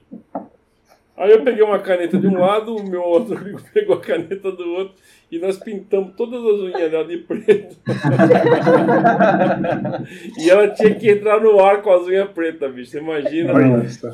Aí 1.20 1.32
eu 1.32 1.44
peguei 1.44 1.62
uma 1.62 1.78
caneta 1.80 2.18
de 2.18 2.26
um 2.28 2.40
lado, 2.40 2.78
o 2.78 2.90
meu 2.90 3.02
outro 3.02 3.38
amigo 3.38 3.60
pegou 3.74 3.98
a 3.98 4.00
caneta 4.00 4.54
do 4.54 4.74
outro 4.74 4.96
e 5.30 5.38
nós 5.38 5.58
pintamos 5.58 6.14
todas 6.16 6.40
as 6.40 6.62
unhas 6.62 6.90
dela 6.90 7.04
de 7.04 7.18
preto. 7.18 7.76
e 10.40 10.50
ela 10.50 10.70
tinha 10.70 10.96
que 10.96 11.12
entrar 11.12 11.42
no 11.42 11.60
ar 11.60 11.82
com 11.82 11.92
as 11.92 12.08
unhas 12.08 12.32
pretas, 12.32 12.74
bicho. 12.74 12.92
Você 12.92 13.00
imagina 13.00 13.52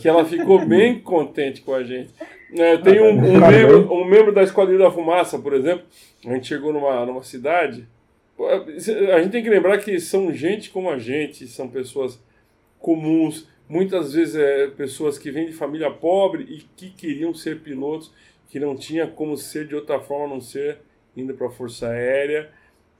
que 0.01 0.09
ela 0.09 0.25
ficou 0.25 0.65
bem 0.65 0.99
contente 0.99 1.61
com 1.61 1.75
a 1.75 1.83
gente. 1.83 2.09
É, 2.57 2.77
tem 2.77 2.99
um, 2.99 3.11
um, 3.11 3.39
membro, 3.39 3.93
um 3.93 4.03
membro 4.03 4.33
da 4.33 4.41
Esquadrilha 4.41 4.85
da 4.85 4.91
Fumaça, 4.91 5.37
por 5.37 5.53
exemplo. 5.53 5.85
A 6.25 6.33
gente 6.33 6.47
chegou 6.47 6.73
numa, 6.73 7.05
numa 7.05 7.21
cidade 7.21 7.85
A 8.37 9.21
gente 9.21 9.31
tem 9.31 9.43
que 9.43 9.49
lembrar 9.49 9.77
que 9.77 9.99
são 9.99 10.31
gente 10.33 10.69
como 10.69 10.89
a 10.89 10.99
gente, 10.99 11.47
são 11.47 11.69
pessoas 11.69 12.19
comuns, 12.79 13.47
muitas 13.67 14.13
vezes 14.13 14.35
é, 14.35 14.67
pessoas 14.67 15.17
que 15.17 15.31
vêm 15.31 15.45
de 15.45 15.53
família 15.53 15.89
pobre 15.89 16.43
e 16.43 16.57
que 16.75 16.89
queriam 16.91 17.33
ser 17.33 17.61
pilotos, 17.61 18.11
que 18.49 18.59
não 18.59 18.75
tinha 18.75 19.07
como 19.07 19.37
ser 19.37 19.67
de 19.67 19.75
outra 19.75 19.99
forma 19.99 20.25
a 20.25 20.29
não 20.29 20.41
ser 20.41 20.79
indo 21.15 21.33
para 21.33 21.47
a 21.47 21.51
Força 21.51 21.87
Aérea 21.87 22.51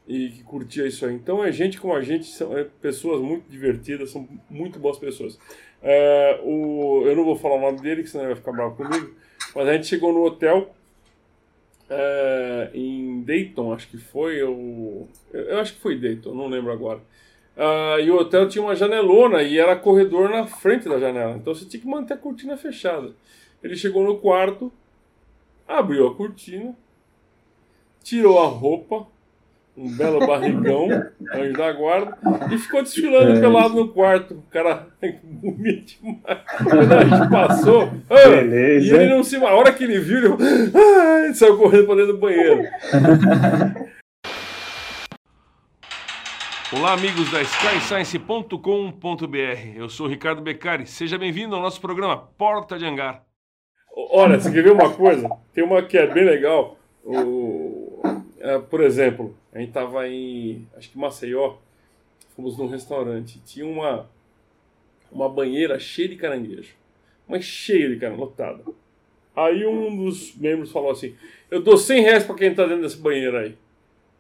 e 0.08 0.30
que 0.30 0.44
curtia 0.44 0.88
isso 0.88 1.06
aí. 1.06 1.14
Então 1.14 1.44
é 1.44 1.52
gente 1.52 1.80
como 1.80 1.94
a 1.94 2.02
gente, 2.02 2.26
são 2.28 2.58
é, 2.58 2.66
pessoas 2.82 3.22
muito 3.22 3.50
divertidas, 3.50 4.12
são 4.12 4.28
muito 4.50 4.80
boas 4.80 4.98
pessoas. 4.98 5.38
É, 5.82 6.40
o, 6.44 7.04
eu 7.06 7.16
não 7.16 7.26
vou 7.26 7.36
falar 7.36 7.56
o 7.56 7.62
nome 7.62 7.82
dele, 7.82 8.04
que 8.04 8.10
senão 8.10 8.24
ele 8.24 8.34
vai 8.34 8.42
ficar 8.42 8.52
bravo 8.52 8.76
comigo, 8.76 9.14
mas 9.54 9.68
a 9.68 9.74
gente 9.74 9.88
chegou 9.88 10.14
no 10.14 10.24
hotel 10.24 10.74
é, 11.90 12.70
em 12.74 13.22
Dayton, 13.24 13.74
acho 13.74 13.88
que 13.90 13.98
foi, 13.98 14.42
eu, 14.42 15.08
eu 15.32 15.60
acho 15.60 15.74
que 15.74 15.80
foi 15.80 15.98
Dayton, 15.98 16.34
não 16.34 16.48
lembro 16.48 16.72
agora. 16.72 17.00
Uh, 17.56 18.00
e 18.02 18.12
o 18.12 18.18
hotel 18.18 18.50
tinha 18.50 18.62
uma 18.62 18.76
janelona 18.76 19.42
e 19.42 19.58
era 19.58 19.78
corredor 19.78 20.30
na 20.30 20.46
frente 20.46 20.90
da 20.90 21.00
janela. 21.00 21.38
Então 21.38 21.56
você 21.56 21.66
tinha 21.66 21.82
que 21.82 21.88
manter 21.88 22.16
a 22.16 22.18
cortina 22.18 22.58
fechada. 22.58 23.14
Ele 23.64 23.76
chegou 23.78 24.04
no 24.04 24.18
quarto, 24.18 24.72
abriu 25.68 26.08
a 26.08 26.16
cortina, 26.16 26.76
tirou 28.04 28.40
a 28.40 28.48
roupa, 28.48 29.08
um 29.78 29.90
belo 29.96 30.26
barrigão, 30.26 30.88
anjo 31.34 31.54
da 31.54 31.72
guarda, 31.74 32.18
e 32.52 32.58
ficou 32.58 32.82
desfilando 32.82 33.34
é. 33.34 33.40
pelado 33.40 33.76
no 33.76 33.90
quarto. 33.90 34.36
O 34.36 34.42
cara 34.44 34.88
bonito 35.24 35.96
demais. 36.02 36.40
Quando 36.64 36.94
a 36.94 37.04
gente 37.04 37.30
passou, 37.30 37.92
ah, 38.10 38.30
e 38.30 38.90
ele 38.90 39.14
não 39.14 39.24
se. 39.24 39.36
A 39.36 39.54
hora 39.54 39.74
que 39.74 39.84
ele 39.84 40.00
viu, 40.00 40.18
ele, 40.18 40.36
ah, 40.74 41.26
ele 41.26 41.34
saiu 41.34 41.58
correndo 41.58 41.88
para 41.88 41.96
dentro 41.96 42.14
do 42.14 42.20
banheiro. 42.20 42.64
Olá, 46.74 46.94
amigos 46.94 47.32
da 47.32 47.42
skyscience.com.br. 47.42 48.58
Eu 49.76 49.88
sou 49.88 50.08
Ricardo 50.08 50.42
Beccari. 50.42 50.88
Seja 50.88 51.18
bem-vindo 51.18 51.56
ao 51.56 51.62
nosso 51.62 51.80
programa 51.80 52.18
Porta 52.38 52.78
de 52.78 52.86
Hangar. 52.86 53.24
Olha, 53.96 54.40
você 54.40 54.52
quer 54.52 54.64
ver 54.64 54.72
uma 54.72 54.90
coisa? 54.90 55.30
Tem 55.54 55.64
uma 55.64 55.82
que 55.84 55.98
é 55.98 56.08
bem 56.08 56.26
legal. 56.26 56.78
O, 57.04 58.02
é, 58.40 58.58
por 58.60 58.82
exemplo, 58.82 59.36
a 59.56 59.60
gente 59.60 59.70
estava 59.70 60.08
em, 60.08 60.68
acho 60.76 60.92
que 60.92 60.98
Maceió, 60.98 61.56
fomos 62.36 62.58
num 62.58 62.68
restaurante. 62.68 63.40
Tinha 63.44 63.66
uma, 63.66 64.08
uma 65.12 65.28
banheira 65.28 65.80
cheia 65.80 66.10
de 66.10 66.16
caranguejo. 66.16 66.76
Mas 67.28 67.44
cheia 67.46 67.90
de 67.90 67.96
caranguejo, 67.96 68.26
lotada. 68.26 68.64
Aí 69.36 69.66
um 69.66 70.06
dos 70.06 70.36
membros 70.36 70.72
falou 70.72 70.92
assim: 70.92 71.16
Eu 71.50 71.62
dou 71.62 71.78
100 71.78 72.02
reais 72.04 72.24
para 72.24 72.36
quem 72.36 72.52
está 72.52 72.68
dentro 72.68 72.84
dessa 72.84 72.98
banheira 72.98 73.40
aí. 73.42 73.58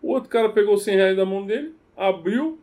O 0.02 0.12
outro 0.12 0.30
cara 0.30 0.50
pegou 0.50 0.78
100 0.78 0.96
reais 0.96 1.18
da 1.18 1.26
mão 1.26 1.46
dele 1.46 1.76
abriu, 1.96 2.60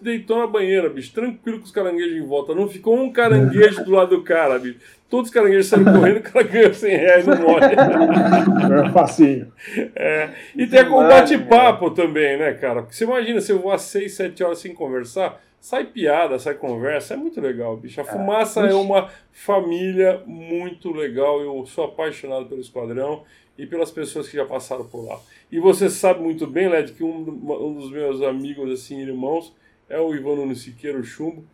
deitou 0.00 0.38
na 0.38 0.46
banheira, 0.46 0.88
bicho, 0.88 1.12
tranquilo 1.12 1.58
com 1.58 1.64
os 1.64 1.70
caranguejos 1.70 2.16
em 2.16 2.26
volta. 2.26 2.54
Não 2.54 2.68
ficou 2.68 2.96
um 2.96 3.12
caranguejo 3.12 3.84
do 3.84 3.90
lado 3.90 4.16
do 4.16 4.22
cara, 4.22 4.58
bicho. 4.58 4.78
Todos 5.08 5.28
os 5.28 5.34
caranguejos 5.34 5.66
saíram 5.66 5.92
correndo, 5.98 6.18
o 6.18 6.22
cara 6.22 6.42
ganhou 6.42 6.74
100 6.74 6.96
reais 6.96 7.26
no 7.26 7.36
morre. 7.36 7.66
É 7.66 8.90
facinho. 8.92 9.52
É. 9.94 10.30
E 10.56 10.66
tem 10.66 10.84
o 10.86 11.08
bate-papo 11.08 11.90
também, 11.90 12.38
né, 12.38 12.54
cara? 12.54 12.82
Porque 12.82 12.94
você 12.94 13.04
imagina, 13.04 13.40
se 13.40 13.52
eu 13.52 13.60
vou 13.60 13.72
às 13.72 13.82
6, 13.82 14.12
7 14.14 14.44
horas 14.44 14.58
sem 14.58 14.74
conversar, 14.74 15.40
sai 15.60 15.84
piada, 15.84 16.38
sai 16.38 16.54
conversa, 16.54 17.14
é 17.14 17.16
muito 17.16 17.40
legal, 17.40 17.76
bicho. 17.76 18.00
A 18.00 18.04
é. 18.04 18.06
fumaça 18.06 18.66
é, 18.66 18.72
é 18.72 18.74
uma 18.74 19.10
família 19.30 20.22
muito 20.26 20.90
legal. 20.90 21.40
Eu 21.40 21.64
sou 21.66 21.84
apaixonado 21.84 22.46
pelo 22.46 22.60
esquadrão 22.60 23.22
e 23.56 23.66
pelas 23.66 23.90
pessoas 23.90 24.28
que 24.28 24.36
já 24.36 24.44
passaram 24.44 24.84
por 24.84 25.04
lá. 25.06 25.20
E 25.50 25.60
você 25.60 25.88
sabe 25.90 26.20
muito 26.20 26.46
bem, 26.46 26.68
Led, 26.68 26.92
que 26.92 27.04
um, 27.04 27.18
um 27.18 27.74
dos 27.74 27.90
meus 27.90 28.22
amigos, 28.22 28.72
assim, 28.72 29.00
irmãos, 29.00 29.54
é 29.92 30.00
o 30.00 30.14
Ivan 30.14 30.36
Nunes 30.36 30.62
Siqueira, 30.62 30.98
o 30.98 31.04
Chumbo, 31.04 31.44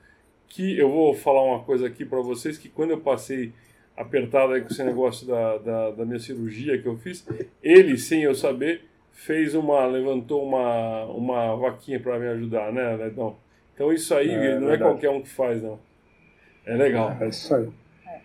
que 0.48 0.78
eu 0.78 0.88
vou 0.88 1.12
falar 1.12 1.42
uma 1.42 1.60
coisa 1.64 1.88
aqui 1.88 2.04
para 2.04 2.20
vocês, 2.20 2.56
que 2.56 2.68
quando 2.68 2.92
eu 2.92 3.00
passei 3.00 3.52
apertado 3.96 4.52
aí 4.52 4.60
com 4.60 4.68
esse 4.68 4.82
negócio 4.84 5.26
da, 5.26 5.58
da, 5.58 5.90
da, 5.90 6.04
minha 6.06 6.20
cirurgia 6.20 6.80
que 6.80 6.86
eu 6.86 6.96
fiz, 6.96 7.26
ele, 7.60 7.98
sem 7.98 8.22
eu 8.22 8.34
saber, 8.36 8.82
fez 9.12 9.56
uma, 9.56 9.84
levantou 9.86 10.46
uma, 10.46 11.04
uma 11.06 11.56
vaquinha 11.56 11.98
para 11.98 12.16
me 12.16 12.28
ajudar, 12.28 12.72
né, 12.72 12.94
Ledão? 12.94 13.36
Então 13.74 13.92
isso 13.92 14.14
aí 14.14 14.30
é, 14.30 14.36
não 14.36 14.42
é 14.42 14.50
verdade. 14.50 14.82
é 14.82 14.86
qualquer 14.86 15.10
um 15.10 15.20
que 15.20 15.28
faz, 15.28 15.60
não. 15.60 15.80
É 16.64 16.76
legal. 16.76 17.16
É 17.20 17.26
isso 17.26 17.52
aí. 17.52 17.68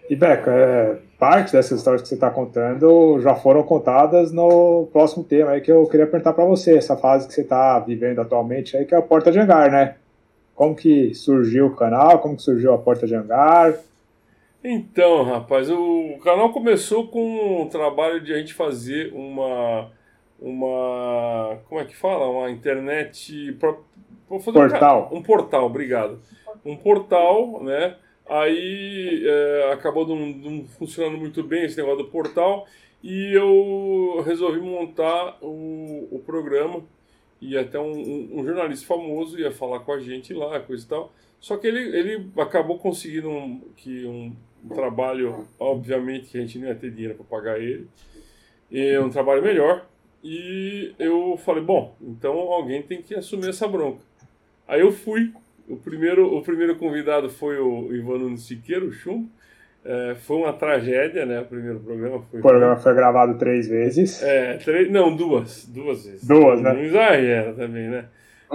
E 0.09 0.15
Beca, 0.15 0.51
é, 0.51 0.97
parte 1.17 1.53
dessas 1.53 1.79
histórias 1.79 2.03
que 2.03 2.07
você 2.07 2.15
está 2.15 2.29
contando 2.29 3.19
já 3.19 3.33
foram 3.33 3.63
contadas 3.63 4.31
no 4.31 4.87
próximo 4.91 5.23
tema 5.23 5.51
aí 5.51 5.61
que 5.61 5.71
eu 5.71 5.87
queria 5.87 6.05
perguntar 6.05 6.33
para 6.33 6.45
você, 6.45 6.77
essa 6.77 6.95
fase 6.95 7.27
que 7.27 7.33
você 7.33 7.41
está 7.41 7.79
vivendo 7.79 8.19
atualmente 8.19 8.77
aí, 8.77 8.85
que 8.85 8.93
é 8.93 8.97
a 8.97 9.01
Porta 9.01 9.31
de 9.31 9.39
Hangar, 9.39 9.71
né? 9.71 9.95
Como 10.63 10.77
que 10.77 11.13
surgiu 11.13 11.65
o 11.65 11.75
canal, 11.75 12.19
como 12.19 12.37
que 12.37 12.41
surgiu 12.41 12.73
a 12.73 12.77
Porta 12.77 13.05
de 13.05 13.13
Hangar? 13.13 13.77
Então, 14.63 15.21
rapaz, 15.23 15.69
o 15.69 16.17
canal 16.23 16.53
começou 16.53 17.09
com 17.09 17.63
um 17.63 17.67
trabalho 17.67 18.21
de 18.23 18.31
a 18.33 18.37
gente 18.37 18.53
fazer 18.53 19.11
uma 19.13 19.91
uma 20.39 21.57
como 21.67 21.81
é 21.81 21.83
que 21.83 21.93
fala? 21.93 22.29
Uma 22.29 22.49
internet 22.49 23.51
pra, 23.59 23.73
pra 23.73 24.39
portal. 24.39 25.09
Um, 25.11 25.17
um 25.17 25.21
portal, 25.21 25.65
obrigado. 25.65 26.21
Um 26.63 26.77
portal, 26.77 27.61
né? 27.61 27.97
Aí 28.29 29.21
é, 29.27 29.73
acabou 29.73 30.07
não, 30.07 30.15
não, 30.15 30.65
funcionando 30.65 31.17
muito 31.17 31.43
bem 31.43 31.65
esse 31.65 31.75
negócio 31.75 32.05
do 32.05 32.09
portal 32.09 32.65
e 33.03 33.33
eu 33.33 34.23
resolvi 34.23 34.61
montar 34.61 35.39
o, 35.41 36.07
o 36.09 36.23
programa 36.25 36.81
e 37.49 37.57
até 37.57 37.79
um, 37.79 37.91
um, 37.91 38.39
um, 38.39 38.45
jornalista 38.45 38.85
famoso 38.85 39.37
ia 39.37 39.51
falar 39.51 39.81
com 39.81 39.91
a 39.91 39.99
gente 39.99 40.33
lá, 40.33 40.59
coisa 40.59 40.85
e 40.85 40.87
tal. 40.87 41.13
Só 41.39 41.57
que 41.57 41.67
ele, 41.67 41.79
ele 41.97 42.29
acabou 42.37 42.79
conseguindo 42.79 43.29
um, 43.29 43.59
que 43.75 44.05
um, 44.05 44.33
um 44.63 44.69
trabalho, 44.69 45.45
obviamente 45.59 46.29
que 46.29 46.37
a 46.37 46.41
gente 46.41 46.57
não 46.57 46.67
ia 46.67 46.75
ter 46.75 46.91
dinheiro 46.91 47.15
para 47.15 47.25
pagar 47.25 47.59
ele, 47.59 47.87
e 48.71 48.97
um 48.97 49.09
trabalho 49.09 49.43
melhor. 49.43 49.85
E 50.23 50.95
eu 50.97 51.37
falei, 51.37 51.61
bom, 51.61 51.95
então 52.01 52.33
alguém 52.33 52.81
tem 52.81 53.01
que 53.01 53.13
assumir 53.13 53.49
essa 53.49 53.67
bronca. 53.67 54.01
Aí 54.65 54.79
eu 54.79 54.91
fui 54.91 55.33
o 55.67 55.75
primeiro, 55.75 56.33
o 56.33 56.41
primeiro 56.41 56.77
convidado 56.77 57.29
foi 57.29 57.59
o 57.59 57.93
Ivan 57.93 58.19
Nunes 58.19 58.43
Siqueira, 58.43 58.85
o 58.85 58.91
Chumbo. 58.91 59.29
É, 59.85 60.15
foi 60.15 60.37
uma 60.37 60.53
tragédia, 60.53 61.25
né? 61.25 61.41
O 61.41 61.45
primeiro 61.45 61.79
programa 61.79 62.23
foi. 62.29 62.39
O 62.39 62.41
programa 62.41 62.75
foi 62.77 62.93
gravado 62.93 63.37
três 63.37 63.67
vezes. 63.67 64.23
É, 64.23 64.57
três, 64.57 64.89
não, 64.89 65.13
duas. 65.13 65.65
Duas 65.65 66.05
vezes. 66.05 66.25
Duas, 66.25 66.61
né? 66.61 66.73
Não 66.73 66.81
exagera 66.81 67.53
também, 67.53 67.89
né? 67.89 68.05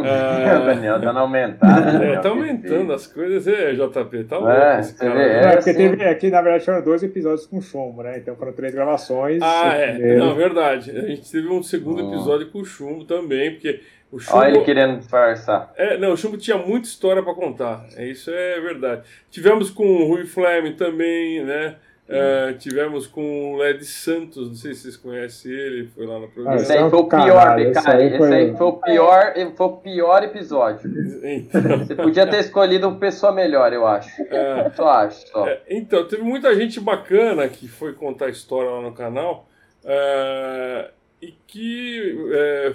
Ah, 0.04 0.60
o 0.62 0.66
Daniel 0.66 0.98
dando 1.00 1.18
aumentada. 1.18 2.04
É, 2.04 2.18
tá 2.18 2.28
aumentando 2.28 2.92
as 2.92 3.06
coisas, 3.06 3.46
é, 3.48 3.72
JP, 3.72 4.24
tá 4.24 4.38
louco 4.38 4.52
é, 4.52 4.80
esse 4.80 4.94
cara. 4.94 5.20
É, 5.20 5.44
é, 5.44 5.56
porque 5.56 5.74
teve 5.74 6.04
aqui, 6.04 6.30
na 6.30 6.40
verdade, 6.40 6.64
foram 6.64 6.82
dois 6.82 7.02
episódios 7.02 7.46
com 7.46 7.60
chumbo, 7.60 8.02
né? 8.02 8.18
Então 8.18 8.36
foram 8.36 8.52
três 8.52 8.72
gravações. 8.72 9.40
Ah, 9.42 9.74
é. 9.74 9.92
Primeiro... 9.92 10.18
Não, 10.20 10.34
verdade. 10.34 10.96
A 10.96 11.00
gente 11.02 11.30
teve 11.30 11.48
um 11.48 11.62
segundo 11.62 12.00
episódio 12.00 12.48
com 12.50 12.64
chumbo 12.64 13.04
também, 13.04 13.52
porque 13.52 13.80
o 14.10 14.18
Chumbo, 14.18 14.38
Olha 14.38 14.48
ele 14.48 14.64
querendo 14.64 14.98
disfarçar. 14.98 15.72
É, 15.76 15.98
não, 15.98 16.12
o 16.12 16.16
Chumbo 16.16 16.38
tinha 16.38 16.56
muita 16.56 16.88
história 16.88 17.22
para 17.22 17.34
contar. 17.34 17.86
É, 17.96 18.06
isso 18.06 18.30
é 18.30 18.60
verdade. 18.60 19.02
Tivemos 19.30 19.70
com 19.70 19.84
o 19.84 20.08
Rui 20.08 20.24
Flame 20.24 20.72
também, 20.74 21.44
né? 21.44 21.76
Uh, 22.08 22.56
tivemos 22.56 23.06
com 23.06 23.52
o 23.52 23.58
Led 23.58 23.84
Santos, 23.84 24.48
não 24.48 24.54
sei 24.54 24.72
se 24.72 24.80
vocês 24.80 24.96
conhecem 24.96 25.52
ele, 25.52 25.88
foi 25.88 26.06
lá 26.06 26.18
no 26.18 26.26
programa. 26.28 26.56
Esse 26.56 26.72
aí 26.72 26.88
foi 26.88 26.98
o 26.98 27.04
pior, 27.04 27.34
cara. 27.34 27.62
Esse 27.62 27.88
aí 27.90 28.56
foi 28.56 28.66
o 28.66 28.72
pior, 28.72 29.34
foi 29.54 29.66
o 29.66 29.72
pior 29.76 30.22
episódio. 30.22 30.90
Então... 31.22 31.78
Você 31.80 31.94
podia 31.94 32.26
ter 32.26 32.38
escolhido 32.38 32.88
uma 32.88 32.98
pessoa 32.98 33.30
melhor, 33.30 33.74
eu 33.74 33.86
acho. 33.86 34.22
É, 34.22 34.70
só 34.74 34.88
acho. 34.88 35.28
Só. 35.28 35.46
É, 35.46 35.60
então, 35.68 36.08
teve 36.08 36.22
muita 36.22 36.54
gente 36.54 36.80
bacana 36.80 37.46
que 37.46 37.68
foi 37.68 37.92
contar 37.92 38.24
a 38.26 38.30
história 38.30 38.70
lá 38.70 38.80
no 38.80 38.92
canal. 38.92 39.46
Uh, 39.84 40.88
e 41.20 41.32
que 41.46 42.30
é, 42.32 42.72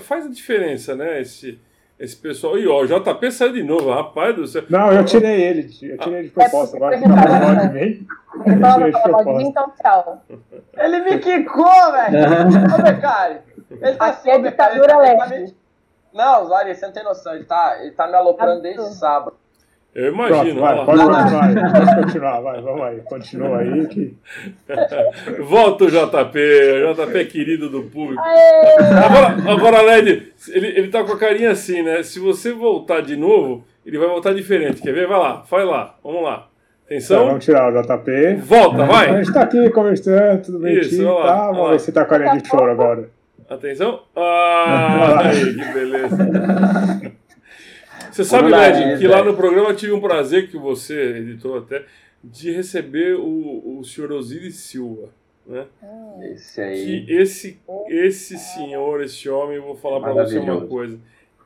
faz 0.00 0.26
a 0.26 0.30
diferença, 0.30 0.94
né? 0.94 1.20
Esse, 1.20 1.60
esse 1.98 2.16
pessoal. 2.16 2.58
E 2.58 2.66
ó, 2.66 2.82
o 2.82 2.86
JP 2.86 3.30
saiu 3.30 3.52
de 3.52 3.62
novo, 3.62 3.90
rapaz 3.90 4.34
do 4.34 4.46
céu. 4.46 4.64
Não, 4.68 4.92
eu 4.92 5.04
tirei 5.04 5.42
ele, 5.42 5.70
eu 5.82 5.98
tirei 5.98 6.18
ele 6.20 6.28
de 6.28 6.34
proposta. 6.34 6.76
Agora 6.76 6.98
que 6.98 7.04
tá 7.04 7.66
de 7.66 7.74
mim. 7.74 8.06
Ele 8.46 8.60
falou, 8.92 9.40
então 9.42 9.72
tchau. 9.80 10.22
Ele 10.74 11.00
me 11.00 11.18
quicou, 11.18 11.92
velho. 11.92 12.18
Ô, 12.78 12.82
Becari. 12.82 13.40
Ele 13.70 13.96
tá 13.96 14.20
é 14.24 14.38
ditadura 14.38 14.96
leve. 14.96 15.54
Não, 16.14 16.44
Larissa, 16.44 16.80
você 16.80 16.86
não 16.86 16.92
tem 16.94 17.04
noção. 17.04 17.34
Ele 17.34 17.44
tá, 17.44 17.76
ele 17.80 17.90
tá 17.92 18.06
me 18.06 18.14
aloprando 18.14 18.62
desde 18.62 18.94
sábado. 18.94 19.36
Eu 19.94 20.10
imagino. 20.10 20.60
Pronto, 20.60 20.60
vai, 20.60 20.84
pode 20.86 21.02
continuar, 21.02 21.72
pode 21.72 22.02
continuar, 22.02 22.40
vai, 22.40 22.62
vamos 22.62 22.82
aí, 22.82 23.00
continua 23.00 23.58
aí. 23.58 23.86
Que... 23.88 24.16
Volta 25.42 25.84
o 25.84 25.90
JP, 25.90 26.38
o 26.90 26.94
JP 26.94 27.18
é 27.18 27.24
querido 27.24 27.68
do 27.68 27.82
público. 27.82 28.22
Agora, 28.22 29.52
agora 29.52 29.82
Led, 29.82 30.32
ele, 30.48 30.66
ele 30.68 30.88
tá 30.88 31.04
com 31.04 31.12
a 31.12 31.18
carinha 31.18 31.50
assim, 31.50 31.82
né? 31.82 32.02
Se 32.02 32.18
você 32.18 32.52
voltar 32.52 33.02
de 33.02 33.16
novo, 33.16 33.64
ele 33.84 33.98
vai 33.98 34.08
voltar 34.08 34.32
diferente. 34.32 34.80
Quer 34.80 34.94
ver? 34.94 35.06
Vai 35.06 35.18
lá, 35.18 35.44
vai 35.50 35.64
lá, 35.64 35.94
vamos 36.02 36.22
lá. 36.22 36.48
Atenção. 36.86 37.16
Então, 37.16 37.28
vamos 37.28 37.44
tirar 37.44 37.70
o 37.70 37.82
JP. 37.82 38.36
Volta, 38.36 38.84
vai. 38.86 39.10
A 39.10 39.22
gente 39.22 39.32
tá 39.32 39.42
aqui 39.42 39.68
conversando, 39.70 40.42
tudo 40.42 40.58
bem, 40.58 40.80
tá? 40.80 41.46
Vamos 41.48 41.64
lá. 41.64 41.70
ver 41.70 41.80
se 41.80 41.92
tá 41.92 42.04
com 42.06 42.14
a 42.14 42.18
carinha 42.18 42.40
de 42.40 42.48
choro 42.48 42.70
agora. 42.70 43.10
Atenção. 43.48 44.00
Ah, 44.16 45.28
aí, 45.28 45.54
que 45.54 45.72
beleza. 45.72 47.12
Você 48.12 48.24
sabe, 48.24 48.50
Led, 48.50 48.98
que 48.98 49.06
lá 49.08 49.24
no 49.24 49.34
programa 49.34 49.70
eu 49.70 49.76
tive 49.76 49.92
um 49.92 50.00
prazer, 50.00 50.50
que 50.50 50.58
você 50.58 51.16
editou 51.16 51.56
até, 51.56 51.86
de 52.22 52.50
receber 52.50 53.14
o, 53.14 53.78
o 53.78 53.84
senhor 53.84 54.12
Osiris 54.12 54.56
Silva. 54.56 55.08
Né? 55.46 55.66
Esse 56.32 56.60
aí. 56.60 57.06
Que 57.06 57.12
esse, 57.14 57.58
esse 57.88 58.38
senhor, 58.38 59.02
esse 59.02 59.28
homem, 59.30 59.56
eu 59.56 59.62
vou 59.62 59.74
falar 59.74 60.00
para 60.00 60.12
você 60.12 60.38
uma 60.38 60.66
coisa. 60.66 61.00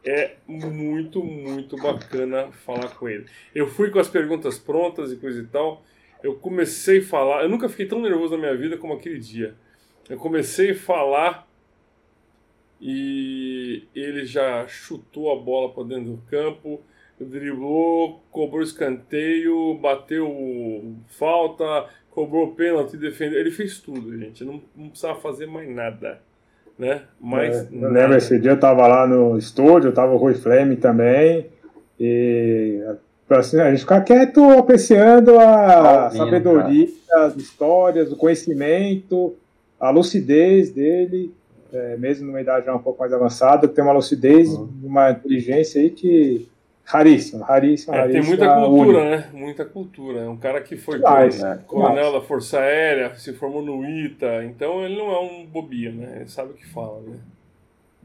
É 0.05 0.33
muito, 0.47 1.23
muito 1.23 1.77
bacana 1.77 2.51
falar 2.51 2.89
com 2.97 3.09
ele. 3.09 3.27
Eu 3.55 3.69
fui 3.69 3.91
com 3.91 4.01
as 4.01 4.09
perguntas 4.09 4.59
prontas 4.59 5.13
e 5.13 5.17
coisa 5.17 5.41
e 5.41 5.47
tal. 5.47 5.85
Eu 6.23 6.35
comecei 6.35 6.99
a 6.99 7.03
falar. 7.03 7.43
Eu 7.43 7.49
nunca 7.49 7.69
fiquei 7.69 7.87
tão 7.87 8.01
nervoso 8.01 8.35
na 8.35 8.39
minha 8.39 8.57
vida 8.57 8.77
como 8.77 8.93
aquele 8.93 9.19
dia. 9.19 9.55
Eu 10.09 10.17
comecei 10.17 10.73
a 10.73 10.77
falar 10.77 11.49
e 12.81 13.85
ele 13.95 14.27
já 14.27 14.67
chutou 14.67 15.33
a 15.33 15.37
bola 15.37 15.73
para 15.73 15.85
dentro 15.85 16.13
do 16.13 16.23
campo, 16.31 16.81
driblou, 17.19 18.23
cobrou 18.31 18.63
escanteio, 18.63 19.75
bateu 19.75 20.95
falta, 21.09 21.87
cobrou 22.11 22.53
pênalti, 22.53 22.97
defendeu. 22.97 23.41
Ele 23.41 23.51
fez 23.51 23.79
tudo, 23.79 24.17
gente. 24.19 24.45
Não, 24.45 24.61
não 24.77 24.89
precisava 24.89 25.19
fazer 25.21 25.47
mais 25.47 25.69
nada. 25.69 26.21
Né? 26.79 27.03
Mas, 27.19 27.57
é, 27.57 27.69
eu 27.73 27.91
lembro 27.91 28.17
esse 28.17 28.39
dia 28.39 28.51
eu 28.51 28.57
estava 28.57 28.87
lá 28.87 29.07
no 29.07 29.39
estúdio, 29.39 29.89
estava 29.89 30.13
o 30.13 30.19
Rui 30.19 30.35
Flame 30.35 30.77
também. 30.77 31.47
E 31.99 32.83
assim, 33.31 33.59
a 33.59 33.71
gente 33.71 33.81
ficar 33.81 34.03
quieto 34.03 34.43
apreciando 34.51 35.39
a 35.39 36.11
sabedoria, 36.11 36.87
cara. 37.09 37.25
as 37.25 37.37
histórias, 37.37 38.13
o 38.13 38.17
conhecimento, 38.17 39.35
a 39.81 39.89
lucidez 39.89 40.71
dele 40.71 41.33
é, 41.73 41.97
mesmo 41.97 42.27
numa 42.27 42.41
idade 42.41 42.67
já 42.67 42.75
um 42.75 42.81
pouco 42.81 43.01
mais 43.01 43.13
avançada, 43.13 43.69
tem 43.69 43.83
uma 43.83 43.93
lucidez, 43.93 44.49
uhum. 44.51 44.69
uma 44.83 45.11
inteligência 45.11 45.81
aí 45.81 45.91
que 45.91 46.49
raríssima, 46.85 47.45
raríssima, 47.45 47.97
é, 47.97 48.01
raríssima. 48.01 48.25
Tem 48.25 48.39
muita 48.39 48.55
cultura, 48.55 48.99
única. 48.99 49.17
né? 49.17 49.29
Muita 49.33 49.65
cultura. 49.65 50.21
É 50.21 50.29
um 50.29 50.37
cara 50.37 50.61
que 50.61 50.77
foi 50.77 50.99
mais, 50.99 51.41
né? 51.41 51.61
coronel 51.67 52.13
da 52.13 52.21
Força 52.21 52.59
Aérea, 52.61 53.15
se 53.17 53.33
formou 53.33 53.63
no 53.63 53.85
ITA, 53.85 54.45
então 54.45 54.85
ele 54.85 54.97
não 54.97 55.11
é 55.11 55.21
um 55.21 55.47
bobinho, 55.47 55.93
né? 55.93 56.19
Ele 56.21 56.29
sabe 56.29 56.53
o 56.53 56.55
que 56.55 56.67
fala, 56.67 57.01
né? 57.07 57.17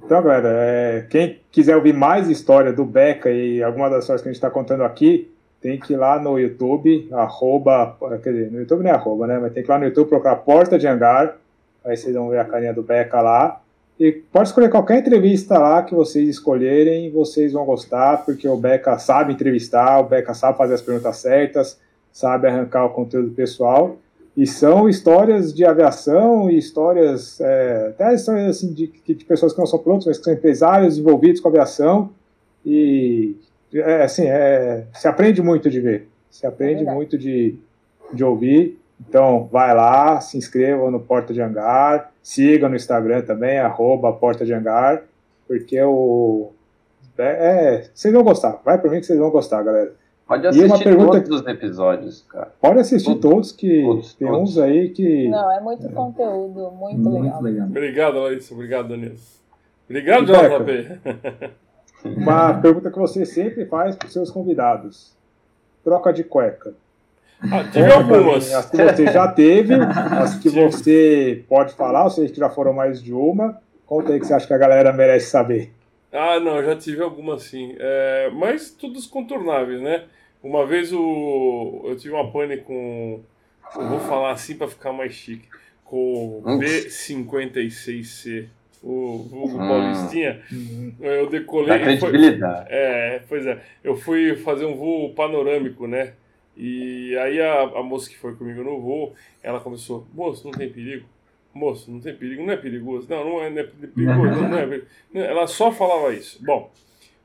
Então, 0.04 0.22
galera, 0.24 0.50
é, 0.50 1.06
quem 1.10 1.40
quiser 1.52 1.76
ouvir 1.76 1.94
mais 1.94 2.28
história 2.28 2.74
do 2.74 2.84
Beca 2.84 3.30
e 3.30 3.62
alguma 3.62 3.88
das 3.88 4.00
histórias 4.00 4.24
que 4.24 4.30
a 4.30 4.32
gente 4.32 4.38
está 4.38 4.50
contando 4.50 4.84
aqui, 4.84 5.32
tem 5.62 5.80
que 5.80 5.94
ir 5.94 5.96
lá 5.96 6.20
no 6.20 6.40
YouTube, 6.40 7.08
arroba, 7.12 7.96
quer 8.24 8.34
dizer, 8.34 8.52
no 8.52 8.60
YouTube 8.60 8.82
não 8.82 8.90
é 8.90 8.94
arroba, 8.94 9.28
né? 9.28 9.38
Mas 9.40 9.54
tem 9.54 9.62
que 9.62 9.70
ir 9.70 9.72
lá 9.72 9.78
no 9.78 9.86
YouTube 9.86 10.10
procurar 10.10 10.38
Porta 10.38 10.80
de 10.80 10.88
Hangar, 10.88 11.38
Aí 11.84 11.98
vocês 11.98 12.16
vão 12.16 12.30
ver 12.30 12.40
a 12.40 12.46
carinha 12.46 12.74
do 12.74 12.84
Beca 12.84 13.22
lá. 13.22 13.62
E 14.00 14.12
pode 14.12 14.50
escolher 14.50 14.70
qualquer 14.70 15.00
entrevista 15.00 15.60
lá 15.60 15.84
que 15.84 15.94
vocês 15.94 16.28
escolherem, 16.28 17.12
vocês 17.12 17.54
vão 17.54 17.66
gostar, 17.66 18.26
porque 18.26 18.48
o 18.48 18.58
Beca 18.58 18.98
sabe 18.98 19.34
entrevistar, 19.34 20.00
o 20.00 20.06
Beca 20.06 20.34
sabe 20.34 20.58
fazer 20.58 20.74
as 20.74 20.82
perguntas 20.82 21.18
certas, 21.18 21.80
sabe 22.12 22.48
arrancar 22.48 22.86
o 22.86 22.90
conteúdo 22.90 23.30
pessoal. 23.32 23.98
E 24.36 24.48
são 24.48 24.90
histórias 24.90 25.54
de 25.54 25.66
aviação 25.66 26.50
e 26.50 26.58
histórias, 26.58 27.40
é, 27.42 27.90
até 27.90 28.16
histórias 28.16 28.58
assim, 28.58 28.74
de, 28.74 28.88
de, 28.88 29.26
pessoas 29.26 29.54
que 29.54 29.60
não 29.60 29.68
são 29.68 29.78
pilotos, 29.78 30.08
mas 30.08 30.18
que 30.18 30.24
são 30.24 30.34
empresários 30.34 30.98
envolvidos 30.98 31.40
com 31.42 31.50
aviação. 31.50 32.10
E 32.66 33.36
é, 33.74 34.04
assim, 34.04 34.26
é, 34.26 34.88
se 34.94 35.08
aprende 35.08 35.42
muito 35.42 35.70
de 35.70 35.80
ver, 35.80 36.08
se 36.30 36.48
aprende 36.48 36.88
é 36.88 36.92
muito 36.92 37.18
de, 37.18 37.56
de 38.14 38.24
ouvir. 38.24 38.81
Então, 39.08 39.48
vai 39.52 39.76
lá, 39.76 40.22
se 40.22 40.38
inscreva 40.38 40.90
no 40.92 41.00
Porta 41.00 41.34
de 41.34 41.42
Hangar, 41.42 42.12
siga 42.22 42.70
no 42.70 42.76
Instagram 42.76 43.22
também, 43.22 43.58
arroba 43.60 44.14
Porta 44.14 44.46
de 44.46 44.54
Hangar, 44.54 45.04
porque 45.48 45.82
o... 45.82 46.52
É, 47.18 47.24
é, 47.24 47.90
vocês 47.94 48.14
vão 48.14 48.24
gostar, 48.24 48.62
vai 48.64 48.80
por 48.80 48.90
mim 48.90 49.00
que 49.00 49.06
vocês 49.06 49.20
vão 49.20 49.30
gostar, 49.30 49.62
galera. 49.64 49.94
Pode 50.26 50.48
assistir 50.48 50.84
pergunta... 50.84 51.22
todos 51.22 51.42
os 51.42 51.48
episódios, 51.48 52.26
cara. 52.30 52.54
Pode 52.62 52.80
assistir 52.80 53.16
todos, 53.16 53.22
todos 53.22 53.52
que 53.52 53.84
todos, 53.84 54.14
tem 54.14 54.28
todos. 54.28 54.52
uns 54.52 54.58
aí 54.58 54.90
que... 54.90 55.28
Não, 55.28 55.52
é 55.52 55.60
muito 55.60 55.86
é. 55.86 55.92
conteúdo, 55.92 56.72
muito, 56.72 57.00
muito 57.00 57.22
legal. 57.22 57.42
legal. 57.42 57.68
Obrigado, 57.68 58.20
Larissa, 58.20 58.54
obrigado, 58.54 58.88
Danilo. 58.88 59.16
Obrigado, 59.90 60.26
JP. 60.26 61.00
Uma 62.18 62.54
pergunta 62.62 62.90
que 62.90 62.98
você 62.98 63.26
sempre 63.26 63.66
faz 63.66 63.96
para 63.96 64.08
os 64.08 64.14
seus 64.14 64.32
convidados. 64.32 65.16
Troca 65.84 66.14
de 66.14 66.24
cueca. 66.24 66.74
Ah, 67.50 67.64
tive 67.64 67.92
algumas. 67.92 68.54
As 68.54 68.70
que 68.70 68.78
você 68.78 69.06
já 69.08 69.28
teve, 69.28 69.74
as 69.74 70.38
que 70.38 70.50
você 70.52 71.44
pode 71.48 71.74
falar, 71.74 72.04
ou 72.04 72.10
seja, 72.10 72.32
que 72.32 72.40
já 72.40 72.50
foram 72.50 72.74
mais 72.74 73.02
de 73.02 73.14
uma. 73.14 73.60
Conta 73.86 74.14
aí 74.14 74.20
que 74.20 74.28
você 74.28 74.34
acha 74.34 74.48
que 74.48 74.54
a 74.54 74.58
galera 74.58 74.94
merece 74.94 75.30
saber. 75.30 75.72
Ah, 76.12 76.40
não, 76.40 76.64
já 76.64 76.76
tive 76.76 77.02
algumas 77.02 77.44
sim. 77.44 77.76
É, 77.80 78.30
mas 78.34 78.70
todos 78.72 79.08
contornáveis, 79.08 79.82
né? 79.82 80.04
Uma 80.44 80.66
vez 80.66 80.92
o, 80.92 81.82
eu 81.86 81.96
tive 81.96 82.14
uma 82.14 82.32
pane 82.32 82.58
com. 82.58 83.22
Eu 83.76 83.88
vou 83.88 84.00
falar 84.00 84.32
assim 84.32 84.56
para 84.56 84.68
ficar 84.68 84.92
mais 84.92 85.14
chique. 85.14 85.48
Com 85.86 86.40
o 86.40 86.44
B56C, 86.60 88.46
o 88.82 89.28
Hugo 89.32 89.56
hum. 89.56 89.68
Paulistinha. 89.68 90.42
Uhum. 90.52 90.94
Eu 91.00 91.30
decolei. 91.30 91.68
Da 91.68 91.80
credibilidade. 91.80 92.70
Foi, 92.70 92.78
é, 92.78 93.22
pois 93.28 93.46
é. 93.46 93.60
Eu 93.84 93.96
fui 93.96 94.36
fazer 94.38 94.66
um 94.66 94.76
voo 94.76 95.14
panorâmico, 95.14 95.88
né? 95.88 96.14
E 96.56 97.18
aí 97.18 97.42
a, 97.42 97.62
a 97.62 97.84
moça 97.84 98.10
que 98.10 98.18
foi 98.18 98.36
comigo 98.36 98.64
no 98.64 98.80
voo, 98.80 99.14
ela 99.42 99.60
começou, 99.60 100.06
moço, 100.14 100.46
não 100.46 100.52
tem 100.52 100.70
perigo? 100.70 101.06
Moço, 101.54 101.92
não 101.92 102.00
tem 102.00 102.16
perigo, 102.16 102.44
não 102.44 102.54
é 102.54 102.58
perigoso. 102.58 103.08
Não, 103.10 103.24
não 103.24 103.42
é, 103.42 103.50
não 103.50 103.60
é 103.60 103.64
perigoso, 103.64 104.42
não, 104.42 104.50
não 104.50 104.58
é. 104.58 104.82
Ela 105.14 105.48
só 105.48 105.72
falava 105.72 106.14
isso. 106.14 106.44
Bom, 106.44 106.72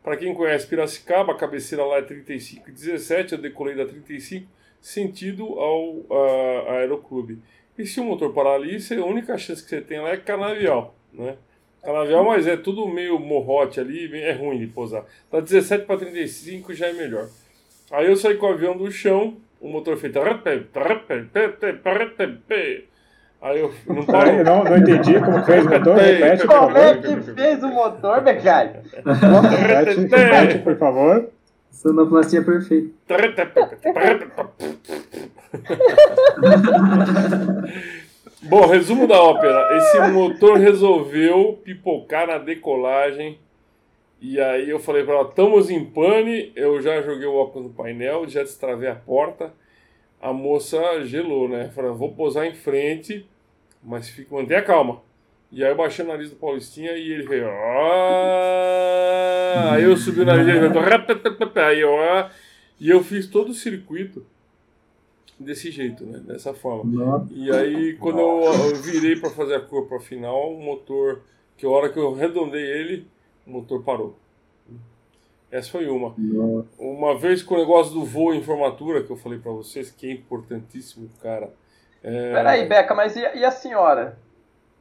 para 0.03 0.17
quem 0.17 0.35
conhece 0.35 0.67
Piracicaba, 0.67 1.33
a 1.33 1.37
cabeceira 1.37 1.85
lá 1.85 1.99
é 1.99 2.03
35 2.03 2.69
e 2.69 2.73
17, 2.73 3.33
eu 3.33 3.39
decolei 3.39 3.75
da 3.75 3.87
35, 3.87 4.47
sentido 4.81 5.45
ao 5.59 6.05
a, 6.11 6.73
aeroclube. 6.75 7.41
E 7.79 7.85
se 7.85 8.01
o 8.01 8.05
motor 8.05 8.33
parar 8.33 8.55
ali, 8.55 8.77
a 8.77 9.05
única 9.05 9.37
chance 9.37 9.63
que 9.63 9.69
você 9.69 9.81
tem 9.81 10.01
lá 10.01 10.11
é 10.11 10.17
canavial, 10.17 10.95
né? 11.13 11.37
Canavial, 11.83 12.25
mas 12.25 12.47
é 12.47 12.57
tudo 12.57 12.89
meio 12.89 13.19
morrote 13.19 13.79
ali, 13.79 14.13
é 14.15 14.33
ruim 14.33 14.59
de 14.59 14.67
pousar. 14.67 15.05
Da 15.31 15.41
17 15.41 15.85
para 15.85 15.99
35 15.99 16.73
já 16.75 16.87
é 16.87 16.93
melhor. 16.93 17.29
Aí 17.91 18.09
eu 18.09 18.17
saí 18.17 18.37
com 18.37 18.47
o 18.47 18.53
avião 18.53 18.77
do 18.77 18.91
chão, 18.91 19.37
o 19.61 19.69
motor 19.69 19.97
fez. 19.97 20.13
Aí 23.41 23.61
eu 23.61 23.73
não 23.87 24.05
parou. 24.11 24.45
Não, 24.45 24.65
não 24.65 24.77
entendi 24.77 25.21
como 25.21 25.45
fez 25.45 25.65
o 25.65 25.71
motor. 25.71 25.97
Repete, 25.97 26.47
como 26.47 26.77
é 26.77 26.97
que 26.97 27.23
fez 27.35 27.63
o 27.63 27.69
motor, 27.69 28.21
Becai? 28.23 28.83
Repete, 29.05 30.01
repete, 30.01 30.59
por 30.59 30.77
favor. 30.77 31.31
Sonoplastia 31.71 32.43
perfeita. 32.43 32.91
Bom, 38.43 38.67
resumo 38.67 39.07
da 39.07 39.21
ópera. 39.21 39.77
Esse 39.77 40.01
motor 40.09 40.59
resolveu 40.59 41.61
pipocar 41.65 42.27
na 42.27 42.39
decolagem 42.39 43.39
e 44.21 44.41
aí 44.41 44.71
eu 44.71 44.79
falei 44.79 45.05
para 45.05 45.15
ela, 45.15 45.29
estamos 45.29 45.69
em 45.71 45.85
pane, 45.85 46.53
eu 46.57 46.81
já 46.81 47.03
joguei 47.03 47.27
o 47.27 47.35
óculos 47.35 47.69
no 47.69 47.75
painel, 47.75 48.27
já 48.29 48.43
destravei 48.43 48.89
a 48.89 48.95
porta. 48.95 49.53
A 50.21 50.33
moça 50.33 51.05
gelou, 51.05 51.49
né? 51.49 51.69
Falei, 51.75 51.91
vou 51.93 52.13
posar 52.15 52.47
em 52.47 52.55
frente, 52.55 53.27
mas 53.83 54.09
fica, 54.09 54.35
mantenha 54.35 54.63
calma. 54.63 55.03
E 55.53 55.63
aí 55.63 55.71
eu 55.71 55.77
baixei 55.77 56.05
o 56.05 56.09
nariz 56.09 56.31
do 56.31 56.37
Paulistinha 56.37 56.93
e 56.93 57.13
ele 57.13 57.27
veio. 57.27 57.47
Ah! 57.49 58.05
Aí 59.73 59.85
eu 59.85 59.97
subi 59.97 60.23
o 60.23 60.25
nariz 60.25 60.47
dele, 60.47 60.67
aí 61.61 61.81
eu, 61.81 62.01
ah! 62.01 62.31
e 62.81 62.91
eu 62.91 63.05
fiz 63.05 63.27
todo 63.27 63.51
o 63.51 63.55
circuito 63.55 64.25
desse 65.39 65.71
jeito, 65.71 66.05
né? 66.05 66.19
Dessa 66.27 66.53
forma. 66.55 67.27
E 67.31 67.51
aí 67.51 67.95
quando 67.95 68.19
eu, 68.19 68.75
virei 68.83 69.17
para 69.17 69.31
fazer 69.31 69.55
a 69.57 69.61
curva 69.61 70.01
final, 70.01 70.55
o 70.55 70.61
motor, 70.61 71.21
que 71.57 71.67
a 71.67 71.69
hora 71.69 71.91
que 71.91 71.99
eu 71.99 72.15
arredondei 72.15 72.65
ele, 72.65 73.07
o 73.47 73.51
motor 73.51 73.83
parou. 73.83 74.17
Essa 75.51 75.71
foi 75.71 75.89
uma. 75.89 76.15
Nossa. 76.19 76.69
Uma 76.79 77.17
vez 77.17 77.43
com 77.43 77.55
o 77.55 77.59
negócio 77.59 77.95
do 77.95 78.05
voo 78.05 78.35
em 78.35 78.43
formatura, 78.43 79.03
que 79.03 79.11
eu 79.11 79.17
falei 79.17 79.39
para 79.39 79.53
vocês, 79.53 79.91
que 79.91 80.09
é 80.09 80.13
importantíssimo, 80.13 81.09
cara. 81.23 81.51
É... 82.03 82.33
Peraí, 82.33 82.69
Beca, 82.69 82.95
mas 82.95 83.17
e, 83.17 83.21
e 83.21 83.45
a 83.45 83.51
senhora? 83.51 84.19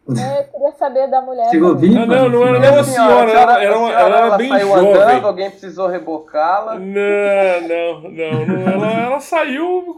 É, 0.08 0.42
eu 0.42 0.44
queria 0.44 0.72
saber 0.74 1.08
da 1.10 1.20
mulher. 1.20 1.50
Chegou 1.50 1.76
viva? 1.76 2.02
Ah, 2.02 2.06
não, 2.06 2.30
não 2.30 2.48
era 2.48 2.60
nem 2.60 2.70
uma 2.70 2.84
senhora, 2.84 3.32
senhora, 3.32 3.64
era, 3.64 3.78
uma, 3.80 3.92
ela 3.92 4.18
era 4.18 4.38
bem 4.38 4.50
saiu 4.50 4.68
jovem. 4.68 5.02
Andando, 5.02 5.28
alguém 5.28 5.50
precisou 5.50 5.88
rebocá-la? 5.88 6.76
Não, 6.78 7.62
não, 7.68 8.02
não. 8.02 8.46
não 8.46 8.70
ela, 8.70 9.02
ela 9.02 9.20
saiu 9.20 9.98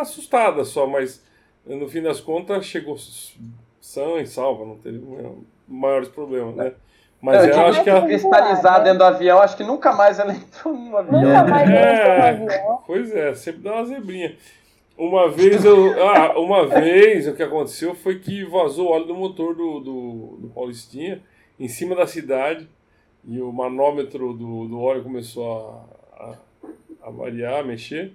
assustada 0.00 0.64
só, 0.64 0.84
mas 0.86 1.22
no 1.64 1.88
fim 1.88 2.02
das 2.02 2.20
contas 2.20 2.64
chegou 2.64 2.96
sã 3.80 4.18
e 4.20 4.26
salva, 4.26 4.64
não 4.64 4.78
teve 4.78 5.00
maiores 5.68 6.08
problemas, 6.08 6.56
né? 6.56 6.72
Mas 7.20 7.44
eu, 7.44 7.54
eu 7.54 7.60
acho 7.66 7.82
que 7.82 7.90
ela 7.90 8.02
cristalizar 8.02 8.78
né? 8.78 8.84
dentro 8.84 8.98
do 8.98 9.04
avião, 9.04 9.40
acho 9.40 9.56
que 9.56 9.64
nunca 9.64 9.92
mais 9.92 10.18
ela 10.18 10.32
entrou 10.34 10.74
no 10.74 10.96
avião. 10.96 11.22
Nunca 11.22 11.44
mais 11.44 11.70
ela 11.70 12.30
entrou 12.30 12.46
no 12.46 12.52
avião. 12.52 12.82
Pois 12.86 13.14
é, 13.14 13.34
sempre 13.34 13.62
dá 13.62 13.74
uma 13.74 13.84
zebrinha. 13.84 14.36
Uma 14.98 15.30
vez 15.30 15.64
eu. 15.64 16.02
Ah, 16.02 16.38
uma 16.38 16.66
vez 16.66 17.28
o 17.28 17.34
que 17.34 17.42
aconteceu 17.42 17.94
foi 17.94 18.18
que 18.18 18.44
vazou 18.44 18.88
o 18.88 18.90
óleo 18.92 19.06
do 19.06 19.14
motor 19.14 19.54
do, 19.54 19.80
do, 19.80 20.38
do 20.40 20.48
Paulistinha 20.54 21.22
em 21.60 21.68
cima 21.68 21.94
da 21.94 22.06
cidade 22.06 22.68
e 23.26 23.40
o 23.40 23.52
manômetro 23.52 24.32
do, 24.32 24.66
do 24.66 24.80
óleo 24.80 25.02
começou 25.02 25.86
a, 26.16 26.24
a, 26.24 27.08
a 27.08 27.10
variar, 27.10 27.60
a 27.60 27.64
mexer. 27.64 28.12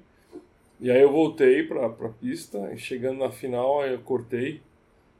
E 0.79 0.89
aí 0.89 1.01
eu 1.01 1.11
voltei 1.11 1.61
para 1.63 1.85
a 1.85 2.09
pista 2.09 2.71
e 2.73 2.77
chegando 2.77 3.19
na 3.19 3.29
final 3.29 3.85
eu 3.85 3.99
cortei, 3.99 4.61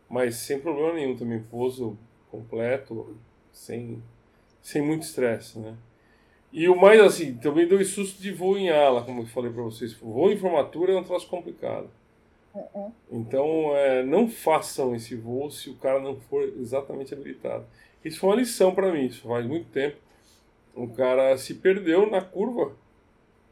mas 0.09 0.35
sem 0.37 0.59
problema 0.59 0.93
nenhum 0.93 1.15
também, 1.15 1.43
pouso 1.43 1.95
completo, 2.31 3.15
sem, 3.51 4.01
sem 4.61 4.81
muito 4.81 5.03
estresse, 5.03 5.59
né? 5.59 5.75
E 6.51 6.67
o 6.67 6.75
mais 6.75 6.99
assim, 6.99 7.35
também 7.35 7.67
deu 7.67 7.83
susto 7.85 8.21
de 8.21 8.31
voo 8.31 8.57
em 8.57 8.69
ala, 8.69 9.03
como 9.03 9.21
eu 9.21 9.27
falei 9.27 9.51
para 9.51 9.63
vocês. 9.63 9.93
Voo 9.93 10.31
em 10.31 10.37
formatura 10.37 10.91
é 10.91 10.97
um 10.97 11.03
troço 11.03 11.27
complicado. 11.27 11.89
Uhum. 12.53 12.91
Então, 13.09 13.75
é, 13.75 14.03
não 14.03 14.27
façam 14.27 14.93
esse 14.93 15.15
voo 15.15 15.49
se 15.49 15.69
o 15.69 15.75
cara 15.75 16.01
não 16.01 16.19
for 16.19 16.43
exatamente 16.59 17.13
habilitado. 17.13 17.65
Isso 18.03 18.19
foi 18.19 18.29
uma 18.31 18.35
lição 18.35 18.75
para 18.75 18.91
mim, 18.91 19.05
isso 19.05 19.27
faz 19.27 19.45
muito 19.45 19.69
tempo. 19.69 19.95
O 20.75 20.87
cara 20.87 21.37
se 21.37 21.55
perdeu 21.55 22.09
na 22.09 22.21
curva 22.21 22.75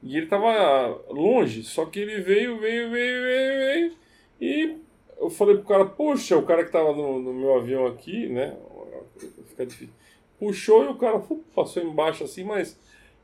e 0.02 0.16
ele 0.16 0.26
estava 0.26 0.88
longe, 1.10 1.64
só 1.64 1.86
que 1.86 2.00
ele 2.00 2.22
veio, 2.22 2.60
veio, 2.60 2.90
veio, 2.90 3.22
veio, 3.22 3.60
veio 3.60 3.98
e 4.42 4.78
eu 5.18 5.30
falei 5.30 5.56
pro 5.56 5.66
cara, 5.66 5.86
poxa, 5.86 6.38
o 6.38 6.46
cara 6.46 6.64
que 6.64 6.70
estava 6.70 6.94
no, 6.94 7.20
no, 7.20 7.34
meu 7.34 7.56
avião 7.56 7.86
aqui, 7.86 8.28
né? 8.30 8.56
Fica 9.48 9.66
difícil. 9.66 9.94
Puxou 10.40 10.86
e 10.86 10.88
o 10.88 10.96
cara 10.96 11.22
passou 11.54 11.84
embaixo 11.84 12.24
assim, 12.24 12.44
mas 12.44 12.78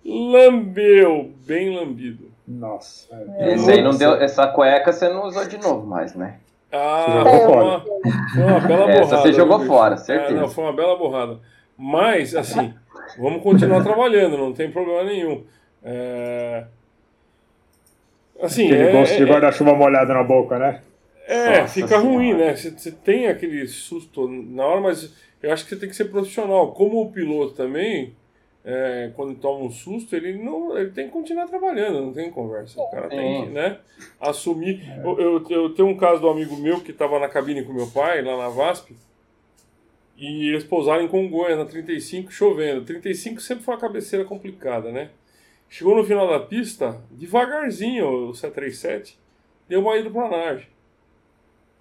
lambeu, 0.05 1.31
bem 1.45 1.75
lambido. 1.75 2.31
Nossa. 2.47 3.07
É. 3.37 3.53
Esse 3.53 3.71
aí 3.71 3.81
não 3.81 3.95
deu, 3.97 4.13
essa 4.15 4.47
cueca 4.47 4.91
você 4.91 5.09
não 5.09 5.25
usou 5.25 5.47
de 5.47 5.57
novo 5.57 5.87
mais, 5.87 6.13
né? 6.13 6.39
Ah, 6.71 7.23
foi 7.23 7.53
uma, 7.53 7.81
foi 8.33 8.43
uma 8.43 8.59
bela 8.59 8.85
borrada. 8.85 8.99
Essa 8.99 9.17
você 9.17 9.33
jogou 9.33 9.59
fora, 9.61 9.97
certeza. 9.97 10.37
É, 10.37 10.41
não, 10.41 10.49
foi 10.49 10.63
uma 10.65 10.73
bela 10.73 10.97
borrada. 10.97 11.39
Mas, 11.77 12.35
assim, 12.35 12.73
vamos 13.17 13.41
continuar 13.41 13.81
trabalhando, 13.83 14.37
não 14.37 14.53
tem 14.53 14.69
problema 14.69 15.03
nenhum. 15.05 15.43
É... 15.83 16.65
Assim, 18.41 18.65
aquele 18.65 18.89
é, 18.89 18.91
gosto 18.91 19.15
de 19.15 19.23
é, 19.23 19.25
guarda-chuva 19.25 19.73
molhado 19.73 20.13
na 20.13 20.23
boca, 20.23 20.59
né? 20.59 20.81
É, 21.27 21.61
Nossa 21.61 21.73
fica 21.73 21.87
senhora. 21.87 22.07
ruim, 22.07 22.33
né? 22.33 22.55
Você 22.55 22.91
tem 22.91 23.27
aquele 23.27 23.65
susto 23.67 24.27
na 24.27 24.65
hora, 24.65 24.81
mas 24.81 25.13
eu 25.45 25.53
acho 25.53 25.63
que 25.63 25.69
você 25.69 25.75
tem 25.75 25.87
que 25.87 25.95
ser 25.95 26.05
profissional. 26.05 26.71
Como 26.71 26.99
o 26.99 27.11
piloto 27.11 27.53
também, 27.53 28.15
é, 28.63 29.11
quando 29.15 29.35
toma 29.35 29.63
um 29.63 29.69
susto, 29.69 30.15
ele 30.15 30.41
não 30.43 30.75
ele 30.75 30.89
tem 30.89 31.05
que 31.05 31.11
continuar 31.11 31.45
trabalhando, 31.45 32.01
não 32.01 32.11
tem 32.11 32.31
conversa. 32.31 32.81
O 32.81 32.89
cara 32.89 33.07
tem 33.07 33.45
que 33.45 33.49
né, 33.51 33.77
assumir. 34.19 34.83
Eu, 35.03 35.19
eu, 35.19 35.49
eu 35.51 35.69
tenho 35.75 35.87
um 35.87 35.95
caso 35.95 36.19
do 36.19 36.29
amigo 36.29 36.57
meu 36.57 36.81
que 36.81 36.89
estava 36.89 37.19
na 37.19 37.29
cabine 37.29 37.63
com 37.63 37.71
meu 37.71 37.85
pai, 37.85 38.23
lá 38.23 38.35
na 38.35 38.49
VASP, 38.49 38.95
e 40.17 40.49
eles 40.49 40.63
pousaram 40.63 41.03
em 41.03 41.07
Congonhas, 41.07 41.59
na 41.59 41.65
35, 41.65 42.31
chovendo. 42.31 42.83
35 42.83 43.39
sempre 43.39 43.63
foi 43.63 43.75
uma 43.75 43.79
cabeceira 43.79 44.25
complicada, 44.25 44.91
né? 44.91 45.11
Chegou 45.69 45.95
no 45.95 46.03
final 46.03 46.27
da 46.27 46.39
pista, 46.39 46.99
devagarzinho, 47.11 48.29
o 48.29 48.33
737, 48.33 49.15
deu 49.69 49.81
uma 49.81 49.95
ida 49.95 50.09
para 50.09 50.27
nave. 50.27 50.74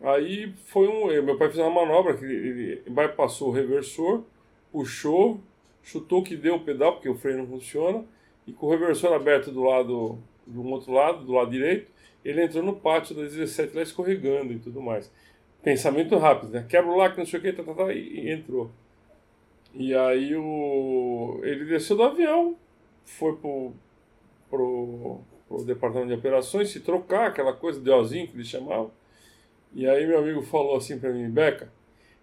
Aí 0.05 0.52
foi 0.66 0.86
um. 0.86 1.07
Meu 1.22 1.38
pai 1.38 1.48
fez 1.48 1.59
uma 1.59 1.70
manobra 1.70 2.14
que 2.14 2.24
ele 2.26 2.82
bypassou 2.86 3.48
o 3.48 3.52
reversor, 3.52 4.22
puxou, 4.70 5.40
chutou 5.82 6.22
que 6.22 6.36
deu 6.36 6.57
o 6.57 6.61
pedal, 6.61 6.92
porque 6.92 7.09
o 7.09 7.14
freio 7.14 7.38
não 7.38 7.46
funciona, 7.46 8.05
e 8.46 8.52
com 8.52 8.66
o 8.66 8.70
reversor 8.70 9.14
aberto 9.14 9.50
do 9.50 9.62
lado, 9.62 10.18
do 10.46 10.62
outro 10.68 10.92
lado, 10.92 11.24
do 11.24 11.32
lado 11.32 11.50
direito, 11.50 11.90
ele 12.22 12.42
entrou 12.42 12.62
no 12.62 12.76
pátio 12.76 13.14
da 13.14 13.22
17 13.22 13.74
lá 13.74 13.82
escorregando 13.82 14.52
e 14.52 14.59
tudo 14.59 14.82
mais. 14.82 15.11
Pensamento 15.62 16.18
rápido, 16.18 16.52
né? 16.52 16.66
Quebra 16.68 16.90
o 16.90 16.96
lacre, 16.96 17.20
não 17.20 17.26
sei 17.26 17.38
o 17.38 17.42
que, 17.42 17.52
tá, 17.52 17.62
tá, 17.62 17.72
tá, 17.72 17.92
e, 17.94 18.30
entrou. 18.30 18.70
E 19.72 19.94
aí 19.94 20.36
o, 20.36 21.40
ele 21.42 21.64
desceu 21.64 21.96
do 21.96 22.02
avião, 22.02 22.55
foi 23.07 23.34
pro, 23.36 23.72
pro, 24.50 25.20
pro 25.48 25.64
departamento 25.64 26.09
de 26.09 26.14
operações 26.14 26.68
se 26.68 26.80
trocar, 26.80 27.28
aquela 27.28 27.55
coisa 27.55 27.80
de 27.80 27.90
ozinho 27.90 28.28
que 28.28 28.36
eles 28.36 28.48
chamavam. 28.48 28.90
E 29.74 29.88
aí 29.88 30.06
meu 30.06 30.18
amigo 30.18 30.42
falou 30.42 30.76
assim 30.76 30.98
para 30.98 31.10
mim, 31.10 31.28
Beca, 31.28 31.68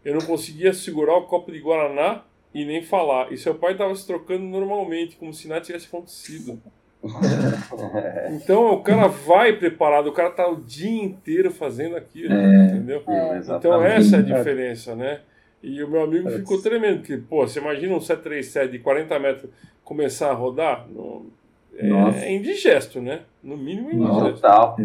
eu 0.04 0.16
não 0.16 0.26
conseguia 0.26 0.74
segurar 0.74 1.18
o 1.18 1.24
copo 1.24 1.52
de 1.52 1.60
Guaraná 1.60 2.24
e 2.54 2.66
nem 2.66 2.82
falar. 2.82 3.32
E 3.32 3.38
seu 3.38 3.56
pai 3.56 3.74
estava 3.74 3.94
se 3.96 4.06
trocando 4.08 4.44
normalmente, 4.44 5.16
como 5.18 5.34
se 5.34 5.48
nada 5.48 5.62
tivesse 5.62 5.88
acontecido. 5.88 6.62
então 8.32 8.74
o 8.74 8.84
cara 8.84 9.08
vai 9.08 9.58
preparado, 9.58 10.08
o 10.08 10.14
cara 10.14 10.30
tá 10.30 10.48
o 10.48 10.62
dia 10.62 11.04
inteiro 11.04 11.50
fazendo 11.50 11.96
aquilo, 11.96 12.34
é, 12.34 12.66
entendeu? 12.68 13.04
É, 13.08 13.42
então 13.58 13.84
essa 13.84 14.18
é 14.18 14.20
a 14.20 14.22
diferença, 14.22 14.96
né? 14.96 15.22
E 15.64 15.84
o 15.84 15.90
meu 15.90 16.04
amigo 16.04 16.30
é. 16.30 16.38
ficou 16.38 16.62
tremendo, 16.62 17.00
porque, 17.00 17.18
pô, 17.18 17.48
você 17.48 17.60
imagina 17.60 17.96
um 17.96 18.02
737 18.02 18.72
de 18.72 18.80
40 18.80 19.20
metros 19.20 19.52
começar 19.84 20.30
a 20.30 20.34
rodar? 20.34 20.88
No, 20.90 21.28
é, 21.76 22.26
é, 22.26 22.34
indigesto, 22.34 23.02
né? 23.02 23.22
No 23.44 23.58
mínimo 23.58 23.90
é 23.90 23.94
indigesto. 23.94 24.42
Total. 24.42 24.78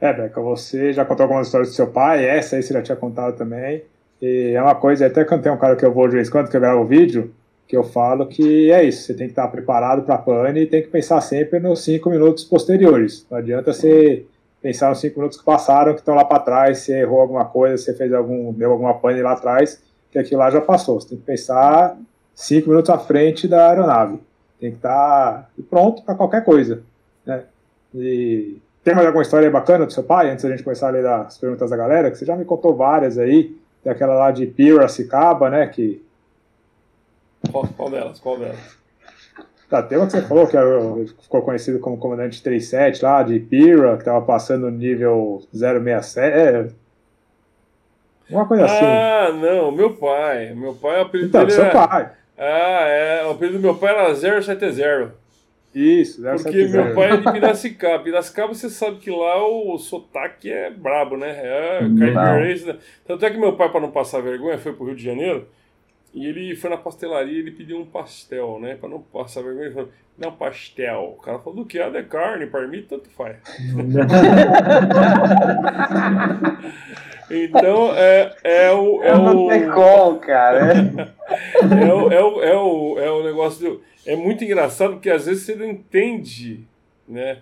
É, 0.00 0.12
Beca, 0.12 0.40
você 0.40 0.92
já 0.92 1.04
contou 1.04 1.24
algumas 1.24 1.46
histórias 1.46 1.70
do 1.70 1.74
seu 1.74 1.86
pai, 1.86 2.24
essa 2.24 2.56
aí 2.56 2.62
você 2.62 2.72
já 2.72 2.82
tinha 2.82 2.96
contado 2.96 3.36
também. 3.36 3.82
E 4.20 4.52
é 4.54 4.62
uma 4.62 4.74
coisa, 4.74 5.06
até 5.06 5.24
quando 5.24 5.42
tem 5.42 5.52
um 5.52 5.56
cara 5.56 5.76
que 5.76 5.84
eu 5.84 5.92
vou 5.92 6.06
de 6.08 6.14
vez 6.14 6.28
em 6.28 6.30
quando, 6.30 6.50
que 6.50 6.56
eu 6.56 6.60
gravo 6.60 6.82
o 6.82 6.86
vídeo, 6.86 7.32
que 7.66 7.76
eu 7.76 7.82
falo 7.82 8.26
que 8.26 8.70
é 8.70 8.84
isso, 8.84 9.02
você 9.02 9.14
tem 9.14 9.26
que 9.26 9.32
estar 9.32 9.48
preparado 9.48 10.02
para 10.02 10.18
pane 10.18 10.60
e 10.60 10.66
tem 10.66 10.82
que 10.82 10.88
pensar 10.88 11.20
sempre 11.20 11.58
nos 11.58 11.82
cinco 11.82 12.10
minutos 12.10 12.44
posteriores. 12.44 13.26
Não 13.30 13.38
adianta 13.38 13.72
você 13.72 14.24
pensar 14.62 14.90
nos 14.90 15.00
cinco 15.00 15.18
minutos 15.18 15.38
que 15.38 15.44
passaram, 15.44 15.92
que 15.94 16.00
estão 16.00 16.14
lá 16.14 16.24
para 16.24 16.40
trás, 16.40 16.78
você 16.78 17.00
errou 17.00 17.20
alguma 17.20 17.44
coisa, 17.44 17.76
você 17.76 17.94
fez 17.94 18.12
algum, 18.12 18.52
deu 18.52 18.70
alguma 18.70 18.94
pane 18.94 19.20
lá 19.22 19.32
atrás, 19.32 19.82
que 20.10 20.18
aquilo 20.18 20.40
lá 20.40 20.50
já 20.50 20.60
passou. 20.60 21.00
Você 21.00 21.10
tem 21.10 21.18
que 21.18 21.24
pensar 21.24 21.96
cinco 22.34 22.68
minutos 22.70 22.90
à 22.90 22.98
frente 22.98 23.48
da 23.48 23.70
aeronave. 23.70 24.20
Tem 24.60 24.70
que 24.70 24.76
estar 24.76 25.50
pronto 25.68 26.02
para 26.02 26.14
qualquer 26.14 26.44
coisa. 26.44 26.82
Né? 27.24 27.42
E 27.94 28.58
tem 28.86 28.94
mais 28.94 29.04
alguma 29.04 29.22
história 29.22 29.50
bacana 29.50 29.84
do 29.84 29.92
seu 29.92 30.04
pai, 30.04 30.30
antes 30.30 30.44
da 30.44 30.50
gente 30.52 30.62
começar 30.62 30.86
a 30.86 30.90
ler 30.92 31.04
as 31.04 31.36
perguntas 31.36 31.70
da 31.70 31.76
galera, 31.76 32.08
que 32.08 32.16
você 32.16 32.24
já 32.24 32.36
me 32.36 32.44
contou 32.44 32.72
várias 32.72 33.18
aí, 33.18 33.52
tem 33.82 33.90
aquela 33.90 34.14
lá 34.14 34.30
de 34.30 34.46
Piracicaba, 34.46 35.50
né? 35.50 35.66
Que... 35.66 36.00
Qual, 37.50 37.66
qual 37.76 37.90
delas? 37.90 38.20
Qual 38.20 38.38
delas? 38.38 38.78
Tá, 39.68 39.82
tem 39.82 39.98
uma 39.98 40.06
que 40.06 40.12
você 40.12 40.22
falou 40.22 40.46
que 40.46 40.56
ficou 41.20 41.42
conhecido 41.42 41.80
como 41.80 41.98
comandante 41.98 42.40
37 42.40 43.02
lá, 43.02 43.24
de 43.24 43.40
Pira, 43.40 43.96
que 43.96 44.04
tava 44.04 44.24
passando 44.24 44.70
no 44.70 44.78
nível 44.78 45.42
067. 45.52 46.20
É, 46.20 46.68
uma 48.30 48.46
coisa 48.46 48.62
ah, 48.62 48.66
assim. 48.66 48.84
Ah, 48.84 49.32
não, 49.32 49.72
meu 49.72 49.96
pai. 49.96 50.54
Meu 50.54 50.74
pai, 50.74 50.98
o 51.00 51.02
apelido 51.02 51.28
então, 51.30 51.40
dele 51.40 51.52
seu 51.52 51.64
era... 51.64 51.88
pai. 51.88 52.12
Ah, 52.38 52.86
é. 52.86 53.26
O 53.26 53.30
apelido 53.30 53.58
do 53.58 53.62
meu 53.62 53.74
pai 53.74 53.92
era 53.92 54.14
070. 54.14 55.25
Isso, 55.78 56.22
Porque 56.22 56.68
meu 56.68 56.94
pai 56.94 57.10
é 57.10 57.16
de 57.18 57.32
Piracicaba. 57.32 58.02
Piracicaba, 58.02 58.54
você 58.54 58.70
sabe 58.70 58.96
que 58.96 59.10
lá 59.10 59.46
o 59.46 59.76
sotaque 59.76 60.50
é 60.50 60.70
brabo, 60.70 61.18
né? 61.18 61.38
É 61.38 61.80
carne 62.14 62.64
né? 62.64 62.78
Tanto 63.06 63.26
é 63.26 63.30
que 63.30 63.36
meu 63.36 63.54
pai, 63.58 63.70
para 63.70 63.82
não 63.82 63.90
passar 63.90 64.22
vergonha, 64.22 64.56
foi 64.56 64.72
pro 64.72 64.86
Rio 64.86 64.96
de 64.96 65.04
Janeiro 65.04 65.46
e 66.14 66.26
ele 66.26 66.56
foi 66.56 66.70
na 66.70 66.78
pastelaria 66.78 67.30
e 67.30 67.40
ele 67.40 67.50
pediu 67.50 67.78
um 67.78 67.84
pastel, 67.84 68.58
né? 68.58 68.76
Para 68.76 68.88
não 68.88 69.02
passar 69.02 69.42
vergonha, 69.42 69.66
ele 69.66 69.74
falou: 69.74 69.90
não, 70.16 70.32
pastel. 70.32 71.14
O 71.18 71.22
cara 71.22 71.40
falou: 71.40 71.56
do 71.56 71.66
que? 71.66 71.78
Ah, 71.78 71.90
de 71.90 72.02
carne, 72.04 72.46
para 72.46 72.66
mim, 72.66 72.80
tanto 72.88 73.10
faz. 73.10 73.36
Então, 77.28 77.92
é, 77.96 78.34
é 78.44 78.70
o. 78.70 79.02
É 79.02 79.12
não 79.12 79.48
tem 79.48 79.68
como, 79.70 80.18
cara. 80.20 81.14
É, 81.58 81.92
o, 81.92 82.12
é, 82.12 82.22
o, 82.22 82.42
é, 82.42 82.56
o, 82.56 82.98
é 83.00 83.10
o 83.10 83.24
negócio. 83.24 83.60
Do, 83.60 83.82
é 84.06 84.16
muito 84.16 84.44
engraçado 84.44 84.94
porque 84.94 85.10
às 85.10 85.26
vezes 85.26 85.42
você 85.42 85.54
não 85.54 85.66
entende, 85.66 86.66
né? 87.06 87.40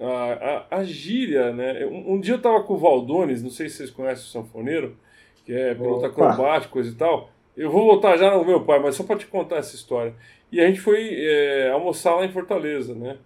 A, 0.00 0.66
a, 0.70 0.78
a 0.78 0.84
gíria, 0.84 1.52
né? 1.52 1.86
Um, 1.86 2.14
um, 2.14 2.20
dia 2.20 2.34
eu 2.34 2.42
tava 2.42 2.62
com 2.62 2.74
o 2.74 2.78
Valdones, 2.78 3.42
não 3.42 3.50
sei 3.50 3.68
se 3.68 3.76
vocês 3.76 3.90
conhecem 3.90 4.24
o 4.24 4.28
sanfoneiro, 4.28 4.96
que 5.44 5.52
é 5.52 5.74
piloto 5.74 6.06
acrobático, 6.06 6.72
coisa 6.72 6.90
e 6.90 6.94
tal. 6.94 7.30
Eu 7.56 7.70
vou 7.70 7.84
voltar 7.84 8.16
já 8.16 8.34
no 8.34 8.44
meu 8.44 8.64
pai, 8.64 8.78
mas 8.78 8.94
só 8.94 9.04
para 9.04 9.18
te 9.18 9.26
contar 9.26 9.56
essa 9.56 9.74
história. 9.74 10.14
E 10.50 10.60
a 10.60 10.66
gente 10.66 10.80
foi 10.80 11.14
é, 11.14 11.70
almoçar 11.70 12.14
lá 12.14 12.24
em 12.24 12.32
Fortaleza, 12.32 12.94
né? 12.94 13.18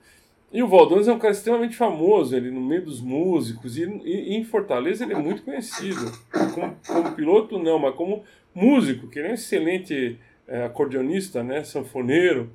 E 0.53 0.63
o 0.63 0.69
Valdones 0.69 1.09
é 1.09 1.13
um 1.13 1.19
cara 1.19 1.33
extremamente 1.33 1.75
famoso, 1.75 2.37
ele 2.37 2.51
no 2.51 2.61
meio 2.61 2.85
dos 2.85 3.01
músicos, 3.01 3.77
e, 3.77 3.83
e, 4.05 4.37
em 4.37 4.45
Fortaleza 4.45 5.05
ele 5.05 5.15
é 5.15 5.19
muito 5.19 5.43
conhecido. 5.43 6.13
Como, 6.55 6.77
como, 6.87 7.13
piloto, 7.13 7.59
não, 7.59 7.79
mas 7.79 7.95
como 7.97 8.23
músico, 8.55 9.09
que 9.09 9.19
ele 9.19 9.29
é 9.29 9.31
um 9.33 9.35
excelente 9.35 10.17
é, 10.47 10.65
acordeonista, 10.65 11.43
né, 11.43 11.65
sanfoneiro. 11.65 12.51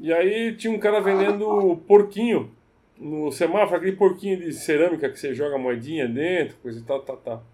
E 0.00 0.10
aí 0.14 0.56
tinha 0.56 0.72
um 0.72 0.78
cara 0.78 0.98
vendendo 0.98 1.76
porquinho 1.86 2.50
no 2.98 3.30
semáforo, 3.30 3.76
aquele 3.76 3.96
porquinho 3.96 4.38
de 4.38 4.50
cerâmica 4.50 5.10
que 5.10 5.20
você 5.20 5.34
joga 5.34 5.58
moedinha 5.58 6.08
dentro, 6.08 6.56
coisa 6.62 6.80
e 6.80 6.82
tal, 6.82 7.00
tal, 7.00 7.16
tal. 7.18 7.44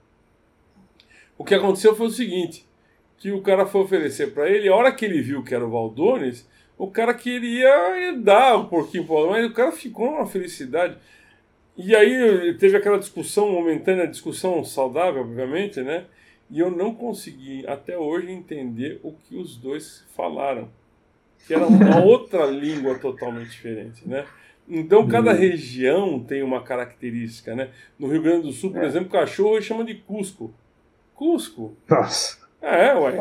O 1.36 1.44
que 1.44 1.57
aconteceu 1.57 1.94
foi 1.97 2.07
o 2.07 2.11
seguinte, 2.11 2.64
que 3.18 3.32
o 3.32 3.42
cara 3.42 3.66
foi 3.66 3.80
oferecer 3.80 4.32
para 4.32 4.49
ele, 4.49 4.68
a 4.68 4.76
hora 4.76 4.92
que 4.92 5.05
ele 5.05 5.20
viu 5.20 5.42
que 5.42 5.55
era 5.55 5.66
o 5.66 5.70
Valdones, 5.70 6.49
o 6.78 6.88
cara 6.88 7.12
queria 7.14 8.16
dar 8.16 8.57
um 8.57 8.66
porquinho 8.66 9.05
para 9.05 9.26
mas 9.26 9.47
o 9.47 9.53
cara 9.53 9.72
ficou 9.72 10.12
numa 10.12 10.26
felicidade. 10.26 10.97
E 11.76 11.97
aí 11.97 12.55
teve 12.59 12.76
aquela 12.76 12.99
discussão 12.99 13.51
momentânea, 13.51 14.07
discussão 14.07 14.64
saudável, 14.64 15.22
obviamente, 15.22 15.82
né? 15.82 16.07
E 16.49 16.61
eu 16.61 16.70
não 16.70 16.94
consegui 16.94 17.66
até 17.66 17.99
hoje 17.99 18.30
entender 18.30 19.01
o 19.03 19.12
que 19.12 19.36
os 19.36 19.57
dois 19.57 20.05
falaram. 20.14 20.70
Que 21.47 21.55
era 21.55 21.66
uma 21.66 22.01
outra 22.05 22.47
língua 22.47 22.99
totalmente 22.99 23.51
diferente, 23.51 24.09
né? 24.09 24.24
Então 24.68 25.07
cada 25.07 25.30
uhum. 25.30 25.39
região 25.39 26.20
tem 26.20 26.43
uma 26.43 26.62
característica, 26.62 27.55
né? 27.55 27.68
No 27.99 28.09
Rio 28.09 28.22
Grande 28.22 28.49
do 28.49 28.53
Sul, 28.53 28.72
por 28.72 28.82
é. 28.82 28.87
exemplo, 28.87 29.11
cachorro 29.11 29.61
chama 29.61 29.84
de 29.84 29.95
Cusco. 29.95 30.53
Cusco. 31.14 31.76
Nossa. 31.89 32.39
É, 32.61 32.95
ué. 32.95 33.14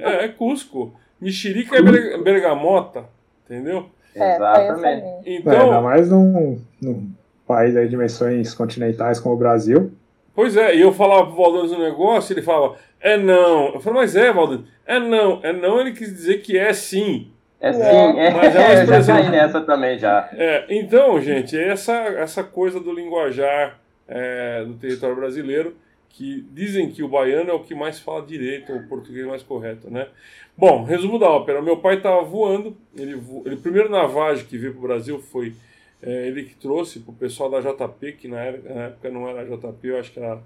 É, 0.00 0.24
é 0.24 0.28
Cusco. 0.28 0.94
Mexerica 1.20 1.76
é 1.76 1.82
bergamota, 2.18 3.04
entendeu? 3.44 3.90
É, 4.14 4.36
Exatamente. 4.36 5.06
Então, 5.26 5.52
é, 5.52 5.60
ainda 5.62 5.80
mais 5.80 6.10
num, 6.10 6.60
num 6.80 7.10
país 7.46 7.76
aí 7.76 7.84
de 7.84 7.90
dimensões 7.90 8.54
continentais 8.54 9.20
como 9.20 9.34
o 9.34 9.38
Brasil. 9.38 9.92
Pois 10.34 10.56
é, 10.56 10.76
e 10.76 10.80
eu 10.80 10.92
falava 10.92 11.26
pro 11.26 11.36
Valdones 11.36 11.72
um 11.72 11.82
negócio, 11.82 12.32
ele 12.32 12.42
falava, 12.42 12.76
é 13.00 13.16
não. 13.16 13.74
Eu 13.74 13.80
falei, 13.80 14.00
mas 14.00 14.14
é, 14.14 14.32
Valdones, 14.32 14.66
é 14.86 15.00
não. 15.00 15.40
É 15.42 15.52
não, 15.52 15.80
ele 15.80 15.92
quis 15.92 16.08
dizer 16.08 16.42
que 16.42 16.56
é 16.56 16.72
sim. 16.72 17.30
É 17.60 17.72
sim, 17.72 17.80
é. 17.80 18.30
Mas 18.30 18.54
é 18.54 18.58
uma 18.58 18.74
eu 18.96 19.02
já 19.02 19.06
caí 19.06 19.30
nessa 19.30 19.60
também 19.60 19.98
já. 19.98 20.28
É, 20.32 20.66
então, 20.68 21.20
gente, 21.20 21.58
essa, 21.58 21.92
essa 21.92 22.44
coisa 22.44 22.78
do 22.78 22.92
linguajar 22.92 23.80
é, 24.06 24.64
do 24.64 24.74
território 24.74 25.16
brasileiro, 25.16 25.76
que 26.08 26.46
dizem 26.52 26.90
que 26.90 27.02
o 27.02 27.08
baiano 27.08 27.50
é 27.50 27.52
o 27.52 27.60
que 27.60 27.74
mais 27.74 27.98
fala 28.00 28.24
direito, 28.24 28.72
o 28.72 28.88
português 28.88 29.26
mais 29.26 29.42
correto, 29.42 29.90
né? 29.90 30.08
Bom, 30.56 30.82
resumo 30.82 31.18
da 31.18 31.28
ópera. 31.28 31.62
Meu 31.62 31.76
pai 31.76 31.96
estava 31.96 32.22
voando, 32.22 32.76
ele, 32.96 33.14
vo... 33.14 33.42
ele 33.46 33.56
primeiro 33.56 33.88
navagem 33.88 34.44
que 34.46 34.58
veio 34.58 34.72
para 34.72 34.78
o 34.80 34.82
Brasil 34.82 35.20
foi 35.20 35.54
é, 36.02 36.26
ele 36.26 36.44
que 36.44 36.54
trouxe 36.54 37.00
para 37.00 37.12
o 37.12 37.14
pessoal 37.14 37.50
da 37.50 37.60
JP, 37.60 38.12
que 38.12 38.28
na 38.28 38.40
época 38.40 39.10
não 39.10 39.28
era 39.28 39.44
JP, 39.44 39.86
eu 39.86 39.98
acho 39.98 40.12
que 40.12 40.18
era 40.18 40.40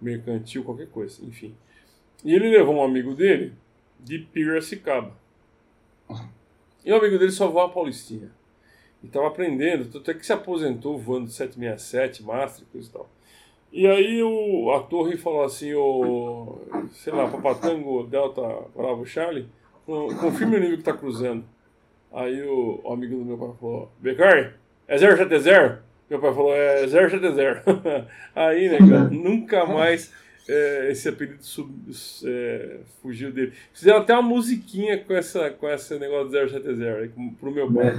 mercantil, 0.00 0.64
qualquer 0.64 0.88
coisa, 0.88 1.22
enfim. 1.24 1.54
E 2.24 2.34
ele 2.34 2.48
levou 2.50 2.76
um 2.76 2.82
amigo 2.82 3.14
dele 3.14 3.52
de 4.00 4.18
Piracicaba. 4.18 5.12
E 6.84 6.92
o 6.92 6.96
amigo 6.96 7.18
dele 7.18 7.32
só 7.32 7.48
voa 7.48 7.66
a 7.66 7.68
Paulistinha. 7.68 8.30
E 9.02 9.06
estava 9.06 9.28
aprendendo, 9.28 9.96
até 9.98 10.14
que 10.14 10.24
se 10.24 10.32
aposentou 10.32 10.98
voando 10.98 11.30
767, 11.30 12.22
Master, 12.22 12.66
coisa 12.72 12.88
e 12.88 12.92
tal. 12.92 13.08
E 13.70 13.86
aí 13.86 14.22
o, 14.22 14.72
a 14.72 14.82
torre 14.82 15.16
falou 15.16 15.44
assim, 15.44 15.74
o, 15.74 16.58
sei 16.92 17.12
lá, 17.12 17.28
Papatango, 17.28 18.04
Delta, 18.04 18.42
Bravo, 18.74 19.04
Charlie, 19.04 19.48
confirme 19.86 20.56
o 20.56 20.60
nível 20.60 20.76
que 20.76 20.82
está 20.82 20.92
cruzando. 20.92 21.44
Aí 22.12 22.42
o, 22.42 22.80
o, 22.82 22.92
amigo 22.92 23.16
do 23.16 23.24
meu 23.24 23.36
pai 23.36 23.50
falou, 23.60 23.92
Becari, 23.98 24.52
é 24.86 24.96
070? 24.96 25.84
Meu 26.08 26.18
pai 26.18 26.34
falou, 26.34 26.54
é 26.54 26.88
070. 26.88 28.08
aí, 28.34 28.68
né, 28.70 28.78
cara, 28.78 29.04
nunca 29.10 29.66
mais 29.66 30.12
é, 30.48 30.90
esse 30.90 31.08
apelido 31.08 31.42
sub, 31.42 31.70
é, 32.24 32.76
fugiu 33.02 33.30
dele. 33.30 33.52
Fizeram 33.72 33.98
até 33.98 34.14
uma 34.14 34.22
musiquinha 34.22 34.98
com, 34.98 35.14
essa, 35.14 35.50
com 35.50 35.68
esse 35.68 35.98
negócio 35.98 36.28
do 36.28 36.48
070 36.48 37.12
pro 37.38 37.50
meu 37.52 37.72
pai. 37.72 37.92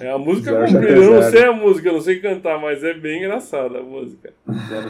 É, 0.00 0.10
a 0.10 0.18
música 0.18 0.50
é 0.50 0.66
comprida, 0.66 0.88
eu 0.88 1.12
não 1.12 1.22
sei 1.22 1.44
a 1.44 1.52
música, 1.52 1.88
eu 1.88 1.92
não 1.92 2.00
sei 2.00 2.20
cantar, 2.20 2.60
mas 2.60 2.82
é 2.82 2.94
bem 2.94 3.18
engraçada 3.18 3.78
a 3.78 3.82
música. 3.82 4.32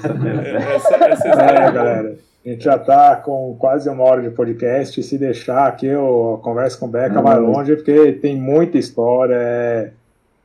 070. 0.00 0.42
É, 0.42 0.74
essa, 0.74 0.94
essa 0.96 1.28
é, 1.28 1.72
galera. 1.72 2.16
A 2.44 2.48
gente 2.48 2.64
já 2.64 2.76
está 2.76 3.16
com 3.16 3.56
quase 3.58 3.88
uma 3.88 4.02
hora 4.02 4.22
de 4.22 4.30
podcast. 4.30 5.02
Se 5.02 5.18
deixar 5.18 5.66
aqui, 5.66 5.86
eu 5.86 6.40
converso 6.42 6.78
com 6.78 6.86
o 6.86 6.88
Beca 6.88 7.20
vai 7.20 7.38
longe, 7.38 7.76
porque 7.76 8.12
tem 8.12 8.36
muita 8.36 8.78
história. 8.78 9.34
É 9.34 9.90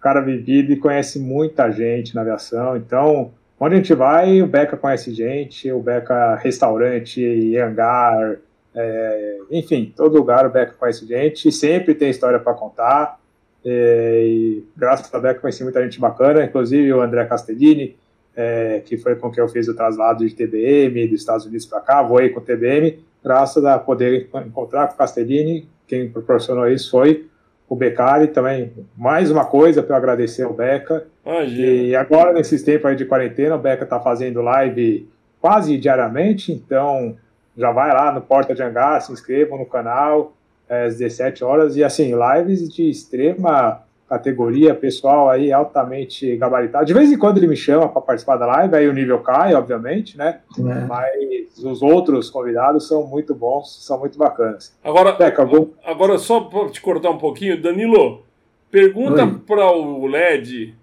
cara 0.01 0.21
vivido 0.21 0.71
e 0.71 0.77
conhece 0.77 1.19
muita 1.19 1.69
gente 1.71 2.15
na 2.15 2.21
aviação. 2.21 2.77
Então, 2.77 3.31
onde 3.59 3.75
a 3.75 3.77
gente 3.77 3.93
vai, 3.93 4.41
o 4.41 4.47
Beca 4.47 4.77
conhece 4.77 5.13
gente, 5.13 5.71
o 5.71 5.79
Beca 5.79 6.35
restaurante, 6.35 7.57
hangar, 7.57 8.37
é, 8.73 9.37
enfim, 9.51 9.93
todo 9.95 10.17
lugar 10.17 10.45
o 10.45 10.49
Beca 10.49 10.73
conhece 10.79 11.05
gente. 11.05 11.51
Sempre 11.51 11.93
tem 11.93 12.09
história 12.09 12.39
para 12.39 12.53
contar. 12.53 13.19
É, 13.65 14.23
e 14.25 14.63
graças 14.77 15.13
a 15.13 15.19
Beca 15.19 15.41
conheci 15.41 15.63
muita 15.63 15.83
gente 15.83 15.99
bacana, 15.99 16.43
inclusive 16.43 16.93
o 16.93 17.01
André 17.01 17.25
Castellini, 17.25 17.97
é, 18.35 18.81
que 18.85 18.97
foi 18.97 19.15
com 19.15 19.29
quem 19.29 19.43
eu 19.43 19.49
fiz 19.49 19.67
o 19.67 19.75
traslado 19.75 20.25
de 20.25 20.33
TBM 20.33 21.07
dos 21.07 21.19
Estados 21.19 21.45
Unidos 21.45 21.65
para 21.65 21.81
cá, 21.81 22.01
voei 22.01 22.29
com 22.29 22.39
o 22.39 22.43
TBM, 22.43 22.99
graças 23.21 23.65
a 23.65 23.77
poder 23.77 24.29
encontrar 24.45 24.87
com 24.87 24.93
o 24.93 24.97
Castellini, 24.97 25.67
quem 25.85 26.09
proporcionou 26.09 26.69
isso 26.69 26.89
foi 26.89 27.28
o 27.69 27.75
Becari 27.75 28.27
também. 28.27 28.73
Mais 28.97 29.29
uma 29.29 29.45
coisa 29.45 29.83
para 29.83 29.93
eu 29.93 29.97
agradecer 29.97 30.43
ao 30.43 30.53
Beca. 30.53 31.05
Imagina. 31.23 31.67
E 31.67 31.95
agora, 31.95 32.33
nesses 32.33 32.63
tempos 32.63 32.87
aí 32.87 32.95
de 32.95 33.05
quarentena, 33.05 33.55
o 33.55 33.59
Beca 33.59 33.83
está 33.83 33.99
fazendo 33.99 34.41
live 34.41 35.07
quase 35.39 35.77
diariamente, 35.77 36.51
então 36.51 37.15
já 37.55 37.71
vai 37.71 37.93
lá 37.93 38.11
no 38.11 38.21
Porta 38.21 38.55
de 38.55 38.63
Hangar, 38.63 39.01
se 39.01 39.11
inscrevam 39.11 39.59
no 39.59 39.65
canal, 39.65 40.33
é, 40.67 40.85
às 40.85 40.97
17 40.97 41.43
horas, 41.43 41.77
e 41.77 41.83
assim, 41.83 42.13
lives 42.15 42.67
de 42.73 42.89
extrema 42.89 43.83
categoria, 44.09 44.73
pessoal 44.73 45.29
aí 45.29 45.53
altamente 45.53 46.35
gabaritado. 46.35 46.83
De 46.83 46.93
vez 46.93 47.11
em 47.11 47.17
quando 47.17 47.37
ele 47.37 47.47
me 47.47 47.55
chama 47.55 47.87
para 47.87 48.01
participar 48.01 48.37
da 48.37 48.47
live, 48.47 48.75
aí 48.75 48.87
o 48.87 48.93
nível 48.93 49.19
cai, 49.19 49.53
obviamente, 49.53 50.17
né? 50.17 50.39
É. 50.57 50.85
Mas 50.85 51.63
os 51.63 51.83
outros 51.83 52.29
convidados 52.29 52.87
são 52.87 53.05
muito 53.05 53.35
bons, 53.35 53.85
são 53.85 53.99
muito 53.99 54.17
bacanas. 54.17 54.75
Agora, 54.83 55.15
vou... 55.45 55.75
agora 55.85 56.17
só 56.17 56.41
para 56.41 56.69
te 56.69 56.81
cortar 56.81 57.11
um 57.11 57.19
pouquinho, 57.19 57.61
Danilo, 57.61 58.23
pergunta 58.71 59.27
para 59.45 59.71
o 59.71 60.07
LED 60.07 60.73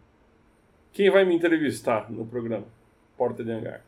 quem 0.93 1.11
vai 1.11 1.24
me 1.24 1.35
entrevistar 1.35 2.07
no 2.09 2.24
programa 2.24 2.64
Porta 3.18 3.43
de 3.43 3.51
Hangar. 3.51 3.81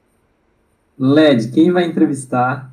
LED, 0.99 1.53
quem 1.53 1.70
vai 1.70 1.84
entrevistar 1.84 2.72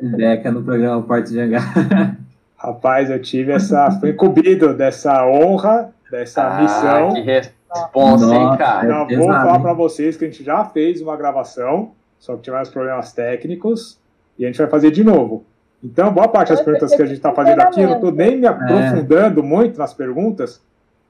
Beca 0.00 0.52
no 0.52 0.62
programa 0.62 1.02
Porta 1.02 1.28
de 1.30 1.40
Hangar? 1.40 2.18
Rapaz, 2.56 3.10
eu 3.10 3.20
tive 3.20 3.52
essa. 3.52 3.90
Fui 4.00 4.10
incumbido 4.10 4.72
dessa 4.72 5.26
honra 5.26 5.93
dessa 6.14 6.46
ah, 6.46 6.62
missão. 6.62 7.14
Que 7.14 7.20
responsa, 7.20 8.34
hein, 8.34 8.56
cara? 8.56 8.86
Não, 8.86 9.06
vou 9.08 9.26
falar 9.26 9.58
para 9.58 9.72
vocês 9.72 10.16
que 10.16 10.24
a 10.24 10.28
gente 10.28 10.44
já 10.44 10.64
fez 10.64 11.00
uma 11.00 11.16
gravação, 11.16 11.92
só 12.18 12.36
que 12.36 12.42
tivemos 12.42 12.68
problemas 12.68 13.12
técnicos, 13.12 13.98
e 14.38 14.44
a 14.44 14.46
gente 14.48 14.58
vai 14.58 14.68
fazer 14.68 14.90
de 14.90 15.02
novo. 15.02 15.44
Então, 15.82 16.12
boa 16.12 16.28
parte 16.28 16.48
das 16.48 16.62
perguntas 16.62 16.94
que 16.94 17.02
a 17.02 17.06
gente 17.06 17.16
está 17.16 17.32
fazendo 17.32 17.60
aqui, 17.60 17.82
eu 17.82 17.88
não 17.88 17.96
estou 17.96 18.12
nem 18.12 18.38
me 18.38 18.46
aprofundando 18.46 19.40
é. 19.40 19.42
muito 19.42 19.78
nas 19.78 19.92
perguntas, 19.92 20.62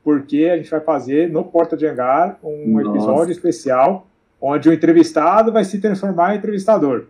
porque 0.02 0.50
a 0.52 0.56
gente 0.56 0.70
vai 0.70 0.80
fazer 0.80 1.30
no 1.30 1.44
Porta 1.44 1.76
de 1.76 1.86
Hangar 1.86 2.38
um 2.42 2.80
Nossa. 2.80 2.88
episódio 2.90 3.32
especial 3.32 4.06
onde 4.40 4.68
o 4.68 4.72
entrevistado 4.72 5.52
vai 5.52 5.64
se 5.64 5.80
transformar 5.80 6.34
em 6.34 6.38
entrevistador. 6.38 7.06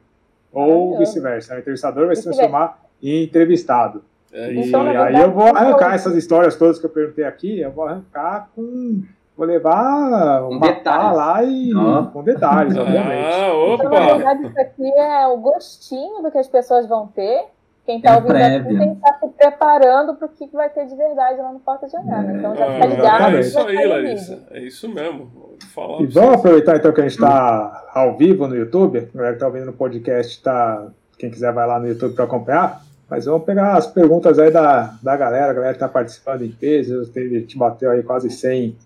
Ou 0.53 0.99
vice-versa. 0.99 1.55
O 1.55 1.59
entrevistador 1.59 2.07
vai 2.07 2.14
se 2.14 2.22
transformar 2.22 2.80
em 3.03 3.24
entrevistado. 3.24 4.05
É, 4.35 4.53
e 4.53 4.68
então, 4.68 4.82
aí 4.82 5.20
eu 5.20 5.30
vou 5.30 5.47
arrancar 5.47 5.95
essas 5.95 6.16
histórias 6.16 6.57
todas 6.57 6.80
que 6.80 6.85
eu 6.85 6.91
perguntei 6.91 7.24
aqui, 7.24 7.61
eu 7.61 7.70
vou 7.70 7.87
arrancar 7.87 8.51
com. 8.55 9.03
Vou 9.37 9.47
levar 9.47 10.45
um 10.49 10.61
detalhe 10.61 11.16
lá 11.16 11.43
e 11.43 11.72
ah. 11.76 12.11
com 12.12 12.22
detalhes, 12.22 12.74
obviamente. 12.78 13.24
Ah, 13.24 13.53
opa. 13.53 13.85
Então, 13.85 13.91
na 13.91 14.14
verdade, 14.14 14.47
isso 14.47 14.61
aqui 14.61 14.99
é 14.99 15.26
o 15.26 15.37
gostinho 15.39 16.22
do 16.22 16.30
que 16.30 16.39
as 16.39 16.49
pessoas 16.49 16.87
vão 16.89 17.07
ter. 17.09 17.47
Quem 17.85 17.99
está 17.99 18.12
é 18.12 18.14
ouvindo 18.16 18.30
prévia. 18.30 18.61
aqui 18.61 18.78
tem 18.78 18.91
que 18.91 18.97
estar 18.97 19.12
tá 19.12 19.18
se 19.18 19.28
preparando 19.28 20.14
para 20.14 20.26
o 20.26 20.28
que 20.28 20.49
vai 20.53 20.70
ter 20.70 20.87
de 20.87 20.97
verdade 20.97 21.41
lá 21.41 21.53
no 21.53 21.61
Porta 21.61 21.87
de 21.87 21.97
Hangar. 21.97 22.22
Né? 22.22 22.39
Então 22.39 22.57
já 22.57 22.72
fica 22.72 22.87
ligado. 22.87 23.37
É 23.37 23.41
isso 23.41 23.59
aí, 23.59 23.87
Larissa. 23.87 24.43
É 24.51 24.61
isso 24.61 24.89
mesmo. 24.89 25.57
Falar 25.74 26.01
e 26.01 26.07
vamos 26.07 26.35
aproveitar 26.35 26.76
então 26.76 26.93
que 26.93 27.01
a 27.01 27.05
gente 27.05 27.14
está 27.14 27.91
ao 27.93 28.16
vivo 28.16 28.49
no 28.49 28.57
YouTube. 28.57 28.99
A 28.99 29.16
galera 29.16 29.32
que 29.32 29.37
está 29.37 29.47
ouvindo 29.47 29.66
no 29.66 29.72
podcast, 29.72 30.43
tá, 30.43 30.89
quem 31.18 31.30
quiser 31.30 31.53
vai 31.53 31.66
lá 31.66 31.78
no 31.78 31.89
YouTube 31.89 32.14
para 32.14 32.24
acompanhar. 32.24 32.80
Mas 33.09 33.26
vamos 33.26 33.44
pegar 33.44 33.76
as 33.76 33.86
perguntas 33.86 34.38
aí 34.38 34.50
da, 34.50 34.94
da 35.02 35.16
galera, 35.16 35.50
a 35.50 35.55
galera 35.55 35.72
que 35.72 35.76
está 35.76 35.88
participando 35.88 36.42
em 36.42 36.50
peso, 36.50 37.00
a 37.00 37.20
gente 37.20 37.57
bateu 37.57 37.90
aí 37.90 38.02
quase 38.02 38.30
100 38.30 38.76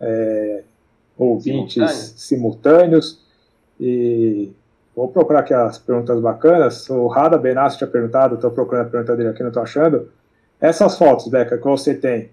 é, 0.00 0.62
ouvintes 1.16 2.14
simultâneos. 2.16 3.24
E 3.78 4.50
vou 4.94 5.08
procurar 5.08 5.40
aqui 5.40 5.52
as 5.52 5.78
perguntas 5.78 6.18
bacanas. 6.20 6.88
O 6.88 7.06
Rada 7.06 7.36
Benassi 7.36 7.78
tinha 7.78 7.88
perguntado, 7.88 8.36
estou 8.36 8.50
procurando 8.50 8.86
a 8.86 8.90
pergunta 8.90 9.16
dele 9.16 9.28
aqui, 9.28 9.42
não 9.42 9.48
estou 9.48 9.62
achando. 9.62 10.08
Essas 10.60 10.96
fotos, 10.96 11.28
Beca, 11.28 11.58
que 11.58 11.64
você 11.64 11.94
tem, 11.94 12.30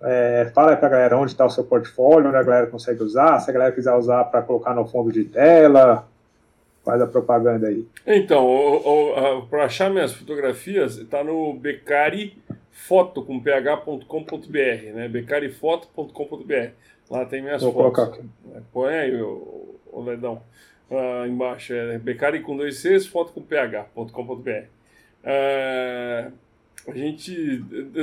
é, 0.00 0.50
fala 0.54 0.70
aí 0.70 0.76
para 0.76 0.86
a 0.86 0.90
galera 0.90 1.18
onde 1.18 1.32
está 1.32 1.44
o 1.44 1.50
seu 1.50 1.64
portfólio, 1.64 2.28
onde 2.28 2.36
a 2.36 2.42
galera 2.42 2.66
consegue 2.68 3.02
usar, 3.02 3.40
se 3.40 3.50
a 3.50 3.52
galera 3.52 3.72
quiser 3.72 3.94
usar 3.94 4.24
para 4.24 4.42
colocar 4.42 4.74
no 4.74 4.86
fundo 4.86 5.10
de 5.10 5.24
tela, 5.24 6.06
Faz 6.84 7.00
a 7.00 7.06
propaganda 7.06 7.68
aí. 7.68 7.86
Então, 8.06 8.46
para 9.48 9.64
achar 9.64 9.90
minhas 9.90 10.12
fotografias, 10.12 10.98
está 10.98 11.24
no 11.24 11.54
becarifoto 11.54 13.22
com 13.22 13.40
ph.com.br, 13.40 14.92
né? 14.94 15.08
becarifoto.com.br. 15.08 16.68
Lá 17.10 17.24
tem 17.24 17.42
minhas 17.42 17.62
Vou 17.62 17.72
fotos. 17.72 18.04
Colocar 18.04 18.18
aqui. 18.18 18.28
É, 18.54 18.60
põe 18.72 18.94
aí, 18.94 19.22
o, 19.22 19.78
o 19.90 20.02
Ledão. 20.02 20.42
Ah, 20.90 21.26
embaixo 21.26 21.72
é 21.72 21.98
becari 21.98 22.40
com 22.40 22.56
dois 22.56 22.78
Cs, 22.78 23.06
foto 23.06 23.32
com 23.32 23.40
ph.com.br. 23.40 24.50
Ah, 25.24 26.30
a 26.86 26.94
gente 26.94 27.62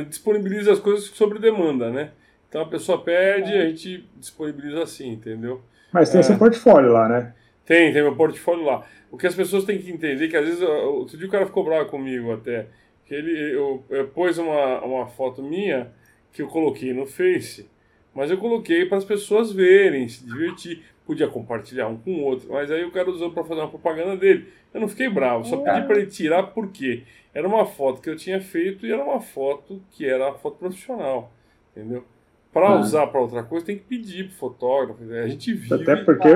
disponibiliza 0.10 0.74
as 0.74 0.80
coisas 0.80 1.06
sobre 1.06 1.38
demanda, 1.38 1.92
né? 1.92 2.12
Então 2.50 2.62
a 2.62 2.66
pessoa 2.66 3.02
pede, 3.02 3.54
a 3.54 3.66
gente 3.68 4.10
disponibiliza 4.18 4.84
assim, 4.84 5.10
entendeu? 5.10 5.62
Mas 5.92 6.10
tem 6.10 6.20
é. 6.20 6.24
seu 6.24 6.38
portfólio 6.38 6.92
lá, 6.92 7.08
né? 7.08 7.34
Tem, 7.72 7.94
tem 7.94 8.02
meu 8.02 8.18
portfólio 8.18 8.66
lá. 8.66 8.86
O 9.10 9.18
que 9.18 9.26
as 9.26 9.34
pessoas 9.34 9.64
têm 9.64 9.80
que 9.80 9.90
entender, 9.90 10.28
que 10.28 10.36
às 10.36 10.44
vezes, 10.44 10.62
outro 10.62 11.18
dia 11.18 11.26
o 11.26 11.32
cara 11.32 11.46
ficou 11.46 11.64
bravo 11.64 11.90
comigo 11.90 12.34
até, 12.34 12.68
que 13.06 13.16
ele, 13.16 13.56
eu, 13.56 13.82
eu 13.90 14.10
pôs 14.10 14.38
uma, 14.38 14.84
uma 14.84 15.08
foto 15.08 15.42
minha 15.42 15.90
que 16.34 16.42
eu 16.42 16.50
coloquei 16.50 16.92
no 16.92 17.06
Face, 17.06 17.70
mas 18.14 18.30
eu 18.30 18.38
coloquei 18.38 18.86
para 18.86 18.98
as 18.98 19.06
pessoas 19.06 19.54
verem, 19.54 20.06
se 20.10 20.26
divertir. 20.26 20.84
Podia 21.06 21.30
compartilhar 21.30 21.88
um 21.88 21.96
com 21.96 22.12
o 22.12 22.24
outro, 22.24 22.52
mas 22.52 22.70
aí 22.70 22.84
o 22.84 22.92
cara 22.92 23.10
usou 23.10 23.32
para 23.32 23.46
fazer 23.46 23.62
uma 23.62 23.70
propaganda 23.70 24.18
dele. 24.18 24.48
Eu 24.74 24.82
não 24.82 24.90
fiquei 24.90 25.08
bravo, 25.08 25.46
só 25.46 25.56
pedi 25.56 25.88
para 25.88 25.98
ele 25.98 26.08
tirar 26.08 26.44
porque 26.48 27.04
era 27.34 27.48
uma 27.48 27.66
foto 27.66 28.02
que 28.02 28.10
eu 28.10 28.18
tinha 28.18 28.42
feito 28.42 28.86
e 28.86 28.92
era 28.92 29.02
uma 29.02 29.22
foto 29.22 29.82
que 29.92 30.06
era 30.06 30.28
uma 30.28 30.38
foto 30.38 30.58
profissional, 30.58 31.32
entendeu? 31.72 32.04
Para 32.54 32.68
ah. 32.68 32.80
usar 32.80 33.08
para 33.08 33.22
outra 33.22 33.44
coisa, 33.44 33.66
tem 33.66 33.78
que 33.78 33.84
pedir 33.84 34.26
pro 34.26 34.36
fotógrafo. 34.36 35.02
Né? 35.06 35.22
A 35.22 35.28
gente 35.28 35.54
vive. 35.54 35.74
Até 35.74 35.96
porque, 35.96 36.28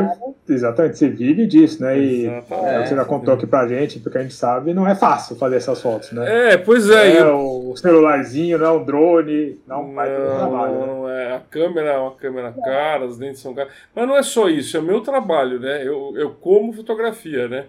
exatamente, 0.47 0.97
você 0.97 1.09
vive 1.09 1.45
disso, 1.45 1.83
né? 1.83 1.99
E 1.99 2.25
é, 2.25 2.85
você 2.85 2.95
já 2.95 3.03
contou 3.03 3.33
aqui 3.33 3.45
pra 3.45 3.67
gente, 3.67 3.99
porque 3.99 4.17
a 4.17 4.21
gente 4.21 4.33
sabe, 4.33 4.73
não 4.73 4.87
é 4.87 4.95
fácil 4.95 5.35
fazer 5.35 5.57
essas 5.57 5.81
fotos, 5.81 6.13
né? 6.13 6.53
É, 6.53 6.57
pois 6.57 6.89
é. 6.89 7.17
É 7.17 7.21
eu... 7.21 7.69
o 7.69 7.75
celularzinho, 7.75 8.57
não 8.57 8.65
é 8.65 8.71
um 8.71 8.85
drone, 8.85 9.59
não, 9.67 9.93
vai 9.93 10.07
ter 10.07 10.15
trabalho. 10.15 10.73
Não, 10.73 10.79
né? 10.79 10.87
não 10.87 11.09
é. 11.09 11.35
A 11.35 11.39
câmera 11.41 11.89
é 11.89 11.97
uma 11.97 12.15
câmera 12.15 12.53
cara, 12.63 13.05
os 13.05 13.17
dentes 13.17 13.41
são 13.41 13.53
caros. 13.53 13.73
Mas 13.93 14.07
não 14.07 14.15
é 14.15 14.23
só 14.23 14.47
isso, 14.47 14.77
é 14.77 14.81
meu 14.81 15.01
trabalho, 15.01 15.59
né? 15.59 15.85
Eu, 15.85 16.13
eu 16.15 16.31
como 16.31 16.71
fotografia, 16.71 17.49
né? 17.49 17.65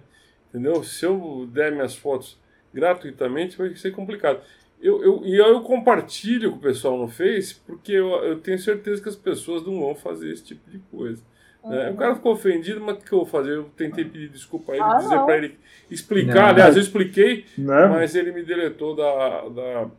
Entendeu? 0.51 0.84
Se 0.84 1.05
eu 1.05 1.49
der 1.53 1.72
minhas 1.72 1.97
fotos 1.97 2.38
gratuitamente, 2.72 3.59
vai 3.59 3.74
ser 3.74 3.90
complicado. 3.90 4.38
Eu, 4.87 5.03
eu, 5.03 5.22
e 5.24 5.37
eu 5.37 5.61
compartilho 5.62 6.53
com 6.53 6.59
o 6.59 6.61
pessoal 6.61 6.97
no 6.97 7.09
Face, 7.09 7.57
porque 7.66 7.91
eu, 7.91 8.09
eu 8.22 8.39
tenho 8.39 8.57
certeza 8.57 9.03
que 9.03 9.09
as 9.09 9.16
pessoas 9.16 9.66
não 9.66 9.80
vão 9.80 9.97
fazer 9.97 10.30
esse 10.30 10.45
tipo 10.45 10.70
de 10.70 10.78
coisa. 10.78 11.20
Né? 11.64 11.91
O 11.91 11.97
cara 11.97 12.14
ficou 12.14 12.32
ofendido, 12.32 12.80
mas 12.80 12.97
o 12.97 13.01
que 13.01 13.12
eu 13.12 13.18
vou 13.18 13.26
fazer? 13.26 13.57
Eu 13.57 13.64
tentei 13.76 14.05
pedir 14.05 14.28
desculpa 14.28 14.72
a 14.72 14.74
ele, 14.76 14.84
ah, 14.84 14.99
dizer 14.99 15.18
para 15.24 15.37
ele 15.39 15.59
explicar. 15.91 16.34
Não, 16.34 16.47
Aliás, 16.47 16.76
eu 16.76 16.82
expliquei, 16.82 17.45
não. 17.59 17.89
mas 17.89 18.14
ele 18.14 18.30
me 18.30 18.45
deletou 18.45 18.95
da, 18.95 19.49
da, 19.49 19.91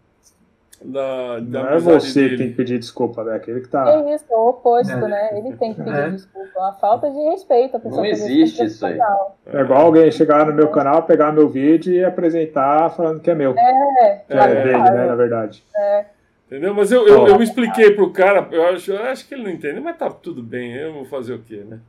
da, 0.83 1.39
da 1.39 1.63
não 1.63 1.69
é 1.69 1.79
você 1.79 2.21
dele. 2.21 2.29
que 2.29 2.37
tem 2.37 2.49
que 2.49 2.55
pedir 2.55 2.79
desculpa, 2.79 3.23
né? 3.23 3.35
Aquele 3.35 3.61
que 3.61 3.67
tá. 3.67 3.89
É 3.89 4.13
isso, 4.13 4.25
é 4.29 4.35
o 4.35 4.49
oposto, 4.49 4.91
é. 4.91 5.07
né? 5.07 5.37
Ele 5.37 5.55
tem 5.55 5.73
que 5.73 5.81
pedir 5.81 5.97
é. 5.97 6.09
desculpa. 6.09 6.49
É 6.55 6.59
uma 6.59 6.73
falta 6.73 7.09
de 7.09 7.17
respeito. 7.29 7.77
A 7.77 7.79
pessoa 7.79 8.01
não 8.01 8.05
existe 8.05 8.63
isso 8.63 8.85
aí. 8.85 8.99
É 9.47 9.61
igual 9.61 9.85
alguém 9.87 10.11
chegar 10.11 10.45
no 10.45 10.53
meu 10.53 10.69
canal, 10.69 11.03
pegar 11.03 11.31
meu 11.31 11.49
vídeo 11.49 11.93
e 11.93 12.03
apresentar 12.03 12.91
falando 12.91 13.19
que 13.19 13.31
é 13.31 13.35
meu. 13.35 13.55
É, 13.57 14.23
é 14.29 14.63
dele, 14.63 14.77
né? 14.77 15.05
Na 15.07 15.15
verdade. 15.15 15.63
É. 15.75 16.05
Entendeu? 16.47 16.73
Mas 16.73 16.91
eu, 16.91 17.05
eu, 17.07 17.27
eu 17.27 17.41
expliquei 17.41 17.91
pro 17.91 18.11
cara, 18.11 18.47
eu 18.51 18.67
acho, 18.67 18.91
eu 18.91 19.03
acho 19.03 19.27
que 19.27 19.33
ele 19.33 19.43
não 19.43 19.51
entende, 19.51 19.81
mas 19.81 19.97
tá 19.97 20.09
tudo 20.09 20.41
bem, 20.41 20.73
eu 20.75 20.93
vou 20.93 21.05
fazer 21.05 21.33
o 21.33 21.39
quê, 21.39 21.65
né? 21.67 21.79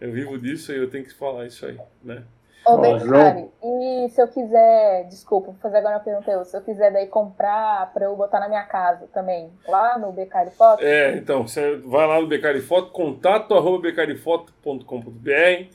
Eu 0.00 0.10
vivo 0.10 0.38
disso 0.38 0.72
e 0.72 0.76
eu 0.76 0.88
tenho 0.88 1.04
que 1.04 1.12
falar 1.12 1.46
isso 1.46 1.66
aí, 1.66 1.78
né? 2.02 2.22
Ô, 2.66 2.78
Becari, 2.78 3.48
e 3.62 4.08
se 4.10 4.20
eu 4.20 4.28
quiser, 4.28 5.04
desculpa, 5.08 5.52
vou 5.52 5.60
fazer 5.60 5.78
agora 5.78 5.96
uma 5.96 6.02
pergunta 6.02 6.30
eu, 6.30 6.44
se 6.44 6.56
eu 6.56 6.60
quiser 6.60 6.92
daí 6.92 7.06
comprar 7.06 7.92
para 7.92 8.06
eu 8.06 8.16
botar 8.16 8.40
na 8.40 8.48
minha 8.48 8.64
casa 8.64 9.06
também, 9.12 9.50
lá 9.68 9.98
no 9.98 10.12
Becari 10.12 10.50
Foto? 10.50 10.82
É, 10.82 11.16
então, 11.16 11.46
você 11.46 11.76
vai 11.76 12.06
lá 12.06 12.20
no 12.20 12.26
Becari 12.26 12.60
Foto, 12.60 12.90
contato 12.90 13.54
arroba 13.54 13.82
becarifoto.com.br 13.82 15.66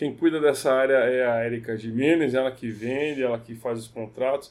quem 0.00 0.14
cuida 0.14 0.40
dessa 0.40 0.72
área 0.72 0.94
é 0.94 1.26
a 1.26 1.44
Erika 1.44 1.76
Jimenez, 1.76 2.32
ela 2.32 2.50
que 2.50 2.70
vende, 2.70 3.22
ela 3.22 3.38
que 3.38 3.54
faz 3.54 3.78
os 3.78 3.86
contratos 3.86 4.50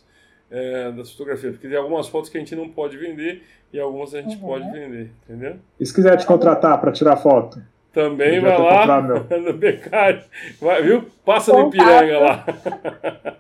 é, 0.51 0.91
das 0.91 1.11
fotografias, 1.11 1.53
porque 1.53 1.67
tem 1.67 1.75
algumas 1.75 2.07
fotos 2.07 2.29
que 2.29 2.37
a 2.37 2.39
gente 2.39 2.55
não 2.55 2.69
pode 2.69 2.95
vender 2.97 3.41
e 3.73 3.79
algumas 3.79 4.13
a 4.13 4.21
gente 4.21 4.35
uhum. 4.35 4.47
pode 4.47 4.69
vender, 4.69 5.09
entendeu? 5.23 5.57
E 5.79 5.85
se 5.87 5.91
quiser 5.91 6.15
te 6.17 6.27
contratar 6.27 6.79
para 6.79 6.91
tirar 6.91 7.17
foto? 7.17 7.59
Também 7.93 8.39
vai 8.39 8.57
lá 8.57 9.01
no 9.01 9.53
Becari. 9.53 10.21
Vai, 10.61 10.81
viu? 10.83 11.05
Passa 11.25 11.53
no 11.53 11.67
Ipiranga 11.67 12.19
lá. 12.19 12.45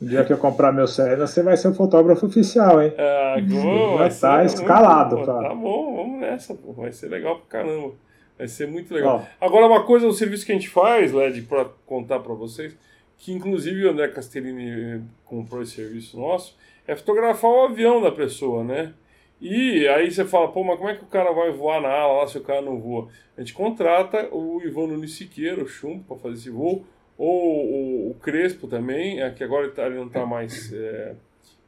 O 0.00 0.06
dia 0.06 0.24
que 0.24 0.32
eu 0.32 0.38
comprar 0.38 0.72
meu 0.72 0.86
César, 0.86 1.26
você 1.26 1.42
vai 1.42 1.58
ser 1.58 1.68
o 1.68 1.74
fotógrafo 1.74 2.24
oficial, 2.24 2.82
hein? 2.82 2.94
Ah, 2.96 3.36
bom, 3.38 3.98
vai 3.98 4.08
estar 4.08 4.38
tá 4.38 4.44
escalado. 4.46 5.16
Muito, 5.16 5.26
tá 5.30 5.54
bom, 5.54 5.96
vamos 5.96 6.20
nessa, 6.22 6.54
pô. 6.54 6.72
Vai 6.72 6.90
ser 6.90 7.08
legal 7.08 7.36
pra 7.36 7.60
caramba. 7.60 7.92
Vai 8.38 8.48
ser 8.48 8.66
muito 8.66 8.94
legal. 8.94 9.26
Ó. 9.38 9.46
Agora, 9.46 9.66
uma 9.66 9.84
coisa, 9.84 10.06
o 10.06 10.12
serviço 10.14 10.46
que 10.46 10.52
a 10.52 10.54
gente 10.54 10.70
faz, 10.70 11.12
Led, 11.12 11.42
para 11.42 11.66
contar 11.84 12.20
para 12.20 12.32
vocês, 12.32 12.74
que 13.18 13.30
inclusive 13.30 13.84
o 13.84 13.90
André 13.90 14.08
Castellini 14.08 15.04
comprou 15.26 15.60
esse 15.60 15.72
serviço 15.72 16.18
nosso, 16.18 16.56
é 16.88 16.96
fotografar 16.96 17.50
o 17.50 17.64
avião 17.64 18.00
da 18.00 18.10
pessoa, 18.10 18.64
né? 18.64 18.94
E 19.40 19.88
aí 19.88 20.10
você 20.10 20.24
fala, 20.24 20.52
pô, 20.52 20.62
mas 20.62 20.76
como 20.76 20.90
é 20.90 20.94
que 20.94 21.02
o 21.02 21.08
cara 21.08 21.32
vai 21.32 21.50
voar 21.50 21.80
na 21.80 21.88
ala 21.88 22.20
lá 22.20 22.26
se 22.26 22.36
o 22.36 22.42
cara 22.42 22.60
não 22.60 22.78
voa? 22.78 23.08
A 23.36 23.40
gente 23.40 23.54
contrata 23.54 24.28
o 24.34 24.60
Ivan 24.62 24.88
Nunes 24.88 25.14
Siqueira, 25.14 25.62
o 25.62 25.66
Chumbo, 25.66 26.04
para 26.04 26.16
fazer 26.18 26.34
esse 26.34 26.50
voo, 26.50 26.84
ou 27.16 27.66
o, 27.66 28.10
o 28.10 28.14
Crespo 28.16 28.66
também, 28.66 29.22
é, 29.22 29.30
que 29.30 29.42
agora 29.42 29.64
ele, 29.64 29.72
tá, 29.72 29.86
ele 29.86 29.96
não 29.96 30.08
está 30.08 30.26
mais. 30.26 30.72
É, 30.72 31.14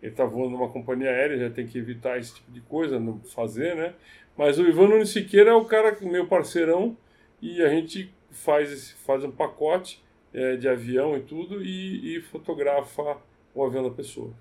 ele 0.03 0.13
está 0.13 0.25
voando 0.25 0.51
numa 0.51 0.69
companhia 0.69 1.09
aérea, 1.09 1.39
já 1.39 1.51
tem 1.51 1.67
que 1.67 1.79
evitar 1.79 2.19
esse 2.19 2.35
tipo 2.35 2.51
de 2.51 2.61
coisa, 2.61 2.99
não 3.01 3.21
fazer, 3.21 3.75
né? 3.75 3.95
Mas 4.37 4.59
o 4.59 4.67
Ivan 4.67 4.89
Nunes 4.89 5.11
Siqueira 5.11 5.51
é 5.51 5.55
o 5.55 5.65
cara, 5.65 5.97
meu 6.03 6.27
parceirão, 6.27 6.97
e 7.41 7.63
a 7.63 7.69
gente 7.69 8.13
faz, 8.31 8.71
esse, 8.71 8.95
faz 8.95 9.25
um 9.25 9.31
pacote 9.31 10.03
é, 10.35 10.57
de 10.57 10.69
avião 10.69 11.17
e 11.17 11.21
tudo 11.21 11.63
e, 11.63 12.17
e 12.17 12.21
fotografa 12.21 13.19
o 13.55 13.65
avião 13.65 13.85
da 13.85 13.91
pessoa. 13.91 14.33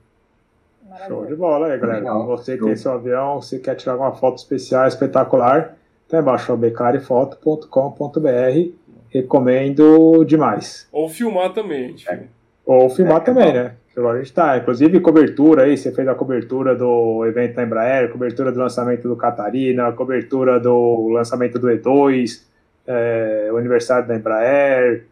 Maravilha. 0.89 1.07
Show 1.07 1.25
de 1.25 1.35
bola 1.35 1.67
aí, 1.67 1.79
galera. 1.79 1.99
Legal. 1.99 2.25
Você 2.27 2.57
tem 2.57 2.75
seu 2.75 2.93
avião, 2.93 3.41
você 3.41 3.59
quer 3.59 3.75
tirar 3.75 3.95
uma 3.95 4.13
foto 4.13 4.37
especial, 4.37 4.87
espetacular, 4.87 5.75
tá 6.07 6.19
embaixo, 6.19 6.55
becarifoto.com.br. 6.55 8.71
Recomendo 9.09 10.23
demais. 10.23 10.87
Ou 10.91 11.09
filmar 11.09 11.53
também, 11.53 11.89
gente. 11.89 12.09
É. 12.09 12.23
Ou 12.65 12.89
filmar 12.89 13.17
é, 13.17 13.19
também, 13.19 13.53
né? 13.53 13.75
A 13.97 14.17
gente 14.17 14.33
tá, 14.33 14.57
inclusive 14.57 15.01
cobertura 15.01 15.63
aí, 15.63 15.77
você 15.77 15.91
fez 15.91 16.07
a 16.07 16.15
cobertura 16.15 16.73
do 16.73 17.25
evento 17.25 17.55
da 17.55 17.63
Embraer, 17.63 18.09
cobertura 18.09 18.49
do 18.49 18.59
lançamento 18.59 19.07
do 19.07 19.17
Catarina, 19.17 19.91
cobertura 19.91 20.61
do 20.61 21.09
lançamento 21.09 21.59
do 21.59 21.67
E2, 21.67 22.41
é, 22.87 23.49
o 23.51 23.57
aniversário 23.57 24.07
da 24.07 24.15
Embraer. 24.15 25.07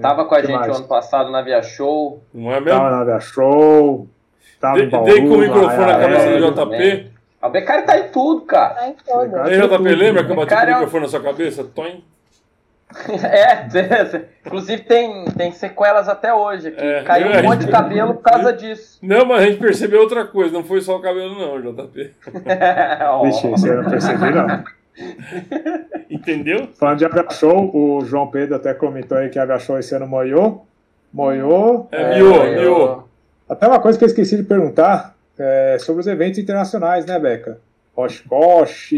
Tava 0.00 0.24
com 0.24 0.34
a 0.34 0.40
gente 0.40 0.56
mais? 0.56 0.74
ano 0.74 0.88
passado 0.88 1.30
na 1.30 1.42
Via 1.42 1.62
Show. 1.62 2.22
Não 2.32 2.50
é 2.50 2.60
mesmo? 2.60 2.80
Tava 2.80 2.96
na 2.96 3.04
Via 3.04 3.20
Show. 3.20 4.08
Tava 4.64 4.80
de, 4.80 4.86
Bauru, 4.86 5.04
dei 5.04 5.20
com 5.20 5.34
o 5.34 5.38
microfone 5.38 5.76
na 5.76 5.98
cabeça 5.98 6.26
é, 6.26 6.38
do 6.38 6.50
JP. 6.50 7.10
A 7.42 7.48
Becari 7.50 7.82
tá 7.82 7.98
em 7.98 8.08
tudo, 8.08 8.40
cara. 8.46 8.74
Tá 8.74 8.88
em 8.88 8.94
tudo. 8.94 9.36
Aí, 9.40 9.60
JP, 9.60 9.94
lembra 9.94 10.24
que 10.24 10.32
eu 10.32 10.36
bati 10.36 10.54
com 10.54 10.54
o 10.54 10.62
é 10.62 10.72
microfone 10.72 11.02
na 11.02 11.08
sua 11.10 11.20
cabeça? 11.20 11.64
Toim. 11.64 12.02
É, 13.24 13.66
inclusive 14.46 14.82
tem, 14.84 15.24
tem 15.24 15.50
sequelas 15.50 16.08
até 16.08 16.32
hoje 16.32 16.68
aqui. 16.68 16.80
É, 16.80 17.02
Caiu 17.02 17.26
um 17.26 17.42
monte 17.42 17.64
de 17.64 17.70
cabelo 17.70 18.14
por 18.14 18.22
causa 18.22 18.52
disso. 18.56 19.00
Não, 19.02 19.24
mas 19.24 19.42
a 19.42 19.46
gente 19.46 19.58
percebeu 19.58 20.00
outra 20.00 20.24
coisa, 20.24 20.52
não 20.52 20.62
foi 20.62 20.80
só 20.80 20.96
o 20.96 21.00
cabelo, 21.00 21.34
não, 21.34 21.60
JP. 21.60 22.14
oh. 23.10 23.24
Vixe, 23.26 23.52
isso 23.52 23.66
eu 23.66 23.82
não 23.82 23.90
percebi, 23.90 24.30
não. 24.30 24.64
Entendeu? 26.08 26.68
Falando 26.78 26.98
de 26.98 27.04
Agachou, 27.04 27.74
o 27.74 28.04
João 28.04 28.28
Pedro 28.28 28.54
até 28.54 28.72
comentou 28.72 29.18
aí 29.18 29.28
que 29.28 29.40
Agachou 29.40 29.76
esse 29.76 29.92
ano 29.94 30.06
moiou. 30.06 30.64
Moiou. 31.12 31.88
É, 31.90 32.14
miou, 32.16 32.44
é, 32.44 32.60
miou. 32.60 33.08
Até 33.48 33.66
uma 33.66 33.80
coisa 33.80 33.98
que 33.98 34.04
eu 34.04 34.08
esqueci 34.08 34.36
de 34.36 34.42
perguntar 34.42 35.14
é 35.38 35.76
sobre 35.78 36.00
os 36.00 36.06
eventos 36.06 36.38
internacionais, 36.38 37.04
né, 37.04 37.18
Beca? 37.18 37.60
Oshkosh, 37.96 38.90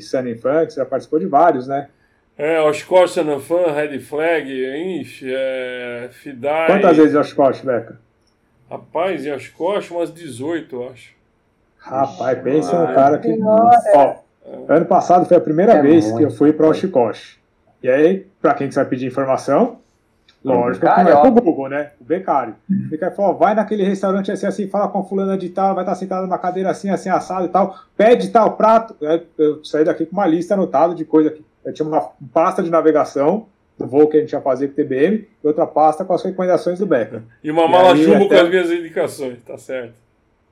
Sunny 0.00 0.34
Funk, 0.34 0.72
você 0.72 0.80
já 0.80 0.86
participou 0.86 1.18
de 1.18 1.26
vários, 1.26 1.66
né? 1.66 1.88
É, 2.36 2.60
Oshkosh, 2.62 3.12
Sanafan, 3.12 3.72
Red 3.72 3.98
Flag, 4.00 4.50
Inch, 4.50 5.22
é, 5.24 6.08
Fidai. 6.10 6.66
Quantas 6.68 6.96
vezes 6.96 7.14
Oshkosh, 7.14 7.60
Beca? 7.60 8.00
Rapaz, 8.70 9.26
em 9.26 9.32
Oshkosh, 9.32 9.90
umas 9.90 10.12
18, 10.12 10.74
eu 10.74 10.88
acho. 10.88 11.12
Rapaz, 11.76 12.38
pensa 12.42 12.78
no 12.78 12.94
cara 12.94 13.18
que. 13.18 13.36
Ó, 13.42 14.16
ano 14.68 14.86
passado 14.86 15.26
foi 15.26 15.36
a 15.36 15.40
primeira 15.40 15.74
é 15.74 15.82
vez 15.82 16.04
muito. 16.04 16.18
que 16.18 16.24
eu 16.24 16.30
fui 16.30 16.52
para 16.52 16.68
Oshkosh. 16.68 17.38
E 17.82 17.90
aí, 17.90 18.26
para 18.40 18.54
quem 18.54 18.68
que 18.68 18.74
vai 18.74 18.84
pedir 18.84 19.06
informação, 19.06 19.79
Lógico 20.42 20.86
que 20.86 21.02
não 21.02 21.10
é 21.10 21.20
pro 21.20 21.30
Google, 21.30 21.68
né? 21.68 21.90
O 22.00 22.04
becário. 22.04 22.54
O 22.68 22.90
becário 22.90 23.14
falou, 23.14 23.36
vai 23.36 23.54
naquele 23.54 23.84
restaurante 23.84 24.32
assim, 24.32 24.46
assim, 24.46 24.68
fala 24.68 24.88
com 24.88 25.04
fulana 25.04 25.36
de 25.36 25.50
tal, 25.50 25.74
vai 25.74 25.84
estar 25.84 25.94
sentado 25.94 26.22
numa 26.22 26.38
cadeira 26.38 26.70
assim, 26.70 26.88
assim, 26.88 27.10
assado 27.10 27.44
e 27.44 27.48
tal, 27.48 27.76
pede 27.96 28.30
tal 28.30 28.56
prato. 28.56 28.96
Eu 29.36 29.62
saí 29.64 29.84
daqui 29.84 30.06
com 30.06 30.12
uma 30.12 30.26
lista 30.26 30.54
anotada 30.54 30.94
de 30.94 31.04
coisa 31.04 31.30
que 31.30 31.44
eu 31.64 31.74
tinha 31.74 31.86
uma 31.86 32.10
pasta 32.32 32.62
de 32.62 32.70
navegação 32.70 33.46
do 33.78 33.86
voo 33.86 34.08
que 34.08 34.16
a 34.16 34.20
gente 34.20 34.32
ia 34.32 34.40
fazer 34.40 34.68
com 34.68 34.72
o 34.72 34.76
TBM 34.76 35.26
e 35.42 35.46
outra 35.46 35.66
pasta 35.66 36.04
com 36.04 36.12
as 36.12 36.22
recomendações 36.22 36.78
do 36.78 36.86
Becker. 36.86 37.22
E 37.42 37.50
uma 37.50 37.68
mala 37.68 37.94
jumbo 37.96 38.26
até... 38.26 38.36
com 38.36 38.44
as 38.44 38.50
minhas 38.50 38.70
indicações, 38.70 39.42
tá 39.42 39.58
certo. 39.58 39.94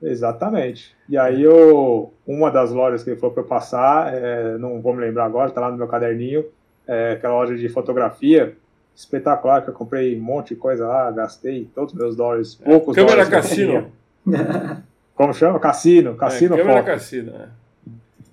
Exatamente. 0.01 0.95
E 1.07 1.17
aí 1.17 1.43
eu, 1.43 2.13
uma 2.25 2.49
das 2.49 2.71
lojas 2.71 3.03
que 3.03 3.09
ele 3.09 3.19
falou 3.19 3.33
para 3.33 3.43
eu 3.43 3.47
passar, 3.47 4.13
é, 4.13 4.57
não 4.57 4.81
vou 4.81 4.93
me 4.93 5.01
lembrar 5.01 5.25
agora, 5.25 5.51
tá 5.51 5.61
lá 5.61 5.71
no 5.71 5.77
meu 5.77 5.87
caderninho, 5.87 6.45
é 6.87 7.11
aquela 7.11 7.35
loja 7.35 7.55
de 7.55 7.69
fotografia, 7.69 8.55
espetacular, 8.99 9.63
que 9.63 9.69
eu 9.69 9.73
comprei 9.73 10.17
um 10.17 10.21
monte 10.21 10.49
de 10.49 10.55
coisa 10.57 10.85
lá, 10.85 11.09
gastei 11.09 11.69
todos 11.73 11.93
os 11.93 11.99
meus 11.99 12.15
dólares, 12.17 12.55
poucos 12.55 12.93
Câmera 12.93 13.23
dólares. 13.23 13.49
Cassino. 13.49 13.91
Como 15.15 15.33
chama? 15.33 15.59
Cassino, 15.59 16.15
Cassino 16.15 16.55
é, 16.55 16.57
Câmera 16.57 16.83
Cassino, 16.83 17.33
é. 17.35 17.47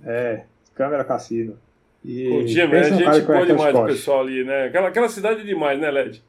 É, 0.09 0.45
câmera 0.75 1.05
Cassino. 1.05 1.57
E 2.05 2.29
Contínuo, 2.29 2.69
né? 2.69 2.79
A 2.79 2.83
gente 2.83 3.27
boa 3.27 3.47
demais 3.47 3.75
o 3.75 3.85
pessoal 3.87 4.21
ali, 4.21 4.45
né? 4.45 4.67
Aquela, 4.67 4.89
aquela 4.89 5.09
cidade 5.09 5.41
é 5.41 5.45
demais, 5.45 5.81
né, 5.81 5.91
Led? 5.91 6.23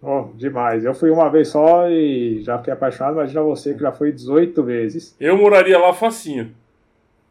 Oh, 0.00 0.28
demais. 0.34 0.84
Eu 0.84 0.94
fui 0.94 1.10
uma 1.10 1.28
vez 1.30 1.48
só 1.48 1.88
e 1.90 2.42
já 2.42 2.58
fiquei 2.58 2.72
apaixonado. 2.72 3.14
Imagina 3.14 3.42
você 3.42 3.74
que 3.74 3.80
já 3.80 3.92
foi 3.92 4.12
18 4.12 4.62
vezes. 4.62 5.14
Eu 5.20 5.36
moraria 5.36 5.78
lá 5.78 5.92
facinho. 5.92 6.52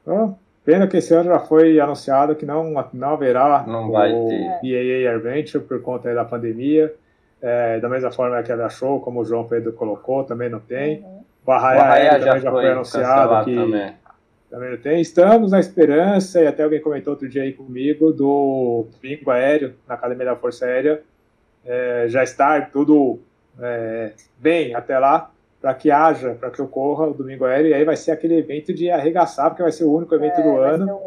Oh, 0.05 0.33
pena 0.63 0.87
que 0.87 0.97
esse 0.97 1.13
ano 1.13 1.29
já 1.29 1.39
foi 1.39 1.79
anunciado 1.79 2.35
que 2.35 2.45
não, 2.45 2.71
não 2.93 3.09
haverá 3.09 3.63
não 3.67 3.91
vai 3.91 4.13
o 4.13 4.27
ter. 4.27 4.67
EA 4.67 5.15
Adventure 5.15 5.63
por 5.63 5.81
conta 5.81 6.13
da 6.13 6.25
pandemia. 6.25 6.93
É, 7.41 7.79
da 7.79 7.89
mesma 7.89 8.11
forma 8.11 8.41
que 8.43 8.51
ela 8.51 8.67
achou, 8.67 8.99
como 8.99 9.21
o 9.21 9.25
João 9.25 9.45
Pedro 9.45 9.73
colocou, 9.73 10.23
também 10.23 10.47
não 10.47 10.59
tem. 10.59 10.99
Uhum. 10.99 11.23
O 11.45 11.51
Arraia 11.51 12.19
também 12.19 12.39
já 12.39 12.51
foi, 12.51 12.61
foi 12.61 12.71
anunciado 12.71 13.45
que 13.45 13.55
também. 13.55 13.93
também 14.49 14.69
não 14.71 14.77
tem. 14.77 15.01
Estamos 15.01 15.51
na 15.51 15.59
esperança, 15.59 16.39
e 16.39 16.45
até 16.45 16.63
alguém 16.63 16.79
comentou 16.79 17.13
outro 17.13 17.27
dia 17.27 17.41
aí 17.41 17.51
comigo, 17.51 18.11
do 18.11 18.85
bingo 19.01 19.31
aéreo 19.31 19.73
na 19.87 19.95
Academia 19.95 20.25
da 20.25 20.35
Força 20.35 20.65
Aérea. 20.65 21.01
É, 21.65 22.05
já 22.09 22.23
estar 22.23 22.69
tudo 22.71 23.19
é, 23.59 24.11
bem 24.37 24.75
até 24.75 24.97
lá, 24.99 25.31
para 25.61 25.73
que 25.75 25.91
haja, 25.91 26.35
para 26.39 26.49
que 26.49 26.61
ocorra 26.61 27.07
o 27.07 27.13
domingo 27.13 27.45
aéreo, 27.45 27.67
e 27.67 27.73
aí 27.73 27.85
vai 27.85 27.95
ser 27.95 28.11
aquele 28.11 28.37
evento 28.37 28.73
de 28.73 28.89
arregaçar, 28.89 29.49
porque 29.49 29.61
vai 29.61 29.71
ser 29.71 29.83
o 29.83 29.93
único 29.93 30.15
evento 30.15 30.39
é, 30.39 30.43
do 30.43 30.57
ano. 30.57 30.99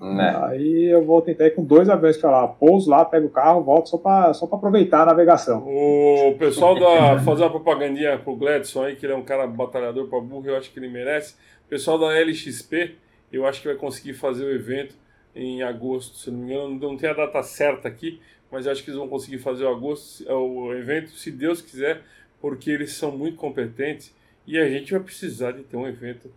Né? 0.00 0.36
Aí 0.44 0.84
eu 0.86 1.04
vou 1.04 1.20
tentar 1.22 1.46
ir 1.46 1.54
com 1.54 1.62
dois 1.62 1.88
aviões 1.88 2.16
para 2.16 2.30
lá. 2.30 2.48
Pouso 2.48 2.90
lá, 2.90 3.04
pego 3.04 3.26
o 3.26 3.30
carro, 3.30 3.62
volto 3.62 3.90
só 3.90 3.98
para 3.98 4.32
só 4.32 4.46
aproveitar 4.46 5.02
a 5.02 5.06
navegação. 5.06 5.62
O 5.66 6.34
pessoal 6.38 6.74
da. 6.74 7.20
fazer 7.20 7.42
uma 7.42 7.50
propagandinha 7.50 8.18
pro 8.18 8.34
Gladson 8.34 8.84
aí, 8.84 8.96
que 8.96 9.06
ele 9.06 9.12
é 9.12 9.16
um 9.16 9.22
cara 9.22 9.46
batalhador 9.46 10.08
para 10.08 10.20
burro, 10.20 10.48
eu 10.48 10.56
acho 10.56 10.72
que 10.72 10.78
ele 10.78 10.88
merece. 10.88 11.34
O 11.66 11.68
pessoal 11.68 11.98
da 11.98 12.18
LXP, 12.18 12.96
eu 13.30 13.46
acho 13.46 13.60
que 13.60 13.68
vai 13.68 13.76
conseguir 13.76 14.14
fazer 14.14 14.44
o 14.44 14.50
evento 14.50 14.96
em 15.36 15.62
agosto, 15.62 16.16
se 16.16 16.30
não 16.30 16.38
me 16.38 16.52
engano. 16.52 16.78
Não 16.80 16.96
tem 16.96 17.10
a 17.10 17.14
data 17.14 17.42
certa 17.42 17.86
aqui, 17.86 18.20
mas 18.50 18.66
eu 18.66 18.72
acho 18.72 18.82
que 18.82 18.90
eles 18.90 18.98
vão 18.98 19.08
conseguir 19.08 19.38
fazer 19.38 19.64
o, 19.64 19.68
agosto, 19.68 20.24
o 20.32 20.72
evento, 20.74 21.10
se 21.10 21.30
Deus 21.30 21.60
quiser, 21.60 22.02
porque 22.40 22.70
eles 22.70 22.94
são 22.94 23.10
muito 23.10 23.36
competentes 23.36 24.14
e 24.46 24.58
a 24.58 24.68
gente 24.68 24.92
vai 24.92 25.00
precisar 25.00 25.52
de 25.52 25.62
ter 25.62 25.76
um 25.76 25.86
evento 25.86 26.30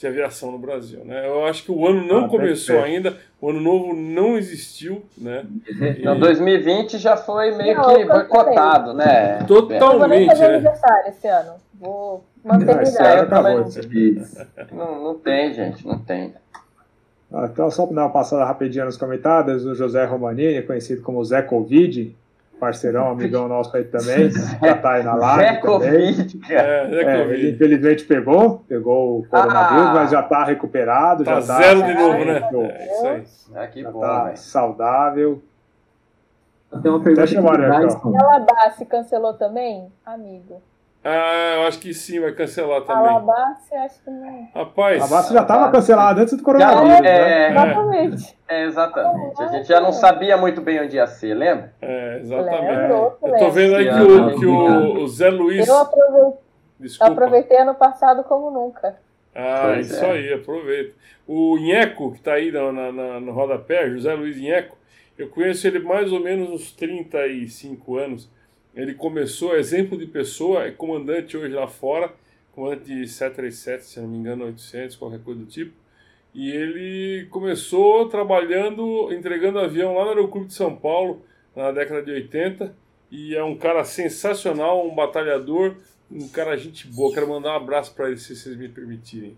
de 0.00 0.06
aviação 0.06 0.50
no 0.50 0.58
Brasil. 0.58 1.04
Né? 1.04 1.28
Eu 1.28 1.44
acho 1.44 1.62
que 1.62 1.70
o 1.70 1.86
ano 1.86 2.06
não 2.06 2.24
ah, 2.24 2.28
começou 2.28 2.76
perfeito. 2.76 3.06
ainda, 3.06 3.18
o 3.38 3.50
ano 3.50 3.60
novo 3.60 3.94
não 3.94 4.38
existiu. 4.38 5.04
Né? 5.16 5.44
E... 5.68 6.00
Então 6.00 6.18
2020 6.18 6.96
já 6.98 7.16
foi 7.16 7.54
meio 7.54 7.76
não, 7.76 7.94
que 7.94 8.04
boicotado, 8.06 8.94
né? 8.94 9.44
Totalmente. 9.44 9.82
Eu 9.82 9.98
vou 9.98 10.08
nem 10.08 10.26
fazer 10.26 10.48
né? 10.48 10.54
aniversário 10.54 11.08
esse 11.08 11.28
ano. 11.28 11.52
Vou 11.74 12.24
manter 12.42 12.78
a 12.78 12.82
idade. 12.82 13.88
Não, 14.72 15.02
não 15.02 15.18
tem, 15.18 15.52
gente, 15.52 15.86
não 15.86 15.98
tem. 15.98 16.32
Ah, 17.32 17.48
então, 17.52 17.70
só 17.70 17.86
para 17.86 17.96
dar 17.96 18.02
uma 18.02 18.12
passada 18.12 18.44
rapidinho 18.44 18.86
nos 18.86 18.96
comentários, 18.96 19.64
o 19.64 19.74
José 19.74 20.04
Romanini, 20.04 20.62
conhecido 20.62 21.02
como 21.02 21.24
Zé 21.24 21.42
Covid, 21.42 22.16
parceirão, 22.60 23.10
amigão 23.10 23.48
nosso 23.48 23.74
aí 23.76 23.84
também, 23.84 24.30
já 24.30 24.74
tá 24.76 24.92
aí 24.92 25.02
na 25.02 25.14
live 25.14 25.42
Zé 25.42 25.60
também. 25.60 26.14
Covid, 26.14 26.38
cara. 26.38 26.62
É, 26.62 27.02
é, 27.02 27.20
ele 27.30 27.50
infelizmente 27.50 28.04
pegou, 28.04 28.62
pegou 28.68 29.20
o 29.20 29.26
coronavírus, 29.26 29.86
ah, 29.88 29.94
mas 29.94 30.10
já 30.10 30.22
tá 30.22 30.44
recuperado, 30.44 31.24
tá 31.24 31.40
já 31.40 31.46
tá 31.46 31.56
zero 31.56 31.82
de 31.82 31.94
novo, 31.94 32.24
né? 32.24 32.48
É, 32.70 32.92
isso 32.92 33.06
aí. 33.06 33.62
É, 33.62 33.66
que 33.66 33.82
já 33.82 33.90
bom, 33.90 34.00
tá 34.00 34.36
saudável. 34.36 35.42
Tem 36.70 36.90
uma 36.90 37.00
pergunta. 37.00 37.26
Deixa 37.26 37.40
eu 37.40 38.14
Ela 38.14 38.70
se 38.70 38.84
cancelou 38.84 39.34
também, 39.34 39.90
amigo. 40.06 40.62
Ah, 41.02 41.54
eu 41.56 41.62
acho 41.66 41.78
que 41.78 41.94
sim, 41.94 42.20
vai 42.20 42.32
cancelar 42.32 42.82
também. 42.82 43.08
Alabasta, 43.08 43.74
acho 43.76 44.02
que 44.02 44.10
não. 44.10 44.48
Rapaz. 44.54 45.08
Já 45.30 45.42
estava 45.42 45.70
cancelado 45.70 46.20
antes 46.20 46.36
do 46.36 46.42
coronavírus. 46.42 46.88
Já, 46.88 46.96
é, 46.98 47.00
né? 47.02 47.50
Exatamente. 47.50 48.38
É, 48.46 48.64
exatamente. 48.64 49.42
A 49.42 49.46
gente 49.48 49.68
já 49.68 49.80
não 49.80 49.92
sabia 49.92 50.36
muito 50.36 50.60
bem 50.60 50.82
onde 50.82 50.96
ia 50.96 51.06
ser, 51.06 51.32
lembra? 51.32 51.72
É, 51.80 52.18
exatamente. 52.18 52.66
Lembro, 52.66 53.16
eu 53.22 53.38
tô 53.38 53.50
vendo 53.50 53.76
aí 53.76 53.88
que, 53.88 54.02
o, 54.02 54.38
que 54.38 54.46
o, 54.46 55.02
o 55.02 55.08
Zé 55.08 55.30
Luiz. 55.30 55.66
Eu 55.66 55.78
aproveitei, 55.78 56.38
Desculpa. 56.78 57.12
aproveitei 57.12 57.58
ano 57.58 57.74
passado 57.74 58.22
como 58.24 58.50
nunca. 58.50 58.96
Ah, 59.34 59.62
pois 59.64 59.90
isso 59.90 60.04
é. 60.04 60.10
aí, 60.10 60.32
aproveita. 60.34 60.92
O 61.26 61.56
Inheco, 61.56 62.10
que 62.12 62.18
está 62.18 62.34
aí 62.34 62.52
na, 62.52 62.92
na, 62.92 63.20
no 63.20 63.32
rodapé, 63.32 63.88
José 63.88 64.12
Luiz 64.14 64.36
Inheco, 64.36 64.76
eu 65.16 65.28
conheço 65.30 65.66
ele 65.66 65.78
mais 65.78 66.12
ou 66.12 66.20
menos 66.20 66.50
uns 66.50 66.72
35 66.72 67.96
anos. 67.96 68.30
Ele 68.74 68.94
começou, 68.94 69.56
exemplo 69.56 69.98
de 69.98 70.06
pessoa, 70.06 70.64
é 70.64 70.70
comandante 70.70 71.36
hoje 71.36 71.54
lá 71.54 71.66
fora, 71.66 72.12
comandante 72.52 72.84
de 72.84 73.08
737, 73.08 73.84
se 73.84 74.00
não 74.00 74.08
me 74.08 74.18
engano, 74.18 74.44
800, 74.44 74.96
qualquer 74.96 75.20
coisa 75.20 75.40
do 75.40 75.46
tipo. 75.46 75.72
E 76.32 76.50
ele 76.50 77.26
começou 77.30 78.08
trabalhando, 78.08 79.12
entregando 79.12 79.58
avião 79.58 79.94
lá 79.94 80.04
no 80.04 80.10
Aeroclube 80.10 80.46
de 80.46 80.54
São 80.54 80.76
Paulo, 80.76 81.22
na 81.54 81.72
década 81.72 82.02
de 82.02 82.12
80. 82.12 82.72
E 83.10 83.34
é 83.34 83.42
um 83.42 83.56
cara 83.56 83.84
sensacional, 83.84 84.86
um 84.86 84.94
batalhador, 84.94 85.74
um 86.10 86.28
cara 86.28 86.56
gente 86.56 86.86
boa. 86.86 87.12
Quero 87.12 87.28
mandar 87.28 87.52
um 87.52 87.56
abraço 87.56 87.92
para 87.94 88.08
ele, 88.08 88.18
se 88.18 88.36
vocês 88.36 88.56
me 88.56 88.68
permitirem. 88.68 89.36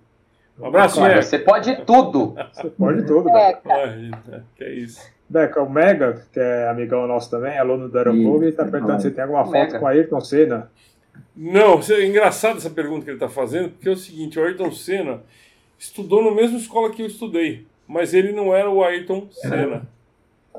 Um 0.58 0.66
abraço, 0.66 1.00
Você 1.00 1.38
pode 1.38 1.74
tudo. 1.86 2.34
Você 2.52 2.68
pode 2.70 3.06
tudo, 3.06 3.30
é, 3.30 3.60
é, 3.64 4.42
que 4.54 4.64
é 4.64 4.74
isso. 4.74 5.10
Beca, 5.32 5.62
o 5.62 5.70
Mega, 5.70 6.22
que 6.30 6.38
é 6.38 6.68
amigão 6.68 7.06
nosso 7.06 7.30
também, 7.30 7.58
aluno 7.58 7.88
do 7.88 7.96
Aeroclube, 7.96 8.48
está 8.48 8.66
perguntando 8.66 9.00
se 9.00 9.10
tem 9.10 9.24
alguma 9.24 9.46
foto 9.46 9.78
com 9.78 9.86
a 9.86 9.90
Ayrton 9.90 10.20
Senna. 10.20 10.70
Não, 11.34 11.80
é 11.80 12.06
engraçado 12.06 12.58
essa 12.58 12.68
pergunta 12.68 13.04
que 13.04 13.10
ele 13.10 13.16
está 13.16 13.30
fazendo, 13.30 13.70
porque 13.70 13.88
é 13.88 13.92
o 13.92 13.96
seguinte, 13.96 14.38
o 14.38 14.44
Ayrton 14.44 14.70
Senna 14.70 15.22
estudou 15.78 16.22
na 16.22 16.30
mesma 16.30 16.58
escola 16.58 16.90
que 16.90 17.00
eu 17.00 17.06
estudei, 17.06 17.66
mas 17.88 18.12
ele 18.12 18.32
não 18.32 18.54
era 18.54 18.68
o 18.70 18.84
Ayrton 18.84 19.26
Senna. 19.30 19.88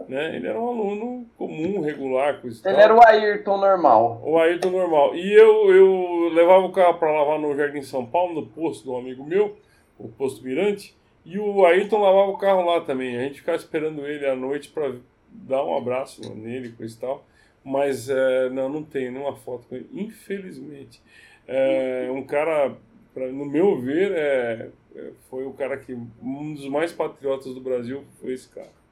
Né? 0.09 0.35
Ele 0.35 0.47
era 0.47 0.59
um 0.59 0.67
aluno 0.67 1.25
comum, 1.37 1.79
regular. 1.79 2.41
Coisa 2.41 2.67
ele 2.67 2.81
era 2.81 2.93
o 2.93 3.01
Ayrton 3.05 3.57
normal. 3.57 4.21
O 4.25 4.39
Ayrton 4.39 4.71
normal. 4.71 5.15
E 5.15 5.31
eu, 5.31 5.71
eu 5.71 6.29
levava 6.33 6.65
o 6.65 6.71
carro 6.71 6.95
para 6.95 7.11
lavar 7.11 7.39
no 7.39 7.55
Jardim 7.55 7.83
São 7.83 8.03
Paulo, 8.03 8.33
no 8.33 8.47
posto 8.47 8.83
de 8.83 8.89
um 8.89 8.97
amigo 8.97 9.23
meu, 9.23 9.55
o 9.97 10.09
posto 10.09 10.43
Mirante, 10.43 10.97
e 11.25 11.39
o 11.39 11.65
Ayrton 11.65 12.01
lavava 12.01 12.31
o 12.31 12.37
carro 12.37 12.65
lá 12.65 12.81
também. 12.81 13.17
A 13.17 13.21
gente 13.21 13.39
ficava 13.39 13.57
esperando 13.57 14.05
ele 14.05 14.25
à 14.25 14.35
noite 14.35 14.69
para 14.69 14.93
dar 15.29 15.63
um 15.63 15.75
abraço 15.75 16.33
nele, 16.35 16.69
coisa 16.69 16.95
e 16.95 16.99
tal. 16.99 17.25
Mas 17.63 18.09
é, 18.09 18.49
não, 18.49 18.67
não 18.67 18.83
tem 18.83 19.09
nenhuma 19.09 19.35
foto 19.35 19.67
com 19.67 19.75
ele, 19.75 19.87
infelizmente. 19.93 21.01
É, 21.47 22.09
um 22.11 22.23
cara, 22.23 22.75
pra, 23.13 23.27
no 23.27 23.45
meu 23.45 23.79
ver, 23.79 24.11
é, 24.11 24.69
é, 24.95 25.11
foi 25.29 25.45
o 25.45 25.53
cara 25.53 25.77
que. 25.77 25.93
Um 25.93 26.53
dos 26.53 26.67
mais 26.67 26.91
patriotas 26.91 27.53
do 27.53 27.61
Brasil 27.61 28.03
foi 28.19 28.33
esse 28.33 28.49
cara. 28.49 28.83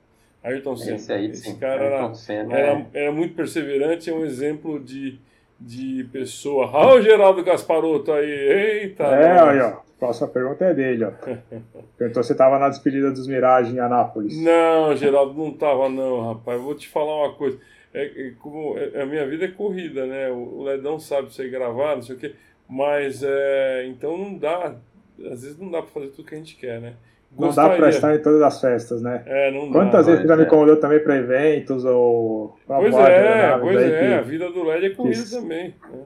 Ayrton 0.42 0.76
Senna. 0.76 0.96
Esse, 0.96 1.14
aí, 1.14 1.26
esse 1.30 1.56
cara 1.56 1.84
era, 1.84 2.14
Senna, 2.14 2.58
era, 2.58 2.80
é. 2.94 3.04
era, 3.04 3.12
muito 3.12 3.36
perseverante, 3.36 4.10
é 4.10 4.14
um 4.14 4.26
exemplo 4.26 4.80
de, 4.80 5.20
de 5.60 6.06
pessoa. 6.12 6.72
Ah, 6.74 6.96
o 6.96 7.02
Geraldo 7.02 7.44
Gasparotto 7.44 8.12
aí, 8.12 8.30
eita! 8.30 9.04
É, 9.04 9.40
aí, 9.40 9.60
ó. 9.60 9.91
Próxima 10.02 10.30
pergunta 10.30 10.66
é 10.66 10.74
dele, 10.74 11.06
ó. 11.06 11.12
Perguntou 11.96 12.24
se 12.24 12.32
estava 12.32 12.58
na 12.58 12.70
despedida 12.70 13.12
dos 13.12 13.28
Mirage 13.28 13.76
em 13.76 13.80
Anápolis. 13.80 14.36
Não, 14.36 14.96
Geraldo, 14.96 15.36
não 15.38 15.50
estava 15.50 15.88
não, 15.90 16.34
rapaz. 16.34 16.60
vou 16.60 16.74
te 16.74 16.88
falar 16.88 17.28
uma 17.28 17.36
coisa. 17.36 17.60
É, 17.94 18.06
é, 18.06 18.34
como, 18.40 18.76
é, 18.80 19.00
a 19.00 19.06
minha 19.06 19.28
vida 19.28 19.46
é 19.46 19.50
corrida, 19.50 20.08
né? 20.08 20.32
O, 20.32 20.64
Ledão 20.64 20.98
sabe 20.98 21.32
você 21.32 21.48
gravar, 21.50 21.98
não 21.98 22.02
sei 22.02 22.16
o 22.16 22.18
quê. 22.18 22.34
Mas, 22.68 23.22
é, 23.22 23.86
então 23.86 24.18
não 24.18 24.36
dá. 24.36 24.74
Às 25.20 25.44
vezes 25.44 25.60
não 25.60 25.70
dá 25.70 25.84
para 25.84 25.92
fazer 25.92 26.08
tudo 26.08 26.28
que 26.28 26.34
a 26.34 26.38
gente 26.40 26.56
quer, 26.56 26.82
né? 26.82 26.96
Gostaria. 27.32 27.70
Não 27.70 27.76
dá 27.76 27.78
para 27.78 27.90
estar 27.90 28.16
em 28.16 28.22
todas 28.24 28.42
as 28.42 28.60
festas, 28.60 29.04
né? 29.04 29.22
É, 29.28 29.52
não 29.52 29.72
Quantas 29.72 30.08
dá, 30.08 30.14
vezes 30.14 30.22
você 30.24 30.28
já 30.28 30.36
me 30.36 30.48
convidou 30.48 30.78
também 30.78 31.00
para 31.00 31.16
eventos 31.16 31.86
ou... 31.86 32.58
Pois 32.66 32.96
é, 32.96 33.58
pois 33.60 33.78
é. 33.80 34.16
A 34.16 34.22
vida 34.22 34.50
do 34.50 34.64
LED 34.64 34.88
é 34.88 34.90
corrida 34.96 35.30
também, 35.30 35.76
né? 35.92 36.00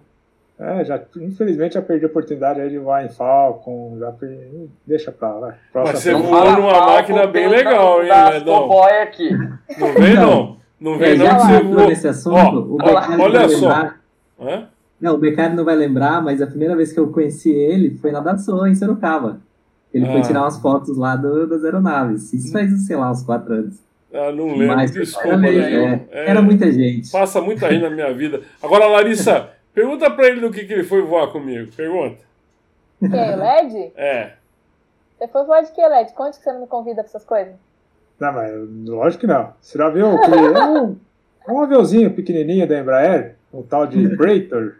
É, 0.57 0.85
já, 0.85 1.01
infelizmente 1.17 1.73
já 1.73 1.81
perdi 1.81 2.05
a 2.05 2.07
oportunidade 2.07 2.61
aí 2.61 2.69
de 2.69 2.77
voar 2.77 3.05
em 3.05 3.09
Falcon, 3.09 3.97
já 3.99 4.11
perdi, 4.13 4.69
deixa 4.87 5.11
pra 5.11 5.33
lá. 5.33 5.55
Mas 5.73 5.99
você 5.99 6.13
voou 6.13 6.51
numa 6.51 6.85
máquina 6.85 7.27
bem 7.27 7.49
legal, 7.49 8.01
hein, 8.01 8.09
Ledão? 8.31 8.83
aqui. 9.01 9.29
Não 9.77 9.93
vem 9.93 10.15
não, 10.15 10.57
não 10.79 10.97
vem 10.97 11.11
é, 11.11 11.17
não, 11.17 11.25
que 11.25 11.45
você 11.45 11.61
voou. 11.61 11.87
Nesse 11.87 12.07
assunto, 12.07 12.77
Ó, 12.81 13.21
olha 13.21 13.49
só. 13.49 13.91
Hã? 14.39 14.69
Não, 14.99 15.15
o 15.15 15.17
Beccari 15.17 15.55
não 15.55 15.65
vai 15.65 15.75
lembrar, 15.75 16.21
mas 16.21 16.41
a 16.41 16.47
primeira 16.47 16.75
vez 16.75 16.93
que 16.93 16.99
eu 16.99 17.09
conheci 17.09 17.51
ele 17.51 17.97
foi 17.97 18.11
na 18.11 18.21
Dassault, 18.21 18.69
em 18.69 18.75
Sorocaba. 18.75 19.41
Ele 19.93 20.05
ah. 20.07 20.11
foi 20.11 20.21
tirar 20.21 20.41
umas 20.41 20.57
fotos 20.57 20.97
lá 20.97 21.15
do, 21.15 21.47
das 21.47 21.63
aeronaves. 21.63 22.33
Isso 22.33 22.51
faz, 22.51 22.69
sei 22.85 22.95
lá, 22.95 23.11
uns 23.11 23.23
quatro 23.23 23.53
anos. 23.53 23.85
Ah, 24.13 24.31
não 24.31 24.47
lembro, 24.47 24.67
mas, 24.67 24.91
desculpa. 24.91 25.45
Era, 25.45 25.47
é, 25.49 26.07
é, 26.11 26.29
era 26.29 26.41
muita 26.41 26.71
gente. 26.71 27.11
Passa 27.11 27.41
muita 27.41 27.69
gente 27.69 27.81
na 27.81 27.89
minha 27.89 28.13
vida. 28.13 28.41
Agora, 28.61 28.87
Larissa, 28.87 29.49
Pergunta 29.75 30.09
pra 30.09 30.27
ele 30.27 30.39
do 30.39 30.51
que, 30.51 30.63
que 30.63 30.71
ele 30.71 30.85
foi 30.85 31.01
voar 31.01 31.27
comigo. 31.33 31.69
Pergunta. 31.75 32.23
Quem? 32.99 33.35
LED? 33.35 33.91
É. 33.97 34.31
Você 35.17 35.27
foi 35.27 35.43
voar 35.43 35.61
de 35.61 35.71
que, 35.73 35.85
LED? 35.85 36.13
Conte 36.13 36.37
que 36.37 36.43
você 36.43 36.51
não 36.53 36.61
me 36.61 36.67
convida 36.67 37.03
pra 37.03 37.09
essas 37.09 37.25
coisas. 37.25 37.53
Não, 38.17 38.31
mas 38.31 38.51
lógico 38.87 39.21
que 39.21 39.27
não. 39.27 39.53
Você 39.59 39.77
já 39.77 39.89
viu 39.89 40.17
que 40.21 40.31
um, 40.31 40.95
um 41.49 41.61
aviãozinho 41.61 42.13
pequenininho 42.13 42.65
da 42.65 42.79
Embraer, 42.79 43.35
um 43.53 43.61
tal 43.61 43.85
de 43.85 44.15
Praetor? 44.15 44.77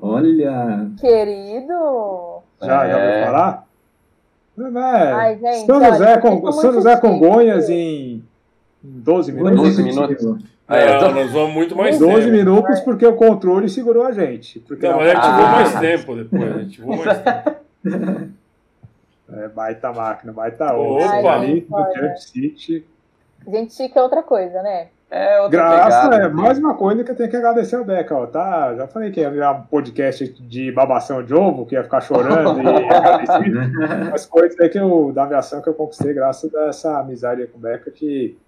Olha! 0.00 0.90
Querido! 0.98 2.42
Já, 2.62 2.86
é. 2.86 2.90
já 2.90 2.96
ouviu 2.96 3.24
falar? 3.26 3.66
É, 4.58 5.12
Ai, 5.12 5.38
gente, 5.38 5.66
São 5.66 5.82
José, 5.82 6.12
olha, 6.12 6.20
com, 6.20 6.52
São 6.52 6.72
José 6.72 6.96
Congonhas 6.96 7.70
em 7.70 8.22
12 8.82 9.32
minutos. 9.32 9.76
12 9.76 9.82
minutos. 9.82 10.24
não, 10.24 11.12
nós 11.12 11.30
vamos 11.32 11.54
muito 11.54 11.76
mais 11.76 11.98
12 11.98 12.14
tempo. 12.14 12.30
minutos 12.30 12.80
porque 12.80 13.06
o 13.06 13.14
controle 13.14 13.68
segurou 13.68 14.04
a 14.04 14.12
gente. 14.12 14.60
Porque 14.60 14.88
não, 14.88 14.96
mas 14.96 15.08
a 15.08 15.14
gente 15.14 15.24
ah. 15.24 15.36
voou 15.36 15.48
mais 15.48 15.80
tempo 15.80 16.16
depois. 16.16 16.56
A 16.56 16.58
gente 16.60 16.80
voou 16.80 16.96
mais 17.04 17.18
tempo. 17.18 17.60
É, 19.32 19.48
baita 19.48 19.92
máquina, 19.92 20.32
baita 20.32 20.74
Opa! 20.74 21.34
ali 21.34 21.60
do 21.60 21.94
Jump 21.94 22.20
City. 22.20 22.84
Gente 23.46 23.74
chique 23.74 23.96
é 23.96 24.02
outra 24.02 24.22
coisa, 24.22 24.60
né? 24.60 24.88
É 25.10 25.40
outra 25.40 25.58
Graça, 25.58 26.08
pegada, 26.08 26.24
é 26.24 26.28
mais 26.28 26.58
uma 26.58 26.74
coisa 26.74 27.02
que 27.02 27.10
eu 27.10 27.16
tenho 27.16 27.30
que 27.30 27.36
agradecer 27.36 27.76
ao 27.76 27.84
Beca, 27.84 28.16
ó, 28.16 28.26
tá? 28.26 28.74
Já 28.76 28.86
falei 28.86 29.10
que 29.10 29.20
ia 29.20 29.30
virar 29.30 29.52
um 29.52 29.62
podcast 29.62 30.24
de 30.42 30.70
babação 30.70 31.22
de 31.22 31.34
ovo, 31.34 31.66
que 31.66 31.74
ia 31.74 31.82
ficar 31.82 32.00
chorando 32.00 32.60
e 32.60 32.66
agradecer. 32.92 34.14
As 34.14 34.26
coisas 34.26 34.58
aí 34.60 34.68
que 34.68 34.78
eu, 34.78 35.10
da 35.12 35.24
aviação 35.24 35.60
que 35.60 35.68
eu 35.68 35.74
conquistei 35.74 36.12
graças 36.12 36.54
a 36.54 36.66
essa 36.66 36.98
amizade 37.00 37.44
com 37.48 37.58
o 37.58 37.60
Beca 37.60 37.90
que 37.90 38.38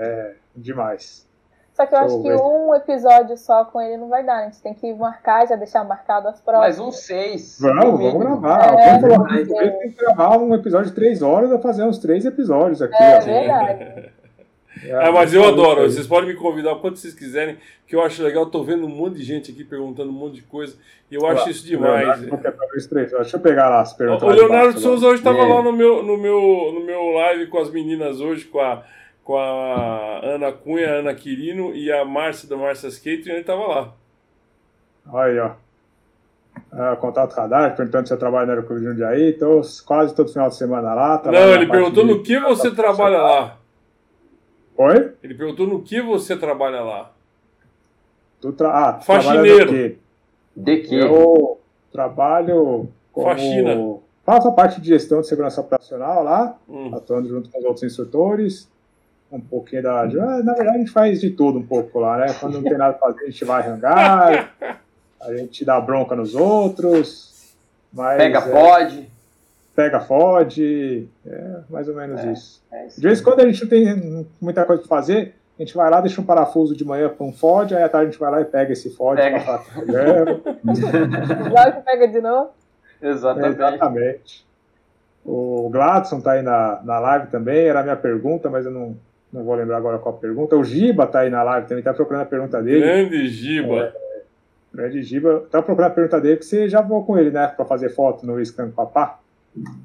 é 0.00 0.34
demais. 0.56 1.28
Só 1.74 1.86
que 1.86 1.94
eu 1.94 1.98
acho 1.98 2.22
que 2.22 2.30
um 2.30 2.74
episódio 2.74 3.36
só 3.36 3.64
com 3.64 3.80
ele 3.80 3.96
não 3.96 4.08
vai 4.08 4.24
dar. 4.24 4.40
A 4.40 4.44
gente 4.44 4.60
tem 4.60 4.74
que 4.74 4.92
marcar, 4.92 5.46
já 5.46 5.56
deixar 5.56 5.82
marcado 5.84 6.28
as 6.28 6.40
provas. 6.40 6.60
Mais 6.60 6.78
um 6.78 6.90
seis. 6.90 7.58
Vamos, 7.60 8.00
vamos 8.00 8.18
gravar. 8.18 8.78
É, 8.78 9.00
falou, 9.00 9.26
tem 9.26 9.90
que 9.90 9.96
gravar 9.96 10.36
um 10.36 10.54
episódio 10.54 10.90
de 10.90 10.94
três 10.94 11.22
horas, 11.22 11.48
vai 11.48 11.58
fazer 11.58 11.84
uns 11.84 11.98
três 11.98 12.26
episódios 12.26 12.82
aqui. 12.82 13.02
É, 13.02 13.16
ó. 13.16 13.20
verdade. 13.20 14.12
É, 14.82 15.10
mas 15.10 15.32
eu 15.32 15.46
adoro. 15.46 15.82
Vocês 15.82 16.06
podem 16.06 16.28
me 16.28 16.36
convidar 16.36 16.74
quando 16.76 16.96
vocês 16.96 17.14
quiserem, 17.14 17.58
que 17.86 17.94
eu 17.94 18.02
acho 18.02 18.22
legal. 18.22 18.46
Tô 18.46 18.62
vendo 18.62 18.84
um 18.86 18.88
monte 18.88 19.16
de 19.16 19.22
gente 19.22 19.50
aqui 19.50 19.64
perguntando 19.64 20.10
um 20.10 20.14
monte 20.14 20.34
de 20.36 20.42
coisa. 20.42 20.76
E 21.10 21.14
eu 21.14 21.26
acho 21.26 21.50
isso 21.50 21.66
demais. 21.66 22.20
Deixa 22.20 23.36
eu 23.36 23.40
pegar 23.40 23.68
lá 23.68 23.80
as 23.80 23.92
perguntas. 23.92 24.22
O 24.22 24.30
Leonardo 24.30 24.78
Souza 24.78 25.06
hoje 25.06 25.18
estava 25.18 25.44
lá 25.44 25.62
no 25.62 25.72
meu, 25.72 26.02
no, 26.02 26.16
meu, 26.16 26.72
no 26.74 26.84
meu 26.84 27.10
live 27.12 27.46
com 27.46 27.58
as 27.58 27.70
meninas 27.70 28.20
hoje, 28.20 28.44
com 28.44 28.60
a, 28.60 28.82
com 29.30 29.38
a 29.38 30.20
Ana 30.24 30.50
Cunha, 30.50 30.88
a 30.88 30.94
Ana 30.94 31.14
Quirino 31.14 31.72
e 31.72 31.92
a 31.92 32.04
Márcia 32.04 32.48
da 32.48 32.56
Márcia 32.56 32.88
Skate, 32.88 33.28
e 33.28 33.30
ele 33.30 33.42
estava 33.42 33.64
lá. 33.64 33.92
Aí, 35.14 35.38
ó. 35.38 35.52
Ah, 36.72 36.96
contato 36.96 37.32
radar, 37.34 37.76
perguntando 37.76 38.08
se 38.08 38.12
eu 38.12 38.18
trabalho 38.18 38.46
no 38.46 38.52
Aeroclube 38.54 38.80
de 38.80 38.88
Jundiaí. 38.88 39.30
Estou 39.30 39.62
quase 39.86 40.16
todo 40.16 40.32
final 40.32 40.48
de 40.48 40.56
semana 40.56 40.94
lá. 40.94 41.22
Não, 41.26 41.54
ele 41.54 41.68
perguntou 41.68 42.04
no 42.04 42.24
que 42.24 42.40
você 42.40 42.72
trabalha 42.72 43.18
lá. 43.18 43.56
Oi? 44.76 45.12
Ele 45.22 45.34
perguntou 45.34 45.64
no 45.64 45.80
que 45.80 46.02
você 46.02 46.36
trabalha 46.36 46.80
lá. 46.80 47.12
Tu 48.40 48.52
tra... 48.52 48.70
ah, 48.70 49.00
Faxineiro. 49.00 49.70
De, 49.70 49.98
de 50.56 50.76
que? 50.78 50.96
Eu 50.96 51.60
trabalho 51.92 52.88
como... 53.12 53.28
Faxina. 53.28 54.00
Faço 54.24 54.48
a 54.48 54.52
parte 54.52 54.80
de 54.80 54.88
gestão 54.88 55.20
de 55.20 55.28
segurança 55.28 55.60
operacional 55.60 56.24
lá, 56.24 56.58
hum. 56.68 56.92
atuando 56.96 57.28
junto 57.28 57.48
com 57.48 57.60
os 57.60 57.64
outros 57.64 57.84
instrutores. 57.84 58.68
Um 59.30 59.40
pouquinho 59.40 59.82
da. 59.82 60.02
Ah, 60.02 60.42
na 60.42 60.54
verdade, 60.54 60.76
a 60.76 60.78
gente 60.78 60.90
faz 60.90 61.20
de 61.20 61.30
tudo 61.30 61.58
um 61.58 61.66
pouco 61.66 62.00
lá, 62.00 62.18
né? 62.18 62.34
Quando 62.40 62.54
não 62.54 62.62
tem 62.62 62.76
nada 62.76 62.94
pra 62.94 63.08
fazer, 63.08 63.22
a 63.22 63.30
gente 63.30 63.44
vai 63.44 63.62
rangar, 63.62 64.54
a 65.20 65.34
gente 65.34 65.64
dá 65.64 65.80
bronca 65.80 66.16
nos 66.16 66.34
outros. 66.34 67.54
Mas, 67.92 68.18
Pega, 68.18 68.38
é, 68.38 68.50
pode 68.50 69.10
pega, 69.80 70.00
fode, 70.00 71.08
é 71.26 71.60
mais 71.70 71.88
ou 71.88 71.94
menos 71.94 72.20
é, 72.20 72.32
isso. 72.32 72.62
É 72.70 72.86
isso. 72.86 73.00
De 73.00 73.06
vez 73.06 73.20
em 73.20 73.24
quando 73.24 73.40
a 73.40 73.50
gente 73.50 73.62
não 73.62 73.68
tem 73.68 74.26
muita 74.40 74.64
coisa 74.66 74.82
para 74.82 74.88
fazer, 74.88 75.34
a 75.58 75.62
gente 75.62 75.74
vai 75.74 75.90
lá, 75.90 76.00
deixa 76.00 76.20
um 76.20 76.24
parafuso 76.24 76.76
de 76.76 76.84
manhã 76.84 77.08
para 77.08 77.24
um 77.24 77.32
fode, 77.32 77.74
aí 77.74 77.82
à 77.82 77.88
tarde 77.88 78.08
a 78.08 78.10
gente 78.10 78.20
vai 78.20 78.30
lá 78.30 78.40
e 78.42 78.44
pega 78.44 78.72
esse 78.72 78.90
fode 78.90 79.22
pega. 79.22 79.40
para 79.40 79.62
Logo 81.48 81.82
pega 81.84 82.08
de 82.08 82.20
novo. 82.20 82.50
Exatamente. 83.00 83.54
Exatamente. 83.54 84.46
O 85.24 85.68
Gladson 85.70 86.18
está 86.18 86.32
aí 86.32 86.42
na, 86.42 86.80
na 86.82 86.98
live 86.98 87.28
também, 87.28 87.66
era 87.66 87.80
a 87.80 87.82
minha 87.82 87.96
pergunta, 87.96 88.50
mas 88.50 88.66
eu 88.66 88.72
não, 88.72 88.96
não 89.32 89.44
vou 89.44 89.54
lembrar 89.54 89.76
agora 89.76 89.98
qual 89.98 90.14
a 90.14 90.18
pergunta. 90.18 90.56
O 90.56 90.64
Giba 90.64 91.04
está 91.04 91.20
aí 91.20 91.30
na 91.30 91.42
live 91.42 91.66
também, 91.66 91.80
está 91.80 91.94
procurando 91.94 92.22
a 92.22 92.26
pergunta 92.26 92.62
dele. 92.62 92.80
Grande 92.80 93.28
Giba. 93.28 93.76
É, 93.76 94.22
grande 94.74 95.02
Giba. 95.02 95.42
Está 95.46 95.62
procurando 95.62 95.92
a 95.92 95.94
pergunta 95.94 96.20
dele, 96.20 96.36
que 96.36 96.44
você 96.44 96.68
já 96.68 96.80
voou 96.80 97.04
com 97.04 97.16
ele, 97.16 97.30
né, 97.30 97.46
para 97.46 97.64
fazer 97.64 97.90
foto 97.90 98.26
no 98.26 98.44
Scan 98.44 98.70
Papá. 98.70 99.20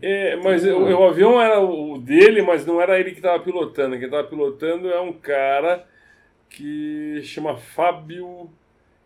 É, 0.02 0.36
mas 0.38 0.66
o, 0.66 0.78
o, 0.78 1.04
avião 1.06 1.42
era 1.42 1.60
o 1.60 1.98
dele, 1.98 2.42
mas 2.42 2.66
não 2.66 2.80
era 2.80 3.00
ele 3.00 3.12
que 3.12 3.18
estava 3.18 3.42
pilotando. 3.42 3.98
Quem 3.98 4.06
estava 4.06 4.28
pilotando 4.28 4.90
é 4.90 5.00
um 5.00 5.14
cara 5.14 5.86
que 6.50 7.22
chama 7.24 7.58
Fábio. 7.58 8.50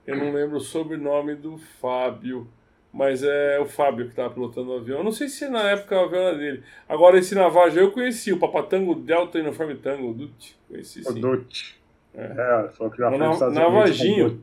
Eu 0.06 0.18
não 0.18 0.34
lembro 0.34 0.58
o 0.58 0.62
sobrenome 0.62 1.36
do 1.36 1.58
Fábio, 1.58 2.48
mas 2.92 3.24
é 3.24 3.60
o 3.60 3.66
Fábio 3.66 4.06
que 4.06 4.12
estava 4.12 4.30
pilotando 4.30 4.72
o 4.72 4.78
avião. 4.78 5.00
Eu 5.00 5.04
não 5.04 5.12
sei 5.12 5.30
se 5.30 5.48
na 5.48 5.62
época 5.72 5.96
o 5.96 6.06
avião 6.06 6.22
era 6.22 6.38
dele. 6.38 6.64
Agora, 6.88 7.18
esse 7.18 7.36
Navajo 7.36 7.80
eu 7.80 7.92
conheci, 7.92 8.34
o 8.34 8.40
Papatango 8.40 8.96
Delta 8.96 9.38
Uniforme 9.40 9.76
Tango, 9.76 10.10
o 10.10 10.14
Dut. 10.14 10.58
Conheci 10.68 11.04
sim. 11.04 11.10
O 11.10 11.14
Dut. 11.14 11.80
É, 12.16 12.24
é 12.24 12.70
falou 12.76 12.92
que 12.92 12.98
já 12.98 13.10
foi 13.10 13.18
nos 13.18 13.54
Navajinho. 13.54 14.42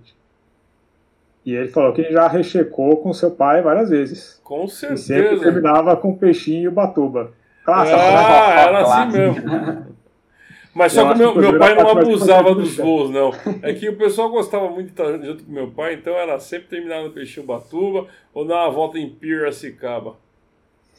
E 1.44 1.55
ele 1.55 1.68
falou 1.68 1.92
que 1.92 2.03
já 2.11 2.26
rechecou 2.26 2.97
com 2.97 3.12
seu 3.12 3.30
pai 3.30 3.62
várias 3.62 3.90
vezes. 3.90 4.40
Com 4.42 4.66
certeza. 4.66 5.14
E 5.14 5.20
sempre 5.22 5.40
terminava 5.40 5.97
com 5.97 6.16
peixinho 6.16 6.70
e 6.70 6.74
batuba. 6.74 7.32
Clássico. 7.64 7.99
Ah, 7.99 8.61
era 8.61 8.80
assim 8.80 9.12
mesmo. 9.12 9.86
Mas 10.77 10.93
só 10.93 11.11
que 11.11 11.18
meu, 11.18 11.35
meu 11.35 11.59
pai 11.59 11.74
não 11.74 11.89
abusava 11.89 12.55
dos 12.55 12.77
voos, 12.77 13.11
não. 13.11 13.33
É 13.62 13.72
que 13.72 13.89
o 13.89 13.97
pessoal 13.97 14.29
gostava 14.29 14.68
muito 14.68 14.89
de 14.89 14.93
estar 14.93 15.11
junto 15.24 15.43
com 15.43 15.51
meu 15.51 15.70
pai, 15.70 15.95
então 15.95 16.12
era 16.12 16.39
sempre 16.39 16.68
terminar 16.68 17.03
no 17.03 17.12
Peixinho 17.12 17.47
Batuba 17.47 18.09
ou 18.35 18.47
dar 18.47 18.57
uma 18.57 18.70
volta 18.70 18.99
em 18.99 19.09
Piracicaba. 19.09 20.16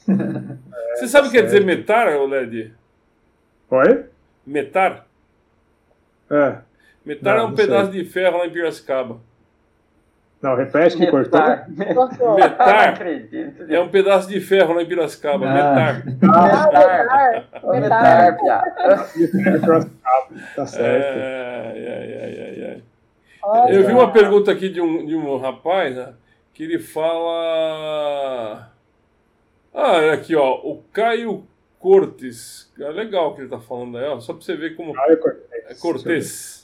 É, 0.10 0.96
Você 0.98 1.08
sabe 1.08 1.28
o 1.28 1.32
que 1.32 1.38
quer 1.38 1.44
dizer 1.44 1.64
metar, 1.64 2.08
LED? 2.28 2.74
Oi? 3.70 4.06
Metar? 4.44 5.06
É. 6.32 6.58
Metar 7.06 7.38
não, 7.38 7.44
é 7.44 7.46
um 7.46 7.54
pedaço 7.54 7.92
sei. 7.92 8.02
de 8.02 8.10
ferro 8.10 8.40
lá 8.40 8.48
em 8.48 8.52
Piracicaba. 8.52 9.20
Não, 10.42 10.56
repete 10.56 10.98
que 10.98 11.08
cortou. 11.08 11.40
Metar. 12.36 12.98
É 13.70 13.80
um 13.80 13.90
pedaço 13.90 14.28
de 14.30 14.40
ferro 14.40 14.74
lá 14.74 14.84
em 14.84 14.88
Piracicaba. 14.88 15.48
Ah. 15.48 15.54
Metar. 15.54 16.04
Metar. 17.64 18.32
Metar. 18.32 18.76
Tá 20.56 20.66
certo. 20.66 21.18
É, 21.18 22.78
Eu 23.70 23.86
vi 23.86 23.94
uma 23.94 24.12
pergunta 24.12 24.52
aqui 24.52 24.70
de 24.70 24.82
um, 24.82 25.06
de 25.06 25.16
um 25.16 25.38
rapaz 25.38 25.96
né, 25.96 26.14
que 26.54 26.64
ele 26.64 26.80
fala. 26.80 28.70
Ah, 29.74 30.02
é 30.02 30.12
aqui, 30.12 30.36
ó. 30.36 30.56
O 30.64 30.84
Caio 30.92 31.46
Cortes. 31.80 32.72
É 32.80 32.90
legal 32.90 33.30
o 33.30 33.36
que 33.36 33.42
ele 33.42 33.50
tá 33.50 33.60
falando 33.60 33.98
aí, 33.98 34.06
ó. 34.06 34.20
Só 34.20 34.34
pra 34.34 34.42
você 34.44 34.56
ver 34.56 34.76
como. 34.76 34.94
Caio 34.94 35.20
Cortes. 35.20 35.44
É 35.52 35.74
Cortes. 35.76 36.57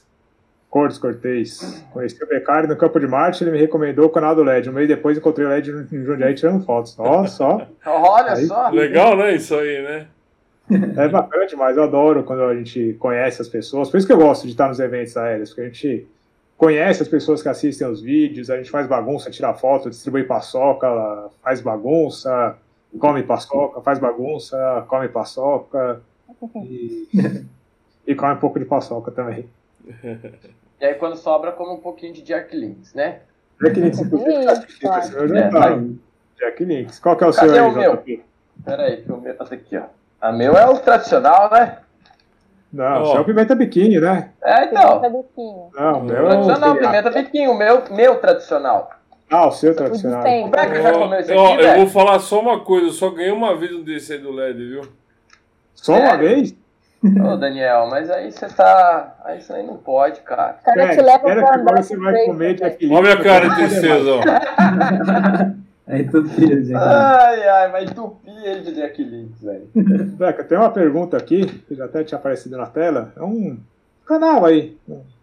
Cortes 0.73 0.97
Cortez. 0.97 1.85
Conheci 1.91 2.23
o 2.23 2.27
Beccari 2.27 2.65
no 2.65 2.75
Campo 2.75 2.99
de 2.99 3.05
Marte, 3.05 3.43
ele 3.43 3.51
me 3.51 3.59
recomendou 3.59 4.07
o 4.07 4.09
canal 4.09 4.35
do 4.35 4.41
LED. 4.41 4.71
Um 4.71 4.73
mês 4.73 4.87
depois 4.87 5.15
encontrei 5.15 5.45
o 5.45 5.49
LED 5.49 5.69
em 5.69 6.03
Jundiaí 6.03 6.33
tirando 6.33 6.65
fotos. 6.65 6.95
Ó, 6.97 7.27
só. 7.27 7.67
Olha 7.85 8.33
aí, 8.33 8.47
só. 8.47 8.69
Legal, 8.69 9.15
né? 9.15 9.35
Isso 9.35 9.53
aí, 9.53 9.83
né? 9.83 10.07
É 10.97 11.07
bacana 11.07 11.45
demais, 11.45 11.77
eu 11.77 11.83
adoro 11.83 12.23
quando 12.23 12.41
a 12.41 12.55
gente 12.55 12.93
conhece 12.93 13.39
as 13.39 13.47
pessoas. 13.47 13.91
Por 13.91 13.97
isso 13.97 14.07
que 14.07 14.13
eu 14.13 14.17
gosto 14.17 14.45
de 14.45 14.53
estar 14.53 14.67
nos 14.67 14.79
eventos 14.79 15.15
aéreos, 15.15 15.49
porque 15.49 15.61
a 15.61 15.65
gente 15.65 16.07
conhece 16.57 17.03
as 17.03 17.07
pessoas 17.07 17.43
que 17.43 17.49
assistem 17.49 17.87
os 17.87 18.01
vídeos, 18.01 18.49
a 18.49 18.57
gente 18.57 18.71
faz 18.71 18.87
bagunça, 18.87 19.29
tira 19.29 19.53
foto, 19.53 19.91
distribui 19.91 20.23
paçoca, 20.23 20.87
faz 21.43 21.61
bagunça, 21.61 22.57
come 22.97 23.21
paçoca, 23.21 23.79
faz 23.81 23.99
bagunça, 23.99 24.83
come 24.87 25.07
paçoca 25.07 26.01
e, 26.65 27.07
e 28.07 28.15
come 28.15 28.33
um 28.33 28.37
pouco 28.37 28.57
de 28.57 28.65
paçoca 28.65 29.11
também. 29.11 29.47
E 30.83 30.85
aí 30.85 30.95
quando 30.95 31.15
sobra, 31.15 31.53
come 31.53 31.71
um 31.71 31.77
pouquinho 31.77 32.11
de 32.11 32.21
Jack 32.21 32.53
Links, 32.53 32.93
né? 32.93 33.19
Jack 33.61 33.79
Links, 33.79 34.01
inclusive, 34.01 34.33
é, 34.33 34.53
Jack 36.37 36.65
Links. 36.65 36.99
Qual 36.99 37.15
que 37.15 37.23
é 37.23 37.27
o 37.27 37.31
Cadê 37.31 37.53
seu 37.53 37.63
aí, 37.63 37.71
o 37.71 37.73
meu? 37.73 38.03
Pera 38.65 38.83
aí, 38.83 38.97
que 38.97 39.09
o 39.09 39.15
meu 39.15 39.33
tá 39.33 39.45
aqui, 39.45 39.77
ó. 39.77 39.83
A 40.19 40.33
meu 40.33 40.57
é 40.57 40.67
o 40.67 40.77
tradicional, 40.79 41.49
né? 41.49 41.77
Não, 42.73 43.01
o 43.01 43.05
seu 43.05 43.15
é 43.15 43.19
o 43.21 43.23
pimenta 43.23 43.55
biquinho, 43.55 44.01
né? 44.01 44.31
É, 44.43 44.65
então. 44.65 44.99
Pimenta 44.99 45.09
biquinho. 45.09 45.69
Não, 45.73 45.99
o 45.99 46.03
meu 46.03 46.25
tradicional, 46.25 46.69
é 46.69 46.73
o... 46.73 46.79
pimenta 46.81 47.11
biquinho, 47.11 47.51
o 47.51 47.57
meu, 47.57 47.83
meu 47.89 48.15
tradicional. 48.19 48.91
Ah, 49.31 49.47
o 49.47 49.51
seu 49.53 49.73
tradicional. 49.73 50.19
O 50.19 50.49
Beca 50.49 50.81
já 50.81 50.91
comeu 50.91 51.19
esse 51.21 51.31
aqui, 51.31 51.39
ó, 51.39 51.59
Eu 51.61 51.77
vou 51.77 51.87
falar 51.87 52.19
só 52.19 52.41
uma 52.41 52.59
coisa, 52.59 52.87
eu 52.87 52.91
só 52.91 53.09
ganhei 53.09 53.31
uma 53.31 53.55
vez 53.55 53.73
um 53.73 53.81
desse 53.81 54.11
aí 54.11 54.19
do 54.19 54.33
LED, 54.33 54.57
viu? 54.67 54.81
Só 55.73 55.93
uma 55.97 56.17
vez? 56.17 56.53
Ô, 57.03 57.35
Daniel, 57.37 57.87
mas 57.89 58.09
aí 58.09 58.31
você 58.31 58.47
tá. 58.47 59.15
Aí 59.23 59.39
isso 59.39 59.53
aí 59.53 59.65
não 59.65 59.77
pode, 59.77 60.21
cara. 60.21 60.55
Cara, 60.63 60.95
te 60.95 61.01
leva 61.01 61.19
pra 61.19 61.55
agora 61.55 61.83
você 61.83 61.97
vai 61.97 62.25
comer 62.25 62.53
de. 62.55 62.63
Olha 62.91 63.01
minha 63.01 63.23
cara 63.23 63.49
de 63.49 63.55
tristeza, 63.55 64.09
ó. 64.09 65.63
É 65.85 65.99
entupir, 65.99 66.63
gente. 66.63 66.75
Ai, 66.75 67.47
ai, 67.47 67.71
vai 67.71 67.83
entupir 67.83 68.33
ele 68.45 68.71
de 68.71 69.03
Links, 69.03 69.43
velho. 69.43 69.67
Beca, 70.15 70.43
tem 70.43 70.57
uma 70.57 70.71
pergunta 70.71 71.17
aqui, 71.17 71.45
que 71.45 71.75
já 71.75 71.85
até 71.85 72.05
tinha 72.05 72.17
aparecido 72.17 72.57
na 72.57 72.67
tela. 72.67 73.11
É 73.17 73.21
um 73.21 73.57
canal 74.05 74.45
aí, 74.45 74.77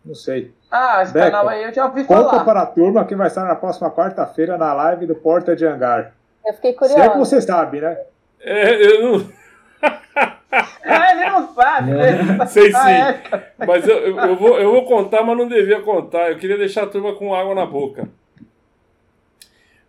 não 0.04 0.14
sei. 0.14 0.52
Ah, 0.70 1.02
esse 1.02 1.14
Beca, 1.14 1.30
canal 1.30 1.48
aí 1.48 1.64
eu 1.64 1.72
já 1.72 1.86
ouvi 1.86 2.04
conta 2.04 2.20
falar. 2.20 2.30
Conta 2.30 2.44
para 2.44 2.60
a 2.62 2.66
turma 2.66 3.04
que 3.06 3.14
vai 3.14 3.28
estar 3.28 3.44
na 3.44 3.54
próxima 3.54 3.90
quarta-feira 3.90 4.58
na 4.58 4.74
live 4.74 5.06
do 5.06 5.14
Porta 5.14 5.56
de 5.56 5.64
Hangar. 5.66 6.12
Eu 6.44 6.52
fiquei 6.52 6.74
curiosa. 6.74 7.00
Se 7.00 7.08
é 7.08 7.10
que 7.10 7.18
você 7.18 7.40
sabe, 7.40 7.80
né? 7.80 7.98
É, 8.40 8.86
eu 8.86 9.02
não. 9.02 9.40
ah, 10.52 11.12
ele 11.12 11.30
não 11.30 11.54
sabe. 11.54 11.92
Né? 11.92 12.46
Sei 12.46 12.70
sim. 12.70 12.76
Ah, 12.76 12.90
é. 12.90 13.52
Mas 13.66 13.86
eu, 13.86 14.16
eu, 14.18 14.36
vou, 14.36 14.58
eu 14.58 14.72
vou 14.72 14.84
contar, 14.84 15.22
mas 15.22 15.36
não 15.36 15.48
devia 15.48 15.80
contar. 15.80 16.30
Eu 16.30 16.38
queria 16.38 16.58
deixar 16.58 16.84
a 16.84 16.86
turma 16.86 17.14
com 17.14 17.34
água 17.34 17.54
na 17.54 17.66
boca. 17.66 18.08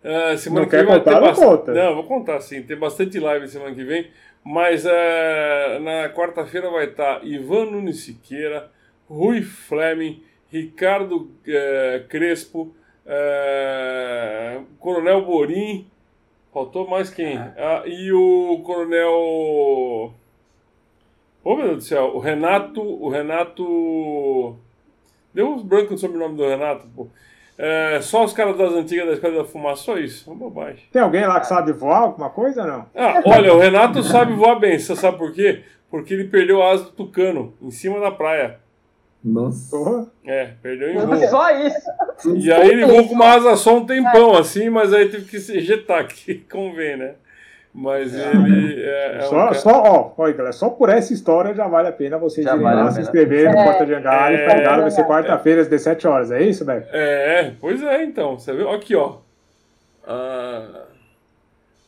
Uh, 0.04 0.36
semana 0.36 0.62
não 0.62 0.68
que 0.68 0.76
vem 0.76 0.86
vai 0.86 0.98
contar, 0.98 1.14
ter 1.14 1.20
bastante. 1.20 1.48
Conta. 1.48 1.72
Não, 1.72 1.94
vou 1.94 2.04
contar 2.04 2.40
sim. 2.40 2.62
Tem 2.62 2.76
bastante 2.76 3.18
live 3.18 3.48
semana 3.48 3.74
que 3.74 3.84
vem. 3.84 4.10
Mas 4.44 4.84
uh, 4.84 5.80
na 5.80 6.08
quarta-feira 6.10 6.70
vai 6.70 6.86
estar 6.86 7.24
Ivan 7.24 7.66
Nunes 7.66 8.00
Siqueira, 8.00 8.70
Rui 9.08 9.42
Fleming, 9.42 10.22
Ricardo 10.50 11.16
uh, 11.16 12.08
Crespo, 12.08 12.74
Coronel 14.78 15.24
Borim. 15.24 15.86
Faltou 16.52 16.86
mais 16.86 17.08
quem? 17.08 17.38
Ah, 17.38 17.82
e 17.86 18.12
o 18.12 18.60
Coronel. 18.62 20.12
Oh, 21.44 21.56
meu 21.56 21.66
Deus 21.66 21.78
do 21.78 21.84
céu, 21.84 22.12
o 22.14 22.18
Renato. 22.18 22.80
O 22.80 23.08
Renato. 23.08 24.56
Deu 25.34 25.48
uns 25.48 25.62
brancos 25.62 25.90
no 25.92 25.98
sobrenome 25.98 26.36
do 26.36 26.46
Renato, 26.46 26.86
pô. 26.94 27.08
É, 27.58 28.00
só 28.00 28.24
os 28.24 28.32
caras 28.32 28.56
das 28.56 28.72
antigas 28.72 29.06
da 29.06 29.12
Escola 29.12 29.38
da 29.38 29.44
Fumaça, 29.44 29.82
só 29.82 29.98
isso. 29.98 30.28
É 30.28 30.32
uma 30.32 30.38
bobagem. 30.38 30.84
Tem 30.90 31.02
alguém 31.02 31.26
lá 31.26 31.38
que 31.38 31.46
sabe 31.46 31.72
voar 31.72 32.02
alguma 32.02 32.30
coisa 32.30 32.66
não? 32.66 32.86
Ah, 32.94 33.22
olha, 33.26 33.54
o 33.54 33.58
Renato 33.58 34.02
sabe 34.02 34.32
voar 34.32 34.58
bem. 34.58 34.78
Você 34.78 34.96
sabe 34.96 35.18
por 35.18 35.32
quê? 35.32 35.62
Porque 35.90 36.14
ele 36.14 36.24
perdeu 36.24 36.62
a 36.62 36.70
asa 36.70 36.84
do 36.84 36.90
tucano 36.90 37.54
em 37.60 37.70
cima 37.70 38.00
da 38.00 38.10
praia. 38.10 38.58
Nossa. 39.22 40.10
É, 40.26 40.54
perdeu 40.60 40.90
em 40.90 40.98
voo. 40.98 41.28
Só 41.28 41.50
isso. 41.50 41.90
E 42.34 42.50
aí 42.50 42.68
ele 42.68 42.86
voou 42.86 43.06
com 43.06 43.14
uma 43.14 43.34
asa 43.34 43.54
só 43.56 43.76
um 43.76 43.86
tempão, 43.86 44.36
assim, 44.36 44.68
mas 44.68 44.92
aí 44.92 45.08
teve 45.08 45.26
que 45.26 45.38
se 45.38 45.56
ejetar, 45.56 46.08
que 46.08 46.34
convém, 46.50 46.96
né? 46.96 47.14
Mas 47.74 48.14
é. 48.14 48.30
ele. 48.32 48.82
É, 48.82 49.16
é 49.16 49.20
só, 49.22 49.50
um... 49.50 49.54
só, 49.54 49.82
ó, 49.82 50.12
ó, 50.16 50.32
galera, 50.32 50.52
só 50.52 50.68
por 50.68 50.90
essa 50.90 51.12
história 51.12 51.54
já 51.54 51.66
vale 51.66 51.88
a 51.88 51.92
pena 51.92 52.18
vocês 52.18 52.46
irem 52.46 52.60
vale 52.60 52.82
lá 52.82 52.90
se 52.90 53.00
inscrever 53.00 53.50
no 53.50 53.58
é. 53.58 53.64
Porta 53.64 53.86
de 53.86 53.94
Hangar 53.94 54.32
é, 54.32 54.34
e 54.34 54.54
pegar, 54.54 54.80
vai 54.80 54.90
ser 54.90 55.04
quarta-feira 55.06 55.62
às 55.62 55.68
17 55.68 56.06
horas, 56.06 56.30
é 56.30 56.42
isso, 56.42 56.64
velho? 56.64 56.84
É, 56.92 57.52
pois 57.58 57.82
é, 57.82 58.04
então. 58.04 58.38
Você 58.38 58.52
viu? 58.52 58.70
Aqui, 58.70 58.94
ó. 58.94 59.16
Ah. 60.06 60.82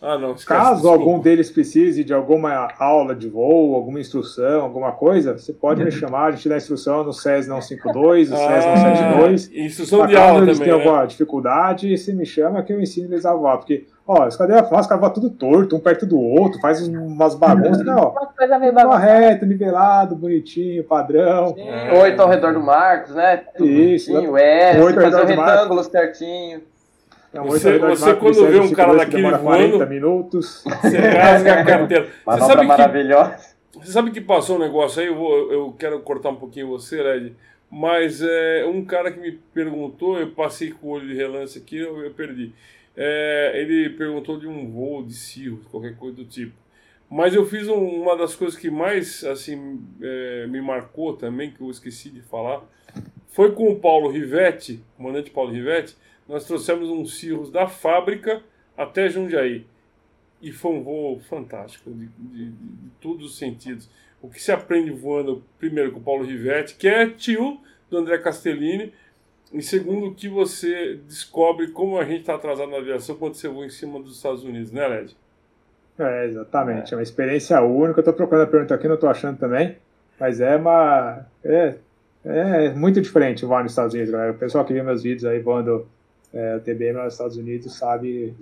Ah, 0.06 0.19
não, 0.19 0.32
esquece, 0.32 0.47
Caso 0.47 0.82
desculpa. 0.82 0.98
algum 0.98 1.19
deles 1.19 1.51
precise 1.51 2.05
de 2.05 2.12
alguma 2.12 2.70
aula 2.78 3.15
de 3.15 3.27
voo, 3.27 3.74
alguma 3.74 3.98
instrução, 3.98 4.61
alguma 4.61 4.93
coisa, 4.93 5.32
você 5.32 5.51
pode 5.51 5.82
me 5.82 5.90
chamar, 5.93 6.27
a 6.27 6.31
gente 6.32 6.47
dá 6.47 6.59
instrução 6.59 7.02
no 7.02 7.12
SES 7.15 7.47
não 7.47 7.62
52, 7.62 8.28
no 8.28 8.36
SES 8.36 8.47
não 8.66 8.77
72. 8.77 9.51
Ah, 9.51 9.61
instrução 9.61 10.06
de 10.06 10.15
aula 10.15 10.43
eles 10.43 10.59
também. 10.59 10.73
têm 10.74 10.78
né? 10.78 10.85
alguma 10.85 11.06
dificuldade, 11.06 11.97
você 11.97 12.12
me 12.12 12.27
chama 12.27 12.62
que 12.62 12.70
eu 12.70 12.82
ensino 12.82 13.15
eles 13.15 13.24
a 13.24 13.32
voar. 13.32 13.56
Porque, 13.56 13.86
ó, 14.06 14.26
os 14.26 14.36
cadeiras 14.36 14.64
os 14.64 14.86
caras 14.86 15.01
voam 15.01 15.12
tudo 15.12 15.31
torto, 15.31 15.76
um 15.76 15.81
perto 15.81 16.06
do 16.06 16.18
outro, 16.18 16.60
faz 16.60 16.86
umas 16.86 17.35
bagunças, 17.35 17.85
né, 17.85 17.94
ó. 17.97 18.10
Uma 18.10 18.26
coisa 18.26 18.59
meio 18.59 18.72
bagunçada. 18.72 19.05
reto, 19.05 19.47
nivelado, 19.47 20.14
bonitinho, 20.16 20.85
padrão. 20.85 21.55
É. 21.56 22.01
Oito 22.02 22.20
ao 22.20 22.28
redor 22.28 22.52
do 22.52 22.60
Marcos, 22.60 23.14
né? 23.14 23.39
Tudo 23.56 23.68
Isso. 23.68 24.12
Bonitinho, 24.12 24.36
é, 24.36 24.81
Oito 24.81 25.01
fazer 25.01 25.22
o 25.22 25.26
retângulo 25.26 25.85
certinho. 25.85 26.62
É 27.32 27.40
você, 27.40 27.78
você 27.81 28.14
quando 28.14 28.47
vê 28.47 28.60
um 28.60 28.72
cara 28.72 28.94
daquele 28.94 29.28
voando, 29.36 29.85
minutos. 29.89 30.62
você 30.62 30.98
rasga 30.98 31.55
a 31.55 31.64
carteira. 31.64 32.06
Você 32.24 32.40
sabe 32.40 32.64
maravilhosa. 32.64 33.36
Que, 33.72 33.78
você 33.81 33.90
sabe 33.90 34.10
que 34.12 34.20
passou 34.20 34.55
um 34.55 34.60
negócio 34.60 35.02
aí, 35.02 35.09
eu, 35.09 35.16
vou, 35.16 35.52
eu 35.52 35.74
quero 35.76 35.98
cortar 36.01 36.28
um 36.28 36.36
pouquinho 36.36 36.68
você, 36.68 37.02
Led, 37.02 37.35
mas 37.68 38.22
é, 38.22 38.64
um 38.66 38.85
cara 38.85 39.10
que 39.10 39.18
me 39.18 39.32
perguntou, 39.52 40.16
eu 40.16 40.31
passei 40.31 40.70
com 40.70 40.86
o 40.86 40.90
olho 40.90 41.09
de 41.09 41.14
relance 41.14 41.59
aqui, 41.59 41.76
eu, 41.76 42.05
eu 42.05 42.12
perdi. 42.12 42.52
É, 42.97 43.53
ele 43.57 43.91
perguntou 43.91 44.39
de 44.39 44.47
um 44.47 44.71
voo 44.71 45.05
de 45.05 45.15
cirro, 45.15 45.61
qualquer 45.71 45.97
coisa 45.97 46.16
do 46.16 46.25
tipo. 46.25 46.55
Mas 47.11 47.35
eu 47.35 47.45
fiz 47.45 47.69
um, 47.69 48.03
uma 48.03 48.16
das 48.16 48.35
coisas 48.35 48.59
que 48.59 48.71
mais 48.71 49.25
assim 49.25 49.81
é, 50.01 50.47
me 50.47 50.61
marcou 50.61 51.16
também, 51.16 51.51
que 51.51 51.61
eu 51.61 51.71
esqueci 51.71 52.11
de 52.11 52.21
falar, 52.21 52.62
foi 53.29 53.53
com 53.53 53.69
o 53.71 53.81
Paulo 53.81 54.11
Rivetti, 54.11 54.83
comandante 54.97 55.31
Paulo 55.31 55.51
Rivetti, 55.51 55.97
nós 56.29 56.47
trouxemos 56.47 56.89
um 56.89 57.05
Cirrus 57.05 57.51
da 57.51 57.66
fábrica 57.66 58.43
até 58.77 59.09
Jundiaí. 59.09 59.66
E 60.41 60.53
foi 60.53 60.73
um 60.73 60.83
voo 60.83 61.19
fantástico, 61.21 61.91
de, 61.91 62.07
de, 62.07 62.51
de, 62.51 62.91
todos 63.01 63.27
os 63.27 63.39
sentidos. 63.39 63.89
O 64.21 64.29
que 64.29 64.43
se 64.43 64.53
aprende 64.53 64.91
voando, 64.91 65.45
primeiro, 65.59 65.93
com 65.93 66.01
o 66.01 66.03
Paulo 66.03 66.25
Rivetti, 66.25 66.75
que 66.75 66.87
é 66.87 67.09
tio 67.09 67.61
do 67.91 67.99
André 67.99 68.19
Castellini, 68.19 68.93
e 69.55 69.62
segundo, 69.62 70.14
que 70.14 70.28
você 70.28 70.98
descobre 71.06 71.68
como 71.68 71.97
a 71.97 72.05
gente 72.05 72.20
está 72.20 72.35
atrasado 72.35 72.70
na 72.70 72.78
aviação 72.78 73.14
quando 73.14 73.35
você 73.35 73.48
voa 73.48 73.64
em 73.64 73.70
cima 73.70 74.01
dos 74.01 74.16
Estados 74.16 74.43
Unidos, 74.43 74.72
né, 74.72 74.86
Led? 74.86 75.16
É, 75.98 76.26
exatamente. 76.26 76.93
É, 76.93 76.94
é 76.94 76.97
uma 76.98 77.02
experiência 77.02 77.62
única. 77.62 78.01
Eu 78.01 78.02
estou 78.02 78.14
procurando 78.14 78.44
a 78.44 78.51
pergunta 78.51 78.74
aqui, 78.74 78.89
não 78.89 78.97
estou 78.97 79.09
achando 79.09 79.39
também. 79.39 79.76
Mas 80.18 80.40
é 80.40 80.56
uma. 80.56 81.24
É, 81.44 81.74
é 82.24 82.70
muito 82.70 83.01
diferente 83.01 83.44
voar 83.44 83.62
nos 83.62 83.72
Estados 83.72 83.94
Unidos, 83.94 84.10
galera. 84.10 84.32
O 84.32 84.39
pessoal 84.39 84.64
que 84.64 84.72
viu 84.72 84.82
meus 84.82 85.02
vídeos 85.02 85.24
aí 85.24 85.39
voando 85.39 85.86
é, 86.32 86.56
o 86.56 86.60
TBM 86.60 87.05
nos 87.05 87.14
Estados 87.14 87.36
Unidos 87.36 87.76
sabe. 87.76 88.35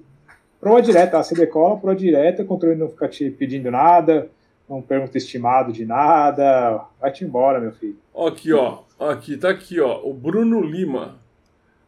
Proa 0.59 0.81
direta, 0.81 1.23
você 1.23 1.35
decola, 1.35 1.79
proa 1.79 1.95
direta, 1.95 2.43
o 2.43 2.47
controle 2.47 2.77
não 2.77 2.89
fica 2.89 3.09
te 3.09 3.29
pedindo 3.31 3.69
nada, 3.69 4.29
não 4.69 4.81
pergunta 4.81 5.19
estimado 5.19 5.73
de 5.73 5.85
nada, 5.85 6.85
vai-te 7.01 7.25
embora, 7.25 7.59
meu 7.59 7.73
filho. 7.73 7.97
Aqui, 8.15 8.53
ó, 8.53 8.79
aqui, 9.11 9.37
tá 9.37 9.51
aqui, 9.51 9.81
ó, 9.81 10.01
o 10.03 10.13
Bruno 10.13 10.61
Lima. 10.61 11.21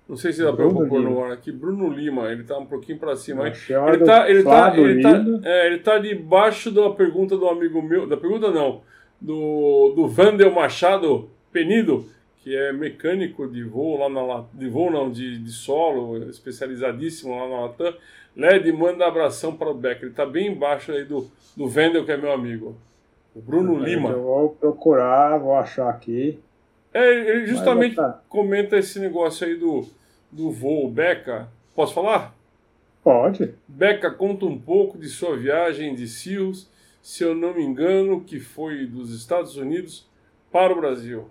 Não 0.09 0.17
sei 0.17 0.33
se 0.33 0.43
dá 0.43 0.53
para 0.53 0.69
pôr 0.69 1.01
no 1.01 1.25
ar 1.25 1.33
aqui. 1.33 1.51
Bruno 1.51 1.89
Lima, 1.89 2.31
ele 2.31 2.45
tá 2.45 2.59
um 2.59 2.67
pouquinho 2.67 2.99
para 2.99 3.17
cima. 3.17 3.47
Ele 3.47 4.05
tá, 4.05 4.29
ele, 4.29 4.43
tá, 4.43 4.79
ele, 4.79 5.03
tá, 5.03 5.25
é, 5.43 5.67
ele 5.67 5.79
tá 5.79 5.99
debaixo 5.99 6.71
da 6.71 6.91
pergunta 6.91 7.37
do 7.39 7.49
amigo 7.49 7.81
meu. 7.81 8.07
Da 8.07 8.17
pergunta 8.17 8.51
não. 8.51 8.83
Do, 9.19 9.95
do 9.97 10.07
Vandel 10.07 10.53
Machado 10.53 11.31
Penido 11.51 12.07
que 12.45 12.55
é 12.55 12.75
mecânico 12.75 13.49
de 13.49 13.65
voo 13.65 13.97
lá 13.97 14.09
na 14.11 14.45
de 14.53 14.69
voo 14.69 14.91
não, 14.91 15.11
de, 15.11 15.39
de 15.39 15.51
solo, 15.51 16.29
especializadíssimo 16.29 17.35
lá 17.35 17.49
na 17.49 17.61
Latam. 17.63 17.95
LED, 18.37 18.71
manda 18.71 19.07
abração 19.07 19.57
para 19.57 19.71
o 19.71 19.75
Becker. 19.75 20.03
Ele 20.03 20.11
está 20.11 20.27
bem 20.27 20.49
embaixo 20.49 20.93
aí 20.93 21.07
do, 21.07 21.31
do 21.57 21.67
Vendel, 21.67 22.05
que 22.05 22.13
é 22.13 22.19
meu 22.19 22.33
amigo. 22.33 22.77
O 23.35 23.41
Bruno 23.41 23.79
Lima. 23.79 24.11
Eu 24.11 24.23
vou 24.23 24.51
procurar, 24.51 25.39
vou 25.39 25.55
achar 25.55 25.89
aqui. 25.89 26.39
É, 26.95 27.13
ele 27.13 27.47
justamente 27.47 27.97
comenta 28.29 28.79
esse 28.79 29.01
negócio 29.01 29.45
aí 29.45 29.57
do, 29.57 29.85
do 30.31 30.53
voo. 30.53 30.89
Beca, 30.89 31.49
posso 31.75 31.93
falar? 31.93 32.33
Pode. 33.03 33.53
Beca 33.67 34.13
conta 34.13 34.47
um 34.47 34.57
pouco 34.57 34.97
de 34.97 35.09
sua 35.09 35.37
viagem 35.37 35.97
de 35.97 36.07
SEALs, 36.07 36.71
se 37.03 37.25
eu 37.25 37.35
não 37.35 37.53
me 37.53 37.65
engano, 37.65 38.23
que 38.23 38.39
foi 38.39 38.87
dos 38.87 39.13
Estados 39.13 39.57
Unidos 39.57 40.09
para 40.53 40.73
o 40.73 40.77
Brasil. 40.77 41.29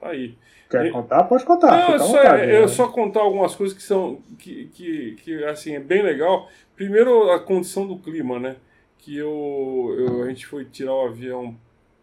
Tá 0.00 0.10
aí. 0.10 0.38
Quer 0.70 0.86
e... 0.86 0.90
contar? 0.92 1.24
Pode 1.24 1.44
contar. 1.44 1.88
Não, 1.88 1.94
eu, 1.94 1.98
só, 1.98 2.06
vontade, 2.06 2.50
eu 2.50 2.60
né? 2.62 2.68
só 2.68 2.88
contar 2.88 3.20
algumas 3.20 3.56
coisas 3.56 3.76
que 3.76 3.82
são 3.82 4.22
que, 4.38 4.66
que, 4.72 5.16
que 5.16 5.44
assim 5.44 5.74
é 5.74 5.80
bem 5.80 6.00
legal. 6.00 6.48
Primeiro 6.76 7.32
a 7.32 7.40
condição 7.40 7.88
do 7.88 7.98
clima, 7.98 8.38
né? 8.38 8.54
Que 8.98 9.16
eu, 9.16 9.96
eu 9.98 10.22
a 10.22 10.28
gente 10.28 10.46
foi 10.46 10.64
tirar 10.64 10.94
o 10.94 11.06
avião 11.08 11.56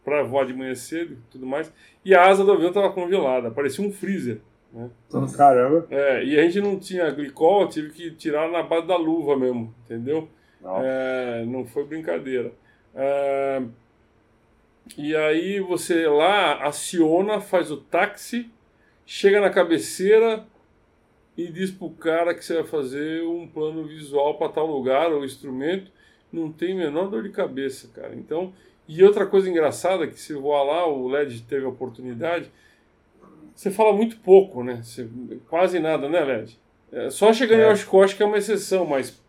para 0.08 0.24
voar 0.24 0.46
de 0.46 0.54
manhã 0.54 0.74
cedo 0.74 1.16
e 1.16 1.32
tudo 1.32 1.46
mais, 1.46 1.70
e 2.08 2.16
a 2.16 2.26
asa 2.26 2.46
do 2.46 2.54
avião 2.54 2.70
estava 2.70 2.90
congelada, 2.90 3.52
parecia 3.52 3.86
um 3.86 3.92
freezer. 3.92 4.40
Né? 4.72 4.90
Caramba. 5.36 5.86
É, 5.90 6.24
e 6.24 6.40
a 6.40 6.44
gente 6.44 6.62
não 6.62 6.80
tinha 6.80 7.12
glicol, 7.12 7.68
tive 7.68 7.90
que 7.90 8.12
tirar 8.12 8.50
na 8.50 8.64
base 8.64 8.88
da 8.88 8.96
luva 8.96 9.36
mesmo, 9.36 9.76
entendeu? 9.84 10.30
É, 10.64 11.44
não 11.46 11.66
foi 11.66 11.84
brincadeira. 11.84 12.54
É, 12.96 13.62
e 14.98 15.14
aí 15.18 15.60
você 15.60 16.08
lá 16.08 16.64
aciona, 16.66 17.42
faz 17.42 17.72
o 17.72 17.76
táxi, 17.76 18.50
chega 19.06 19.42
na 19.42 19.50
cabeceira 19.50 20.46
e 21.36 21.52
diz 21.52 21.72
pro 21.72 21.90
cara 21.90 22.34
que 22.34 22.46
você 22.46 22.54
vai 22.56 22.64
fazer 22.64 23.22
um 23.24 23.46
plano 23.46 23.84
visual 23.84 24.38
para 24.38 24.48
tal 24.48 24.66
lugar 24.66 25.12
ou 25.12 25.26
instrumento. 25.26 25.92
Não 26.32 26.54
tem 26.54 26.74
menor 26.74 27.10
dor 27.10 27.24
de 27.24 27.32
cabeça, 27.32 27.90
cara. 27.94 28.16
Então, 28.16 28.54
e 28.88 29.04
outra 29.04 29.26
coisa 29.26 29.50
engraçada 29.50 30.08
que 30.08 30.20
se 30.20 30.34
voar 30.34 30.64
lá, 30.64 30.88
o 30.88 31.08
LED 31.08 31.42
teve 31.44 31.66
a 31.66 31.70
oportunidade, 31.70 32.52
você 33.54 33.72
fala 33.72 33.94
muito 33.94 34.18
pouco, 34.18 34.64
né? 34.64 34.82
Você, 34.84 35.08
quase 35.50 35.80
nada, 35.80 36.08
né, 36.08 36.24
LED? 36.24 36.60
É, 36.92 37.10
só 37.10 37.34
chegando 37.34 37.62
é. 37.62 37.68
em 37.68 37.72
Oshkosh 37.72 38.14
que 38.14 38.24
é 38.24 38.26
uma 38.26 38.38
exceção, 38.38 38.86
mas 38.86 39.20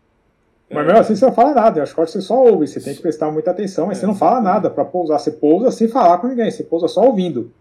mas 0.71 0.85
mesmo 0.85 0.99
assim 0.99 1.15
você 1.15 1.25
não 1.25 1.33
fala 1.33 1.53
nada, 1.53 1.81
acho 1.81 1.95
que 1.95 1.99
você 1.99 2.21
só 2.21 2.43
ouve, 2.43 2.67
você 2.67 2.79
tem 2.79 2.93
que 2.93 3.01
prestar 3.01 3.31
muita 3.31 3.49
atenção, 3.49 3.87
mas 3.87 3.97
é, 3.97 4.01
você 4.01 4.05
não 4.05 4.13
fala 4.13 4.39
nada 4.39 4.69
para 4.69 4.85
pousar, 4.85 5.17
você 5.17 5.31
pousa 5.31 5.71
sem 5.71 5.87
falar 5.87 6.19
com 6.19 6.27
ninguém, 6.27 6.51
você 6.51 6.63
pousa 6.63 6.87
só 6.87 7.05
ouvindo. 7.05 7.51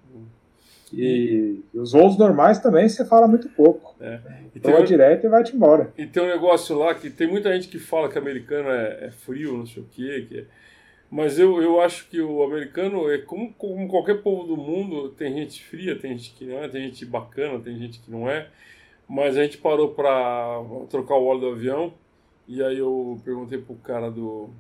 E, 0.92 1.60
e 1.72 1.78
os 1.78 1.92
voos 1.92 2.16
normais 2.18 2.58
também 2.58 2.88
você 2.88 3.04
fala 3.04 3.26
muito 3.26 3.48
pouco. 3.50 3.94
É. 4.00 4.20
Então 4.54 4.72
é 4.72 4.82
direto 4.82 5.26
e 5.26 5.28
vai-te 5.28 5.54
embora. 5.54 5.92
E 5.96 6.06
tem 6.06 6.22
um 6.22 6.26
negócio 6.28 6.76
lá 6.76 6.94
que 6.94 7.10
tem 7.10 7.26
muita 7.26 7.52
gente 7.52 7.68
que 7.68 7.78
fala 7.78 8.08
que 8.08 8.18
americano 8.18 8.68
é, 8.68 9.06
é 9.06 9.10
frio, 9.10 9.56
não 9.56 9.66
sei 9.66 9.82
o 9.82 9.86
quê, 9.90 10.26
que 10.28 10.38
é... 10.38 10.44
mas 11.10 11.38
eu, 11.38 11.62
eu 11.62 11.80
acho 11.80 12.08
que 12.08 12.20
o 12.20 12.42
americano 12.42 13.10
é 13.10 13.18
como, 13.18 13.52
como 13.54 13.88
qualquer 13.88 14.22
povo 14.22 14.46
do 14.46 14.56
mundo, 14.56 15.08
tem 15.10 15.32
gente 15.32 15.64
fria, 15.64 15.98
tem 15.98 16.16
gente 16.16 16.34
que 16.34 16.44
não 16.44 16.58
é, 16.58 16.68
tem 16.68 16.82
gente 16.82 17.06
bacana, 17.06 17.58
tem 17.58 17.78
gente 17.78 17.98
que 18.00 18.10
não 18.10 18.28
é. 18.28 18.48
Mas 19.08 19.38
a 19.38 19.42
gente 19.42 19.56
parou 19.56 19.94
para 19.94 20.62
trocar 20.90 21.14
o 21.14 21.24
óleo 21.24 21.40
do 21.40 21.48
avião 21.48 21.94
e 22.46 22.62
aí 22.62 22.78
eu 22.78 23.18
perguntei 23.24 23.58
pro 23.58 23.74
cara 23.76 24.10
do, 24.10 24.50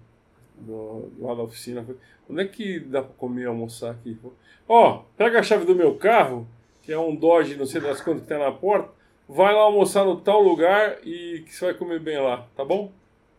do, 0.56 1.12
lá 1.18 1.34
da 1.34 1.42
oficina. 1.42 1.86
Onde 2.28 2.42
é 2.42 2.46
que 2.46 2.80
dá 2.80 3.02
para 3.02 3.14
comer 3.14 3.42
e 3.42 3.46
almoçar 3.46 3.90
aqui? 3.90 4.18
Ó, 4.66 4.96
oh, 4.96 5.02
pega 5.16 5.40
a 5.40 5.42
chave 5.42 5.66
do 5.66 5.74
meu 5.74 5.96
carro, 5.96 6.46
que 6.82 6.90
é 6.90 6.98
um 6.98 7.14
Dodge, 7.14 7.56
não 7.56 7.66
sei 7.66 7.80
das 7.80 8.00
quantas 8.00 8.22
que 8.22 8.28
tem 8.28 8.38
na 8.38 8.52
porta, 8.52 8.90
vai 9.28 9.52
lá 9.52 9.60
almoçar 9.60 10.04
no 10.06 10.18
tal 10.18 10.42
lugar 10.42 10.98
e 11.04 11.42
que 11.46 11.54
você 11.54 11.66
vai 11.66 11.74
comer 11.74 12.00
bem 12.00 12.18
lá, 12.18 12.46
tá 12.56 12.64
bom? 12.64 12.90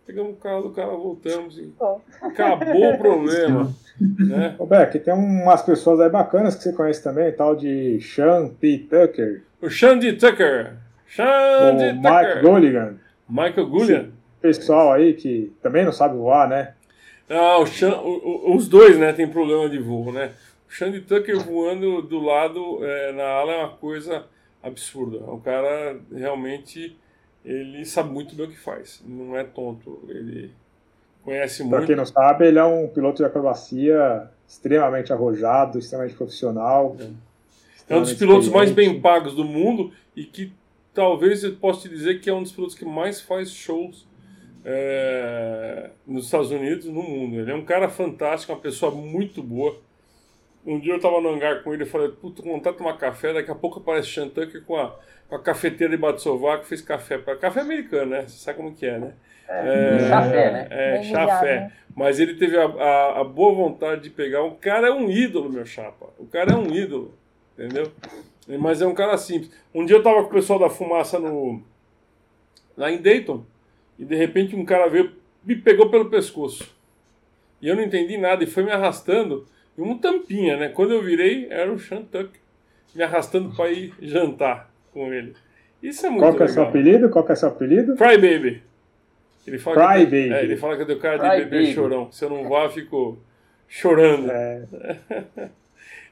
Pegamos 0.09 0.33
o 0.33 0.35
carro 0.37 0.63
do 0.63 0.69
cara, 0.71 0.87
voltamos 0.87 1.59
e 1.59 1.71
acabou 2.19 2.93
o 2.93 2.97
problema. 2.97 3.71
né? 4.01 4.55
Ô 4.57 4.65
Beck, 4.65 4.97
tem 4.97 5.13
umas 5.13 5.61
pessoas 5.61 5.99
aí 5.99 6.09
bacanas 6.09 6.55
que 6.55 6.63
você 6.63 6.73
conhece 6.73 7.03
também, 7.03 7.31
tal 7.31 7.55
de 7.55 8.01
Sean 8.01 8.47
P. 8.47 8.87
Tucker. 8.89 9.43
O 9.61 9.69
Sean 9.69 9.99
D. 9.99 10.13
Tucker. 10.13 10.77
Sean 11.07 11.75
D. 11.75 11.93
Tucker. 11.93 12.35
Mike 12.35 12.41
Gulligan. 12.41 12.97
Michael 13.29 13.67
Gulligan. 13.67 14.09
pessoal 14.41 14.93
aí 14.93 15.13
que 15.13 15.53
também 15.61 15.85
não 15.85 15.91
sabe 15.91 16.17
voar, 16.17 16.49
né? 16.49 16.73
Ah, 17.29 17.59
o 17.59 17.67
Sean, 17.67 17.95
o, 17.99 18.49
o, 18.49 18.55
os 18.55 18.67
dois, 18.67 18.97
né, 18.97 19.13
tem 19.13 19.27
problema 19.27 19.69
de 19.69 19.77
voo, 19.77 20.11
né? 20.11 20.31
O 20.67 20.73
Sean 20.73 20.89
D. 20.89 21.01
Tucker 21.01 21.37
voando 21.37 22.01
do 22.01 22.19
lado 22.19 22.83
é, 22.83 23.11
na 23.11 23.25
ala 23.25 23.51
é 23.51 23.57
uma 23.59 23.77
coisa 23.77 24.25
absurda. 24.63 25.17
O 25.17 25.39
cara 25.39 25.99
realmente 26.11 26.97
ele 27.43 27.85
sabe 27.85 28.11
muito 28.11 28.35
bem 28.35 28.47
o 28.47 28.49
que 28.49 28.59
faz. 28.59 29.01
Não 29.05 29.35
é 29.37 29.43
tonto. 29.43 30.03
Ele 30.07 30.51
conhece 31.23 31.63
muito. 31.63 31.75
Para 31.75 31.85
quem 31.85 31.95
não 31.95 32.05
sabe, 32.05 32.47
ele 32.47 32.59
é 32.59 32.63
um 32.63 32.87
piloto 32.87 33.17
de 33.17 33.25
acrobacia 33.25 34.29
extremamente 34.47 35.13
arrojado, 35.13 35.79
extremamente 35.79 36.15
profissional. 36.15 36.97
É, 37.87 37.93
é 37.93 37.97
um 37.97 38.01
dos 38.01 38.13
pilotos 38.13 38.49
mais 38.49 38.71
bem 38.71 38.99
pagos 38.99 39.33
do 39.33 39.43
mundo 39.43 39.91
e 40.15 40.23
que 40.23 40.51
talvez 40.93 41.43
eu 41.43 41.55
possa 41.55 41.83
te 41.83 41.89
dizer 41.89 42.19
que 42.19 42.29
é 42.29 42.33
um 42.33 42.43
dos 42.43 42.51
pilotos 42.51 42.75
que 42.75 42.85
mais 42.85 43.21
faz 43.21 43.51
shows 43.51 44.07
é, 44.65 45.91
nos 46.05 46.25
Estados 46.25 46.51
Unidos 46.51 46.85
no 46.85 47.03
mundo. 47.03 47.39
Ele 47.39 47.51
é 47.51 47.55
um 47.55 47.63
cara 47.63 47.89
fantástico, 47.89 48.51
uma 48.51 48.59
pessoa 48.59 48.91
muito 48.91 49.41
boa. 49.41 49.79
Um 50.65 50.79
dia 50.79 50.93
eu 50.93 50.97
estava 50.97 51.21
no 51.21 51.29
hangar 51.29 51.63
com 51.63 51.73
ele 51.73 51.83
e 51.83 51.87
falei, 51.87 52.09
puta, 52.09 52.41
vontade 52.41 52.75
de 52.75 52.83
tomar 52.83 52.97
café, 52.97 53.33
daqui 53.33 53.49
a 53.49 53.55
pouco 53.55 53.79
aparece 53.79 54.09
Sean 54.09 54.27
Tucker 54.27 54.63
com 54.63 54.75
a 54.75 54.95
com 55.29 55.35
a 55.35 55.39
cafeteira 55.39 55.95
de 55.95 56.01
Batsovac, 56.01 56.65
fez 56.65 56.81
café 56.81 57.19
para 57.19 57.35
café 57.35 57.61
americano, 57.61 58.11
né? 58.11 58.21
Você 58.23 58.39
sabe 58.39 58.57
como 58.57 58.73
que 58.73 58.85
é, 58.85 58.97
né? 58.97 59.13
É, 59.47 59.95
é 59.95 60.09
chafé, 60.09 60.51
né? 60.51 60.67
É, 60.71 61.03
chafé. 61.03 61.59
Né? 61.59 61.71
Mas 61.95 62.19
ele 62.19 62.33
teve 62.33 62.57
a, 62.57 62.65
a, 62.65 63.21
a, 63.21 63.23
boa 63.23 63.53
vontade 63.53 64.01
de 64.01 64.09
pegar. 64.09 64.43
O 64.43 64.55
cara 64.55 64.87
é 64.87 64.91
um 64.91 65.09
ídolo, 65.09 65.51
meu 65.51 65.65
chapa. 65.65 66.07
O 66.17 66.25
cara 66.25 66.53
é 66.53 66.55
um 66.55 66.73
ídolo, 66.73 67.13
entendeu? 67.57 67.91
Mas 68.59 68.81
é 68.81 68.87
um 68.87 68.93
cara 68.93 69.17
simples. 69.17 69.51
Um 69.73 69.85
dia 69.85 69.97
eu 69.97 70.03
tava 70.03 70.23
com 70.23 70.29
o 70.29 70.33
pessoal 70.33 70.57
da 70.57 70.69
fumaça 70.69 71.19
no 71.19 71.61
lá 72.75 72.91
em 72.91 72.97
Dayton 72.97 73.43
e 73.99 74.05
de 74.05 74.15
repente 74.15 74.55
um 74.55 74.65
cara 74.65 74.87
veio 74.87 75.11
me 75.43 75.55
pegou 75.55 75.89
pelo 75.89 76.09
pescoço. 76.09 76.75
E 77.61 77.67
eu 77.67 77.75
não 77.75 77.83
entendi 77.83 78.17
nada 78.17 78.43
e 78.43 78.47
foi 78.47 78.63
me 78.63 78.71
arrastando. 78.71 79.47
E 79.79 79.81
um 79.81 79.97
tampinha, 79.97 80.57
né? 80.57 80.67
Quando 80.67 80.91
eu 80.91 81.01
virei, 81.01 81.47
era 81.49 81.71
o 81.71 81.79
Sean 81.79 82.03
me 82.93 83.01
arrastando 83.01 83.55
para 83.55 83.71
ir 83.71 83.93
jantar 84.01 84.69
com 84.91 85.13
ele. 85.13 85.33
Isso 85.81 86.05
é 86.05 86.09
muito 86.09 86.21
Qual 86.21 86.33
que 86.33 86.39
legal. 86.39 86.51
é 86.51 86.53
seu 86.53 86.63
apelido? 86.63 87.09
Qual 87.09 87.25
que 87.25 87.31
é 87.31 87.35
seu 87.35 87.47
apelido? 87.47 87.95
Cry 87.95 88.17
Baby. 88.17 88.61
Ele 89.47 89.57
fala 89.57 89.75
Cry 89.77 89.99
que 89.99 90.05
Baby. 90.05 90.33
É, 90.33 90.43
ele 90.43 90.57
fala 90.57 90.75
que 90.75 90.81
eu 90.81 90.85
tenho 90.85 90.99
cara 90.99 91.17
de 91.17 91.29
Cry 91.29 91.45
bebê 91.45 91.61
baby. 91.61 91.73
chorão. 91.73 92.11
Se 92.11 92.25
eu 92.25 92.29
não 92.29 92.49
vá, 92.49 92.65
eu 92.65 92.69
fico 92.71 93.19
chorando. 93.69 94.29
É. 94.29 94.63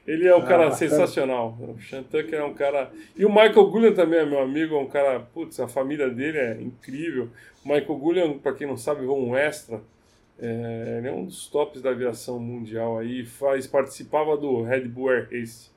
ele 0.08 0.26
é 0.26 0.34
um 0.34 0.40
ah, 0.40 0.46
cara 0.46 0.70
sensacional. 0.70 1.58
O 1.60 1.78
Shantuck 1.78 2.34
é 2.34 2.42
um 2.42 2.54
cara. 2.54 2.90
E 3.14 3.26
o 3.26 3.28
Michael 3.28 3.66
Gullian 3.66 3.92
também 3.92 4.20
é 4.20 4.24
meu 4.24 4.40
amigo, 4.40 4.76
é 4.76 4.78
um 4.78 4.88
cara. 4.88 5.20
Putz, 5.20 5.60
a 5.60 5.68
família 5.68 6.08
dele 6.08 6.38
é 6.38 6.58
incrível. 6.58 7.28
O 7.62 7.68
Michael 7.68 7.98
Gullian, 7.98 8.38
para 8.38 8.54
quem 8.54 8.66
não 8.66 8.78
sabe, 8.78 9.04
voa 9.04 9.18
um 9.18 9.36
extra. 9.36 9.82
É, 10.40 10.94
ele 10.98 11.08
é 11.08 11.12
um 11.12 11.24
dos 11.24 11.48
tops 11.48 11.82
da 11.82 11.90
aviação 11.90 12.38
mundial 12.38 12.98
aí. 12.98 13.24
Faz, 13.24 13.66
participava 13.66 14.36
do 14.36 14.62
Red 14.62 14.88
Bull 14.88 15.10
Air 15.10 15.28
Race. 15.30 15.70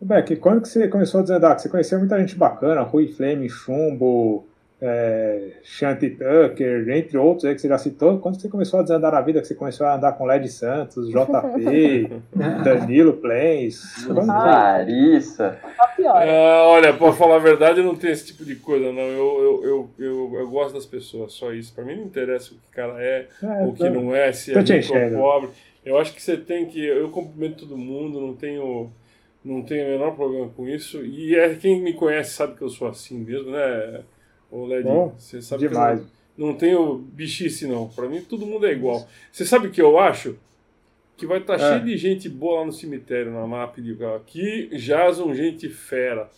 Beck, 0.00 0.36
quando 0.36 0.62
que 0.62 0.68
você 0.68 0.88
começou 0.88 1.20
a 1.20 1.22
desandar? 1.22 1.58
Você 1.58 1.68
conheceu 1.68 1.98
muita 1.98 2.18
gente 2.18 2.36
bacana, 2.36 2.82
Rui 2.82 3.08
Flame, 3.08 3.48
Chumbo, 3.48 4.47
é, 4.80 5.54
Shanty 5.62 6.10
Tucker, 6.10 6.88
entre 6.90 7.18
outros 7.18 7.44
aí 7.44 7.54
que 7.54 7.60
você 7.60 7.68
já 7.68 7.78
citou. 7.78 8.18
Quando 8.18 8.40
você 8.40 8.48
começou 8.48 8.78
a 8.78 8.82
desandar 8.82 9.12
na 9.12 9.20
vida, 9.20 9.40
que 9.40 9.46
você 9.46 9.54
começou 9.54 9.86
a 9.86 9.96
andar 9.96 10.12
com 10.12 10.24
Led 10.24 10.48
Santos, 10.48 11.08
JP, 11.08 12.22
Danilo 12.64 13.14
Plains? 13.14 14.06
Larissa. 14.06 15.58
É, 15.98 16.62
olha, 16.62 16.92
pra 16.92 17.12
falar 17.12 17.36
a 17.36 17.40
verdade, 17.40 17.80
eu 17.80 17.84
não 17.84 17.96
tenho 17.96 18.12
esse 18.12 18.26
tipo 18.26 18.44
de 18.44 18.54
coisa, 18.56 18.92
não. 18.92 19.02
Eu, 19.02 19.40
eu, 19.40 19.64
eu, 19.64 19.90
eu, 19.98 20.32
eu 20.40 20.48
gosto 20.48 20.74
das 20.74 20.86
pessoas, 20.86 21.32
só 21.32 21.52
isso. 21.52 21.74
Pra 21.74 21.84
mim 21.84 21.96
não 21.96 22.04
interessa 22.04 22.52
o 22.52 22.54
que 22.54 22.68
o 22.70 22.74
cara 22.74 23.02
é, 23.02 23.26
é 23.42 23.64
o 23.64 23.72
que 23.72 23.78
tô, 23.78 23.90
não 23.90 24.14
é, 24.14 24.32
se 24.32 24.52
é 24.52 24.60
rico 24.60 24.94
ou 24.94 25.22
pobre. 25.22 25.50
Eu 25.84 25.98
acho 25.98 26.14
que 26.14 26.22
você 26.22 26.36
tem 26.36 26.66
que. 26.66 26.84
Eu 26.84 27.08
cumprimento 27.10 27.66
todo 27.66 27.76
mundo, 27.76 28.20
não 28.20 28.34
tenho 28.34 28.90
não 29.44 29.62
tenho 29.62 29.86
o 29.86 29.90
menor 29.90 30.14
problema 30.14 30.48
com 30.50 30.68
isso. 30.68 31.04
E 31.04 31.34
é, 31.34 31.54
quem 31.54 31.80
me 31.80 31.94
conhece 31.94 32.32
sabe 32.32 32.54
que 32.54 32.62
eu 32.62 32.68
sou 32.68 32.88
assim 32.88 33.18
mesmo, 33.18 33.50
né, 33.50 34.02
ô 34.50 34.66
Led? 34.66 34.84
Bom, 34.84 35.14
Você 35.18 35.40
sabe 35.42 35.68
demais. 35.68 36.00
que 36.00 36.06
não, 36.36 36.48
não 36.48 36.54
tenho 36.54 36.94
bichice, 36.96 37.66
não. 37.66 37.88
Para 37.88 38.08
mim, 38.08 38.22
todo 38.22 38.46
mundo 38.46 38.66
é 38.66 38.72
igual. 38.72 39.06
Você 39.30 39.44
sabe 39.44 39.68
o 39.68 39.70
que 39.70 39.80
eu 39.80 39.98
acho? 39.98 40.36
Que 41.16 41.26
vai 41.26 41.38
estar 41.38 41.58
tá 41.58 41.64
é. 41.64 41.68
cheio 41.72 41.84
de 41.84 41.96
gente 41.96 42.28
boa 42.28 42.60
lá 42.60 42.66
no 42.66 42.72
cemitério, 42.72 43.32
na 43.32 43.46
mapa 43.46 43.80
de 43.80 43.96
Aqui 44.04 44.68
jazam 44.72 45.34
gente 45.34 45.68
fera. 45.68 46.28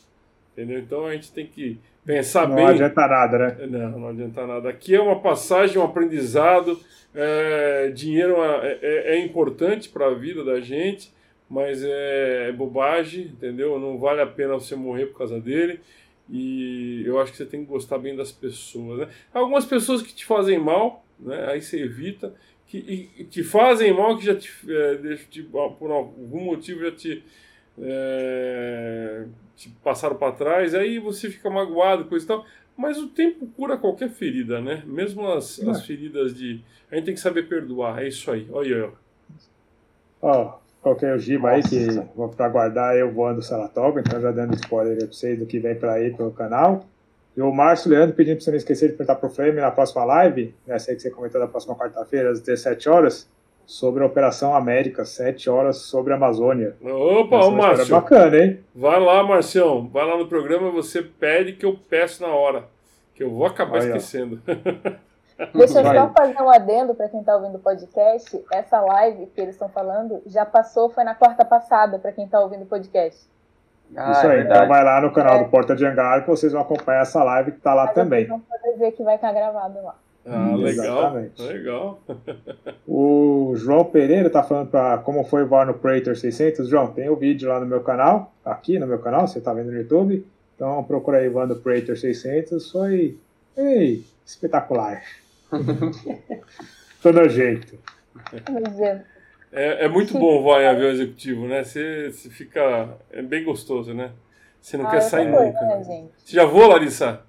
Entendeu? 0.52 0.78
Então 0.78 1.06
a 1.06 1.12
gente 1.12 1.32
tem 1.32 1.46
que 1.46 1.78
pensar 2.04 2.48
não 2.48 2.56
bem. 2.56 2.64
Não 2.64 2.72
adianta 2.72 3.06
nada, 3.06 3.38
né? 3.38 3.66
Não, 3.66 3.98
não 3.98 4.08
adianta 4.08 4.46
nada. 4.46 4.68
Aqui 4.68 4.94
é 4.94 5.00
uma 5.00 5.20
passagem, 5.20 5.78
um 5.78 5.84
aprendizado. 5.84 6.78
É, 7.14 7.90
dinheiro 7.94 8.36
é, 8.42 8.78
é, 8.80 9.16
é 9.16 9.24
importante 9.24 9.88
para 9.88 10.06
a 10.06 10.14
vida 10.14 10.44
da 10.44 10.60
gente 10.60 11.12
mas 11.50 11.82
é, 11.82 12.48
é 12.48 12.52
bobagem, 12.52 13.24
entendeu? 13.24 13.76
Não 13.80 13.98
vale 13.98 14.20
a 14.20 14.26
pena 14.26 14.54
você 14.54 14.76
morrer 14.76 15.06
por 15.06 15.18
causa 15.18 15.40
dele. 15.40 15.80
E 16.30 17.02
eu 17.04 17.20
acho 17.20 17.32
que 17.32 17.38
você 17.38 17.44
tem 17.44 17.64
que 17.64 17.70
gostar 17.70 17.98
bem 17.98 18.14
das 18.14 18.30
pessoas. 18.30 19.00
Né? 19.00 19.08
Algumas 19.34 19.64
pessoas 19.64 20.00
que 20.00 20.14
te 20.14 20.24
fazem 20.24 20.58
mal, 20.58 21.04
né? 21.18 21.50
aí 21.50 21.60
você 21.60 21.82
evita. 21.82 22.32
Que 22.66 22.78
e, 23.18 23.24
te 23.24 23.42
fazem 23.42 23.92
mal, 23.92 24.16
que 24.16 24.24
já 24.24 24.36
te, 24.36 24.48
é, 24.68 25.16
te, 25.28 25.42
por 25.42 25.90
algum 25.90 26.44
motivo 26.44 26.84
já 26.84 26.92
te, 26.92 27.24
é, 27.80 29.26
te 29.56 29.70
passaram 29.82 30.14
para 30.14 30.32
trás, 30.32 30.72
aí 30.72 31.00
você 31.00 31.28
fica 31.28 31.50
magoado, 31.50 32.04
coisa 32.04 32.24
e 32.24 32.28
tal. 32.28 32.46
Mas 32.76 32.96
o 32.96 33.08
tempo 33.08 33.46
cura 33.48 33.76
qualquer 33.76 34.08
ferida, 34.08 34.60
né? 34.60 34.84
Mesmo 34.86 35.26
as, 35.26 35.60
as 35.66 35.84
feridas 35.84 36.34
de. 36.34 36.62
A 36.90 36.94
gente 36.94 37.06
tem 37.06 37.14
que 37.14 37.20
saber 37.20 37.48
perdoar, 37.48 38.02
é 38.02 38.08
isso 38.08 38.30
aí. 38.30 38.46
Olha 38.50 38.76
aí, 38.76 38.82
ó. 40.22 40.30
Qualquer 40.82 41.18
Giba 41.18 41.50
aí 41.50 41.62
que 41.62 41.86
vou 42.16 42.28
para 42.28 42.48
guardar 42.48 42.96
eu 42.96 43.12
voando 43.12 43.42
Saratoga, 43.42 44.00
então 44.00 44.20
já 44.20 44.30
dando 44.30 44.54
spoiler 44.54 44.94
aí 44.94 45.04
para 45.04 45.12
vocês 45.12 45.38
do 45.38 45.44
que 45.44 45.58
vem 45.58 45.74
para 45.74 45.92
aí 45.92 46.10
pelo 46.14 46.30
canal. 46.30 46.84
E 47.36 47.42
o 47.42 47.52
Márcio 47.52 47.90
Leandro 47.90 48.14
pedindo 48.16 48.36
para 48.36 48.44
você 48.44 48.50
não 48.50 48.56
esquecer 48.56 48.88
de 48.90 48.96
perguntar 48.96 49.16
para 49.16 49.28
o 49.28 49.30
Flame 49.30 49.60
na 49.60 49.70
próxima 49.70 50.04
live, 50.04 50.54
essa 50.66 50.90
aí 50.90 50.96
que 50.96 51.02
você 51.02 51.10
comentou 51.10 51.40
da 51.40 51.46
próxima 51.46 51.76
quarta-feira, 51.76 52.30
às 52.30 52.40
17 52.40 52.88
horas, 52.88 53.28
sobre 53.66 54.02
a 54.02 54.06
Operação 54.06 54.54
América, 54.54 55.04
7 55.04 55.48
horas 55.48 55.76
sobre 55.76 56.12
a 56.12 56.16
Amazônia. 56.16 56.74
Opa, 56.82 57.44
ô 57.44 57.50
Márcio. 57.52 57.94
bacana, 57.94 58.36
hein? 58.36 58.58
Vai 58.74 58.98
lá, 58.98 59.22
Marcião, 59.22 59.86
vai 59.86 60.04
lá 60.04 60.16
no 60.16 60.26
programa, 60.26 60.70
você 60.70 61.02
pede 61.02 61.52
que 61.52 61.64
eu 61.64 61.78
peço 61.88 62.22
na 62.22 62.28
hora, 62.30 62.64
que 63.14 63.22
eu 63.22 63.30
vou 63.30 63.46
acabar 63.46 63.80
Aí, 63.80 63.86
esquecendo. 63.86 64.40
Deixa 65.54 65.80
eu 65.80 65.84
só 65.84 66.10
fazer 66.10 66.42
um 66.42 66.50
adendo 66.50 66.94
para 66.94 67.08
quem 67.08 67.20
está 67.20 67.34
ouvindo 67.36 67.56
o 67.56 67.60
podcast. 67.60 68.44
Essa 68.52 68.80
live 68.80 69.26
que 69.26 69.40
eles 69.40 69.54
estão 69.54 69.68
falando 69.68 70.22
já 70.26 70.44
passou, 70.44 70.90
foi 70.90 71.04
na 71.04 71.14
quarta 71.14 71.44
passada, 71.44 71.98
para 71.98 72.12
quem 72.12 72.24
está 72.26 72.40
ouvindo 72.40 72.62
o 72.62 72.66
podcast. 72.66 73.28
Ah, 73.96 74.12
Isso 74.12 74.26
aí, 74.26 74.38
é 74.38 74.42
então 74.42 74.68
vai 74.68 74.84
lá 74.84 75.00
no 75.00 75.12
canal 75.12 75.36
é. 75.36 75.44
do 75.44 75.50
Porta 75.50 75.74
de 75.74 75.84
Hangar 75.84 76.22
que 76.22 76.28
vocês 76.28 76.52
vão 76.52 76.62
acompanhar 76.62 77.02
essa 77.02 77.24
live 77.24 77.52
que 77.52 77.58
está 77.58 77.74
lá 77.74 77.86
Mas 77.86 77.94
também. 77.94 78.26
Vocês 78.26 78.28
vão 78.28 78.40
poder 78.40 78.78
ver 78.78 78.92
que 78.92 79.02
vai 79.02 79.16
estar 79.16 79.32
gravado 79.32 79.82
lá. 79.82 79.94
Ah, 80.26 80.54
legal. 80.54 80.98
Exatamente. 80.98 81.42
Legal. 81.42 82.00
o 82.86 83.52
João 83.56 83.84
Pereira 83.84 84.28
está 84.28 84.42
falando 84.42 84.70
para 84.70 84.98
como 84.98 85.24
foi 85.24 85.44
voar 85.44 85.66
no 85.66 85.74
Praetor 85.74 86.16
600. 86.16 86.68
João, 86.68 86.88
tem 86.88 87.08
o 87.08 87.16
vídeo 87.16 87.48
lá 87.48 87.58
no 87.58 87.66
meu 87.66 87.80
canal, 87.80 88.32
aqui 88.44 88.78
no 88.78 88.86
meu 88.86 88.98
canal, 88.98 89.26
você 89.26 89.38
está 89.38 89.52
vendo 89.52 89.72
no 89.72 89.78
YouTube. 89.78 90.24
Então 90.54 90.84
procura 90.84 91.18
aí 91.18 91.28
voando 91.28 91.56
Praetor 91.56 91.96
600. 91.96 92.70
Foi 92.70 93.18
ei, 93.56 94.04
espetacular. 94.24 95.02
Tô 97.02 97.12
nojento. 97.12 97.78
É, 99.52 99.84
é 99.84 99.88
muito 99.88 100.18
bom 100.18 100.42
voar 100.42 100.62
em 100.62 100.68
avião 100.68 100.90
executivo, 100.90 101.46
né? 101.46 101.64
Você, 101.64 102.10
você 102.10 102.28
fica. 102.30 102.96
É 103.10 103.20
bem 103.22 103.44
gostoso, 103.44 103.92
né? 103.92 104.12
Você 104.60 104.76
não 104.76 104.86
ah, 104.86 104.90
quer 104.90 105.00
sair 105.00 105.28
nunca. 105.28 105.60
Né, 105.60 105.84
gente? 105.84 106.12
Você 106.18 106.36
já 106.36 106.44
voa, 106.44 106.68
Larissa? 106.68 107.22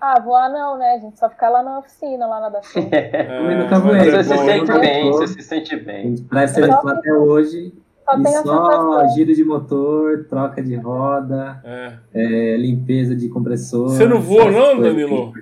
Ah, 0.00 0.20
voar 0.20 0.50
não, 0.50 0.78
né? 0.78 0.94
A 0.96 0.98
gente 0.98 1.18
só 1.18 1.28
ficar 1.28 1.48
lá 1.50 1.62
na 1.62 1.78
oficina, 1.78 2.26
lá 2.26 2.40
na 2.40 2.48
da 2.50 2.60
é, 2.92 4.22
Você 4.22 4.24
se 4.24 4.38
sente 4.38 4.72
bem, 4.78 5.10
você 5.10 5.26
se 5.26 5.42
sente 5.42 5.76
bem. 5.76 6.16
Parece 6.30 6.60
que 6.60 6.70
até 6.70 7.12
hoje. 7.12 7.72
Só, 8.04 8.18
e 8.18 8.26
só 8.42 9.08
giro 9.14 9.34
de 9.34 9.42
motor, 9.42 10.26
troca 10.28 10.62
de 10.62 10.76
roda, 10.76 11.62
é. 11.64 11.92
É, 12.12 12.56
limpeza 12.58 13.16
de 13.16 13.30
compressor. 13.30 13.88
Você 13.88 14.06
não 14.06 14.20
voa, 14.20 14.50
não, 14.50 14.78
Danilo? 14.78 15.32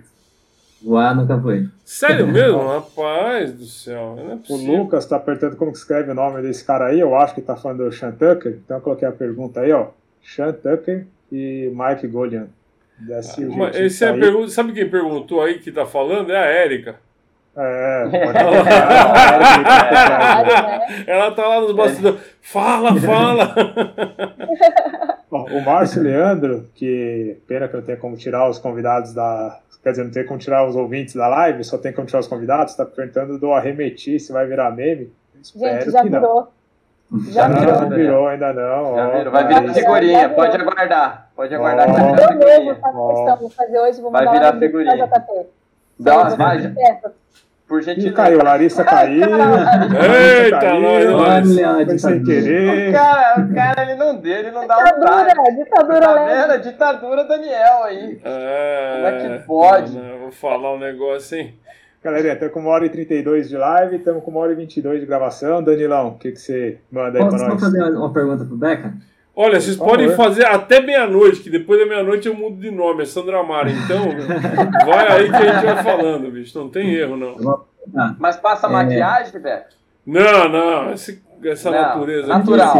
Voar 0.84 1.14
nunca 1.14 1.40
foi. 1.40 1.68
Sério 1.84 2.26
mesmo? 2.26 2.66
Rapaz 2.66 3.52
do 3.52 3.64
céu. 3.64 4.16
É 4.18 4.52
o 4.52 4.56
Lucas 4.56 5.06
tá 5.06 5.18
perguntando 5.18 5.56
como 5.56 5.72
que 5.72 5.78
escreve 5.78 6.10
o 6.10 6.14
nome 6.14 6.42
desse 6.42 6.64
cara 6.64 6.86
aí. 6.86 7.00
Eu 7.00 7.14
acho 7.14 7.34
que 7.34 7.40
tá 7.40 7.56
falando 7.56 7.84
do 7.84 7.92
Sean 7.92 8.12
Tucker. 8.12 8.58
Então 8.64 8.78
eu 8.78 8.80
coloquei 8.80 9.06
a 9.06 9.12
pergunta 9.12 9.60
aí, 9.60 9.72
ó. 9.72 9.88
Sean 10.22 10.52
Tucker 10.52 11.06
e 11.30 11.72
Mike 11.74 12.06
Golian. 12.08 12.48
Ah, 13.10 13.20
esse 13.74 14.04
é 14.04 14.08
a 14.08 14.14
pergunta, 14.14 14.48
sabe 14.48 14.72
quem 14.72 14.88
perguntou 14.88 15.42
aí 15.42 15.58
que 15.58 15.72
tá 15.72 15.84
falando? 15.84 16.30
É 16.30 16.36
a 16.36 16.44
Érica. 16.44 16.94
É, 17.54 18.04
pode 18.04 18.38
Ela 21.06 21.30
tá 21.32 21.46
lá 21.46 21.60
nos 21.60 21.72
bastidores. 21.72 22.18
Fala, 22.40 22.98
fala! 22.98 23.54
o 25.30 25.60
Márcio 25.60 26.02
Leandro, 26.02 26.70
que 26.74 27.36
pena 27.46 27.68
que 27.68 27.76
não 27.76 27.82
tem 27.82 27.96
como 27.96 28.16
tirar 28.16 28.48
os 28.48 28.58
convidados 28.58 29.12
da. 29.12 29.60
Quer 29.82 29.90
dizer, 29.90 30.04
não 30.04 30.10
tem 30.12 30.24
como 30.24 30.38
tirar 30.38 30.66
os 30.66 30.76
ouvintes 30.76 31.14
da 31.14 31.26
live, 31.26 31.64
só 31.64 31.76
tem 31.76 31.92
como 31.92 32.06
tirar 32.06 32.20
os 32.20 32.28
convidados, 32.28 32.72
está 32.72 32.86
perguntando 32.86 33.38
do 33.38 33.52
arremetir 33.52 34.20
se 34.20 34.32
vai 34.32 34.46
virar 34.46 34.70
meme. 34.70 35.12
Espero 35.40 35.80
Gente, 35.80 35.90
já 35.90 36.02
que 36.02 36.08
virou. 36.08 36.48
Já 37.28 37.48
não, 37.48 37.60
virou. 37.60 37.80
não 37.80 37.90
virou 37.90 38.26
ainda 38.28 38.52
não. 38.52 38.94
Já 38.94 39.10
virou. 39.10 39.32
Vai 39.32 39.48
virar 39.48 39.74
figurinha, 39.74 40.28
pode 40.30 40.56
aguardar. 40.56 41.30
Pode 41.34 41.54
aguardar 41.54 41.90
oh. 41.90 41.94
que 41.94 42.00
vai 42.00 42.12
virar 42.12 42.28
figurinha. 42.28 42.78
Vou 42.92 43.50
fazer 43.50 43.78
hoje, 43.80 44.00
vou 44.00 44.10
vai 44.12 44.30
virar 44.30 44.58
figurinha. 44.58 45.10
Dá 45.98 46.18
umas 46.18 46.36
mágicas. 46.36 47.12
Por 47.72 47.80
gentileza. 47.80 48.14
Caiu, 48.14 48.44
Larissa 48.44 48.84
caiu. 48.84 49.22
Eita, 50.44 50.58
caiu, 50.58 51.16
Larissa, 51.16 51.86
foi 51.86 51.98
sem 51.98 52.22
querer. 52.22 52.90
O 52.90 52.92
cara, 52.92 53.40
o 53.40 53.54
cara, 53.54 53.82
ele 53.82 53.94
não 53.94 54.14
deu, 54.16 54.38
ele 54.40 54.50
não 54.50 54.66
dá 54.66 54.76
um 54.76 54.84
time. 54.84 55.64
Ditadura, 55.64 56.00
tá 56.02 56.26
vendo? 56.26 56.62
Ditadura 56.64 57.24
Daniel 57.24 57.84
aí. 57.84 58.20
É, 58.22 58.92
Como 58.94 59.06
é 59.06 59.38
que 59.38 59.46
pode? 59.46 59.96
Não, 59.96 60.18
vou 60.18 60.30
falar 60.30 60.74
um 60.74 60.78
negócio, 60.78 61.38
hein? 61.38 61.54
Galerinha, 62.04 62.34
estamos 62.34 62.52
com 62.52 62.60
uma 62.60 62.70
hora 62.72 62.84
e 62.84 62.90
32 62.90 63.48
de 63.48 63.56
live, 63.56 63.96
estamos 63.96 64.22
com 64.22 64.30
uma 64.30 64.40
hora 64.40 64.52
e 64.52 64.56
22 64.56 65.00
de 65.00 65.06
gravação. 65.06 65.62
Danilão, 65.62 66.08
o 66.08 66.18
que, 66.18 66.32
que 66.32 66.40
você 66.40 66.78
manda 66.90 67.20
aí 67.20 67.24
para 67.24 67.38
nós? 67.38 67.52
Posso 67.54 67.58
fazer 67.58 67.84
uma 67.84 68.12
pergunta 68.12 68.44
pro 68.44 68.54
Beca? 68.54 68.92
Olha, 69.34 69.58
vocês 69.58 69.76
podem 69.76 70.10
fazer 70.10 70.44
até 70.44 70.80
meia-noite, 70.80 71.40
que 71.40 71.48
depois 71.48 71.80
da 71.80 71.86
meia-noite 71.86 72.28
eu 72.28 72.34
mudo 72.34 72.60
de 72.60 72.70
nome, 72.70 73.02
é 73.02 73.06
Sandra 73.06 73.42
Mara. 73.42 73.70
Então, 73.70 74.08
vai 74.84 75.08
aí 75.08 75.30
que 75.30 75.36
a 75.36 75.52
gente 75.52 75.64
vai 75.64 75.82
falando, 75.82 76.30
bicho. 76.30 76.58
Não 76.58 76.68
tem 76.68 76.94
erro, 76.94 77.16
não. 77.16 77.64
Mas 78.18 78.36
passa 78.36 78.66
é... 78.66 78.70
maquiagem, 78.70 79.40
Beto? 79.40 79.76
Não, 80.06 80.48
não. 80.48 80.92
Esse, 80.92 81.22
essa 81.44 81.70
não, 81.70 81.80
natureza. 81.80 82.26
Natural. 82.26 82.76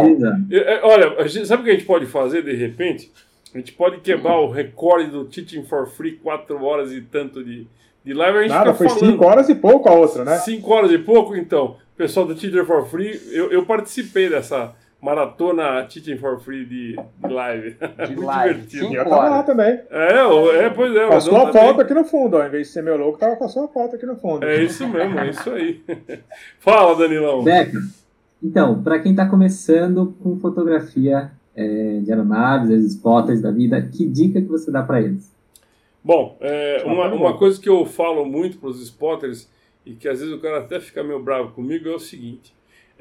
É, 0.51 0.81
olha, 0.83 1.27
sabe 1.45 1.63
o 1.63 1.65
que 1.65 1.71
a 1.71 1.73
gente 1.73 1.85
pode 1.85 2.05
fazer 2.05 2.43
de 2.43 2.53
repente? 2.53 3.11
A 3.53 3.57
gente 3.57 3.71
pode 3.73 3.99
quebrar 4.01 4.39
o 4.39 4.51
recorde 4.51 5.09
do 5.09 5.25
Teaching 5.25 5.63
for 5.63 5.87
Free, 5.87 6.13
4 6.13 6.63
horas 6.63 6.91
e 6.91 7.01
tanto 7.01 7.43
de, 7.43 7.67
de 8.03 8.13
live. 8.13 8.37
A 8.37 8.41
gente 8.41 8.51
Nada, 8.51 8.73
foi 8.73 8.89
5 8.89 9.25
horas 9.25 9.49
e 9.49 9.55
pouco 9.55 9.89
a 9.89 9.93
outra, 9.93 10.23
né? 10.23 10.37
5 10.37 10.71
horas 10.71 10.91
e 10.91 10.99
pouco, 10.99 11.35
então. 11.35 11.77
Pessoal 11.95 12.25
do 12.25 12.35
Teacher 12.35 12.65
for 12.65 12.85
Free, 12.87 13.19
eu, 13.31 13.51
eu 13.51 13.65
participei 13.65 14.29
dessa 14.29 14.73
maratona 15.03 15.83
Teaching 15.83 16.17
for 16.17 16.39
Free 16.39 16.65
de, 16.65 16.95
de 16.95 17.33
live. 17.33 17.75
De 18.07 18.15
Muito 18.15 18.21
live. 18.25 18.61
divertido. 18.61 18.95
eu 18.95 19.03
tava 19.03 19.29
lá 19.29 19.43
também. 19.43 19.79
É, 19.89 20.65
é 20.65 20.69
pois 20.69 20.95
é. 20.95 21.07
Com 21.29 21.35
a 21.35 21.51
foto 21.51 21.81
aqui 21.81 21.93
no 21.93 22.05
fundo, 22.05 22.37
ó. 22.37 22.45
Em 22.45 22.49
vez 22.49 22.67
de 22.67 22.73
ser 22.73 22.81
meu 22.81 22.97
louco, 22.97 23.19
tava 23.19 23.35
com 23.35 23.43
a 23.43 23.49
sua 23.49 23.67
foto 23.67 23.97
aqui 23.97 24.05
no 24.05 24.15
fundo. 24.15 24.45
É 24.45 24.63
isso 24.63 24.87
mesmo, 24.87 25.19
é 25.19 25.29
isso 25.29 25.49
aí. 25.49 25.83
Fala, 26.59 26.95
Danilão. 26.95 27.43
Beca, 27.43 27.77
então, 28.41 28.81
para 28.81 28.99
quem 28.99 29.11
está 29.11 29.27
começando 29.27 30.15
com 30.23 30.39
fotografia 30.39 31.31
é, 31.53 31.99
de 31.99 32.09
aeronaves, 32.09 32.69
os 32.69 32.93
spotters 32.93 33.41
da 33.41 33.51
vida, 33.51 33.81
que 33.81 34.05
dica 34.07 34.41
que 34.41 34.47
você 34.47 34.71
dá 34.71 34.83
para 34.83 35.01
eles? 35.01 35.33
Bom, 36.01 36.37
é, 36.39 36.81
uma, 36.85 37.13
uma 37.13 37.37
coisa 37.37 37.59
que 37.59 37.69
eu 37.69 37.85
falo 37.85 38.25
muito 38.25 38.57
para 38.57 38.69
os 38.69 38.81
spotters 38.81 39.49
e 39.85 39.93
que 39.93 40.07
às 40.07 40.19
vezes 40.19 40.33
o 40.33 40.39
cara 40.39 40.59
até 40.59 40.79
fica 40.79 41.03
meio 41.03 41.21
bravo 41.21 41.51
comigo 41.51 41.89
é 41.89 41.95
o 41.95 41.99
seguinte 41.99 42.53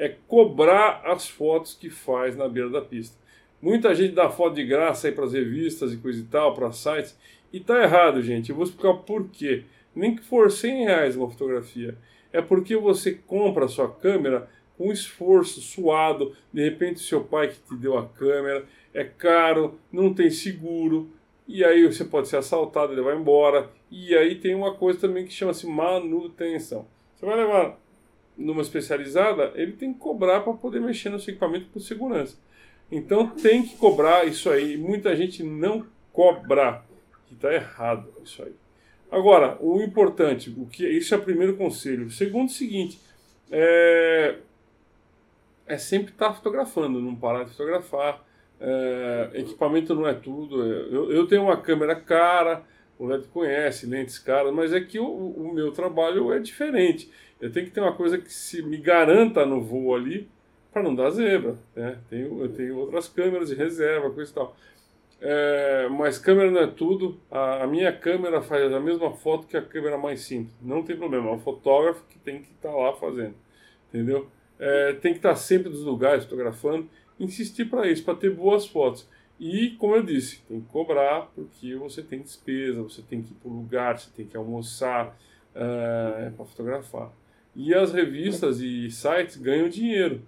é 0.03 0.16
cobrar 0.27 1.01
as 1.05 1.29
fotos 1.29 1.74
que 1.74 1.89
faz 1.89 2.35
na 2.37 2.49
beira 2.49 2.69
da 2.69 2.81
pista. 2.81 3.16
Muita 3.61 3.95
gente 3.95 4.16
dá 4.16 4.29
foto 4.29 4.57
de 4.57 4.65
graça 4.65 5.07
aí 5.07 5.15
para 5.15 5.24
as 5.24 5.33
revistas 5.33 5.93
e 5.93 5.97
coisa 5.97 6.19
e 6.19 6.24
tal, 6.24 6.53
para 6.55 6.73
sites, 6.73 7.16
e 7.53 7.61
tá 7.61 7.81
errado, 7.81 8.20
gente. 8.20 8.51
Eu 8.51 8.57
vou 8.57 8.65
explicar 8.65 8.95
por 8.95 9.29
quê. 9.29 9.62
Nem 9.95 10.16
que 10.16 10.24
for 10.24 10.51
100 10.51 10.87
reais 10.87 11.15
uma 11.15 11.31
fotografia. 11.31 11.97
É 12.33 12.43
porque 12.43 12.77
você 12.77 13.12
compra 13.12 13.66
a 13.66 13.69
sua 13.69 13.89
câmera 13.89 14.51
com 14.77 14.91
esforço, 14.91 15.61
suado, 15.61 16.35
de 16.53 16.65
repente 16.65 16.99
seu 16.99 17.23
pai 17.23 17.51
que 17.51 17.61
te 17.61 17.77
deu 17.77 17.97
a 17.97 18.09
câmera, 18.09 18.65
é 18.93 19.05
caro, 19.05 19.79
não 19.93 20.12
tem 20.12 20.31
seguro, 20.31 21.12
e 21.47 21.65
aí 21.65 21.87
você 21.87 22.05
pode 22.05 22.27
ser 22.27 22.39
assaltado, 22.39 22.93
ele 22.93 23.03
vai 23.03 23.15
embora. 23.15 23.70
E 23.89 24.16
aí 24.16 24.35
tem 24.35 24.53
uma 24.53 24.74
coisa 24.74 24.99
também 24.99 25.24
que 25.24 25.33
chama-se 25.33 25.65
manutenção. 25.65 26.89
Você 27.15 27.24
vai 27.24 27.37
levar 27.37 27.79
numa 28.37 28.63
especializada, 28.63 29.53
ele 29.55 29.73
tem 29.73 29.93
que 29.93 29.99
cobrar 29.99 30.41
para 30.41 30.53
poder 30.55 30.81
mexer 30.81 31.11
no 31.11 31.19
seu 31.19 31.33
equipamento 31.33 31.67
com 31.73 31.81
segurança. 31.81 32.37
Então 32.91 33.29
tem 33.29 33.63
que 33.63 33.77
cobrar 33.77 34.27
isso 34.27 34.51
aí. 34.51 34.77
Muita 34.77 35.15
gente 35.17 35.43
não 35.43 35.87
cobra, 36.13 36.83
que 37.27 37.35
está 37.35 37.53
errado 37.53 38.09
isso 38.23 38.43
aí. 38.43 38.53
Agora, 39.11 39.59
o 39.61 39.83
importante, 39.83 40.51
o 40.57 40.67
que 40.67 40.87
isso 40.89 41.15
é 41.15 41.19
o 41.19 41.23
primeiro 41.23 41.57
conselho. 41.57 42.07
O 42.07 42.11
segundo, 42.11 42.49
é 42.49 42.53
o 42.53 42.55
seguinte, 42.55 42.99
é, 43.51 44.37
é 45.67 45.79
sempre 45.79 46.13
estar 46.13 46.29
tá 46.29 46.35
fotografando, 46.35 47.01
não 47.01 47.15
parar 47.15 47.45
de 47.45 47.51
fotografar. 47.51 48.25
É, 48.59 49.31
equipamento 49.35 49.95
não 49.95 50.07
é 50.07 50.15
tudo. 50.15 50.63
Eu, 50.65 51.13
eu 51.13 51.27
tenho 51.27 51.43
uma 51.43 51.57
câmera 51.57 51.95
cara, 51.95 52.63
o 52.99 53.07
Leto 53.07 53.29
conhece, 53.29 53.87
lentes 53.87 54.19
caras, 54.19 54.53
mas 54.55 54.73
é 54.73 54.81
que 54.81 54.99
o, 54.99 55.07
o 55.07 55.53
meu 55.53 55.73
trabalho 55.73 56.33
é 56.33 56.39
diferente. 56.39 57.11
Eu 57.43 57.51
tenho 57.51 57.66
que 57.66 57.73
ter 57.73 57.81
uma 57.81 57.93
coisa 57.93 58.19
que 58.19 58.32
se 58.32 58.62
me 58.62 58.77
garanta 58.77 59.44
no 59.44 59.60
voo 59.60 59.97
ali 59.97 60.31
para 60.73 60.81
não 60.81 60.94
dar 60.94 61.10
zebra. 61.10 61.59
Né? 61.74 61.98
Tenho, 62.09 62.40
eu 62.40 62.48
tenho 62.48 62.78
outras 62.78 63.09
câmeras 63.09 63.48
de 63.48 63.56
reserva, 63.56 64.09
coisa 64.10 64.31
e 64.31 64.35
tal. 64.35 64.56
É, 65.20 65.89
mas 65.90 66.19
câmera 66.19 66.52
não 66.52 66.60
é 66.60 66.69
tudo. 66.69 67.20
A, 67.28 67.64
a, 67.64 67.66
minha 67.66 67.93
câmera 67.93 68.40
faz 68.40 68.73
a 68.73 68.78
mesma 68.78 69.12
foto 69.12 69.48
que 69.48 69.56
a 69.56 69.62
câmera 69.62 69.98
mais 69.98 70.20
simples. 70.20 70.55
Não 70.62 70.85
tem 70.85 70.97
problema. 70.97 71.31
É 71.31 71.35
o 71.35 71.39
fotógrafo 71.40 72.05
que 72.09 72.16
tem 72.16 72.43
que 72.43 72.52
estar 72.52 72.70
tá 72.70 72.77
lá 72.77 72.93
fazendo. 72.93 73.35
Entendeu? 73.89 74.28
É, 74.56 74.93
tem 74.93 75.12
que 75.12 75.19
estar 75.19 75.31
tá 75.31 75.36
sempre 75.36 75.69
nos 75.69 75.82
lugares 75.82 76.23
fotografando. 76.23 76.89
Insistir 77.19 77.64
para 77.64 77.89
isso, 77.90 78.05
para 78.05 78.14
ter 78.14 78.31
boas 78.31 78.69
fotos. 78.69 79.09
E, 79.40 79.70
como 79.81 79.97
eu 79.97 80.02
disse, 80.05 80.40
tem 80.48 80.60
que 80.60 80.69
cobrar 80.69 81.23
porque 81.35 81.74
você 81.74 82.02
tem 82.02 82.20
despesa, 82.20 82.81
você 82.82 83.02
tem 83.02 83.20
que 83.20 83.32
ir 83.32 83.35
para 83.35 83.51
o 83.51 83.55
lugar, 83.56 83.98
você 83.98 84.10
tem 84.14 84.27
que 84.27 84.36
almoçar 84.36 85.19
é, 85.56 86.31
para 86.36 86.44
fotografar. 86.44 87.10
E 87.55 87.74
as 87.74 87.93
revistas 87.93 88.61
e 88.61 88.91
sites 88.91 89.37
ganham 89.37 89.69
dinheiro 89.69 90.23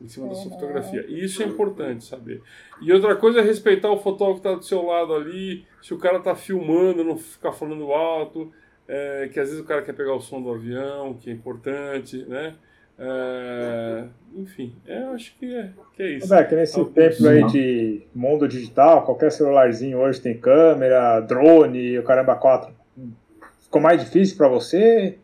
em 0.00 0.08
cima 0.08 0.28
da 0.28 0.34
sua 0.34 0.50
fotografia. 0.50 1.04
E 1.08 1.24
isso 1.24 1.42
é 1.42 1.46
importante 1.46 2.04
saber. 2.04 2.42
E 2.80 2.92
outra 2.92 3.14
coisa 3.14 3.40
é 3.40 3.42
respeitar 3.42 3.90
o 3.90 3.98
fotógrafo 3.98 4.40
que 4.40 4.48
está 4.48 4.58
do 4.58 4.64
seu 4.64 4.84
lado 4.84 5.14
ali. 5.14 5.64
Se 5.80 5.94
o 5.94 5.98
cara 5.98 6.18
está 6.18 6.34
filmando, 6.34 7.04
não 7.04 7.16
ficar 7.16 7.52
falando 7.52 7.92
alto. 7.92 8.52
É, 8.88 9.28
que 9.32 9.38
às 9.38 9.48
vezes 9.48 9.62
o 9.62 9.66
cara 9.66 9.80
quer 9.80 9.92
pegar 9.92 10.14
o 10.14 10.20
som 10.20 10.42
do 10.42 10.50
avião, 10.50 11.14
que 11.14 11.30
é 11.30 11.32
importante, 11.32 12.24
né? 12.28 12.54
É, 12.98 14.04
enfim, 14.36 14.74
é, 14.86 15.02
eu 15.02 15.12
acho 15.12 15.34
que 15.38 15.54
é, 15.54 15.70
que 15.94 16.02
é 16.02 16.10
isso. 16.16 16.34
É, 16.34 16.44
que 16.44 16.54
nesse 16.54 16.78
Alguns, 16.78 16.94
tempo 16.94 17.26
aí 17.28 17.46
de 17.46 18.02
mundo 18.14 18.46
digital, 18.46 19.04
qualquer 19.04 19.32
celularzinho 19.32 19.98
hoje 19.98 20.20
tem 20.20 20.38
câmera, 20.38 21.20
drone, 21.20 21.98
o 21.98 22.02
caramba 22.02 22.34
4. 22.34 22.72
Ficou 23.62 23.80
mais 23.80 24.00
difícil 24.00 24.36
para 24.36 24.48
você? 24.48 25.18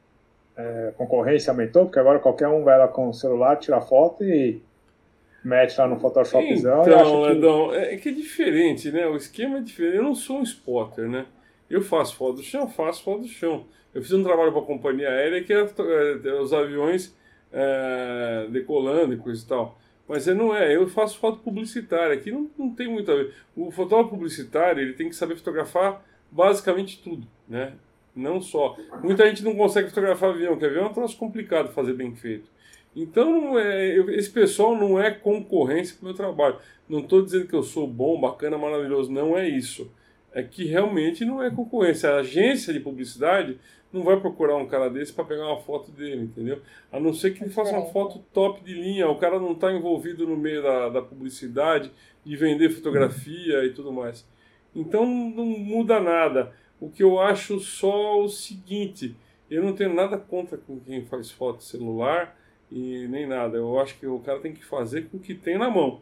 É, 0.58 0.92
concorrência 0.96 1.52
aumentou, 1.52 1.84
porque 1.84 2.00
agora 2.00 2.18
qualquer 2.18 2.48
um 2.48 2.64
vai 2.64 2.76
lá 2.76 2.88
com 2.88 3.08
o 3.08 3.14
celular, 3.14 3.56
tira 3.56 3.80
foto 3.80 4.24
e 4.24 4.60
mete 5.44 5.78
lá 5.78 5.86
no 5.86 6.00
Photoshopzão. 6.00 6.82
Então, 7.32 7.70
que... 7.70 7.76
é 7.76 7.96
que 7.96 8.08
é 8.08 8.12
diferente, 8.12 8.90
né? 8.90 9.06
O 9.06 9.16
esquema 9.16 9.58
é 9.58 9.60
diferente. 9.60 9.96
Eu 9.96 10.02
não 10.02 10.16
sou 10.16 10.40
um 10.40 10.42
spotter, 10.42 11.08
né? 11.08 11.26
Eu 11.70 11.80
faço 11.80 12.16
foto 12.16 12.36
do 12.36 12.42
chão, 12.42 12.68
faço 12.68 13.04
foto 13.04 13.20
do 13.20 13.28
chão. 13.28 13.66
Eu 13.94 14.02
fiz 14.02 14.12
um 14.12 14.24
trabalho 14.24 14.50
para 14.50 14.60
a 14.60 14.64
companhia 14.64 15.08
aérea 15.08 15.42
que 15.44 15.52
era 15.52 15.62
é, 15.64 16.32
os 16.40 16.52
aviões 16.52 17.16
é, 17.52 18.48
decolando 18.50 19.14
e 19.14 19.16
coisa 19.16 19.44
e 19.44 19.48
tal. 19.48 19.78
Mas 20.08 20.26
é, 20.26 20.34
não 20.34 20.56
é, 20.56 20.74
eu 20.74 20.88
faço 20.88 21.18
foto 21.18 21.38
publicitária. 21.38 22.14
Aqui 22.14 22.32
não, 22.32 22.50
não 22.58 22.74
tem 22.74 22.88
muito 22.88 23.12
a 23.12 23.14
ver. 23.14 23.32
O 23.54 23.70
fotógrafo 23.70 24.10
publicitário 24.10 24.82
ele 24.82 24.94
tem 24.94 25.08
que 25.08 25.14
saber 25.14 25.36
fotografar 25.36 26.04
basicamente 26.32 27.00
tudo, 27.00 27.26
né? 27.48 27.74
Não 28.18 28.40
só. 28.40 28.76
Muita 29.02 29.26
gente 29.28 29.44
não 29.44 29.54
consegue 29.54 29.88
fotografar 29.88 30.30
avião, 30.30 30.58
que 30.58 30.64
avião 30.64 30.86
é 30.86 30.88
um 30.88 30.92
troço 30.92 31.16
complicado 31.16 31.72
fazer 31.72 31.94
bem 31.94 32.14
feito. 32.14 32.50
Então, 32.94 33.58
é, 33.58 33.96
eu, 33.96 34.10
esse 34.10 34.30
pessoal 34.30 34.76
não 34.76 35.00
é 35.00 35.10
concorrência 35.10 35.94
para 35.96 36.02
o 36.02 36.06
meu 36.06 36.14
trabalho. 36.14 36.56
Não 36.88 37.00
estou 37.00 37.22
dizendo 37.22 37.46
que 37.46 37.54
eu 37.54 37.62
sou 37.62 37.86
bom, 37.86 38.20
bacana, 38.20 38.58
maravilhoso. 38.58 39.12
Não 39.12 39.38
é 39.38 39.48
isso. 39.48 39.90
É 40.32 40.42
que 40.42 40.64
realmente 40.64 41.24
não 41.24 41.42
é 41.42 41.50
concorrência. 41.50 42.10
A 42.10 42.18
agência 42.18 42.72
de 42.72 42.80
publicidade 42.80 43.58
não 43.92 44.02
vai 44.02 44.18
procurar 44.18 44.56
um 44.56 44.66
cara 44.66 44.90
desse 44.90 45.12
para 45.12 45.24
pegar 45.24 45.46
uma 45.46 45.60
foto 45.60 45.90
dele, 45.90 46.24
entendeu? 46.24 46.60
A 46.92 47.00
não 47.00 47.12
ser 47.14 47.32
que 47.32 47.42
ele 47.42 47.50
faça 47.50 47.70
uma 47.70 47.86
foto 47.86 48.18
top 48.32 48.62
de 48.62 48.74
linha. 48.74 49.08
O 49.08 49.16
cara 49.16 49.38
não 49.38 49.52
está 49.52 49.72
envolvido 49.72 50.26
no 50.26 50.36
meio 50.36 50.62
da, 50.62 50.88
da 50.88 51.02
publicidade, 51.02 51.90
de 52.24 52.36
vender 52.36 52.70
fotografia 52.70 53.64
e 53.64 53.70
tudo 53.70 53.92
mais. 53.92 54.26
Então 54.74 55.06
não 55.06 55.46
muda 55.46 56.00
nada. 56.00 56.52
O 56.80 56.88
que 56.88 57.02
eu 57.02 57.20
acho 57.20 57.58
só 57.58 58.20
o 58.20 58.28
seguinte, 58.28 59.16
eu 59.50 59.62
não 59.62 59.72
tenho 59.72 59.94
nada 59.94 60.16
contra 60.16 60.56
com 60.56 60.78
quem 60.78 61.04
faz 61.04 61.30
foto 61.30 61.62
celular 61.62 62.36
e 62.70 63.06
nem 63.08 63.26
nada. 63.26 63.56
Eu 63.56 63.78
acho 63.78 63.98
que 63.98 64.06
o 64.06 64.18
cara 64.20 64.40
tem 64.40 64.52
que 64.52 64.64
fazer 64.64 65.08
com 65.08 65.16
o 65.16 65.20
que 65.20 65.34
tem 65.34 65.58
na 65.58 65.70
mão, 65.70 66.00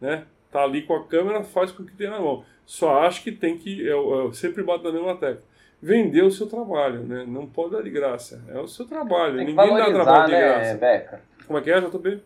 né? 0.00 0.24
Tá 0.50 0.62
ali 0.62 0.82
com 0.82 0.94
a 0.94 1.04
câmera, 1.04 1.42
faz 1.42 1.72
com 1.72 1.82
o 1.82 1.86
que 1.86 1.96
tem 1.96 2.08
na 2.08 2.20
mão. 2.20 2.44
Só 2.64 3.00
acho 3.00 3.22
que 3.22 3.32
tem 3.32 3.58
que, 3.58 3.84
eu, 3.84 4.10
eu 4.14 4.32
sempre 4.32 4.62
bato 4.62 4.84
na 4.84 4.92
mesma 4.92 5.16
tecla, 5.16 5.42
vender 5.82 6.22
o 6.22 6.30
seu 6.30 6.46
trabalho, 6.46 7.02
né? 7.02 7.24
Não 7.26 7.46
pode 7.46 7.72
dar 7.72 7.82
de 7.82 7.90
graça. 7.90 8.42
É 8.48 8.58
o 8.58 8.68
seu 8.68 8.86
trabalho. 8.86 9.36
Ninguém 9.36 9.54
dá 9.54 9.92
trabalho 9.92 10.32
né, 10.32 10.40
de 10.40 10.46
graça. 10.46 10.74
Beca? 10.78 11.20
Como 11.46 11.58
é 11.58 11.62
que 11.62 11.70
é, 11.70 11.80
JB? 11.80 12.20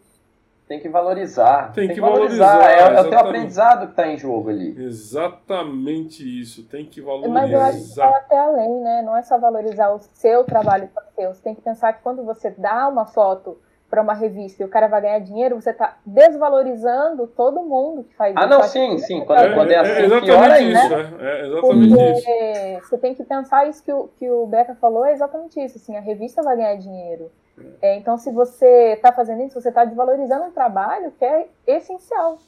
Tem 0.68 0.78
que 0.78 0.88
valorizar. 0.88 1.72
Tem, 1.72 1.86
tem 1.86 1.94
que, 1.94 2.00
valorizar. 2.00 2.58
valorizar. 2.58 2.92
É, 2.92 2.96
é, 2.96 3.00
o 3.00 3.08
teu 3.08 3.18
aprendizado 3.18 3.86
que 3.86 3.92
está 3.92 4.06
em 4.06 4.18
jogo 4.18 4.50
ali. 4.50 4.78
Exatamente 4.78 6.22
isso. 6.22 6.62
Tem 6.64 6.84
que 6.84 7.00
valorizar. 7.00 7.32
Mas 7.32 7.50
eu 7.50 7.60
acho 7.60 7.88
que 7.88 7.96
vai 7.96 8.14
até 8.14 8.38
além, 8.38 8.80
né? 8.82 9.02
Não 9.02 9.16
é 9.16 9.22
só 9.22 9.38
valorizar 9.38 9.90
o 9.94 9.98
seu 9.98 10.44
trabalho 10.44 10.88
para 10.92 11.04
seu. 11.16 11.32
Você 11.32 11.42
tem 11.42 11.54
que 11.54 11.62
pensar 11.62 11.94
que 11.94 12.02
quando 12.02 12.22
você 12.22 12.50
dá 12.50 12.86
uma 12.86 13.06
foto 13.06 13.56
para 13.88 14.02
uma 14.02 14.12
revista 14.12 14.62
e 14.62 14.66
o 14.66 14.68
cara 14.68 14.86
vai 14.86 15.00
ganhar 15.00 15.18
dinheiro, 15.20 15.58
você 15.58 15.70
está 15.70 15.96
desvalorizando 16.04 17.26
todo 17.26 17.62
mundo 17.62 18.04
que 18.04 18.14
faz 18.14 18.36
ah, 18.36 18.40
isso. 18.40 18.54
Ah, 18.54 18.58
não, 18.58 18.62
sim, 18.64 18.98
sim. 18.98 19.24
Quando 19.24 19.40
é, 19.40 19.54
quando 19.54 19.70
é 19.70 19.76
assim, 19.78 19.90
é 19.90 20.00
exatamente 20.00 20.24
pior 20.26 20.50
aí, 20.50 20.72
isso, 20.72 20.88
né? 20.90 21.12
É, 21.20 21.46
exatamente 21.46 21.88
Porque 21.88 22.76
isso. 22.76 22.88
Você 22.88 22.98
tem 22.98 23.14
que 23.14 23.24
pensar 23.24 23.66
isso 23.66 23.82
que 23.82 23.92
o, 23.92 24.08
que 24.18 24.30
o 24.30 24.46
Beca 24.46 24.74
falou, 24.74 25.06
é 25.06 25.12
exatamente 25.12 25.58
isso. 25.58 25.78
Assim, 25.78 25.96
a 25.96 26.00
revista 26.00 26.42
vai 26.42 26.56
ganhar 26.56 26.76
dinheiro. 26.76 27.30
É, 27.80 27.96
então, 27.96 28.18
se 28.18 28.30
você 28.32 28.94
está 28.94 29.12
fazendo 29.12 29.44
isso, 29.44 29.60
você 29.60 29.68
está 29.68 29.84
desvalorizando 29.84 30.44
um 30.44 30.50
trabalho 30.50 31.12
que 31.18 31.24
é 31.24 31.48
essencial. 31.66 32.40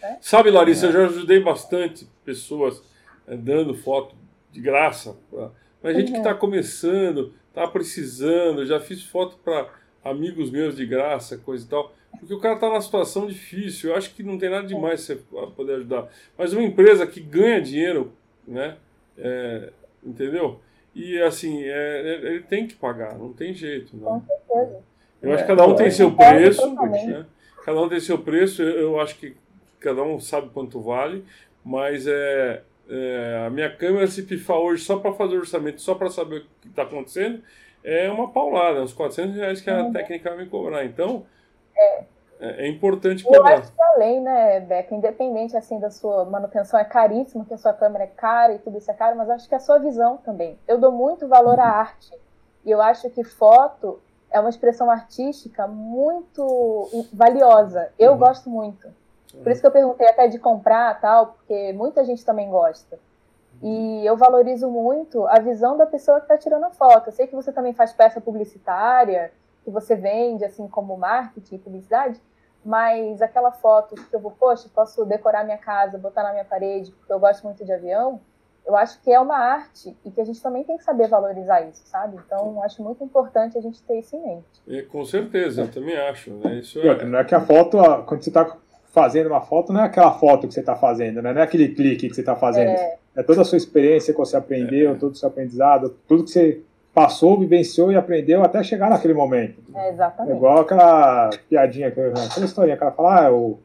Né? 0.00 0.18
Sabe, 0.20 0.50
Larissa, 0.50 0.86
eu 0.86 0.92
já 0.92 1.04
ajudei 1.04 1.40
bastante 1.40 2.08
pessoas 2.24 2.82
é, 3.26 3.36
dando 3.36 3.74
foto 3.74 4.14
de 4.50 4.60
graça. 4.60 5.16
Pra, 5.80 5.92
gente 5.92 6.08
uhum. 6.08 6.12
que 6.12 6.18
está 6.18 6.34
começando, 6.34 7.32
está 7.48 7.66
precisando, 7.66 8.66
já 8.66 8.80
fiz 8.80 9.02
foto 9.04 9.36
para 9.44 9.68
amigos 10.04 10.50
meus 10.50 10.76
de 10.76 10.84
graça, 10.84 11.38
coisa 11.38 11.64
e 11.64 11.68
tal. 11.68 11.92
Porque 12.18 12.34
o 12.34 12.40
cara 12.40 12.54
está 12.54 12.68
numa 12.68 12.80
situação 12.80 13.26
difícil. 13.26 13.90
Eu 13.90 13.96
acho 13.96 14.14
que 14.14 14.22
não 14.22 14.38
tem 14.38 14.50
nada 14.50 14.66
demais 14.66 15.00
você 15.00 15.16
poder 15.56 15.76
ajudar. 15.76 16.08
Mas 16.36 16.52
uma 16.52 16.62
empresa 16.62 17.06
que 17.06 17.20
ganha 17.20 17.60
dinheiro, 17.60 18.12
né? 18.46 18.76
É, 19.16 19.72
entendeu? 20.04 20.60
E 20.94 21.20
assim, 21.22 21.62
é, 21.64 21.70
é, 21.70 22.14
ele 22.26 22.42
tem 22.42 22.66
que 22.66 22.74
pagar, 22.74 23.18
não 23.18 23.32
tem 23.32 23.54
jeito. 23.54 23.96
Não. 23.96 24.20
Com 24.20 24.26
certeza. 24.26 24.82
Eu 25.22 25.32
acho 25.32 25.42
que 25.42 25.48
cada 25.48 25.66
um 25.66 25.74
tem 25.74 25.90
seu 25.90 26.10
preço. 26.12 26.74
Né? 26.74 27.26
Cada 27.64 27.80
um 27.80 27.88
tem 27.88 28.00
seu 28.00 28.18
preço. 28.18 28.62
Eu 28.62 29.00
acho 29.00 29.16
que 29.16 29.36
cada 29.80 30.02
um 30.02 30.18
sabe 30.20 30.50
quanto 30.50 30.80
vale. 30.80 31.24
Mas 31.64 32.06
é, 32.06 32.62
é 32.88 33.44
a 33.46 33.50
minha 33.50 33.70
câmera, 33.74 34.06
se 34.06 34.24
pifar 34.24 34.58
hoje 34.58 34.82
só 34.82 34.98
para 34.98 35.12
fazer 35.12 35.36
orçamento, 35.36 35.80
só 35.80 35.94
para 35.94 36.10
saber 36.10 36.38
o 36.38 36.44
que 36.60 36.68
está 36.68 36.82
acontecendo, 36.82 37.40
é 37.84 38.10
uma 38.10 38.30
paulada, 38.30 38.82
uns 38.82 38.92
400 38.92 39.36
reais 39.36 39.60
que 39.60 39.70
a 39.70 39.84
uhum. 39.84 39.92
técnica 39.92 40.30
vai 40.30 40.44
me 40.44 40.50
cobrar. 40.50 40.84
Então, 40.84 41.24
é, 41.76 42.04
é, 42.42 42.66
é 42.66 42.68
importante 42.68 43.22
cobrar. 43.22 43.52
Eu 43.52 43.58
acho 43.58 43.72
que 43.72 43.82
além, 43.82 44.20
né, 44.20 44.58
Beca, 44.58 44.94
independente 44.94 45.56
assim 45.56 45.78
da 45.78 45.90
sua 45.90 46.24
manutenção, 46.24 46.78
é 46.78 46.84
caríssimo, 46.84 47.44
que 47.44 47.54
a 47.54 47.58
sua 47.58 47.72
câmera 47.72 48.04
é 48.04 48.08
cara 48.08 48.52
e 48.52 48.58
tudo 48.58 48.78
isso 48.78 48.90
é 48.90 48.94
caro, 48.94 49.16
mas 49.16 49.30
acho 49.30 49.48
que 49.48 49.54
é 49.54 49.58
a 49.58 49.60
sua 49.60 49.78
visão 49.78 50.16
também. 50.16 50.58
Eu 50.66 50.76
dou 50.76 50.90
muito 50.90 51.28
valor 51.28 51.60
à 51.60 51.66
arte. 51.66 52.12
E 52.64 52.70
eu 52.70 52.82
acho 52.82 53.08
que 53.10 53.22
foto 53.22 54.00
é 54.30 54.40
uma 54.40 54.50
expressão 54.50 54.90
artística 54.90 55.66
muito 55.68 56.88
valiosa. 57.12 57.90
Eu 57.98 58.12
uhum. 58.12 58.18
gosto 58.18 58.50
muito. 58.50 58.88
Por 59.42 59.50
isso 59.50 59.60
que 59.60 59.66
eu 59.66 59.72
perguntei 59.72 60.08
até 60.08 60.26
de 60.26 60.38
comprar 60.38 61.00
tal, 61.00 61.28
porque 61.28 61.72
muita 61.72 62.04
gente 62.04 62.24
também 62.24 62.50
gosta. 62.50 62.98
E 63.62 64.04
eu 64.04 64.16
valorizo 64.16 64.68
muito 64.68 65.26
a 65.28 65.38
visão 65.38 65.76
da 65.76 65.86
pessoa 65.86 66.18
que 66.18 66.24
está 66.24 66.36
tirando 66.36 66.64
a 66.64 66.70
foto. 66.70 67.08
Eu 67.08 67.12
sei 67.12 67.26
que 67.26 67.34
você 67.34 67.52
também 67.52 67.72
faz 67.72 67.92
peça 67.92 68.20
publicitária, 68.20 69.32
que 69.64 69.70
você 69.70 69.94
vende, 69.94 70.44
assim, 70.44 70.66
como 70.66 70.96
marketing 70.96 71.58
publicidade, 71.58 72.20
mas 72.64 73.20
aquela 73.20 73.50
foto 73.50 73.94
que 73.94 74.14
eu 74.14 74.20
vou, 74.20 74.30
poxa, 74.30 74.68
posso 74.74 75.04
decorar 75.04 75.44
minha 75.44 75.58
casa, 75.58 75.98
botar 75.98 76.22
na 76.22 76.32
minha 76.32 76.44
parede, 76.44 76.92
porque 76.92 77.12
eu 77.12 77.18
gosto 77.18 77.42
muito 77.44 77.64
de 77.64 77.72
avião, 77.72 78.20
eu 78.66 78.76
acho 78.76 79.00
que 79.02 79.10
é 79.10 79.18
uma 79.18 79.36
arte 79.36 79.96
e 80.04 80.10
que 80.10 80.20
a 80.20 80.24
gente 80.24 80.40
também 80.40 80.62
tem 80.62 80.76
que 80.76 80.84
saber 80.84 81.08
valorizar 81.08 81.62
isso, 81.62 81.82
sabe? 81.84 82.16
Então, 82.24 82.62
acho 82.62 82.82
muito 82.82 83.02
importante 83.02 83.58
a 83.58 83.60
gente 83.60 83.82
ter 83.82 83.98
isso 83.98 84.14
em 84.14 84.22
mente. 84.22 84.62
É, 84.68 84.82
com 84.82 85.04
certeza, 85.04 85.62
eu 85.62 85.70
também 85.70 85.96
acho. 85.96 86.30
Né? 86.30 86.60
Isso 86.60 86.78
é... 86.78 87.04
Não 87.04 87.18
é 87.18 87.24
que 87.24 87.34
a 87.34 87.40
foto, 87.40 87.78
quando 88.06 88.22
você 88.22 88.30
está 88.30 88.56
fazendo 88.92 89.26
uma 89.26 89.40
foto, 89.40 89.72
não 89.72 89.80
é 89.80 89.84
aquela 89.84 90.12
foto 90.12 90.46
que 90.46 90.54
você 90.54 90.60
está 90.60 90.76
fazendo, 90.76 91.20
né? 91.20 91.32
não 91.32 91.40
é 91.40 91.44
aquele 91.44 91.74
clique 91.74 92.08
que 92.08 92.14
você 92.14 92.20
está 92.20 92.36
fazendo. 92.36 92.68
É... 92.68 92.98
é... 93.16 93.22
toda 93.22 93.40
a 93.40 93.44
sua 93.44 93.58
experiência 93.58 94.12
que 94.12 94.20
você 94.20 94.36
aprendeu, 94.36 94.92
é. 94.92 94.94
todo 94.94 95.12
o 95.12 95.16
seu 95.16 95.28
aprendizado, 95.28 95.96
tudo 96.06 96.24
que 96.24 96.30
você 96.30 96.62
passou, 96.94 97.38
vivenciou 97.38 97.90
e 97.90 97.96
aprendeu 97.96 98.42
até 98.42 98.62
chegar 98.62 98.90
naquele 98.90 99.14
momento. 99.14 99.62
É 99.74 99.90
exatamente. 99.90 100.32
É 100.32 100.36
igual 100.36 100.60
aquela 100.60 101.30
piadinha, 101.48 101.88
aquela 101.88 102.44
historinha 102.44 102.76
que 102.76 102.82
ela 102.82 102.92
fala, 102.92 103.20
ah, 103.20 103.28
eu 103.30 103.58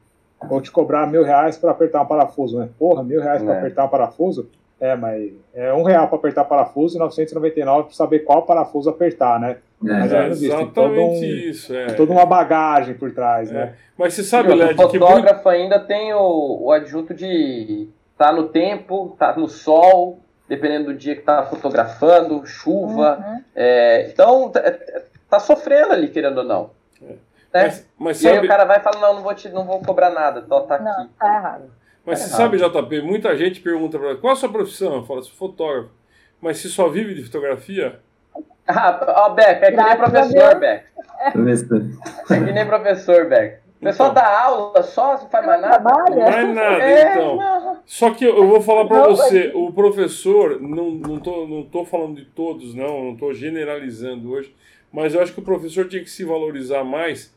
vou 0.48 0.62
te 0.62 0.72
cobrar 0.72 1.08
mil 1.08 1.24
reais 1.24 1.58
para 1.58 1.72
apertar 1.72 2.02
um 2.02 2.06
parafuso, 2.06 2.60
né? 2.60 2.70
Porra, 2.80 3.04
mil 3.04 3.22
reais 3.22 3.44
para 3.44 3.56
é. 3.56 3.58
apertar 3.58 3.86
um 3.86 3.90
parafuso? 3.90 4.50
É, 4.80 4.96
mas 4.96 5.32
é 5.56 5.74
um 5.74 5.82
real 5.82 6.08
para 6.08 6.18
apertar 6.18 6.46
parafuso 6.46 6.98
e 6.98 7.00
999 7.00 7.86
para 7.86 7.96
saber 7.96 8.20
qual 8.20 8.44
parafuso 8.44 8.90
apertar, 8.90 9.40
né? 9.40 9.58
É, 9.84 9.92
mas 10.00 10.14
é, 10.14 10.28
exatamente 10.28 10.72
todo 10.72 11.00
um, 11.00 11.24
isso. 11.24 11.76
É. 11.76 11.88
Toda 11.94 12.12
uma 12.12 12.26
bagagem 12.26 12.94
por 12.94 13.12
trás, 13.12 13.52
né? 13.52 13.74
Mas 13.98 14.14
você 14.14 14.24
sabe, 14.24 14.54
Led, 14.54 14.74
o 14.74 14.78
fotógrafo 14.78 15.44
que... 15.44 15.50
ainda 15.50 15.80
tem 15.80 16.14
o, 16.14 16.66
o 16.66 16.72
adjunto 16.72 17.14
de 17.14 17.90
tá 18.16 18.32
no 18.32 18.50
tempo, 18.50 19.16
tá 19.18 19.36
no 19.36 19.48
sol, 19.48 20.20
dependendo 20.48 20.86
do 20.86 20.94
dia 20.94 21.16
que 21.16 21.22
tá 21.22 21.44
fotografando, 21.44 22.46
chuva. 22.46 23.18
Uhum. 23.18 23.44
É, 23.56 24.08
então, 24.10 24.50
tá, 24.50 24.62
tá, 25.30 25.40
sofrendo 25.40 25.94
ali, 25.94 26.08
querendo 26.08 26.40
ou 26.40 26.44
não. 26.44 26.72
É. 27.02 27.06
Né? 27.06 27.18
Mas, 27.54 27.90
mas 27.98 28.20
e 28.20 28.24
sabe... 28.24 28.40
aí 28.40 28.46
o 28.46 28.48
cara 28.48 28.66
vai 28.66 28.78
e 28.80 28.82
fala, 28.82 29.00
não, 29.00 29.16
não 29.16 29.24
vou, 29.24 29.34
te, 29.34 29.50
não 29.50 29.66
vou 29.66 29.82
cobrar 29.82 30.10
nada, 30.10 30.44
então 30.46 30.66
tá 30.66 30.76
aqui. 30.76 30.84
Não, 30.84 31.08
tá 31.20 31.36
errado. 31.36 31.72
Mas 32.06 32.20
você 32.20 32.30
sabe, 32.30 32.58
JP, 32.58 33.02
muita 33.02 33.36
gente 33.36 33.60
pergunta 33.60 34.00
para 34.00 34.16
qual 34.16 34.32
a 34.32 34.36
sua 34.36 34.50
profissão? 34.50 34.96
Eu 34.96 35.04
falo, 35.04 35.22
sou 35.24 35.36
fotógrafo. 35.36 35.90
Mas 36.40 36.60
se 36.60 36.70
só 36.70 36.88
vive 36.88 37.14
de 37.14 37.24
fotografia? 37.24 38.00
Ah, 38.66 39.26
ó, 39.26 39.30
Beck, 39.30 39.64
é 39.64 39.72
que 39.72 39.78
nem 39.78 39.98
professor, 39.98 40.56
Beck. 40.60 40.86
Professor. 41.34 41.82
É 42.30 42.46
que 42.46 42.52
nem 42.52 42.66
professor, 42.66 43.26
Beck. 43.28 43.60
O 43.80 43.86
pessoal 43.86 44.12
então, 44.12 44.24
dá 44.24 44.42
aula 44.42 44.82
só, 44.82 45.14
não 45.14 45.30
faz 45.30 45.46
mais 45.46 45.62
nada. 45.62 45.84
Não 45.84 46.32
faz 46.32 46.56
nada, 46.56 46.84
é, 46.84 47.12
então. 47.12 47.36
Não. 47.36 47.80
Só 47.86 48.12
que 48.12 48.26
eu 48.26 48.48
vou 48.48 48.60
falar 48.60 48.86
para 48.86 49.08
você, 49.08 49.52
o 49.54 49.72
professor, 49.72 50.60
não, 50.60 50.92
não, 50.92 51.20
tô, 51.20 51.48
não 51.48 51.64
tô 51.64 51.86
falando 51.86 52.16
de 52.16 52.26
todos, 52.26 52.74
não, 52.74 53.06
não 53.06 53.16
tô 53.16 53.32
generalizando 53.34 54.32
hoje, 54.32 54.54
mas 54.92 55.14
eu 55.14 55.22
acho 55.22 55.32
que 55.32 55.40
o 55.40 55.44
professor 55.44 55.88
tinha 55.88 56.04
que 56.04 56.10
se 56.10 56.24
valorizar 56.24 56.84
mais 56.84 57.36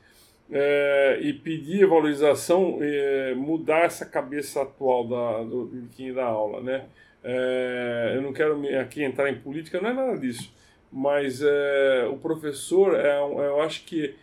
é, 0.50 1.18
e 1.20 1.32
pedir 1.34 1.86
valorização, 1.86 2.78
é, 2.80 3.34
mudar 3.34 3.84
essa 3.84 4.06
cabeça 4.06 4.62
atual 4.62 5.06
da, 5.06 5.42
do, 5.42 5.68
de 5.68 5.88
quem 5.94 6.12
dá 6.12 6.24
aula, 6.24 6.62
né? 6.62 6.84
É, 7.22 8.14
eu 8.16 8.22
não 8.22 8.32
quero 8.32 8.58
aqui 8.80 9.04
entrar 9.04 9.30
em 9.30 9.38
política, 9.38 9.78
não 9.78 9.90
é 9.90 9.92
nada 9.92 10.18
disso, 10.18 10.50
mas 10.90 11.42
é, 11.42 12.08
o 12.10 12.16
professor, 12.16 12.98
é, 12.98 13.18
eu 13.20 13.60
acho 13.60 13.84
que 13.84 14.14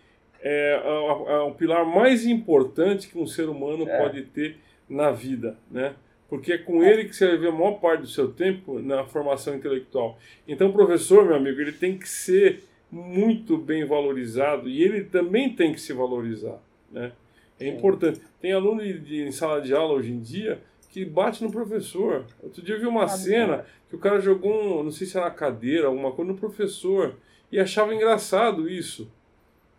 é, 0.41 0.81
é, 0.83 1.33
é, 1.33 1.39
o 1.39 1.51
pilar 1.51 1.85
mais 1.85 2.25
importante 2.25 3.07
que 3.07 3.17
um 3.17 3.27
ser 3.27 3.49
humano 3.49 3.87
é. 3.87 3.97
pode 3.97 4.23
ter 4.23 4.57
na 4.89 5.11
vida, 5.11 5.57
né? 5.69 5.95
Porque 6.29 6.53
é 6.53 6.57
com 6.57 6.83
ele 6.83 7.05
que 7.05 7.15
você 7.15 7.27
vai 7.27 7.37
ver 7.37 7.47
a 7.49 7.51
maior 7.51 7.79
parte 7.79 8.01
do 8.01 8.07
seu 8.07 8.31
tempo 8.31 8.79
na 8.79 9.05
formação 9.05 9.55
intelectual. 9.55 10.19
Então, 10.47 10.69
o 10.69 10.73
professor, 10.73 11.25
meu 11.25 11.35
amigo, 11.35 11.61
ele 11.61 11.71
tem 11.71 11.97
que 11.97 12.07
ser 12.07 12.63
muito 12.91 13.57
bem 13.57 13.85
valorizado 13.85 14.67
e 14.69 14.83
ele 14.83 15.05
também 15.05 15.53
tem 15.53 15.73
que 15.73 15.79
se 15.79 15.93
valorizar. 15.93 16.59
Né? 16.91 17.11
É 17.59 17.67
importante. 17.67 18.21
Tem 18.41 18.51
aluno 18.51 18.81
de, 18.81 18.99
de, 18.99 19.21
em 19.23 19.31
sala 19.31 19.61
de 19.61 19.73
aula 19.73 19.93
hoje 19.93 20.11
em 20.11 20.19
dia 20.19 20.59
que 20.89 21.05
bate 21.05 21.43
no 21.43 21.51
professor. 21.51 22.25
Outro 22.41 22.61
dia 22.61 22.75
eu 22.75 22.79
vi 22.79 22.87
uma 22.87 23.03
ah, 23.03 23.07
cena 23.07 23.65
que 23.89 23.95
o 23.95 23.99
cara 23.99 24.19
jogou, 24.19 24.81
um, 24.81 24.83
não 24.83 24.91
sei 24.91 25.07
se 25.07 25.17
era 25.17 25.27
na 25.27 25.31
cadeira, 25.31 25.87
alguma 25.87 26.11
coisa, 26.11 26.31
no 26.31 26.37
professor 26.37 27.15
e 27.51 27.59
achava 27.59 27.93
engraçado 27.93 28.69
isso. 28.69 29.09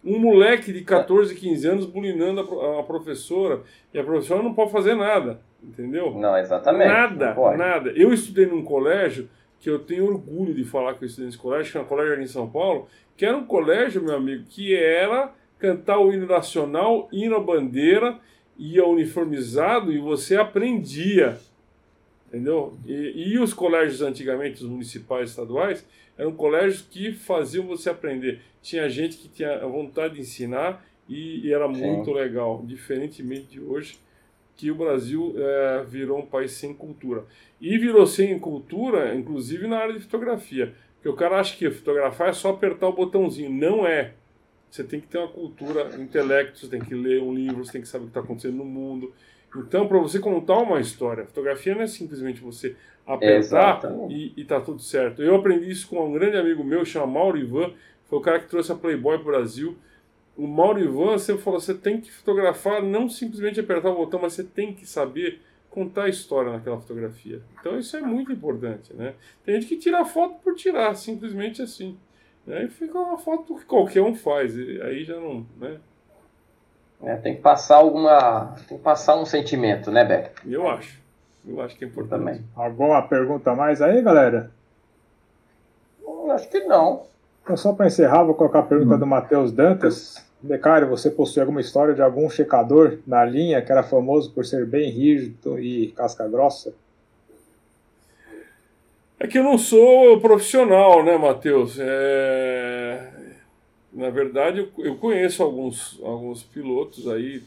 Um 0.08 0.18
moleque 0.18 0.72
de 0.72 0.82
14, 0.82 1.34
15 1.34 1.68
anos 1.68 1.86
bulinando 1.86 2.40
a, 2.40 2.80
a 2.80 2.82
professora 2.82 3.62
e 3.92 3.98
a 3.98 4.04
professora 4.04 4.42
não 4.42 4.54
pode 4.54 4.72
fazer 4.72 4.94
nada, 4.94 5.40
entendeu? 5.62 6.14
Não, 6.14 6.36
exatamente. 6.36 6.88
Nada, 6.88 7.34
nada. 7.56 7.90
Eu 7.94 8.12
estudei 8.12 8.46
num 8.46 8.62
colégio 8.62 9.28
que 9.60 9.68
eu 9.68 9.78
tenho 9.80 10.06
orgulho 10.06 10.54
de 10.54 10.64
falar 10.64 10.94
que 10.94 11.04
eu 11.04 11.06
estudei 11.06 11.26
nesse 11.26 11.38
colégio, 11.38 11.72
que 11.72 11.78
é 11.78 11.80
um 11.80 11.84
colégio 11.84 12.12
ali 12.14 12.24
em 12.24 12.28
São 12.28 12.48
Paulo, 12.48 12.86
que 13.16 13.26
era 13.26 13.36
um 13.36 13.44
colégio, 13.44 14.02
meu 14.02 14.16
amigo, 14.16 14.44
que 14.48 14.74
era 14.74 15.32
cantar 15.58 15.98
o 15.98 16.12
hino 16.12 16.26
nacional, 16.26 17.08
hino 17.12 17.36
à 17.36 17.40
bandeira, 17.40 18.18
ia 18.56 18.86
uniformizado 18.86 19.92
e 19.92 19.98
você 19.98 20.36
aprendia. 20.36 21.38
Entendeu? 22.28 22.78
E, 22.86 23.32
e 23.32 23.38
os 23.38 23.54
colégios 23.54 24.02
antigamente, 24.02 24.62
os 24.62 24.68
municipais 24.68 25.30
estaduais, 25.30 25.84
eram 26.16 26.32
colégios 26.32 26.82
que 26.82 27.12
faziam 27.12 27.66
você 27.66 27.88
aprender. 27.88 28.40
Tinha 28.60 28.88
gente 28.88 29.16
que 29.16 29.28
tinha 29.28 29.66
vontade 29.66 30.14
de 30.14 30.20
ensinar 30.20 30.84
e, 31.08 31.46
e 31.46 31.52
era 31.52 31.66
Sim. 31.72 31.80
muito 31.80 32.12
legal, 32.12 32.62
diferentemente 32.66 33.46
de 33.46 33.60
hoje, 33.60 33.98
que 34.56 34.70
o 34.70 34.74
Brasil 34.74 35.34
é, 35.38 35.84
virou 35.84 36.18
um 36.18 36.26
país 36.26 36.52
sem 36.52 36.74
cultura. 36.74 37.24
E 37.60 37.78
virou 37.78 38.06
sem 38.06 38.38
cultura, 38.38 39.14
inclusive 39.14 39.66
na 39.66 39.78
área 39.78 39.94
de 39.94 40.00
fotografia. 40.00 40.74
Porque 40.96 41.08
o 41.08 41.14
cara 41.14 41.38
acha 41.38 41.56
que 41.56 41.70
fotografar 41.70 42.28
é 42.28 42.32
só 42.32 42.50
apertar 42.50 42.88
o 42.88 42.92
botãozinho. 42.92 43.50
Não 43.50 43.86
é. 43.86 44.12
Você 44.68 44.84
tem 44.84 45.00
que 45.00 45.06
ter 45.06 45.18
uma 45.18 45.28
cultura, 45.28 45.96
intelecto, 45.98 46.58
você 46.58 46.68
tem 46.68 46.80
que 46.80 46.94
ler 46.94 47.22
um 47.22 47.32
livro, 47.32 47.64
você 47.64 47.72
tem 47.72 47.80
que 47.80 47.88
saber 47.88 48.04
o 48.04 48.06
que 48.08 48.10
está 48.10 48.20
acontecendo 48.20 48.56
no 48.56 48.64
mundo. 48.64 49.14
Então, 49.56 49.88
para 49.88 49.98
você 49.98 50.18
contar 50.18 50.58
uma 50.58 50.80
história, 50.80 51.24
fotografia 51.24 51.74
não 51.74 51.82
é 51.82 51.86
simplesmente 51.86 52.40
você 52.40 52.76
apertar 53.06 53.80
e, 54.10 54.32
e 54.36 54.44
tá 54.44 54.60
tudo 54.60 54.82
certo. 54.82 55.22
Eu 55.22 55.36
aprendi 55.36 55.70
isso 55.70 55.88
com 55.88 56.06
um 56.06 56.12
grande 56.12 56.36
amigo 56.36 56.62
meu, 56.62 56.84
chama 56.84 57.06
Mauro 57.06 57.38
Ivan, 57.38 57.72
foi 58.06 58.18
o 58.18 58.22
cara 58.22 58.38
que 58.38 58.48
trouxe 58.48 58.70
a 58.72 58.74
Playboy 58.74 59.18
para 59.18 59.28
o 59.28 59.32
Brasil. 59.32 59.76
O 60.36 60.46
Mauro 60.46 60.78
Ivan, 60.78 61.12
você 61.12 61.36
falou, 61.36 61.58
você 61.58 61.74
tem 61.74 62.00
que 62.00 62.12
fotografar, 62.12 62.82
não 62.82 63.08
simplesmente 63.08 63.58
apertar 63.58 63.90
o 63.90 63.96
botão, 63.96 64.20
mas 64.20 64.34
você 64.34 64.44
tem 64.44 64.72
que 64.72 64.86
saber 64.86 65.40
contar 65.70 66.04
a 66.04 66.08
história 66.08 66.52
naquela 66.52 66.78
fotografia. 66.80 67.40
Então 67.60 67.78
isso 67.78 67.96
é 67.96 68.00
muito 68.00 68.32
importante, 68.32 68.92
né? 68.94 69.14
Tem 69.44 69.54
gente 69.54 69.66
que 69.66 69.76
tira 69.76 70.04
foto 70.04 70.36
por 70.42 70.54
tirar, 70.54 70.94
simplesmente 70.94 71.62
assim. 71.62 71.96
Aí 72.46 72.64
né? 72.64 72.68
fica 72.68 72.98
uma 72.98 73.18
foto 73.18 73.56
que 73.56 73.64
qualquer 73.64 74.02
um 74.02 74.14
faz, 74.14 74.56
aí 74.56 75.04
já 75.04 75.16
não, 75.16 75.46
né? 75.58 75.78
É, 77.02 77.16
tem 77.16 77.36
que 77.36 77.40
passar 77.40 77.76
alguma. 77.76 78.54
Tem 78.68 78.76
que 78.76 78.82
passar 78.82 79.16
um 79.16 79.24
sentimento, 79.24 79.90
né, 79.90 80.04
Beck? 80.04 80.30
Eu 80.46 80.68
acho. 80.68 81.00
Eu 81.46 81.60
acho 81.60 81.76
que 81.76 81.84
é 81.84 81.88
importante. 81.88 82.20
Também. 82.20 82.44
Alguma 82.56 83.00
pergunta 83.02 83.54
mais 83.54 83.80
aí, 83.80 84.02
galera? 84.02 84.50
Eu 86.02 86.30
acho 86.32 86.48
que 86.48 86.60
não. 86.60 87.04
Então, 87.42 87.56
só 87.56 87.72
para 87.72 87.86
encerrar, 87.86 88.24
vou 88.24 88.34
colocar 88.34 88.58
a 88.58 88.64
pergunta 88.64 88.96
hum. 88.96 88.98
do 88.98 89.06
Matheus 89.06 89.52
Dantas. 89.52 90.26
Becário, 90.40 90.88
você 90.88 91.10
possui 91.10 91.40
alguma 91.40 91.60
história 91.60 91.94
de 91.94 92.02
algum 92.02 92.28
checador 92.30 92.98
na 93.06 93.24
linha 93.24 93.60
que 93.60 93.72
era 93.72 93.82
famoso 93.82 94.32
por 94.32 94.44
ser 94.44 94.66
bem 94.66 94.90
rígido 94.90 95.58
e 95.58 95.88
casca 95.92 96.28
grossa? 96.28 96.72
É 99.18 99.26
que 99.26 99.38
eu 99.38 99.42
não 99.42 99.58
sou 99.58 100.20
profissional, 100.20 101.02
né, 101.02 101.16
Matheus? 101.18 101.76
É... 101.80 103.07
Na 103.98 104.10
verdade, 104.10 104.60
eu, 104.60 104.84
eu 104.84 104.94
conheço 104.94 105.42
alguns, 105.42 106.00
alguns 106.04 106.44
pilotos 106.44 107.08
aí, 107.08 107.42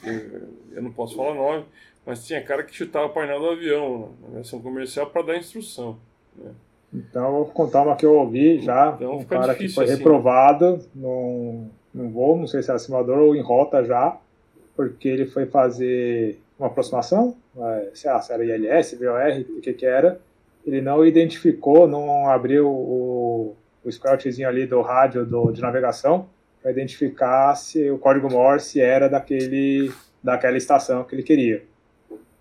eu 0.73 0.81
não 0.81 0.91
posso 0.91 1.15
falar 1.15 1.33
nome, 1.33 1.63
mas 2.05 2.27
tinha 2.27 2.43
cara 2.43 2.61
que 2.61 2.75
chutava 2.75 3.05
o 3.05 3.09
painel 3.11 3.39
do 3.39 3.51
avião 3.51 4.09
na 4.21 4.35
versão 4.35 4.61
comercial 4.61 5.07
para 5.07 5.21
dar 5.21 5.37
instrução. 5.37 5.97
Né? 6.35 6.51
Então, 6.93 7.25
eu 7.25 7.31
vou 7.31 7.45
contar 7.45 7.83
uma 7.83 7.95
que 7.95 8.05
eu 8.05 8.15
ouvi 8.15 8.59
já. 8.59 8.91
Então, 8.97 9.19
um 9.19 9.23
cara 9.23 9.55
que 9.55 9.69
foi 9.69 9.85
assim. 9.85 9.95
reprovado 9.95 10.81
num, 10.93 11.69
num 11.93 12.11
voo, 12.11 12.37
não 12.37 12.47
sei 12.47 12.61
se 12.61 12.69
era 12.69 12.77
simulador 12.77 13.19
ou 13.19 13.33
em 13.33 13.41
rota 13.41 13.81
já, 13.85 14.17
porque 14.75 15.07
ele 15.07 15.27
foi 15.27 15.45
fazer 15.45 16.37
uma 16.59 16.67
aproximação, 16.67 17.33
é, 17.57 17.91
sei 17.93 18.11
lá, 18.11 18.19
se 18.19 18.33
era 18.33 18.43
ILS, 18.43 18.99
VOR, 18.99 19.57
o 19.57 19.61
que 19.61 19.71
que 19.71 19.85
era, 19.85 20.19
ele 20.65 20.81
não 20.81 21.05
identificou, 21.05 21.87
não 21.87 22.27
abriu 22.27 22.67
o, 22.67 23.55
o 23.85 23.89
squelchzinho 23.89 24.49
ali 24.49 24.67
do 24.67 24.81
rádio 24.81 25.25
do, 25.25 25.49
de 25.53 25.61
navegação 25.61 26.27
para 26.61 26.71
identificar 26.71 27.55
se 27.55 27.89
o 27.89 27.97
código 27.97 28.29
Morse 28.29 28.79
era 28.79 29.09
daquele, 29.09 29.91
daquela 30.23 30.57
estação 30.57 31.03
que 31.03 31.15
ele 31.15 31.23
queria. 31.23 31.63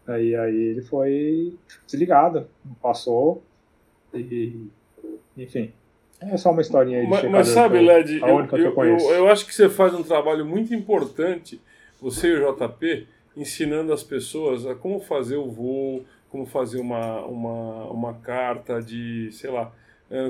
Aí, 0.06 0.34
aí 0.34 0.56
ele 0.56 0.82
foi 0.82 1.56
desligado, 1.86 2.48
passou 2.82 3.42
e 4.12 4.68
enfim. 5.36 5.72
É 6.20 6.36
só 6.36 6.50
uma 6.50 6.60
historinha 6.60 6.98
aí 6.98 7.04
de 7.04 7.10
Mas, 7.10 7.30
mas 7.30 7.48
sabe, 7.48 7.80
Led, 7.80 8.20
eu, 8.20 8.28
eu, 8.28 8.84
eu, 8.84 8.98
eu, 9.10 9.28
acho 9.28 9.46
que 9.46 9.54
você 9.54 9.70
faz 9.70 9.94
um 9.94 10.02
trabalho 10.02 10.44
muito 10.44 10.74
importante, 10.74 11.60
você 12.00 12.28
e 12.28 12.38
o 12.38 12.52
JP, 12.52 13.06
ensinando 13.36 13.92
as 13.92 14.02
pessoas 14.02 14.66
a 14.66 14.74
como 14.74 15.00
fazer 15.00 15.36
o 15.36 15.48
voo, 15.48 16.04
como 16.28 16.44
fazer 16.44 16.78
uma, 16.78 17.24
uma, 17.24 17.84
uma 17.90 18.14
carta 18.14 18.82
de, 18.82 19.30
sei 19.32 19.50
lá, 19.50 19.72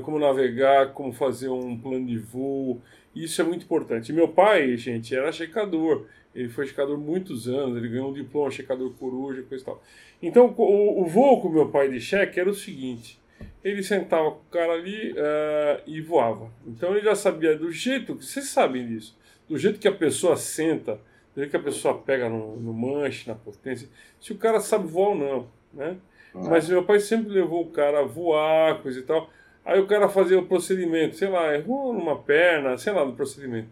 como 0.02 0.19
navegar, 0.19 0.93
como 0.93 1.12
fazer 1.12 1.48
um 1.48 1.77
plano 1.78 2.07
de 2.07 2.19
voo. 2.19 2.81
Isso 3.15 3.40
é 3.40 3.44
muito 3.44 3.65
importante. 3.65 4.12
Meu 4.12 4.28
pai, 4.28 4.77
gente, 4.77 5.15
era 5.15 5.32
checador. 5.32 6.07
Ele 6.35 6.48
foi 6.48 6.66
checador 6.66 6.97
muitos 6.98 7.48
anos, 7.48 7.77
ele 7.77 7.89
ganhou 7.89 8.11
um 8.11 8.12
diploma, 8.12 8.51
checador 8.51 8.93
coruja, 8.94 9.43
coisa 9.43 9.62
e 9.65 9.66
tal. 9.66 9.82
Então, 10.23 10.55
o, 10.57 11.02
o 11.02 11.07
voo 11.07 11.40
com 11.40 11.48
meu 11.48 11.69
pai 11.70 11.89
de 11.89 12.01
cheque 12.01 12.39
era 12.39 12.48
o 12.48 12.55
seguinte: 12.55 13.19
ele 13.65 13.82
sentava 13.82 14.31
com 14.31 14.39
o 14.39 14.51
cara 14.51 14.74
ali 14.74 15.12
uh, 15.12 15.82
e 15.86 16.01
voava. 16.01 16.51
Então, 16.66 16.93
ele 16.93 17.05
já 17.05 17.15
sabia 17.15 17.57
do 17.57 17.73
jeito, 17.73 18.15
vocês 18.15 18.47
sabem 18.47 18.86
disso, 18.86 19.19
do 19.48 19.59
jeito 19.59 19.81
que 19.81 19.89
a 19.89 19.93
pessoa 19.93 20.36
senta, 20.36 21.01
do 21.35 21.40
jeito 21.40 21.51
que 21.51 21.57
a 21.57 21.62
pessoa 21.62 21.98
pega 21.98 22.28
no, 22.28 22.57
no 22.57 22.73
manche, 22.73 23.28
na 23.28 23.35
potência, 23.35 23.89
se 24.20 24.32
o 24.32 24.36
cara 24.36 24.61
sabe 24.61 24.86
voar 24.86 25.09
ou 25.11 25.15
não, 25.16 25.48
né? 25.73 25.97
Mas 26.32 26.69
meu 26.69 26.85
pai 26.85 27.01
sempre 27.01 27.32
levou 27.32 27.62
o 27.62 27.70
cara 27.70 28.01
a 28.01 28.05
voar, 28.05 28.81
coisa 28.82 29.01
e 29.01 29.02
tal. 29.02 29.28
Aí 29.65 29.78
o 29.78 29.87
cara 29.87 30.09
fazia 30.09 30.39
o 30.39 30.47
procedimento, 30.47 31.16
sei 31.16 31.28
lá, 31.28 31.55
errou 31.55 31.93
numa 31.93 32.19
perna, 32.19 32.77
sei 32.78 32.93
lá, 32.93 33.05
no 33.05 33.15
procedimento. 33.15 33.69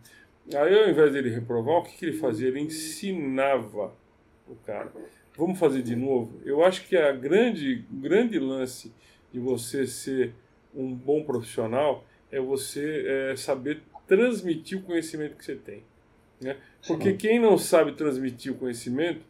Aí 0.54 0.82
ao 0.82 0.88
invés 0.88 1.12
dele 1.12 1.30
reprovar, 1.30 1.76
o 1.76 1.82
que, 1.82 1.96
que 1.96 2.04
ele 2.06 2.18
fazia? 2.18 2.48
Ele 2.48 2.60
ensinava 2.60 3.92
o 4.46 4.54
cara. 4.66 4.92
Vamos 5.36 5.58
fazer 5.58 5.82
de 5.82 5.94
novo? 5.94 6.40
Eu 6.44 6.64
acho 6.64 6.86
que 6.86 6.96
a 6.96 7.12
grande, 7.12 7.84
grande 7.90 8.38
lance 8.38 8.92
de 9.32 9.38
você 9.38 9.86
ser 9.86 10.34
um 10.74 10.94
bom 10.94 11.22
profissional 11.22 12.04
é 12.30 12.40
você 12.40 13.04
é, 13.06 13.36
saber 13.36 13.82
transmitir 14.06 14.78
o 14.78 14.82
conhecimento 14.82 15.36
que 15.36 15.44
você 15.44 15.54
tem. 15.54 15.84
Né? 16.40 16.56
Porque 16.86 17.12
quem 17.14 17.38
não 17.38 17.58
sabe 17.58 17.92
transmitir 17.92 18.52
o 18.52 18.56
conhecimento 18.56 19.20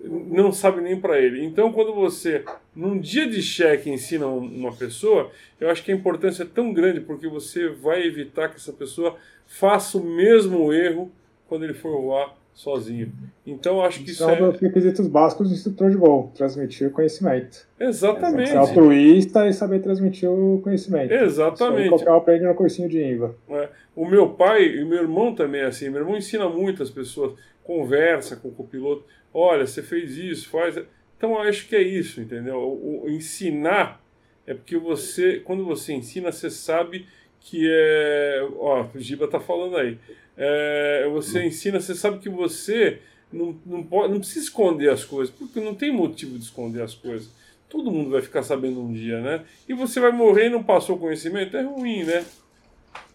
não 0.00 0.52
sabe 0.52 0.80
nem 0.80 1.00
para 1.00 1.18
ele. 1.18 1.44
Então, 1.44 1.72
quando 1.72 1.94
você, 1.94 2.44
num 2.74 2.98
dia 2.98 3.28
de 3.28 3.42
cheque, 3.42 3.90
ensina 3.90 4.26
uma 4.26 4.72
pessoa, 4.72 5.30
eu 5.60 5.70
acho 5.70 5.82
que 5.82 5.90
a 5.90 5.94
importância 5.94 6.42
é 6.42 6.46
tão 6.46 6.72
grande 6.72 7.00
porque 7.00 7.28
você 7.28 7.68
vai 7.68 8.02
evitar 8.02 8.48
que 8.48 8.56
essa 8.56 8.72
pessoa 8.72 9.16
faça 9.46 9.98
o 9.98 10.04
mesmo 10.04 10.72
erro 10.72 11.10
quando 11.48 11.64
ele 11.64 11.74
for 11.74 12.00
voar 12.00 12.34
sozinho. 12.52 13.12
Então, 13.46 13.82
acho 13.82 14.02
que 14.02 14.10
isso 14.10 14.28
é... 14.28 14.42
um 14.42 14.50
dos 14.50 14.60
requisitos 14.60 15.06
básicos 15.06 15.48
do 15.48 15.54
instrutor 15.54 15.90
de 15.90 15.96
voo, 15.96 16.32
transmitir 16.34 16.88
o 16.88 16.90
conhecimento. 16.90 17.66
Exatamente. 17.78 18.50
Ser 18.50 18.56
altruísta 18.56 19.46
e 19.46 19.52
saber 19.52 19.80
transmitir 19.80 20.28
o 20.28 20.60
conhecimento. 20.62 21.12
Exatamente. 21.12 21.90
Qualquer 21.90 22.10
um 22.10 22.16
aprende 22.16 22.44
no 22.44 22.54
cursinho 22.54 22.88
de 22.88 23.02
INVA. 23.02 23.34
É. 23.50 23.68
O 23.94 24.06
meu 24.06 24.30
pai 24.30 24.64
e 24.64 24.84
meu 24.84 25.02
irmão 25.02 25.34
também 25.34 25.60
é 25.60 25.66
assim. 25.66 25.90
Meu 25.90 26.00
irmão 26.00 26.16
ensina 26.16 26.48
muitas 26.48 26.90
pessoas, 26.90 27.34
conversa 27.62 28.36
com 28.36 28.48
o 28.48 28.52
copiloto 28.52 29.04
olha, 29.36 29.66
você 29.66 29.82
fez 29.82 30.16
isso, 30.16 30.48
faz. 30.48 30.76
Então 31.16 31.32
eu 31.32 31.40
acho 31.40 31.68
que 31.68 31.76
é 31.76 31.82
isso, 31.82 32.20
entendeu? 32.20 32.56
O, 32.56 33.04
o, 33.04 33.10
ensinar 33.10 34.02
é 34.46 34.54
porque 34.54 34.76
você, 34.78 35.40
quando 35.40 35.64
você 35.64 35.92
ensina, 35.92 36.32
você 36.32 36.50
sabe 36.50 37.06
que 37.40 37.68
é. 37.68 38.48
Ó, 38.58 38.86
o 38.94 38.98
Giba 38.98 39.28
tá 39.28 39.38
falando 39.38 39.76
aí. 39.76 39.98
É, 40.36 41.08
você 41.10 41.44
ensina, 41.44 41.80
você 41.80 41.94
sabe 41.94 42.18
que 42.18 42.28
você 42.28 43.00
não, 43.32 43.58
não, 43.64 43.82
pode, 43.82 44.12
não 44.12 44.20
precisa 44.20 44.44
esconder 44.44 44.90
as 44.90 45.04
coisas, 45.04 45.34
porque 45.34 45.60
não 45.60 45.74
tem 45.74 45.92
motivo 45.92 46.38
de 46.38 46.44
esconder 46.44 46.82
as 46.82 46.94
coisas. 46.94 47.30
Todo 47.68 47.90
mundo 47.90 48.10
vai 48.10 48.22
ficar 48.22 48.42
sabendo 48.42 48.80
um 48.80 48.92
dia, 48.92 49.20
né? 49.20 49.44
E 49.68 49.74
você 49.74 49.98
vai 49.98 50.12
morrer 50.12 50.46
e 50.46 50.50
não 50.50 50.62
passou 50.62 50.98
conhecimento, 50.98 51.56
é 51.56 51.62
ruim, 51.62 52.04
né? 52.04 52.24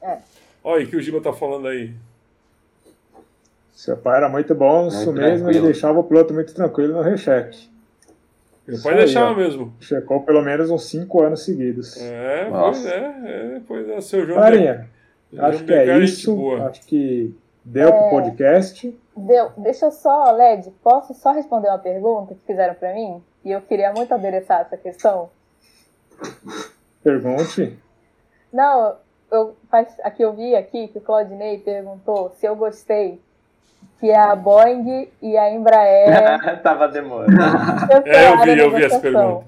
É. 0.02 0.18
Olha 0.64 0.82
aí 0.82 0.88
que 0.88 0.96
o 0.96 1.02
Giba 1.02 1.22
tá 1.22 1.34
falando 1.34 1.68
aí. 1.68 1.94
Seu 3.82 3.98
pai 3.98 4.18
era 4.18 4.30
muito 4.30 4.54
bom, 4.54 4.90
isso 4.90 5.12
mesmo, 5.12 5.50
ele 5.50 5.60
deixava 5.60 6.00
o 6.00 6.04
piloto 6.04 6.36
muito 6.36 6.54
tranquilo 6.54 6.94
no 6.94 7.02
recheque. 7.02 7.68
Meu 8.68 8.80
pai 8.80 8.94
deixava 8.94 9.34
mesmo. 9.34 9.74
Checou 9.80 10.22
pelo 10.22 10.44
menos 10.44 10.70
uns 10.70 10.86
5 10.86 11.24
anos 11.24 11.44
seguidos. 11.44 12.00
É, 12.00 12.48
pois 12.48 12.86
é, 12.86 12.96
é, 12.96 13.62
pois 13.68 13.90
é, 13.90 14.00
seu 14.02 14.24
João. 14.24 14.40
Carinha, 14.40 14.88
acho 15.36 15.64
que 15.64 15.74
é 15.74 15.98
isso. 15.98 16.36
Boa. 16.36 16.68
Acho 16.68 16.86
que 16.86 17.36
deu 17.66 17.90
é, 17.90 17.92
pro 17.92 18.10
podcast. 18.12 19.00
Deu. 19.18 19.52
Deixa 19.58 19.88
eu 19.88 19.92
só, 19.92 20.32
Led, 20.32 20.72
posso 20.84 21.16
só 21.16 21.32
responder 21.32 21.70
uma 21.70 21.80
pergunta 21.80 22.36
que 22.36 22.46
fizeram 22.46 22.76
para 22.76 22.94
mim? 22.94 23.20
E 23.44 23.50
eu 23.50 23.62
queria 23.62 23.92
muito 23.94 24.14
adereçar 24.14 24.62
essa 24.62 24.78
questão. 24.78 25.32
Pergunte. 27.04 27.80
Não, 28.54 28.96
eu, 29.32 29.56
aqui 30.04 30.22
eu 30.22 30.34
vi 30.34 30.56
aqui 30.56 30.88
que 30.90 31.00
o 31.00 31.02
Claudinei 31.02 31.58
perguntou 31.58 32.30
se 32.38 32.46
eu 32.46 32.56
gostei 32.56 33.20
que 34.00 34.10
é 34.10 34.18
a 34.18 34.36
Boeing 34.36 35.10
e 35.22 35.38
a 35.38 35.52
Embraer. 35.52 36.62
Tava 36.64 36.88
demorando. 36.88 37.38
é, 38.06 38.30
eu 38.30 38.44
vi, 38.44 38.60
eu 38.60 38.72
vi 38.72 38.84
essa 38.86 39.00
pergunta. 39.00 39.46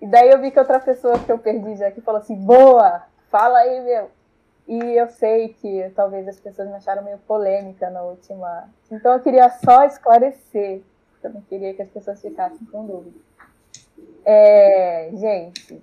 E 0.00 0.06
daí 0.06 0.30
eu 0.30 0.40
vi 0.40 0.50
que 0.50 0.58
outra 0.58 0.78
pessoa 0.78 1.18
que 1.18 1.30
eu 1.30 1.38
perdi 1.38 1.76
já 1.76 1.90
que 1.90 2.00
falou 2.00 2.20
assim: 2.20 2.36
boa, 2.36 3.02
fala 3.28 3.58
aí, 3.58 3.80
meu. 3.80 4.10
E 4.68 4.78
eu 4.98 5.08
sei 5.08 5.50
que 5.50 5.90
talvez 5.94 6.26
as 6.26 6.40
pessoas 6.40 6.68
me 6.68 6.74
acharam 6.74 7.02
meio 7.02 7.18
polêmica 7.18 7.88
na 7.90 8.02
última. 8.02 8.68
Então 8.90 9.12
eu 9.12 9.20
queria 9.20 9.48
só 9.48 9.84
esclarecer. 9.84 10.82
Eu 11.22 11.30
não 11.30 11.40
queria 11.42 11.74
que 11.74 11.82
as 11.82 11.88
pessoas 11.88 12.20
ficassem 12.20 12.66
com 12.70 12.86
dúvida. 12.86 13.16
É, 14.24 15.10
gente, 15.14 15.82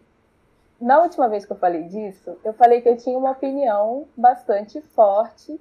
na 0.80 1.01
última 1.01 1.30
vez 1.30 1.45
que 1.45 1.51
eu 1.51 1.57
falei 1.57 1.84
disso, 1.84 2.38
eu 2.43 2.53
falei 2.53 2.81
que 2.81 2.89
eu 2.89 2.97
tinha 2.97 3.17
uma 3.17 3.31
opinião 3.31 4.05
bastante 4.17 4.81
forte 4.81 5.59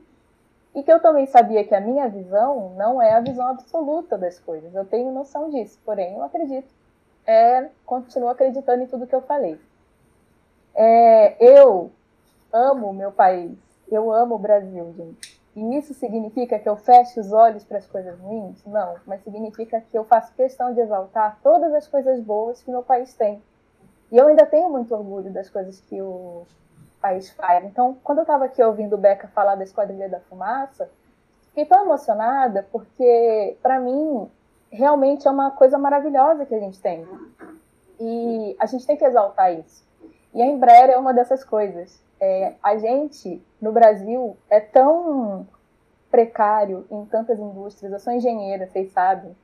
E 0.75 0.83
que 0.83 0.91
eu 0.93 1.01
também 1.01 1.27
sabia 1.27 1.65
que 1.65 1.75
a 1.75 1.81
minha 1.81 2.09
visão 2.09 2.71
não 2.77 3.01
é 3.01 3.13
a 3.13 3.21
visão 3.21 3.47
absoluta 3.47 4.17
das 4.17 4.39
coisas. 4.39 4.75
Eu 4.75 4.85
tenho 4.85 5.13
noção 5.13 5.51
disso, 5.51 5.79
porém 5.85 6.15
eu 6.15 6.23
acredito. 6.23 6.69
É, 7.27 7.69
continuo 7.85 8.31
acreditando 8.31 8.83
em 8.83 8.87
tudo 8.87 9.07
que 9.07 9.15
eu 9.15 9.21
falei. 9.23 9.61
É, 10.75 11.37
eu 11.39 11.91
amo 12.53 12.93
meu 12.93 13.13
país. 13.13 13.53
Eu 13.91 14.11
amo 14.11 14.37
o 14.37 14.39
Brasil, 14.39 14.93
gente. 14.97 15.41
E 15.55 15.77
isso 15.77 15.93
significa 15.93 16.59
que 16.59 16.69
eu 16.69 16.77
feche 16.77 17.21
os 17.21 17.31
olhos 17.31 17.63
para 17.63 17.77
as 17.77 17.87
coisas 17.87 18.19
ruins? 18.19 18.65
Não, 18.65 18.97
mas 19.07 19.23
significa 19.23 19.83
que 19.83 19.97
eu 19.97 20.05
faço 20.05 20.33
questão 20.33 20.73
de 20.73 20.81
exaltar 20.81 21.39
todas 21.43 21.75
as 21.75 21.87
coisas 21.87 22.19
boas 22.21 22.63
que 22.63 22.71
meu 22.71 22.83
país 22.83 23.13
tem. 23.13 23.43
E 24.11 24.17
eu 24.17 24.29
ainda 24.29 24.47
tenho 24.47 24.71
muito 24.71 24.95
orgulho 24.95 25.31
das 25.31 25.51
coisas 25.51 25.81
que 25.83 26.01
o 26.01 26.47
país 27.03 27.29
faz. 27.31 27.65
Então, 27.65 27.99
quando 28.03 28.19
eu 28.19 28.23
estava 28.23 28.45
aqui 28.45 28.63
ouvindo 28.63 28.95
o 28.95 28.99
Beca 28.99 29.29
falar 29.29 29.57
da 29.57 29.65
Esquadrilha 29.65 30.09
da 30.09 30.21
Fumaça, 30.21 30.89
fiquei 31.49 31.67
tão 31.67 31.83
emocionada 31.85 32.67
porque, 32.71 33.59
para 33.61 33.81
mim, 33.81 34.31
realmente 34.71 35.27
é 35.27 35.31
uma 35.31 35.51
coisa 35.51 35.77
maravilhosa 35.77 36.47
que 36.47 36.55
a 36.55 36.61
gente 36.61 36.81
tem. 36.81 37.07
E 38.01 38.57
a 38.59 38.67
gente 38.67 38.87
tem 38.87 38.97
que 38.97 39.05
exaltar 39.05 39.53
isso. 39.53 39.85
E 40.33 40.41
a 40.41 40.47
Embraer 40.47 40.91
é 40.91 40.97
uma 40.97 41.13
dessas 41.13 41.45
coisas. 41.45 42.01
É, 42.19 42.55
a 42.63 42.77
gente, 42.79 43.45
no 43.61 43.73
Brasil, 43.73 44.37
é 44.49 44.61
tão 44.61 45.47
precário 46.11 46.87
em 46.91 47.05
tantas 47.07 47.39
indústrias. 47.39 47.93
Eu 47.93 47.99
sou 47.99 48.13
engenheira, 48.13 48.67
vocês 48.67 48.93
sabem. 48.93 49.37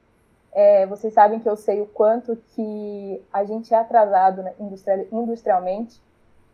É, 0.53 0.87
vocês 0.87 1.13
sabem 1.13 1.41
que 1.41 1.49
eu 1.49 1.57
sei 1.57 1.81
o 1.81 1.87
quanto 1.87 2.37
que 2.55 3.23
a 3.33 3.45
gente 3.45 3.73
é 3.75 3.77
atrasado 3.77 4.43
né, 4.43 4.55
industrial, 4.59 5.07
industrialmente. 5.13 6.01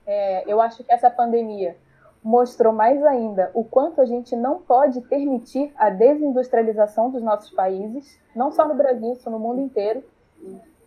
É, 0.07 0.45
eu 0.47 0.61
acho 0.61 0.85
que 0.85 0.93
essa 0.93 1.11
pandemia 1.11 1.77
mostrou 2.23 2.73
mais 2.73 3.05
ainda 3.05 3.51
o 3.53 3.63
quanto 3.63 4.01
a 4.01 4.07
gente 4.07 4.35
não 4.35 4.59
pode 4.59 5.01
permitir 5.03 5.73
a 5.77 5.91
desindustrialização 5.91 7.11
dos 7.11 7.23
nossos 7.23 7.51
países, 7.51 8.19
não 8.35 8.51
só 8.51 8.67
no 8.67 8.75
Brasil, 8.75 9.13
isso 9.13 9.29
no 9.29 9.39
mundo 9.39 9.61
inteiro. 9.61 10.03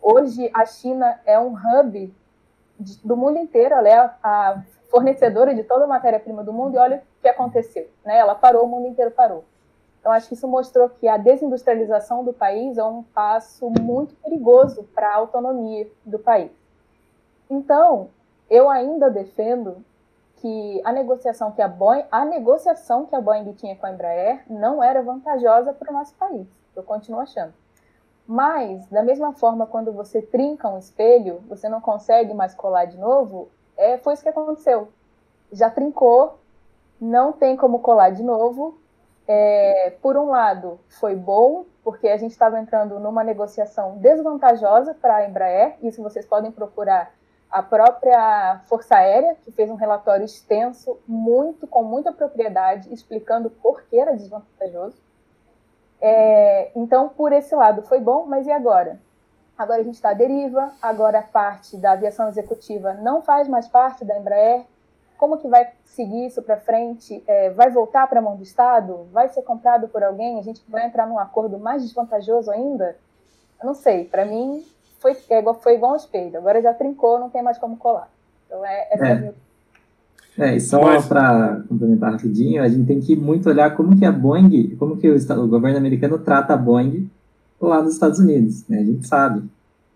Hoje 0.02 0.50
a 0.54 0.66
China 0.66 1.20
é 1.26 1.40
um 1.40 1.54
hub 1.54 2.14
de, 2.80 3.06
do 3.06 3.16
mundo 3.16 3.38
inteiro, 3.38 3.76
ela 3.76 3.88
é 3.88 3.98
a 4.24 4.64
fornecedora 4.90 5.54
de 5.54 5.64
toda 5.64 5.84
a 5.84 5.88
matéria-prima 5.88 6.44
do 6.44 6.54
mundo, 6.54 6.76
e 6.76 6.80
olha 6.80 6.98
o 6.98 7.22
que 7.22 7.28
aconteceu. 7.28 7.88
Né? 8.04 8.18
Ela 8.18 8.34
parou, 8.34 8.66
o 8.66 8.68
mundo 8.68 8.88
inteiro 8.88 9.12
parou. 9.12 9.44
Então, 10.00 10.12
acho 10.12 10.30
que 10.30 10.36
isso 10.36 10.48
mostrou 10.48 10.90
que 10.90 11.08
a 11.08 11.18
desindustrialização 11.18 12.24
do 12.24 12.32
país 12.32 12.78
é 12.78 12.84
um 12.84 13.04
passo 13.04 13.70
muito 13.82 14.16
perigoso 14.16 14.84
para 14.96 15.10
a 15.10 15.16
autonomia 15.16 15.88
do 16.06 16.18
país. 16.18 16.52
Então, 17.50 18.10
eu 18.50 18.70
ainda 18.70 19.10
defendo 19.10 19.84
que 20.38 20.82
a 20.84 20.92
negociação 20.92 21.52
que 21.52 21.62
a 21.62 21.68
Boeing, 21.68 22.06
a 22.12 22.24
negociação 22.24 23.06
que 23.06 23.16
a 23.16 23.22
Boeing 23.22 23.54
tinha 23.54 23.76
com 23.76 23.86
a 23.86 23.92
Embraer 23.92 24.44
não 24.50 24.84
era 24.84 25.02
vantajosa 25.02 25.74
para 25.74 25.90
o 25.90 25.94
nosso 25.94 26.14
país. 26.16 26.48
Eu 26.76 26.84
continuo 26.84 27.20
achando. 27.20 27.54
Mas, 28.28 28.86
da 28.88 29.02
mesma 29.02 29.34
forma, 29.34 29.66
quando 29.66 29.92
você 29.92 30.22
trinca 30.22 30.70
um 30.70 30.78
espelho, 30.78 31.42
você 31.48 31.68
não 31.70 31.82
consegue 31.82 32.34
mais 32.34 32.54
colar 32.54 32.86
de 32.86 32.98
novo, 32.98 33.50
é, 33.76 33.98
foi 33.98 34.14
isso 34.14 34.24
que 34.24 34.30
aconteceu. 34.30 34.90
Já 35.52 35.70
trincou, 35.70 36.38
não 37.00 37.32
tem 37.32 37.56
como 37.56 37.80
colar 37.80 38.10
de 38.10 38.24
novo. 38.24 38.78
É, 39.28 39.94
por 40.02 40.18
um 40.18 40.30
lado, 40.30 40.80
foi 40.88 41.16
bom, 41.16 41.66
porque 41.84 42.08
a 42.08 42.18
gente 42.18 42.32
estava 42.32 42.60
entrando 42.60 43.00
numa 43.00 43.24
negociação 43.24 43.98
desvantajosa 43.98 44.94
para 44.94 45.18
a 45.18 45.26
Embraer. 45.28 45.78
Isso 45.82 46.04
vocês 46.04 46.26
podem 46.26 46.52
procurar 46.52 47.14
a 47.50 47.64
própria 47.64 48.62
Força 48.66 48.96
Aérea, 48.96 49.36
que 49.44 49.52
fez 49.52 49.70
um 49.70 49.76
relatório 49.76 50.26
extenso, 50.26 50.98
muito 51.08 51.66
com 51.66 51.84
muita 51.84 52.12
propriedade, 52.12 52.94
explicando 52.94 53.50
por 53.50 53.84
que 53.84 53.98
era 53.98 54.16
desvantajoso. 54.16 54.98
É, 56.00 56.72
então, 56.76 57.10
por 57.10 57.32
esse 57.32 57.56
lado, 57.56 57.82
foi 57.84 58.00
bom, 58.00 58.26
mas 58.26 58.46
e 58.46 58.52
agora? 58.52 59.00
Agora 59.58 59.82
a 59.82 59.84
gente 59.84 59.96
está 59.96 60.10
à 60.10 60.14
deriva, 60.14 60.72
agora 60.82 61.20
a 61.20 61.24
parte 61.24 61.78
da 61.78 61.94
aviação 61.94 62.28
executiva 62.28 62.94
não 62.94 63.24
faz 63.24 63.48
mais 63.48 63.68
parte 63.68 64.06
da 64.06 64.18
Embraer. 64.18 64.64
Como 65.18 65.40
que 65.40 65.48
vai 65.48 65.72
seguir 65.84 66.28
isso 66.28 66.44
para 66.44 66.58
frente? 66.58 67.24
É, 67.26 67.50
vai 67.50 67.72
voltar 67.72 68.08
para 68.08 68.20
a 68.20 68.22
mão 68.22 68.36
do 68.36 68.44
Estado? 68.44 69.08
Vai 69.12 69.30
ser 69.30 69.42
comprado 69.42 69.88
por 69.88 70.04
alguém? 70.04 70.38
A 70.38 70.44
gente 70.44 70.62
vai 70.70 70.86
entrar 70.86 71.08
num 71.08 71.18
acordo 71.18 71.58
mais 71.58 71.82
desvantajoso 71.82 72.52
ainda? 72.52 72.96
Eu 73.60 73.66
não 73.66 73.74
sei. 73.74 74.06
Para 74.06 74.26
mim, 74.26 74.64
foi, 75.00 75.16
é, 75.30 75.54
foi 75.54 75.76
igual 75.76 75.94
um 75.94 75.98
espelho. 75.98 76.38
Agora 76.38 76.62
já 76.62 76.74
trincou, 76.74 77.20
não 77.20 77.30
tem 77.30 77.42
mais 77.42 77.58
como 77.58 77.78
colar. 77.78 78.10
Então, 78.46 78.66
é, 78.66 78.88
essa 78.92 79.08
é, 79.08 79.12
é 79.12 79.16
minha 79.16 79.34
é, 80.38 80.56
e 80.56 80.62
só 80.62 80.82
Mas... 80.84 81.08
para 81.08 81.64
complementar 81.68 82.12
rapidinho, 82.12 82.62
a 82.62 82.68
gente 82.68 82.86
tem 82.86 83.00
que 83.00 83.16
muito 83.16 83.50
olhar 83.50 83.76
como 83.76 83.98
que 83.98 84.06
a 84.06 84.12
Boeing, 84.12 84.76
como 84.78 84.96
que 84.96 85.10
o, 85.10 85.16
o 85.16 85.48
governo 85.48 85.80
americano 85.80 86.20
trata 86.20 86.54
a 86.54 86.58
Boeing 86.58 87.10
lá 87.60 87.82
nos 87.82 87.94
Estados 87.94 88.20
Unidos, 88.20 88.64
né? 88.70 88.80
A 88.80 88.84
gente 88.84 89.08
sabe. 89.08 89.44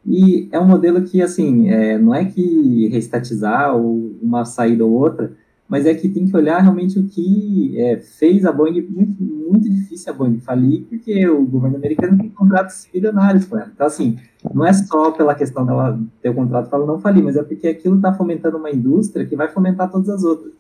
E 0.03 0.49
é 0.51 0.59
um 0.59 0.65
modelo 0.65 1.03
que, 1.03 1.21
assim, 1.21 1.69
é, 1.69 1.95
não 1.99 2.15
é 2.15 2.25
que 2.25 2.87
restatizar 2.87 3.75
ou 3.75 4.13
uma 4.19 4.43
saída 4.43 4.83
ou 4.83 4.91
outra, 4.91 5.31
mas 5.71 5.85
é 5.85 5.93
que 5.93 6.09
tem 6.09 6.25
que 6.25 6.35
olhar 6.35 6.59
realmente 6.59 6.99
o 6.99 7.03
que 7.07 7.79
é, 7.79 7.95
fez 7.95 8.45
a 8.45 8.51
Boeing, 8.51 8.85
muito, 8.89 9.23
muito 9.23 9.69
difícil 9.69 10.11
a 10.11 10.13
Boeing 10.13 10.37
falir, 10.41 10.83
porque 10.89 11.25
o 11.29 11.45
governo 11.45 11.77
americano 11.77 12.17
tem 12.17 12.29
contratos 12.29 12.89
bilionários 12.91 13.45
com 13.45 13.57
ela. 13.57 13.71
Então, 13.73 13.87
assim, 13.87 14.19
não 14.53 14.65
é 14.65 14.73
só 14.73 15.11
pela 15.11 15.33
questão 15.33 15.65
dela 15.65 15.97
ter 16.21 16.27
o 16.27 16.33
contrato 16.33 16.69
para 16.69 16.77
ela 16.77 16.85
não 16.85 16.99
falir, 16.99 17.23
mas 17.23 17.37
é 17.37 17.43
porque 17.43 17.69
aquilo 17.69 17.95
está 17.95 18.13
fomentando 18.13 18.57
uma 18.57 18.69
indústria 18.69 19.25
que 19.25 19.33
vai 19.33 19.47
fomentar 19.47 19.89
todas 19.89 20.09
as 20.09 20.25
outras. 20.25 20.51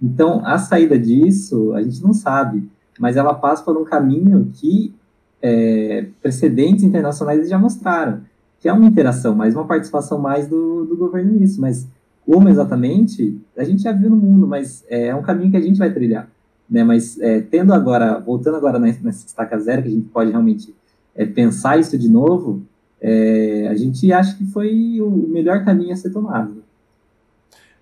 Então, 0.00 0.46
a 0.46 0.56
saída 0.58 0.96
disso, 0.96 1.72
a 1.72 1.82
gente 1.82 2.00
não 2.00 2.14
sabe, 2.14 2.70
mas 3.00 3.16
ela 3.16 3.34
passa 3.34 3.64
por 3.64 3.76
um 3.76 3.82
caminho 3.82 4.48
que 4.54 4.94
é, 5.42 6.06
precedentes 6.22 6.84
internacionais 6.84 7.48
já 7.48 7.58
mostraram, 7.58 8.20
que 8.60 8.68
é 8.68 8.72
uma 8.72 8.86
interação, 8.86 9.34
mais 9.34 9.56
uma 9.56 9.66
participação 9.66 10.20
mais 10.20 10.46
do, 10.46 10.84
do 10.84 10.96
governo 10.96 11.32
nisso, 11.32 11.60
mas 11.60 11.88
como 12.26 12.48
exatamente, 12.48 13.38
a 13.56 13.64
gente 13.64 13.82
já 13.82 13.92
viu 13.92 14.10
no 14.10 14.16
mundo, 14.16 14.46
mas 14.46 14.84
é, 14.88 15.08
é 15.08 15.14
um 15.14 15.22
caminho 15.22 15.50
que 15.50 15.56
a 15.56 15.60
gente 15.60 15.78
vai 15.78 15.92
trilhar. 15.92 16.28
Né? 16.68 16.84
Mas 16.84 17.20
é, 17.20 17.40
tendo 17.40 17.74
agora, 17.74 18.18
voltando 18.18 18.56
agora 18.56 18.78
nessa 18.78 19.26
estaca 19.26 19.58
zero, 19.58 19.82
que 19.82 19.88
a 19.88 19.92
gente 19.92 20.08
pode 20.08 20.30
realmente 20.30 20.74
é, 21.14 21.26
pensar 21.26 21.78
isso 21.78 21.98
de 21.98 22.08
novo, 22.08 22.62
é, 23.00 23.66
a 23.68 23.74
gente 23.74 24.12
acha 24.12 24.36
que 24.36 24.44
foi 24.46 25.00
o 25.00 25.10
melhor 25.10 25.64
caminho 25.64 25.92
a 25.92 25.96
ser 25.96 26.10
tomado. 26.10 26.62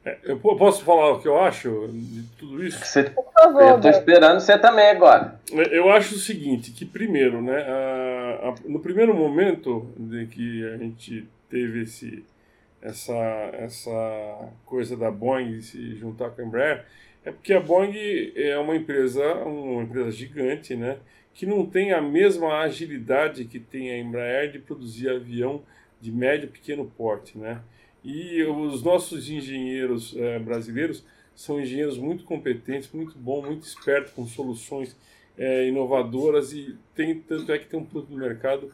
É, 0.05 0.17
eu 0.25 0.39
posso 0.39 0.83
falar 0.83 1.13
o 1.13 1.21
que 1.21 1.29
eu 1.29 1.39
acho 1.39 1.89
de 1.93 2.23
tudo 2.39 2.65
isso? 2.65 2.83
Você, 2.83 3.13
eu 3.37 3.77
estou 3.77 3.91
esperando 3.91 4.41
você 4.41 4.59
também 4.59 4.89
agora. 4.89 5.39
É, 5.53 5.79
eu 5.79 5.91
acho 5.91 6.15
o 6.15 6.19
seguinte, 6.19 6.71
que 6.71 6.87
primeiro, 6.87 7.43
né, 7.43 7.59
a, 7.59 8.49
a, 8.49 8.55
no 8.67 8.81
primeiro 8.81 9.15
momento 9.15 9.87
de 9.99 10.27
que 10.27 10.65
a 10.67 10.79
gente 10.79 11.29
teve 11.51 11.83
esse 11.83 12.25
essa, 12.83 13.15
essa 13.53 14.53
coisa 14.65 14.97
da 14.97 15.11
Boeing 15.11 15.61
se 15.61 15.97
juntar 15.97 16.31
com 16.31 16.41
a 16.41 16.45
Embraer, 16.45 16.87
é 17.25 17.31
porque 17.31 17.53
a 17.53 17.61
Boeing 17.61 18.33
é 18.35 18.59
uma 18.59 18.75
empresa, 18.75 19.23
uma 19.45 19.83
empresa 19.83 20.11
gigante, 20.11 20.75
né? 20.75 20.99
Que 21.35 21.47
não 21.47 21.67
tem 21.67 21.93
a 21.93 22.01
mesma 22.01 22.61
agilidade 22.61 23.45
que 23.45 23.61
tem 23.61 23.91
a 23.91 23.99
Embraer 23.99 24.51
de 24.51 24.59
produzir 24.59 25.09
avião 25.11 25.63
de 26.01 26.11
médio 26.11 26.47
e 26.47 26.51
pequeno 26.51 26.91
porte, 26.97 27.37
né? 27.37 27.61
E 28.03 28.43
os 28.45 28.83
nossos 28.83 29.29
engenheiros 29.29 30.17
é, 30.17 30.39
brasileiros 30.39 31.05
são 31.35 31.61
engenheiros 31.61 31.99
muito 31.99 32.25
competentes, 32.25 32.91
muito 32.93 33.17
bons, 33.19 33.47
muito 33.47 33.63
espertos, 33.63 34.13
com 34.13 34.27
soluções 34.27 34.97
é, 35.37 35.69
inovadoras 35.69 36.53
e 36.53 36.77
tem 36.95 37.19
tanto 37.19 37.53
é 37.53 37.59
que 37.59 37.67
tem 37.67 37.79
um 37.79 37.85
produto 37.85 38.11
no 38.11 38.19
mercado 38.19 38.73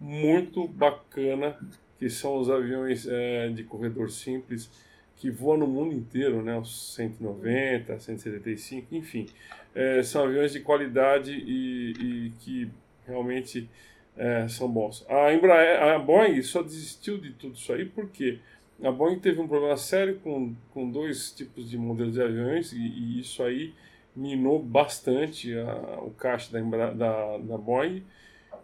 muito 0.00 0.66
bacana 0.66 1.58
que 1.98 2.08
são 2.08 2.38
os 2.38 2.48
aviões 2.48 3.06
é, 3.08 3.48
de 3.48 3.64
corredor 3.64 4.10
simples 4.10 4.70
que 5.16 5.30
voam 5.30 5.58
no 5.58 5.66
mundo 5.66 5.92
inteiro, 5.92 6.42
né, 6.42 6.56
os 6.56 6.94
190, 6.94 7.98
175, 7.98 8.94
enfim, 8.94 9.26
é, 9.74 10.02
são 10.02 10.24
aviões 10.24 10.52
de 10.52 10.60
qualidade 10.60 11.32
e, 11.32 11.92
e 11.92 12.32
que 12.38 12.70
realmente 13.06 13.68
é, 14.16 14.46
são 14.48 14.68
bons. 14.68 15.04
A 15.08 15.34
Embraer, 15.34 15.82
a 15.82 15.98
Boeing 15.98 16.40
só 16.42 16.62
desistiu 16.62 17.18
de 17.18 17.32
tudo 17.32 17.54
isso 17.54 17.72
aí 17.72 17.84
porque 17.84 18.38
a 18.82 18.92
Boeing 18.92 19.18
teve 19.18 19.40
um 19.40 19.48
problema 19.48 19.76
sério 19.76 20.20
com, 20.22 20.54
com 20.72 20.88
dois 20.88 21.32
tipos 21.32 21.68
de 21.68 21.76
modelos 21.76 22.14
de 22.14 22.22
aviões 22.22 22.72
e, 22.72 22.78
e 22.78 23.20
isso 23.20 23.42
aí 23.42 23.74
minou 24.14 24.62
bastante 24.62 25.52
a, 25.58 26.00
o 26.00 26.10
caixa 26.10 26.52
da, 26.52 26.90
da, 26.90 27.38
da 27.38 27.58
Boeing 27.58 28.04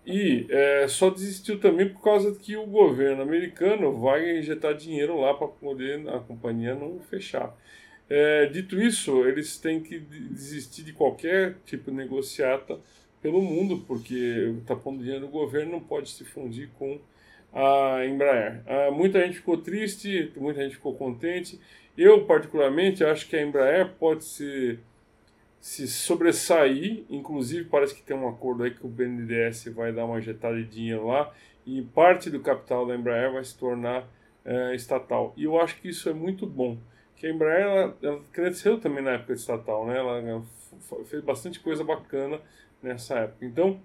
e 0.06 0.46
é, 0.50 0.86
só 0.88 1.08
desistiu 1.10 1.58
também 1.58 1.88
por 1.88 2.02
causa 2.02 2.34
que 2.34 2.56
o 2.56 2.66
governo 2.66 3.22
americano 3.22 3.98
vai 3.98 4.38
injetar 4.38 4.74
dinheiro 4.74 5.18
lá 5.18 5.32
para 5.34 5.48
poder 5.48 6.06
a 6.08 6.18
companhia 6.18 6.74
não 6.74 7.00
fechar. 7.00 7.56
É, 8.08 8.46
dito 8.46 8.80
isso, 8.80 9.26
eles 9.26 9.58
têm 9.58 9.80
que 9.80 9.98
desistir 9.98 10.82
de 10.82 10.92
qualquer 10.92 11.56
tipo 11.64 11.90
de 11.90 11.96
negociata 11.96 12.78
pelo 13.22 13.40
mundo, 13.40 13.82
porque 13.86 14.54
está 14.60 14.76
pondo 14.76 15.02
dinheiro 15.02 15.22
no 15.22 15.28
governo 15.28 15.72
não 15.72 15.80
pode 15.80 16.10
se 16.10 16.24
fundir 16.24 16.68
com 16.78 17.00
a 17.54 18.04
Embraer. 18.04 18.62
Ah, 18.66 18.90
muita 18.90 19.24
gente 19.24 19.38
ficou 19.38 19.56
triste, 19.56 20.30
muita 20.36 20.62
gente 20.62 20.74
ficou 20.74 20.94
contente. 20.94 21.58
Eu, 21.96 22.26
particularmente, 22.26 23.02
acho 23.04 23.26
que 23.28 23.36
a 23.36 23.42
Embraer 23.42 23.92
pode 23.98 24.24
ser 24.24 24.80
se 25.64 25.88
sobressair, 25.88 27.06
inclusive 27.08 27.64
parece 27.70 27.94
que 27.94 28.02
tem 28.02 28.14
um 28.14 28.28
acordo 28.28 28.64
aí 28.64 28.70
que 28.70 28.84
o 28.84 28.88
BNDES 28.88 29.68
vai 29.74 29.94
dar 29.94 30.04
uma 30.04 30.20
jetada 30.20 30.56
de 30.56 30.66
dinheiro 30.66 31.06
lá 31.06 31.32
e 31.64 31.80
parte 31.80 32.28
do 32.28 32.38
capital 32.40 32.86
da 32.86 32.94
Embraer 32.94 33.32
vai 33.32 33.42
se 33.42 33.56
tornar 33.56 34.06
é, 34.44 34.74
estatal. 34.74 35.32
E 35.38 35.44
eu 35.44 35.58
acho 35.58 35.80
que 35.80 35.88
isso 35.88 36.06
é 36.10 36.12
muito 36.12 36.46
bom, 36.46 36.76
que 37.16 37.26
a 37.26 37.30
Embraer 37.30 37.62
ela, 37.62 37.96
ela 38.02 38.20
cresceu 38.30 38.78
também 38.78 39.02
na 39.02 39.12
época 39.12 39.32
estatal, 39.32 39.86
né? 39.86 39.96
Ela, 39.96 40.44
fez 41.06 41.24
bastante 41.24 41.58
coisa 41.60 41.82
bacana 41.82 42.42
nessa 42.82 43.20
época. 43.20 43.46
Então, 43.46 43.80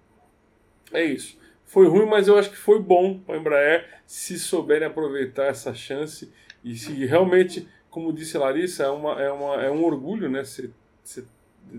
é 0.92 1.02
isso. 1.06 1.40
Foi 1.64 1.88
ruim, 1.88 2.08
mas 2.08 2.28
eu 2.28 2.38
acho 2.38 2.50
que 2.50 2.58
foi 2.58 2.82
bom 2.82 3.20
para 3.20 3.36
a 3.36 3.38
Embraer 3.38 4.02
se 4.06 4.38
souberem 4.38 4.90
aproveitar 4.90 5.46
essa 5.46 5.74
chance 5.74 6.30
e 6.62 6.76
se 6.76 7.06
realmente, 7.06 7.70
como 7.90 8.12
disse 8.12 8.38
Larissa, 8.38 8.84
é, 8.84 8.90
uma, 8.90 9.22
é, 9.22 9.32
uma, 9.32 9.64
é 9.64 9.72
um 9.72 9.82
orgulho, 9.86 10.30
né? 10.30 10.44
Você, 10.44 10.72
você 11.02 11.24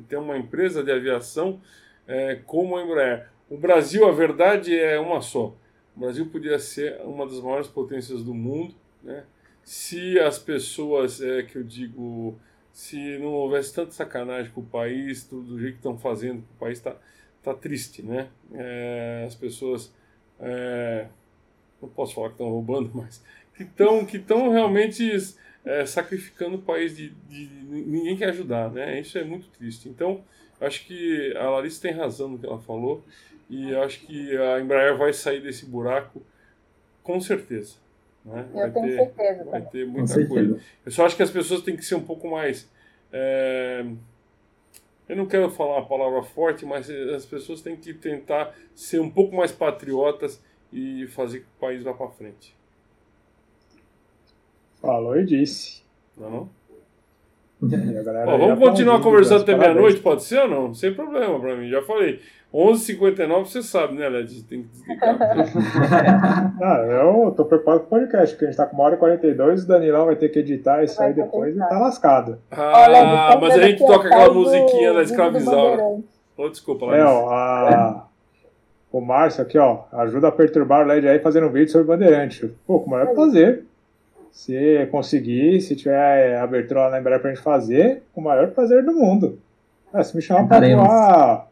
ter 0.08 0.16
uma 0.16 0.36
empresa 0.36 0.82
de 0.82 0.90
aviação 0.90 1.60
é, 2.06 2.36
como 2.46 2.76
a 2.76 2.82
Embraer. 2.82 3.28
O 3.48 3.56
Brasil, 3.56 4.06
a 4.06 4.12
verdade 4.12 4.76
é 4.78 4.98
uma 4.98 5.20
só. 5.20 5.54
O 5.96 6.00
Brasil 6.00 6.26
podia 6.26 6.58
ser 6.58 7.00
uma 7.02 7.26
das 7.26 7.40
maiores 7.40 7.68
potências 7.68 8.22
do 8.22 8.32
mundo, 8.32 8.74
né? 9.02 9.24
se 9.64 10.18
as 10.18 10.38
pessoas, 10.38 11.20
é, 11.20 11.42
que 11.42 11.56
eu 11.56 11.62
digo, 11.62 12.38
se 12.72 13.18
não 13.18 13.28
houvesse 13.28 13.74
tanta 13.74 13.92
sacanagem 13.92 14.50
com 14.52 14.60
o 14.60 14.66
país, 14.66 15.24
tudo 15.24 15.42
do 15.42 15.58
jeito 15.60 15.74
que 15.74 15.78
estão 15.78 15.98
fazendo, 15.98 16.40
o 16.40 16.58
país 16.58 16.78
está 16.78 16.96
tá 17.42 17.54
triste, 17.54 18.02
né? 18.02 18.28
É, 18.52 19.24
as 19.26 19.34
pessoas, 19.34 19.94
é, 20.40 21.06
não 21.80 21.88
posso 21.88 22.14
falar 22.14 22.28
que 22.28 22.34
estão 22.34 22.48
roubando, 22.48 22.90
mas 22.94 23.22
que 23.54 23.62
estão 23.62 24.04
que 24.04 24.18
realmente 24.50 25.08
é, 25.64 25.84
sacrificando 25.84 26.56
o 26.56 26.62
país 26.62 26.96
de, 26.96 27.10
de, 27.28 27.48
ninguém 27.66 28.16
quer 28.16 28.30
ajudar, 28.30 28.70
né? 28.70 29.00
Isso 29.00 29.18
é 29.18 29.24
muito 29.24 29.48
triste. 29.48 29.88
Então, 29.88 30.22
acho 30.60 30.86
que 30.86 31.34
a 31.36 31.50
Larissa 31.50 31.82
tem 31.82 31.92
razão 31.92 32.28
no 32.28 32.38
que 32.38 32.46
ela 32.46 32.58
falou 32.58 33.04
e 33.48 33.74
acho 33.74 34.00
que 34.06 34.36
a 34.36 34.60
Embraer 34.60 34.96
vai 34.96 35.12
sair 35.12 35.40
desse 35.40 35.66
buraco 35.66 36.22
com 37.02 37.20
certeza. 37.20 37.76
Né? 38.24 38.46
Eu 38.52 38.60
vai 38.60 38.70
tenho 38.70 38.86
ter, 38.86 38.96
certeza. 38.96 39.44
Vai 39.44 39.62
ter 39.62 39.86
muita 39.86 40.26
coisa. 40.26 40.60
Eu 40.84 40.92
só 40.92 41.06
acho 41.06 41.16
que 41.16 41.22
as 41.22 41.30
pessoas 41.30 41.62
têm 41.62 41.76
que 41.76 41.84
ser 41.84 41.94
um 41.94 42.02
pouco 42.02 42.30
mais. 42.30 42.70
É... 43.12 43.84
Eu 45.08 45.16
não 45.16 45.26
quero 45.26 45.50
falar 45.50 45.78
uma 45.78 45.88
palavra 45.88 46.22
forte, 46.22 46.64
mas 46.64 46.88
as 46.88 47.26
pessoas 47.26 47.60
têm 47.60 47.74
que 47.74 47.92
tentar 47.92 48.54
ser 48.74 49.00
um 49.00 49.10
pouco 49.10 49.34
mais 49.34 49.50
patriotas 49.50 50.40
e 50.72 51.06
fazer 51.08 51.40
que 51.40 51.46
o 51.46 51.60
país 51.60 51.82
vá 51.82 51.92
para 51.92 52.08
frente. 52.10 52.54
Falou 54.80 55.18
e 55.18 55.24
disse. 55.24 55.82
Não, 56.16 56.30
não? 56.30 56.48
Ó, 57.62 58.38
vamos 58.38 58.58
continuar 58.58 59.02
conversando 59.02 59.42
até 59.42 59.54
meia-noite, 59.54 60.00
pode 60.00 60.22
ser 60.22 60.40
ou 60.40 60.48
não? 60.48 60.74
Sem 60.74 60.94
problema 60.94 61.38
pra 61.38 61.54
mim, 61.54 61.68
já 61.68 61.82
falei. 61.82 62.20
11h59 62.52 63.44
você 63.44 63.62
sabe, 63.62 63.94
né, 63.94 64.08
Led? 64.08 64.42
Tem 64.44 64.62
que 64.62 64.68
desligar. 64.68 65.16
ah, 66.60 66.78
eu 66.88 67.32
tô 67.36 67.44
preocupado 67.44 67.80
com 67.80 67.86
o 67.86 67.88
podcast, 67.88 68.34
porque 68.34 68.46
a 68.46 68.48
gente 68.48 68.56
tá 68.56 68.66
com 68.66 68.74
uma 68.74 68.84
hora 68.84 68.94
e 68.96 68.98
42, 68.98 69.64
o 69.64 69.68
Danilão 69.68 70.06
vai 70.06 70.16
ter 70.16 70.30
que 70.30 70.40
editar 70.40 70.82
isso 70.82 71.00
aí 71.00 71.12
depois 71.12 71.54
e 71.54 71.58
tá 71.58 71.78
lascado. 71.78 72.38
Ah, 72.50 73.38
mas 73.40 73.54
a 73.54 73.62
gente 73.62 73.78
toca 73.78 74.08
aquela 74.08 74.32
musiquinha 74.32 74.94
da 74.94 75.02
escravizaura. 75.02 76.00
Oh, 76.36 76.48
desculpa, 76.48 76.86
Led. 76.86 76.98
É, 76.98 77.04
ó, 77.04 77.30
a... 77.30 78.06
o 78.90 79.00
Márcio 79.00 79.42
aqui, 79.42 79.58
ó, 79.58 79.82
ajuda 79.92 80.28
a 80.28 80.32
perturbar 80.32 80.82
o 80.82 80.88
LED 80.88 81.06
aí 81.06 81.18
fazendo 81.20 81.46
um 81.46 81.52
vídeo 81.52 81.70
sobre 81.70 81.86
Bandeirante. 81.86 82.52
Pô, 82.66 82.80
com 82.80 82.86
o 82.86 82.90
maior 82.90 83.14
prazer. 83.14 83.64
Se 84.30 84.86
conseguir, 84.90 85.60
se 85.60 85.74
tiver 85.74 86.36
abertura 86.38 86.82
lá 86.82 86.90
na 86.90 87.00
Embraer 87.00 87.20
pra 87.20 87.30
gente 87.30 87.42
fazer, 87.42 88.02
com 88.12 88.20
o 88.20 88.24
maior 88.24 88.50
prazer 88.50 88.84
do 88.84 88.92
mundo. 88.92 89.38
Ah, 89.92 90.02
se 90.04 90.14
me 90.14 90.22
chamar 90.22 90.46
pra 90.46 90.60
voar 90.60 91.50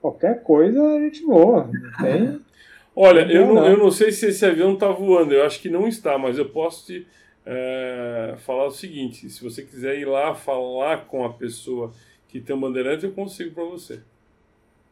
qualquer 0.00 0.42
coisa, 0.42 0.82
a 0.82 1.00
gente 1.00 1.22
voa. 1.24 1.70
Não 1.72 2.04
tem. 2.04 2.40
Olha, 2.94 3.30
eu 3.30 3.46
não, 3.46 3.66
eu 3.66 3.76
não 3.76 3.90
sei 3.90 4.10
se 4.10 4.26
esse 4.26 4.44
avião 4.44 4.72
está 4.72 4.88
voando, 4.88 5.34
eu 5.34 5.44
acho 5.44 5.60
que 5.60 5.68
não 5.68 5.86
está, 5.86 6.16
mas 6.16 6.38
eu 6.38 6.48
posso 6.48 6.86
te 6.86 7.06
é, 7.44 8.34
falar 8.38 8.66
o 8.66 8.70
seguinte: 8.70 9.28
se 9.28 9.44
você 9.44 9.62
quiser 9.62 9.98
ir 9.98 10.06
lá 10.06 10.34
falar 10.34 11.06
com 11.06 11.24
a 11.24 11.32
pessoa 11.32 11.92
que 12.26 12.40
tem 12.40 12.56
um 12.56 12.60
bandeirante, 12.60 13.04
eu 13.04 13.12
consigo 13.12 13.54
para 13.54 13.64
você. 13.64 14.00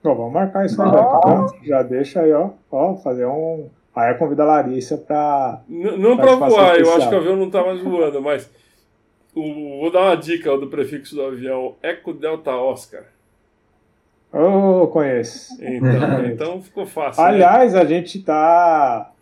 Bom, 0.03 0.15
vamos 0.15 0.35
marcar 0.35 0.67
isso 0.67 0.81
aí, 0.83 0.91
oh. 0.91 1.65
Já 1.65 1.83
deixa 1.83 2.21
aí, 2.21 2.33
ó, 2.33 2.51
ó, 2.71 2.95
fazer 2.97 3.25
um, 3.25 3.71
Aí 3.95 4.15
convida 4.15 4.43
a 4.43 4.47
Larissa 4.47 4.99
para. 4.99 5.63
Não, 5.69 5.97
não 5.97 6.17
para 6.17 6.35
voar, 6.35 6.79
eu 6.79 6.95
acho 6.95 7.09
que 7.09 7.15
o 7.15 7.19
avião 7.19 7.37
não 7.37 7.47
está 7.47 7.63
mais 7.63 7.81
voando, 7.81 8.21
mas 8.21 8.51
o, 9.33 9.81
vou 9.81 9.91
dar 9.93 10.03
uma 10.03 10.17
dica 10.17 10.57
do 10.59 10.67
prefixo 10.67 11.15
do 11.15 11.23
avião: 11.23 11.77
Eco 11.81 12.13
Delta 12.13 12.51
Oscar. 12.51 13.05
Oh, 14.33 14.89
conheço. 14.89 15.55
Então, 15.63 16.25
então 16.27 16.63
ficou 16.63 16.85
fácil. 16.87 17.23
Né? 17.23 17.29
Aliás, 17.29 17.73
né? 17.73 17.81
a 17.81 17.85
gente 17.85 18.21
tá 18.21 19.13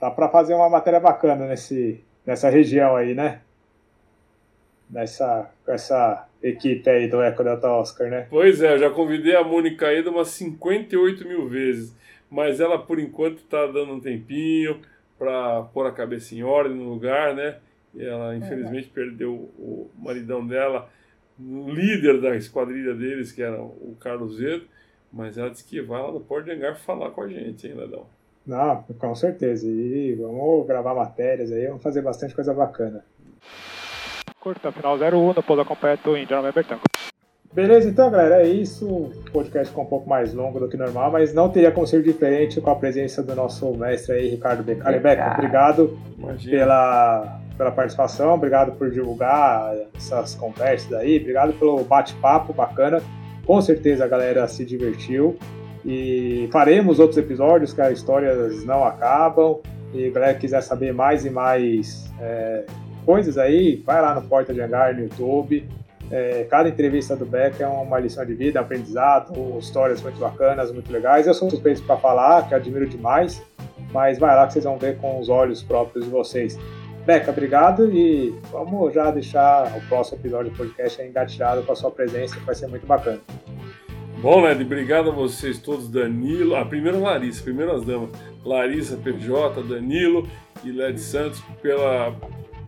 tá 0.00 0.10
para 0.10 0.30
fazer 0.30 0.54
uma 0.54 0.70
matéria 0.70 0.98
bacana 0.98 1.46
nesse 1.46 2.02
nessa 2.24 2.48
região 2.48 2.96
aí, 2.96 3.14
né? 3.14 3.40
Nessa 4.88 5.50
essa 5.68 6.26
equipe 6.42 6.88
aí 6.88 7.06
do 7.06 7.20
Eco 7.20 7.44
Delta 7.44 7.68
Oscar, 7.68 8.08
né? 8.08 8.26
Pois 8.30 8.62
é, 8.62 8.72
eu 8.72 8.78
já 8.78 8.88
convidei 8.88 9.36
a 9.36 9.44
Mônica 9.44 9.86
aí 9.86 10.00
umas 10.08 10.28
58 10.28 11.28
mil 11.28 11.48
vezes 11.48 11.94
mas 12.32 12.60
ela 12.60 12.78
por 12.78 12.98
enquanto 12.98 13.36
está 13.36 13.66
dando 13.66 13.92
um 13.92 14.00
tempinho 14.00 14.80
para 15.18 15.64
pôr 15.64 15.86
a 15.86 15.92
cabeça 15.92 16.34
em 16.34 16.42
ordem 16.42 16.74
no 16.74 16.88
lugar, 16.88 17.34
né? 17.34 17.58
E 17.94 18.02
ela 18.02 18.34
infelizmente 18.34 18.88
uhum. 18.88 18.94
perdeu 18.94 19.32
o 19.34 19.90
maridão 19.98 20.44
dela, 20.44 20.88
o 21.38 21.68
líder 21.68 22.22
da 22.22 22.34
esquadrilha 22.34 22.94
deles, 22.94 23.30
que 23.32 23.42
era 23.42 23.60
o 23.62 23.94
Carlos 24.00 24.36
Zedo, 24.36 24.64
mas 25.12 25.36
ela 25.36 25.50
disse 25.50 25.68
que 25.68 25.82
vai 25.82 26.00
lá 26.00 26.10
no 26.10 26.20
Porto 26.20 26.46
de 26.46 26.52
Hangar 26.52 26.74
falar 26.74 27.10
com 27.10 27.20
a 27.20 27.28
gente, 27.28 27.66
hein, 27.68 27.74
Ledão? 27.74 28.06
Não, 28.46 28.82
com 28.82 29.14
certeza. 29.14 29.68
E 29.68 30.14
vamos 30.14 30.66
gravar 30.66 30.94
matérias 30.94 31.52
aí, 31.52 31.66
vamos 31.66 31.82
fazer 31.82 32.00
bastante 32.00 32.34
coisa 32.34 32.54
bacana. 32.54 33.04
Curta, 34.40 34.72
final 34.72 34.96
01 34.96 35.34
no 35.34 35.42
polo 35.42 35.66
completo 35.66 36.16
Indiana 36.16 36.50
Bertanco. 36.50 36.82
Beleza, 37.52 37.86
então, 37.86 38.10
galera, 38.10 38.42
é 38.42 38.48
isso. 38.48 38.86
O 38.86 39.12
podcast 39.30 39.68
ficou 39.68 39.84
um 39.84 39.86
pouco 39.86 40.08
mais 40.08 40.32
longo 40.32 40.58
do 40.58 40.68
que 40.68 40.76
normal, 40.76 41.10
mas 41.10 41.34
não 41.34 41.50
teria 41.50 41.70
como 41.70 41.86
ser 41.86 42.02
diferente 42.02 42.58
com 42.62 42.70
a 42.70 42.74
presença 42.74 43.22
do 43.22 43.34
nosso 43.34 43.70
mestre 43.74 44.14
aí, 44.14 44.30
Ricardo 44.30 44.62
Becari. 44.62 44.98
Beco, 44.98 45.30
obrigado 45.34 45.98
pela, 46.46 47.40
pela 47.58 47.70
participação, 47.70 48.32
obrigado 48.32 48.72
por 48.72 48.90
divulgar 48.90 49.74
essas 49.94 50.34
conversas 50.34 50.94
aí, 50.94 51.18
obrigado 51.18 51.52
pelo 51.52 51.84
bate-papo 51.84 52.54
bacana. 52.54 53.02
Com 53.44 53.60
certeza 53.60 54.06
a 54.06 54.08
galera 54.08 54.48
se 54.48 54.64
divertiu. 54.64 55.36
E 55.84 56.48
faremos 56.50 56.98
outros 56.98 57.18
episódios 57.18 57.74
que 57.74 57.82
as 57.82 57.98
histórias 57.98 58.64
não 58.64 58.82
acabam. 58.82 59.60
E 59.92 60.06
a 60.06 60.10
galera 60.10 60.34
quiser 60.38 60.62
saber 60.62 60.94
mais 60.94 61.26
e 61.26 61.28
mais 61.28 62.10
é, 62.18 62.64
coisas 63.04 63.36
aí, 63.36 63.82
vai 63.84 64.00
lá 64.00 64.14
no 64.14 64.22
Porta 64.22 64.54
de 64.54 64.62
Hangar 64.62 64.94
no 64.94 65.02
YouTube 65.02 65.68
é, 66.12 66.44
cada 66.44 66.68
entrevista 66.68 67.16
do 67.16 67.24
Beck 67.24 67.62
é 67.62 67.66
uma 67.66 67.98
lição 67.98 68.24
de 68.26 68.34
vida, 68.34 68.60
aprendizado, 68.60 69.32
histórias 69.58 70.02
muito 70.02 70.18
bacanas, 70.18 70.70
muito 70.70 70.92
legais. 70.92 71.26
Eu 71.26 71.32
sou 71.32 71.48
suspeito 71.48 71.82
para 71.84 71.96
falar, 71.96 72.46
que 72.46 72.54
admiro 72.54 72.86
demais, 72.86 73.42
mas 73.90 74.18
vai 74.18 74.36
lá 74.36 74.46
que 74.46 74.52
vocês 74.52 74.64
vão 74.66 74.76
ver 74.76 74.98
com 74.98 75.18
os 75.18 75.30
olhos 75.30 75.62
próprios 75.62 76.04
de 76.04 76.10
vocês. 76.10 76.58
Beca, 77.06 77.30
obrigado 77.30 77.90
e 77.90 78.38
vamos 78.52 78.92
já 78.92 79.10
deixar 79.10 79.74
o 79.74 79.80
próximo 79.88 80.18
episódio 80.18 80.50
do 80.50 80.56
podcast 80.56 81.00
engatilhado 81.00 81.62
com 81.62 81.72
a 81.72 81.76
sua 81.76 81.90
presença, 81.90 82.36
que 82.36 82.44
vai 82.44 82.54
ser 82.54 82.66
muito 82.66 82.86
bacana. 82.86 83.18
Bom, 84.20 84.42
Led, 84.42 84.62
obrigado 84.62 85.08
a 85.08 85.12
vocês 85.12 85.58
todos, 85.58 85.88
Danilo, 85.88 86.54
a 86.54 86.64
primeira 86.66 86.98
Larissa, 86.98 87.42
primeiro 87.42 87.72
as 87.72 87.84
damas, 87.84 88.10
Larissa, 88.44 88.98
PJ, 88.98 89.62
Danilo 89.62 90.28
e 90.62 90.70
Led 90.70 91.00
Santos, 91.00 91.42
pela 91.62 92.14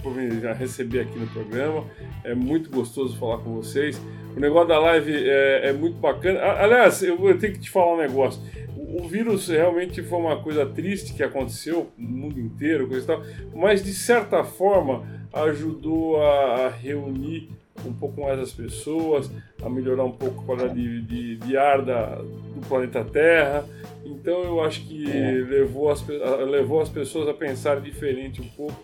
por 0.05 0.15
me 0.15 0.29
receber 0.53 1.01
aqui 1.01 1.19
no 1.19 1.27
programa. 1.27 1.85
É 2.23 2.35
muito 2.35 2.69
gostoso 2.69 3.17
falar 3.17 3.39
com 3.39 3.55
vocês. 3.55 4.01
O 4.37 4.39
negócio 4.39 4.69
da 4.69 4.79
live 4.79 5.13
é, 5.13 5.71
é 5.71 5.73
muito 5.73 5.97
bacana. 5.97 6.41
Aliás, 6.41 7.03
eu, 7.03 7.27
eu 7.27 7.39
tenho 7.39 7.55
que 7.55 7.61
te 7.61 7.71
falar 7.71 7.95
um 7.95 7.99
negócio. 7.99 8.41
O, 8.77 9.09
vírus 9.09 9.49
realmente 9.49 10.03
foi 10.03 10.19
uma 10.19 10.37
coisa 10.43 10.67
triste 10.67 11.15
que 11.15 11.23
aconteceu 11.23 11.91
no 11.97 12.09
mundo 12.09 12.39
inteiro, 12.39 12.87
coisa 12.87 13.03
e 13.03 13.07
tal, 13.07 13.23
mas 13.55 13.83
de 13.83 13.93
certa 13.93 14.45
forma 14.45 15.05
ajudou 15.33 16.23
a, 16.23 16.67
a 16.67 16.69
reunir 16.69 17.49
um 17.85 17.93
pouco 17.93 18.21
mais 18.21 18.39
as 18.39 18.53
pessoas, 18.53 19.31
a 19.63 19.69
melhorar 19.69 20.05
um 20.05 20.13
pouco 20.13 20.43
a 20.43 20.45
qualidade 20.45 20.75
de, 20.75 21.03
de, 21.03 21.37
de 21.37 21.57
ar 21.57 21.83
da, 21.83 22.17
do 22.17 22.61
planeta 22.69 23.05
Terra. 23.05 23.65
Então 24.05 24.43
eu 24.43 24.63
acho 24.63 24.87
que 24.87 25.11
é. 25.11 25.33
levou, 25.33 25.91
as, 25.91 26.07
levou 26.07 26.81
as 26.81 26.89
pessoas 26.89 27.29
a 27.29 27.35
pensar 27.35 27.81
diferente 27.81 28.41
um 28.41 28.49
pouco 28.49 28.79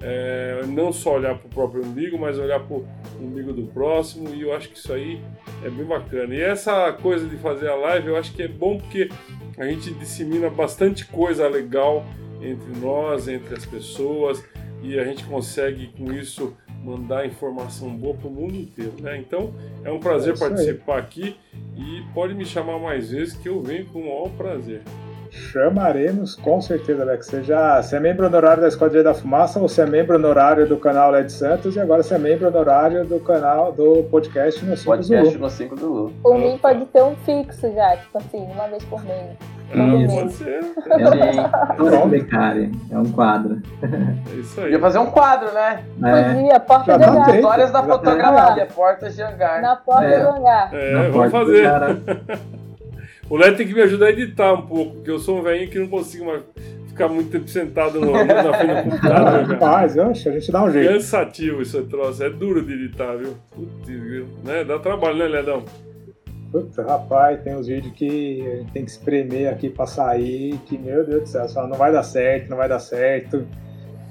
é, 0.00 0.62
não 0.66 0.92
só 0.92 1.16
olhar 1.16 1.36
para 1.36 1.46
o 1.46 1.50
próprio 1.50 1.84
umbigo, 1.84 2.18
mas 2.18 2.38
olhar 2.38 2.60
para 2.60 2.76
o 2.76 2.86
umbigo 3.20 3.52
do 3.52 3.62
próximo, 3.66 4.28
e 4.34 4.42
eu 4.42 4.54
acho 4.54 4.68
que 4.68 4.78
isso 4.78 4.92
aí 4.92 5.20
é 5.64 5.70
bem 5.70 5.84
bacana. 5.84 6.34
E 6.34 6.40
essa 6.40 6.92
coisa 6.92 7.26
de 7.26 7.36
fazer 7.36 7.68
a 7.68 7.74
live, 7.74 8.08
eu 8.08 8.16
acho 8.16 8.32
que 8.32 8.42
é 8.42 8.48
bom 8.48 8.78
porque 8.78 9.08
a 9.58 9.64
gente 9.66 9.92
dissemina 9.94 10.50
bastante 10.50 11.06
coisa 11.06 11.48
legal 11.48 12.04
entre 12.40 12.78
nós, 12.78 13.26
entre 13.28 13.54
as 13.54 13.64
pessoas, 13.64 14.44
e 14.82 14.98
a 14.98 15.04
gente 15.04 15.24
consegue 15.24 15.88
com 15.88 16.12
isso 16.12 16.56
mandar 16.84 17.26
informação 17.26 17.90
boa 17.96 18.14
para 18.14 18.28
o 18.28 18.30
mundo 18.30 18.54
inteiro, 18.54 18.94
né? 19.00 19.18
Então 19.18 19.52
é 19.82 19.90
um 19.90 19.98
prazer 19.98 20.34
é 20.34 20.38
participar 20.38 20.98
aqui 20.98 21.36
e 21.74 22.02
pode 22.14 22.34
me 22.34 22.44
chamar 22.44 22.78
mais 22.78 23.10
vezes 23.10 23.34
que 23.34 23.48
eu 23.48 23.60
venho 23.60 23.86
com 23.86 24.00
o 24.00 24.02
maior 24.02 24.28
prazer. 24.36 24.82
Chamaremos, 25.36 26.34
com 26.34 26.60
certeza, 26.62 27.02
Alex. 27.02 27.26
Você 27.26 27.42
já 27.42 27.82
você 27.82 27.96
é 27.96 28.00
membro 28.00 28.26
honorário 28.26 28.62
da 28.62 28.68
Esquadrilha 28.68 29.04
da 29.04 29.14
Fumaça, 29.14 29.60
ou 29.60 29.68
você 29.68 29.82
é 29.82 29.86
membro 29.86 30.16
honorário 30.16 30.66
do 30.66 30.78
canal 30.78 31.10
LED 31.10 31.30
Santos, 31.30 31.76
e 31.76 31.80
agora 31.80 32.02
você 32.02 32.14
é 32.14 32.18
membro 32.18 32.48
honorário 32.48 33.04
do 33.04 33.20
canal 33.20 33.70
do 33.70 34.02
podcast 34.04 34.64
No 34.64 34.76
5 34.76 34.90
podcast 34.90 35.38
no 35.38 35.50
5 35.50 35.76
do 35.76 35.86
Lu. 35.86 36.12
Por 36.22 36.38
mim 36.38 36.58
pode 36.60 36.86
ter 36.86 37.02
um 37.02 37.14
fixo 37.16 37.70
já, 37.72 37.96
tipo 37.98 38.16
assim, 38.16 38.44
uma 38.50 38.66
vez 38.68 38.82
por 38.84 39.04
mês. 39.04 39.36
Hum, 39.74 40.06
pode 40.06 40.32
ser. 40.32 40.60
É, 42.90 42.94
é 42.94 42.98
um 42.98 43.10
quadro. 43.12 43.60
É 43.82 44.36
isso 44.36 44.60
aí. 44.60 44.66
Podia 44.66 44.80
fazer 44.80 44.98
um 44.98 45.06
quadro, 45.06 45.52
né? 45.52 45.84
É. 46.02 46.34
Podia, 46.34 46.60
porta 46.60 46.92
já 46.92 46.98
de 46.98 47.04
hangar. 47.04 47.34
Histórias 47.34 47.70
da 47.72 47.82
fotografia, 47.82 48.66
portas 48.66 49.16
de 49.16 49.22
hangar. 49.22 49.60
Na 49.60 49.76
porta 49.76 50.04
é. 50.04 50.20
do 50.20 50.28
hangar. 50.30 50.70
É, 50.72 51.08
vamos 51.10 51.32
fazer. 51.32 51.66
O 53.28 53.36
Léo 53.36 53.56
tem 53.56 53.66
que 53.66 53.74
me 53.74 53.82
ajudar 53.82 54.06
a 54.06 54.10
editar 54.10 54.52
um 54.52 54.62
pouco, 54.62 54.94
porque 54.94 55.10
eu 55.10 55.18
sou 55.18 55.38
um 55.38 55.42
velhinho 55.42 55.68
que 55.68 55.78
não 55.78 55.88
consigo 55.88 56.26
mais 56.26 56.42
ficar 56.86 57.08
muito 57.08 57.30
tempo 57.30 57.48
sentado 57.48 58.00
no, 58.00 58.12
na 58.12 58.54
frente 58.54 58.84
do 58.84 58.90
computador. 58.90 59.42
Rapaz, 59.42 59.98
a 59.98 60.12
gente 60.12 60.52
dá 60.52 60.64
um 60.64 60.70
jeito. 60.70 60.92
Cansativo 60.92 61.62
esse 61.62 61.82
troço, 61.82 62.22
é 62.22 62.30
duro 62.30 62.64
de 62.64 62.72
editar, 62.72 63.16
viu? 63.16 63.34
Putz, 63.50 63.88
viu? 63.88 64.26
Né? 64.44 64.64
Dá 64.64 64.78
trabalho, 64.78 65.18
né, 65.18 65.26
Ledão? 65.26 65.64
Puta, 66.52 66.84
rapaz, 66.84 67.42
tem 67.42 67.56
uns 67.56 67.66
vídeos 67.66 67.92
que 67.94 68.46
a 68.46 68.56
gente 68.56 68.72
tem 68.72 68.84
que 68.84 68.90
espremer 68.90 69.52
aqui 69.52 69.68
pra 69.68 69.86
sair, 69.86 70.56
que, 70.64 70.78
meu 70.78 71.04
Deus 71.04 71.22
do 71.22 71.28
céu, 71.28 71.48
só 71.48 71.66
não 71.66 71.76
vai 71.76 71.92
dar 71.92 72.04
certo, 72.04 72.48
não 72.48 72.56
vai 72.56 72.68
dar 72.68 72.78
certo. 72.78 73.46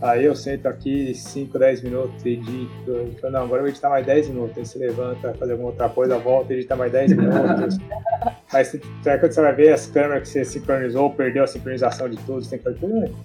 Aí 0.01 0.26
eu 0.26 0.35
sento 0.35 0.67
aqui 0.67 1.13
5, 1.13 1.57
10 1.57 1.81
minutos, 1.84 2.26
edito. 2.26 3.15
Falo, 3.22 3.34
não, 3.34 3.43
agora 3.43 3.59
eu 3.59 3.63
vou 3.63 3.69
editar 3.69 3.89
mais 3.89 4.05
10 4.05 4.30
minutos. 4.30 4.57
Aí 4.57 4.65
você 4.65 4.80
levanta, 4.80 5.34
faz 5.34 5.51
alguma 5.51 5.69
outra 5.69 5.89
coisa, 5.89 6.17
volta, 6.17 6.53
edita 6.53 6.76
mais 6.76 6.91
10 6.91 7.13
minutos. 7.13 7.77
Aí 8.51 8.63
você, 8.63 8.80
quando 9.03 9.31
você 9.31 9.41
vai 9.41 9.55
ver 9.55 9.73
as 9.73 9.88
câmeras 9.88 10.23
que 10.23 10.30
você 10.30 10.45
sincronizou, 10.45 11.09
perdeu 11.11 11.43
a 11.43 11.47
sincronização 11.47 12.09
de 12.09 12.17
tudo, 12.17 12.43
você 12.43 12.51
tem 12.51 12.59
que 12.59 12.65
fazer 12.65 12.80
tudo. 12.80 13.15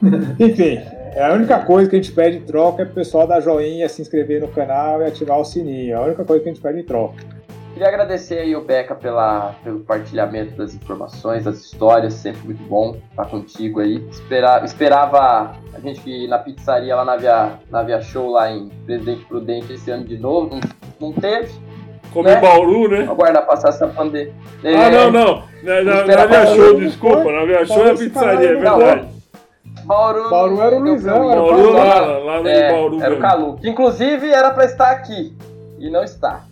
Enfim, 0.38 0.80
é 1.14 1.24
a 1.24 1.32
única 1.32 1.58
coisa 1.64 1.90
que 1.90 1.96
a 1.96 2.00
gente 2.00 2.12
pede 2.12 2.36
em 2.36 2.42
troca 2.42 2.82
é 2.82 2.84
pro 2.84 2.94
pessoal 2.94 3.26
dar 3.26 3.40
joinha, 3.40 3.88
se 3.88 4.00
inscrever 4.00 4.40
no 4.40 4.48
canal 4.48 5.02
e 5.02 5.06
ativar 5.06 5.38
o 5.38 5.44
sininho. 5.44 5.92
É 5.92 5.94
a 5.94 6.02
única 6.02 6.24
coisa 6.24 6.42
que 6.42 6.48
a 6.48 6.52
gente 6.52 6.62
pede 6.62 6.80
em 6.80 6.84
troca. 6.84 7.37
Queria 7.78 7.90
agradecer 7.90 8.40
aí 8.40 8.56
o 8.56 8.60
Beca 8.60 8.92
pela, 8.92 9.54
pelo 9.62 9.78
partilhamento 9.78 10.56
das 10.56 10.74
informações, 10.74 11.44
das 11.44 11.60
histórias, 11.60 12.14
sempre 12.14 12.40
muito 12.46 12.64
bom 12.64 12.96
estar 13.08 13.26
contigo 13.26 13.78
aí. 13.78 14.04
Espera, 14.10 14.64
esperava 14.64 15.54
a 15.72 15.78
gente 15.78 16.10
ir 16.10 16.26
na 16.26 16.40
pizzaria 16.40 16.96
lá 16.96 17.04
na 17.04 17.16
Via, 17.16 17.52
na 17.70 17.84
Via 17.84 18.00
Show, 18.00 18.32
lá 18.32 18.50
em 18.50 18.68
Presidente 18.84 19.24
Prudente 19.26 19.72
esse 19.74 19.88
ano 19.92 20.04
de 20.04 20.18
novo, 20.18 20.56
não, 20.56 20.60
não 21.00 21.12
teve. 21.12 21.54
Comer 22.12 22.34
né? 22.34 22.40
Bauru, 22.40 22.88
né? 22.88 23.06
Aguardar 23.08 23.46
passar 23.46 23.68
essa 23.68 23.86
pandemia. 23.86 24.34
É, 24.64 24.74
ah, 24.74 24.90
não, 24.90 25.12
não. 25.12 25.42
Na, 25.62 25.82
na, 25.84 26.04
na 26.04 26.26
Via 26.26 26.46
Show, 26.46 26.80
desculpa. 26.80 27.30
Na 27.30 27.44
Via 27.44 27.64
Show 27.64 27.86
é 27.86 27.94
pizzaria, 27.94 28.48
é 28.48 28.54
verdade. 28.54 29.08
Bauru, 29.84 30.30
Bauru 30.30 30.60
era 30.62 30.74
o 30.74 30.80
Luizão, 30.80 31.30
era 31.30 31.40
Bauru 31.40 31.72
lá, 31.74 32.00
lá 32.00 32.42
no 32.42 32.48
é, 32.48 32.72
Bauru. 32.72 33.00
Era 33.00 33.14
o 33.14 33.20
Calu, 33.20 33.56
que 33.56 33.68
inclusive 33.70 34.28
era 34.32 34.50
para 34.50 34.64
estar 34.64 34.90
aqui 34.90 35.32
e 35.78 35.88
não 35.88 36.02
está. 36.02 36.47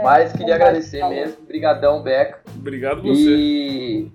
É, 0.00 0.02
Mas 0.02 0.32
queria 0.32 0.54
agradecer 0.54 1.06
mesmo. 1.08 1.36
Obrigadão, 1.42 2.02
Beca. 2.02 2.40
Obrigado 2.56 3.02
você. 3.02 3.28
E... 3.28 4.12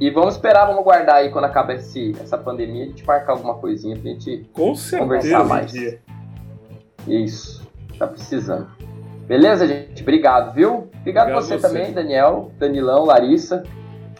e 0.00 0.10
vamos 0.10 0.34
esperar, 0.34 0.66
vamos 0.66 0.82
guardar 0.82 1.16
aí 1.16 1.30
quando 1.30 1.44
acabar 1.44 1.74
esse, 1.74 2.12
essa 2.20 2.36
pandemia, 2.36 2.84
a 2.84 2.86
gente 2.88 3.06
marcar 3.06 3.32
alguma 3.32 3.54
coisinha 3.54 3.96
pra 3.96 4.10
gente 4.10 4.44
Com 4.52 4.74
conversar 4.98 5.44
mais. 5.44 5.72
Isso, 7.06 7.68
tá 7.96 8.08
precisando. 8.08 8.68
Beleza, 9.26 9.68
gente? 9.68 10.02
Obrigado, 10.02 10.52
viu? 10.52 10.90
Obrigado, 11.00 11.28
Obrigado 11.28 11.32
você, 11.32 11.58
você, 11.58 11.68
também, 11.68 11.92
Daniel, 11.92 12.50
Danilão, 12.58 13.04
Larissa, 13.04 13.62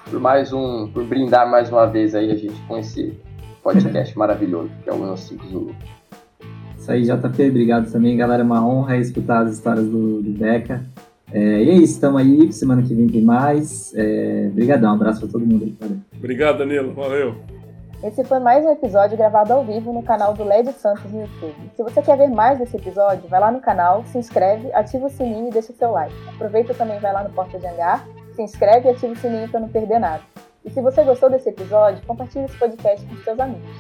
por 0.08 0.20
mais 0.20 0.52
um, 0.52 0.88
por 0.92 1.04
brindar 1.04 1.50
mais 1.50 1.70
uma 1.70 1.86
vez 1.86 2.14
aí 2.14 2.30
a 2.30 2.36
gente 2.36 2.60
com 2.68 2.78
esse 2.78 3.20
podcast 3.64 4.16
maravilhoso 4.16 4.70
que 4.82 4.88
é 4.88 4.92
o 4.92 4.98
No 4.98 5.16
5 5.16 5.46
Zulu. 5.48 5.76
Isso 6.82 6.90
aí, 6.90 7.02
JP, 7.02 7.48
obrigado 7.48 7.92
também, 7.92 8.16
galera. 8.16 8.42
É 8.42 8.44
uma 8.44 8.66
honra 8.66 8.96
escutar 8.96 9.46
as 9.46 9.54
histórias 9.54 9.86
do, 9.86 10.20
do 10.20 10.30
Beca. 10.32 10.82
É, 11.32 11.62
e 11.62 11.70
é 11.70 11.74
isso, 11.74 11.94
estamos 11.94 12.20
aí. 12.20 12.52
Semana 12.52 12.82
que 12.82 12.92
vem 12.92 13.06
tem 13.06 13.22
mais. 13.22 13.94
É, 13.94 14.48
obrigadão, 14.50 14.90
um 14.90 14.94
abraço 14.96 15.20
para 15.20 15.28
todo 15.28 15.46
mundo 15.46 15.64
aí. 15.64 15.70
Cara. 15.78 15.92
Obrigado, 16.18 16.58
Danilo. 16.58 16.92
Valeu. 16.92 17.36
Esse 18.02 18.24
foi 18.24 18.40
mais 18.40 18.66
um 18.66 18.72
episódio 18.72 19.16
gravado 19.16 19.52
ao 19.52 19.64
vivo 19.64 19.92
no 19.92 20.02
canal 20.02 20.34
do 20.34 20.42
LED 20.42 20.72
Santos 20.72 21.08
no 21.12 21.20
YouTube. 21.20 21.54
Se 21.76 21.84
você 21.84 22.02
quer 22.02 22.18
ver 22.18 22.28
mais 22.28 22.58
desse 22.58 22.76
episódio, 22.76 23.28
vai 23.28 23.38
lá 23.38 23.52
no 23.52 23.60
canal, 23.60 24.02
se 24.06 24.18
inscreve, 24.18 24.72
ativa 24.72 25.06
o 25.06 25.08
sininho 25.08 25.50
e 25.50 25.52
deixa 25.52 25.72
o 25.72 25.76
seu 25.76 25.92
like. 25.92 26.14
Aproveita 26.34 26.74
também, 26.74 26.98
vai 26.98 27.12
lá 27.12 27.22
no 27.22 27.30
Porta 27.30 27.60
de 27.60 27.66
Hangar, 27.68 28.04
se 28.34 28.42
inscreve 28.42 28.88
e 28.88 28.90
ativa 28.90 29.12
o 29.12 29.16
sininho 29.16 29.48
para 29.48 29.60
não 29.60 29.68
perder 29.68 30.00
nada. 30.00 30.22
E 30.64 30.70
se 30.70 30.80
você 30.80 31.04
gostou 31.04 31.30
desse 31.30 31.48
episódio, 31.48 32.04
compartilhe 32.04 32.46
esse 32.46 32.58
podcast 32.58 33.06
com 33.06 33.14
seus 33.18 33.38
amigos. 33.38 33.70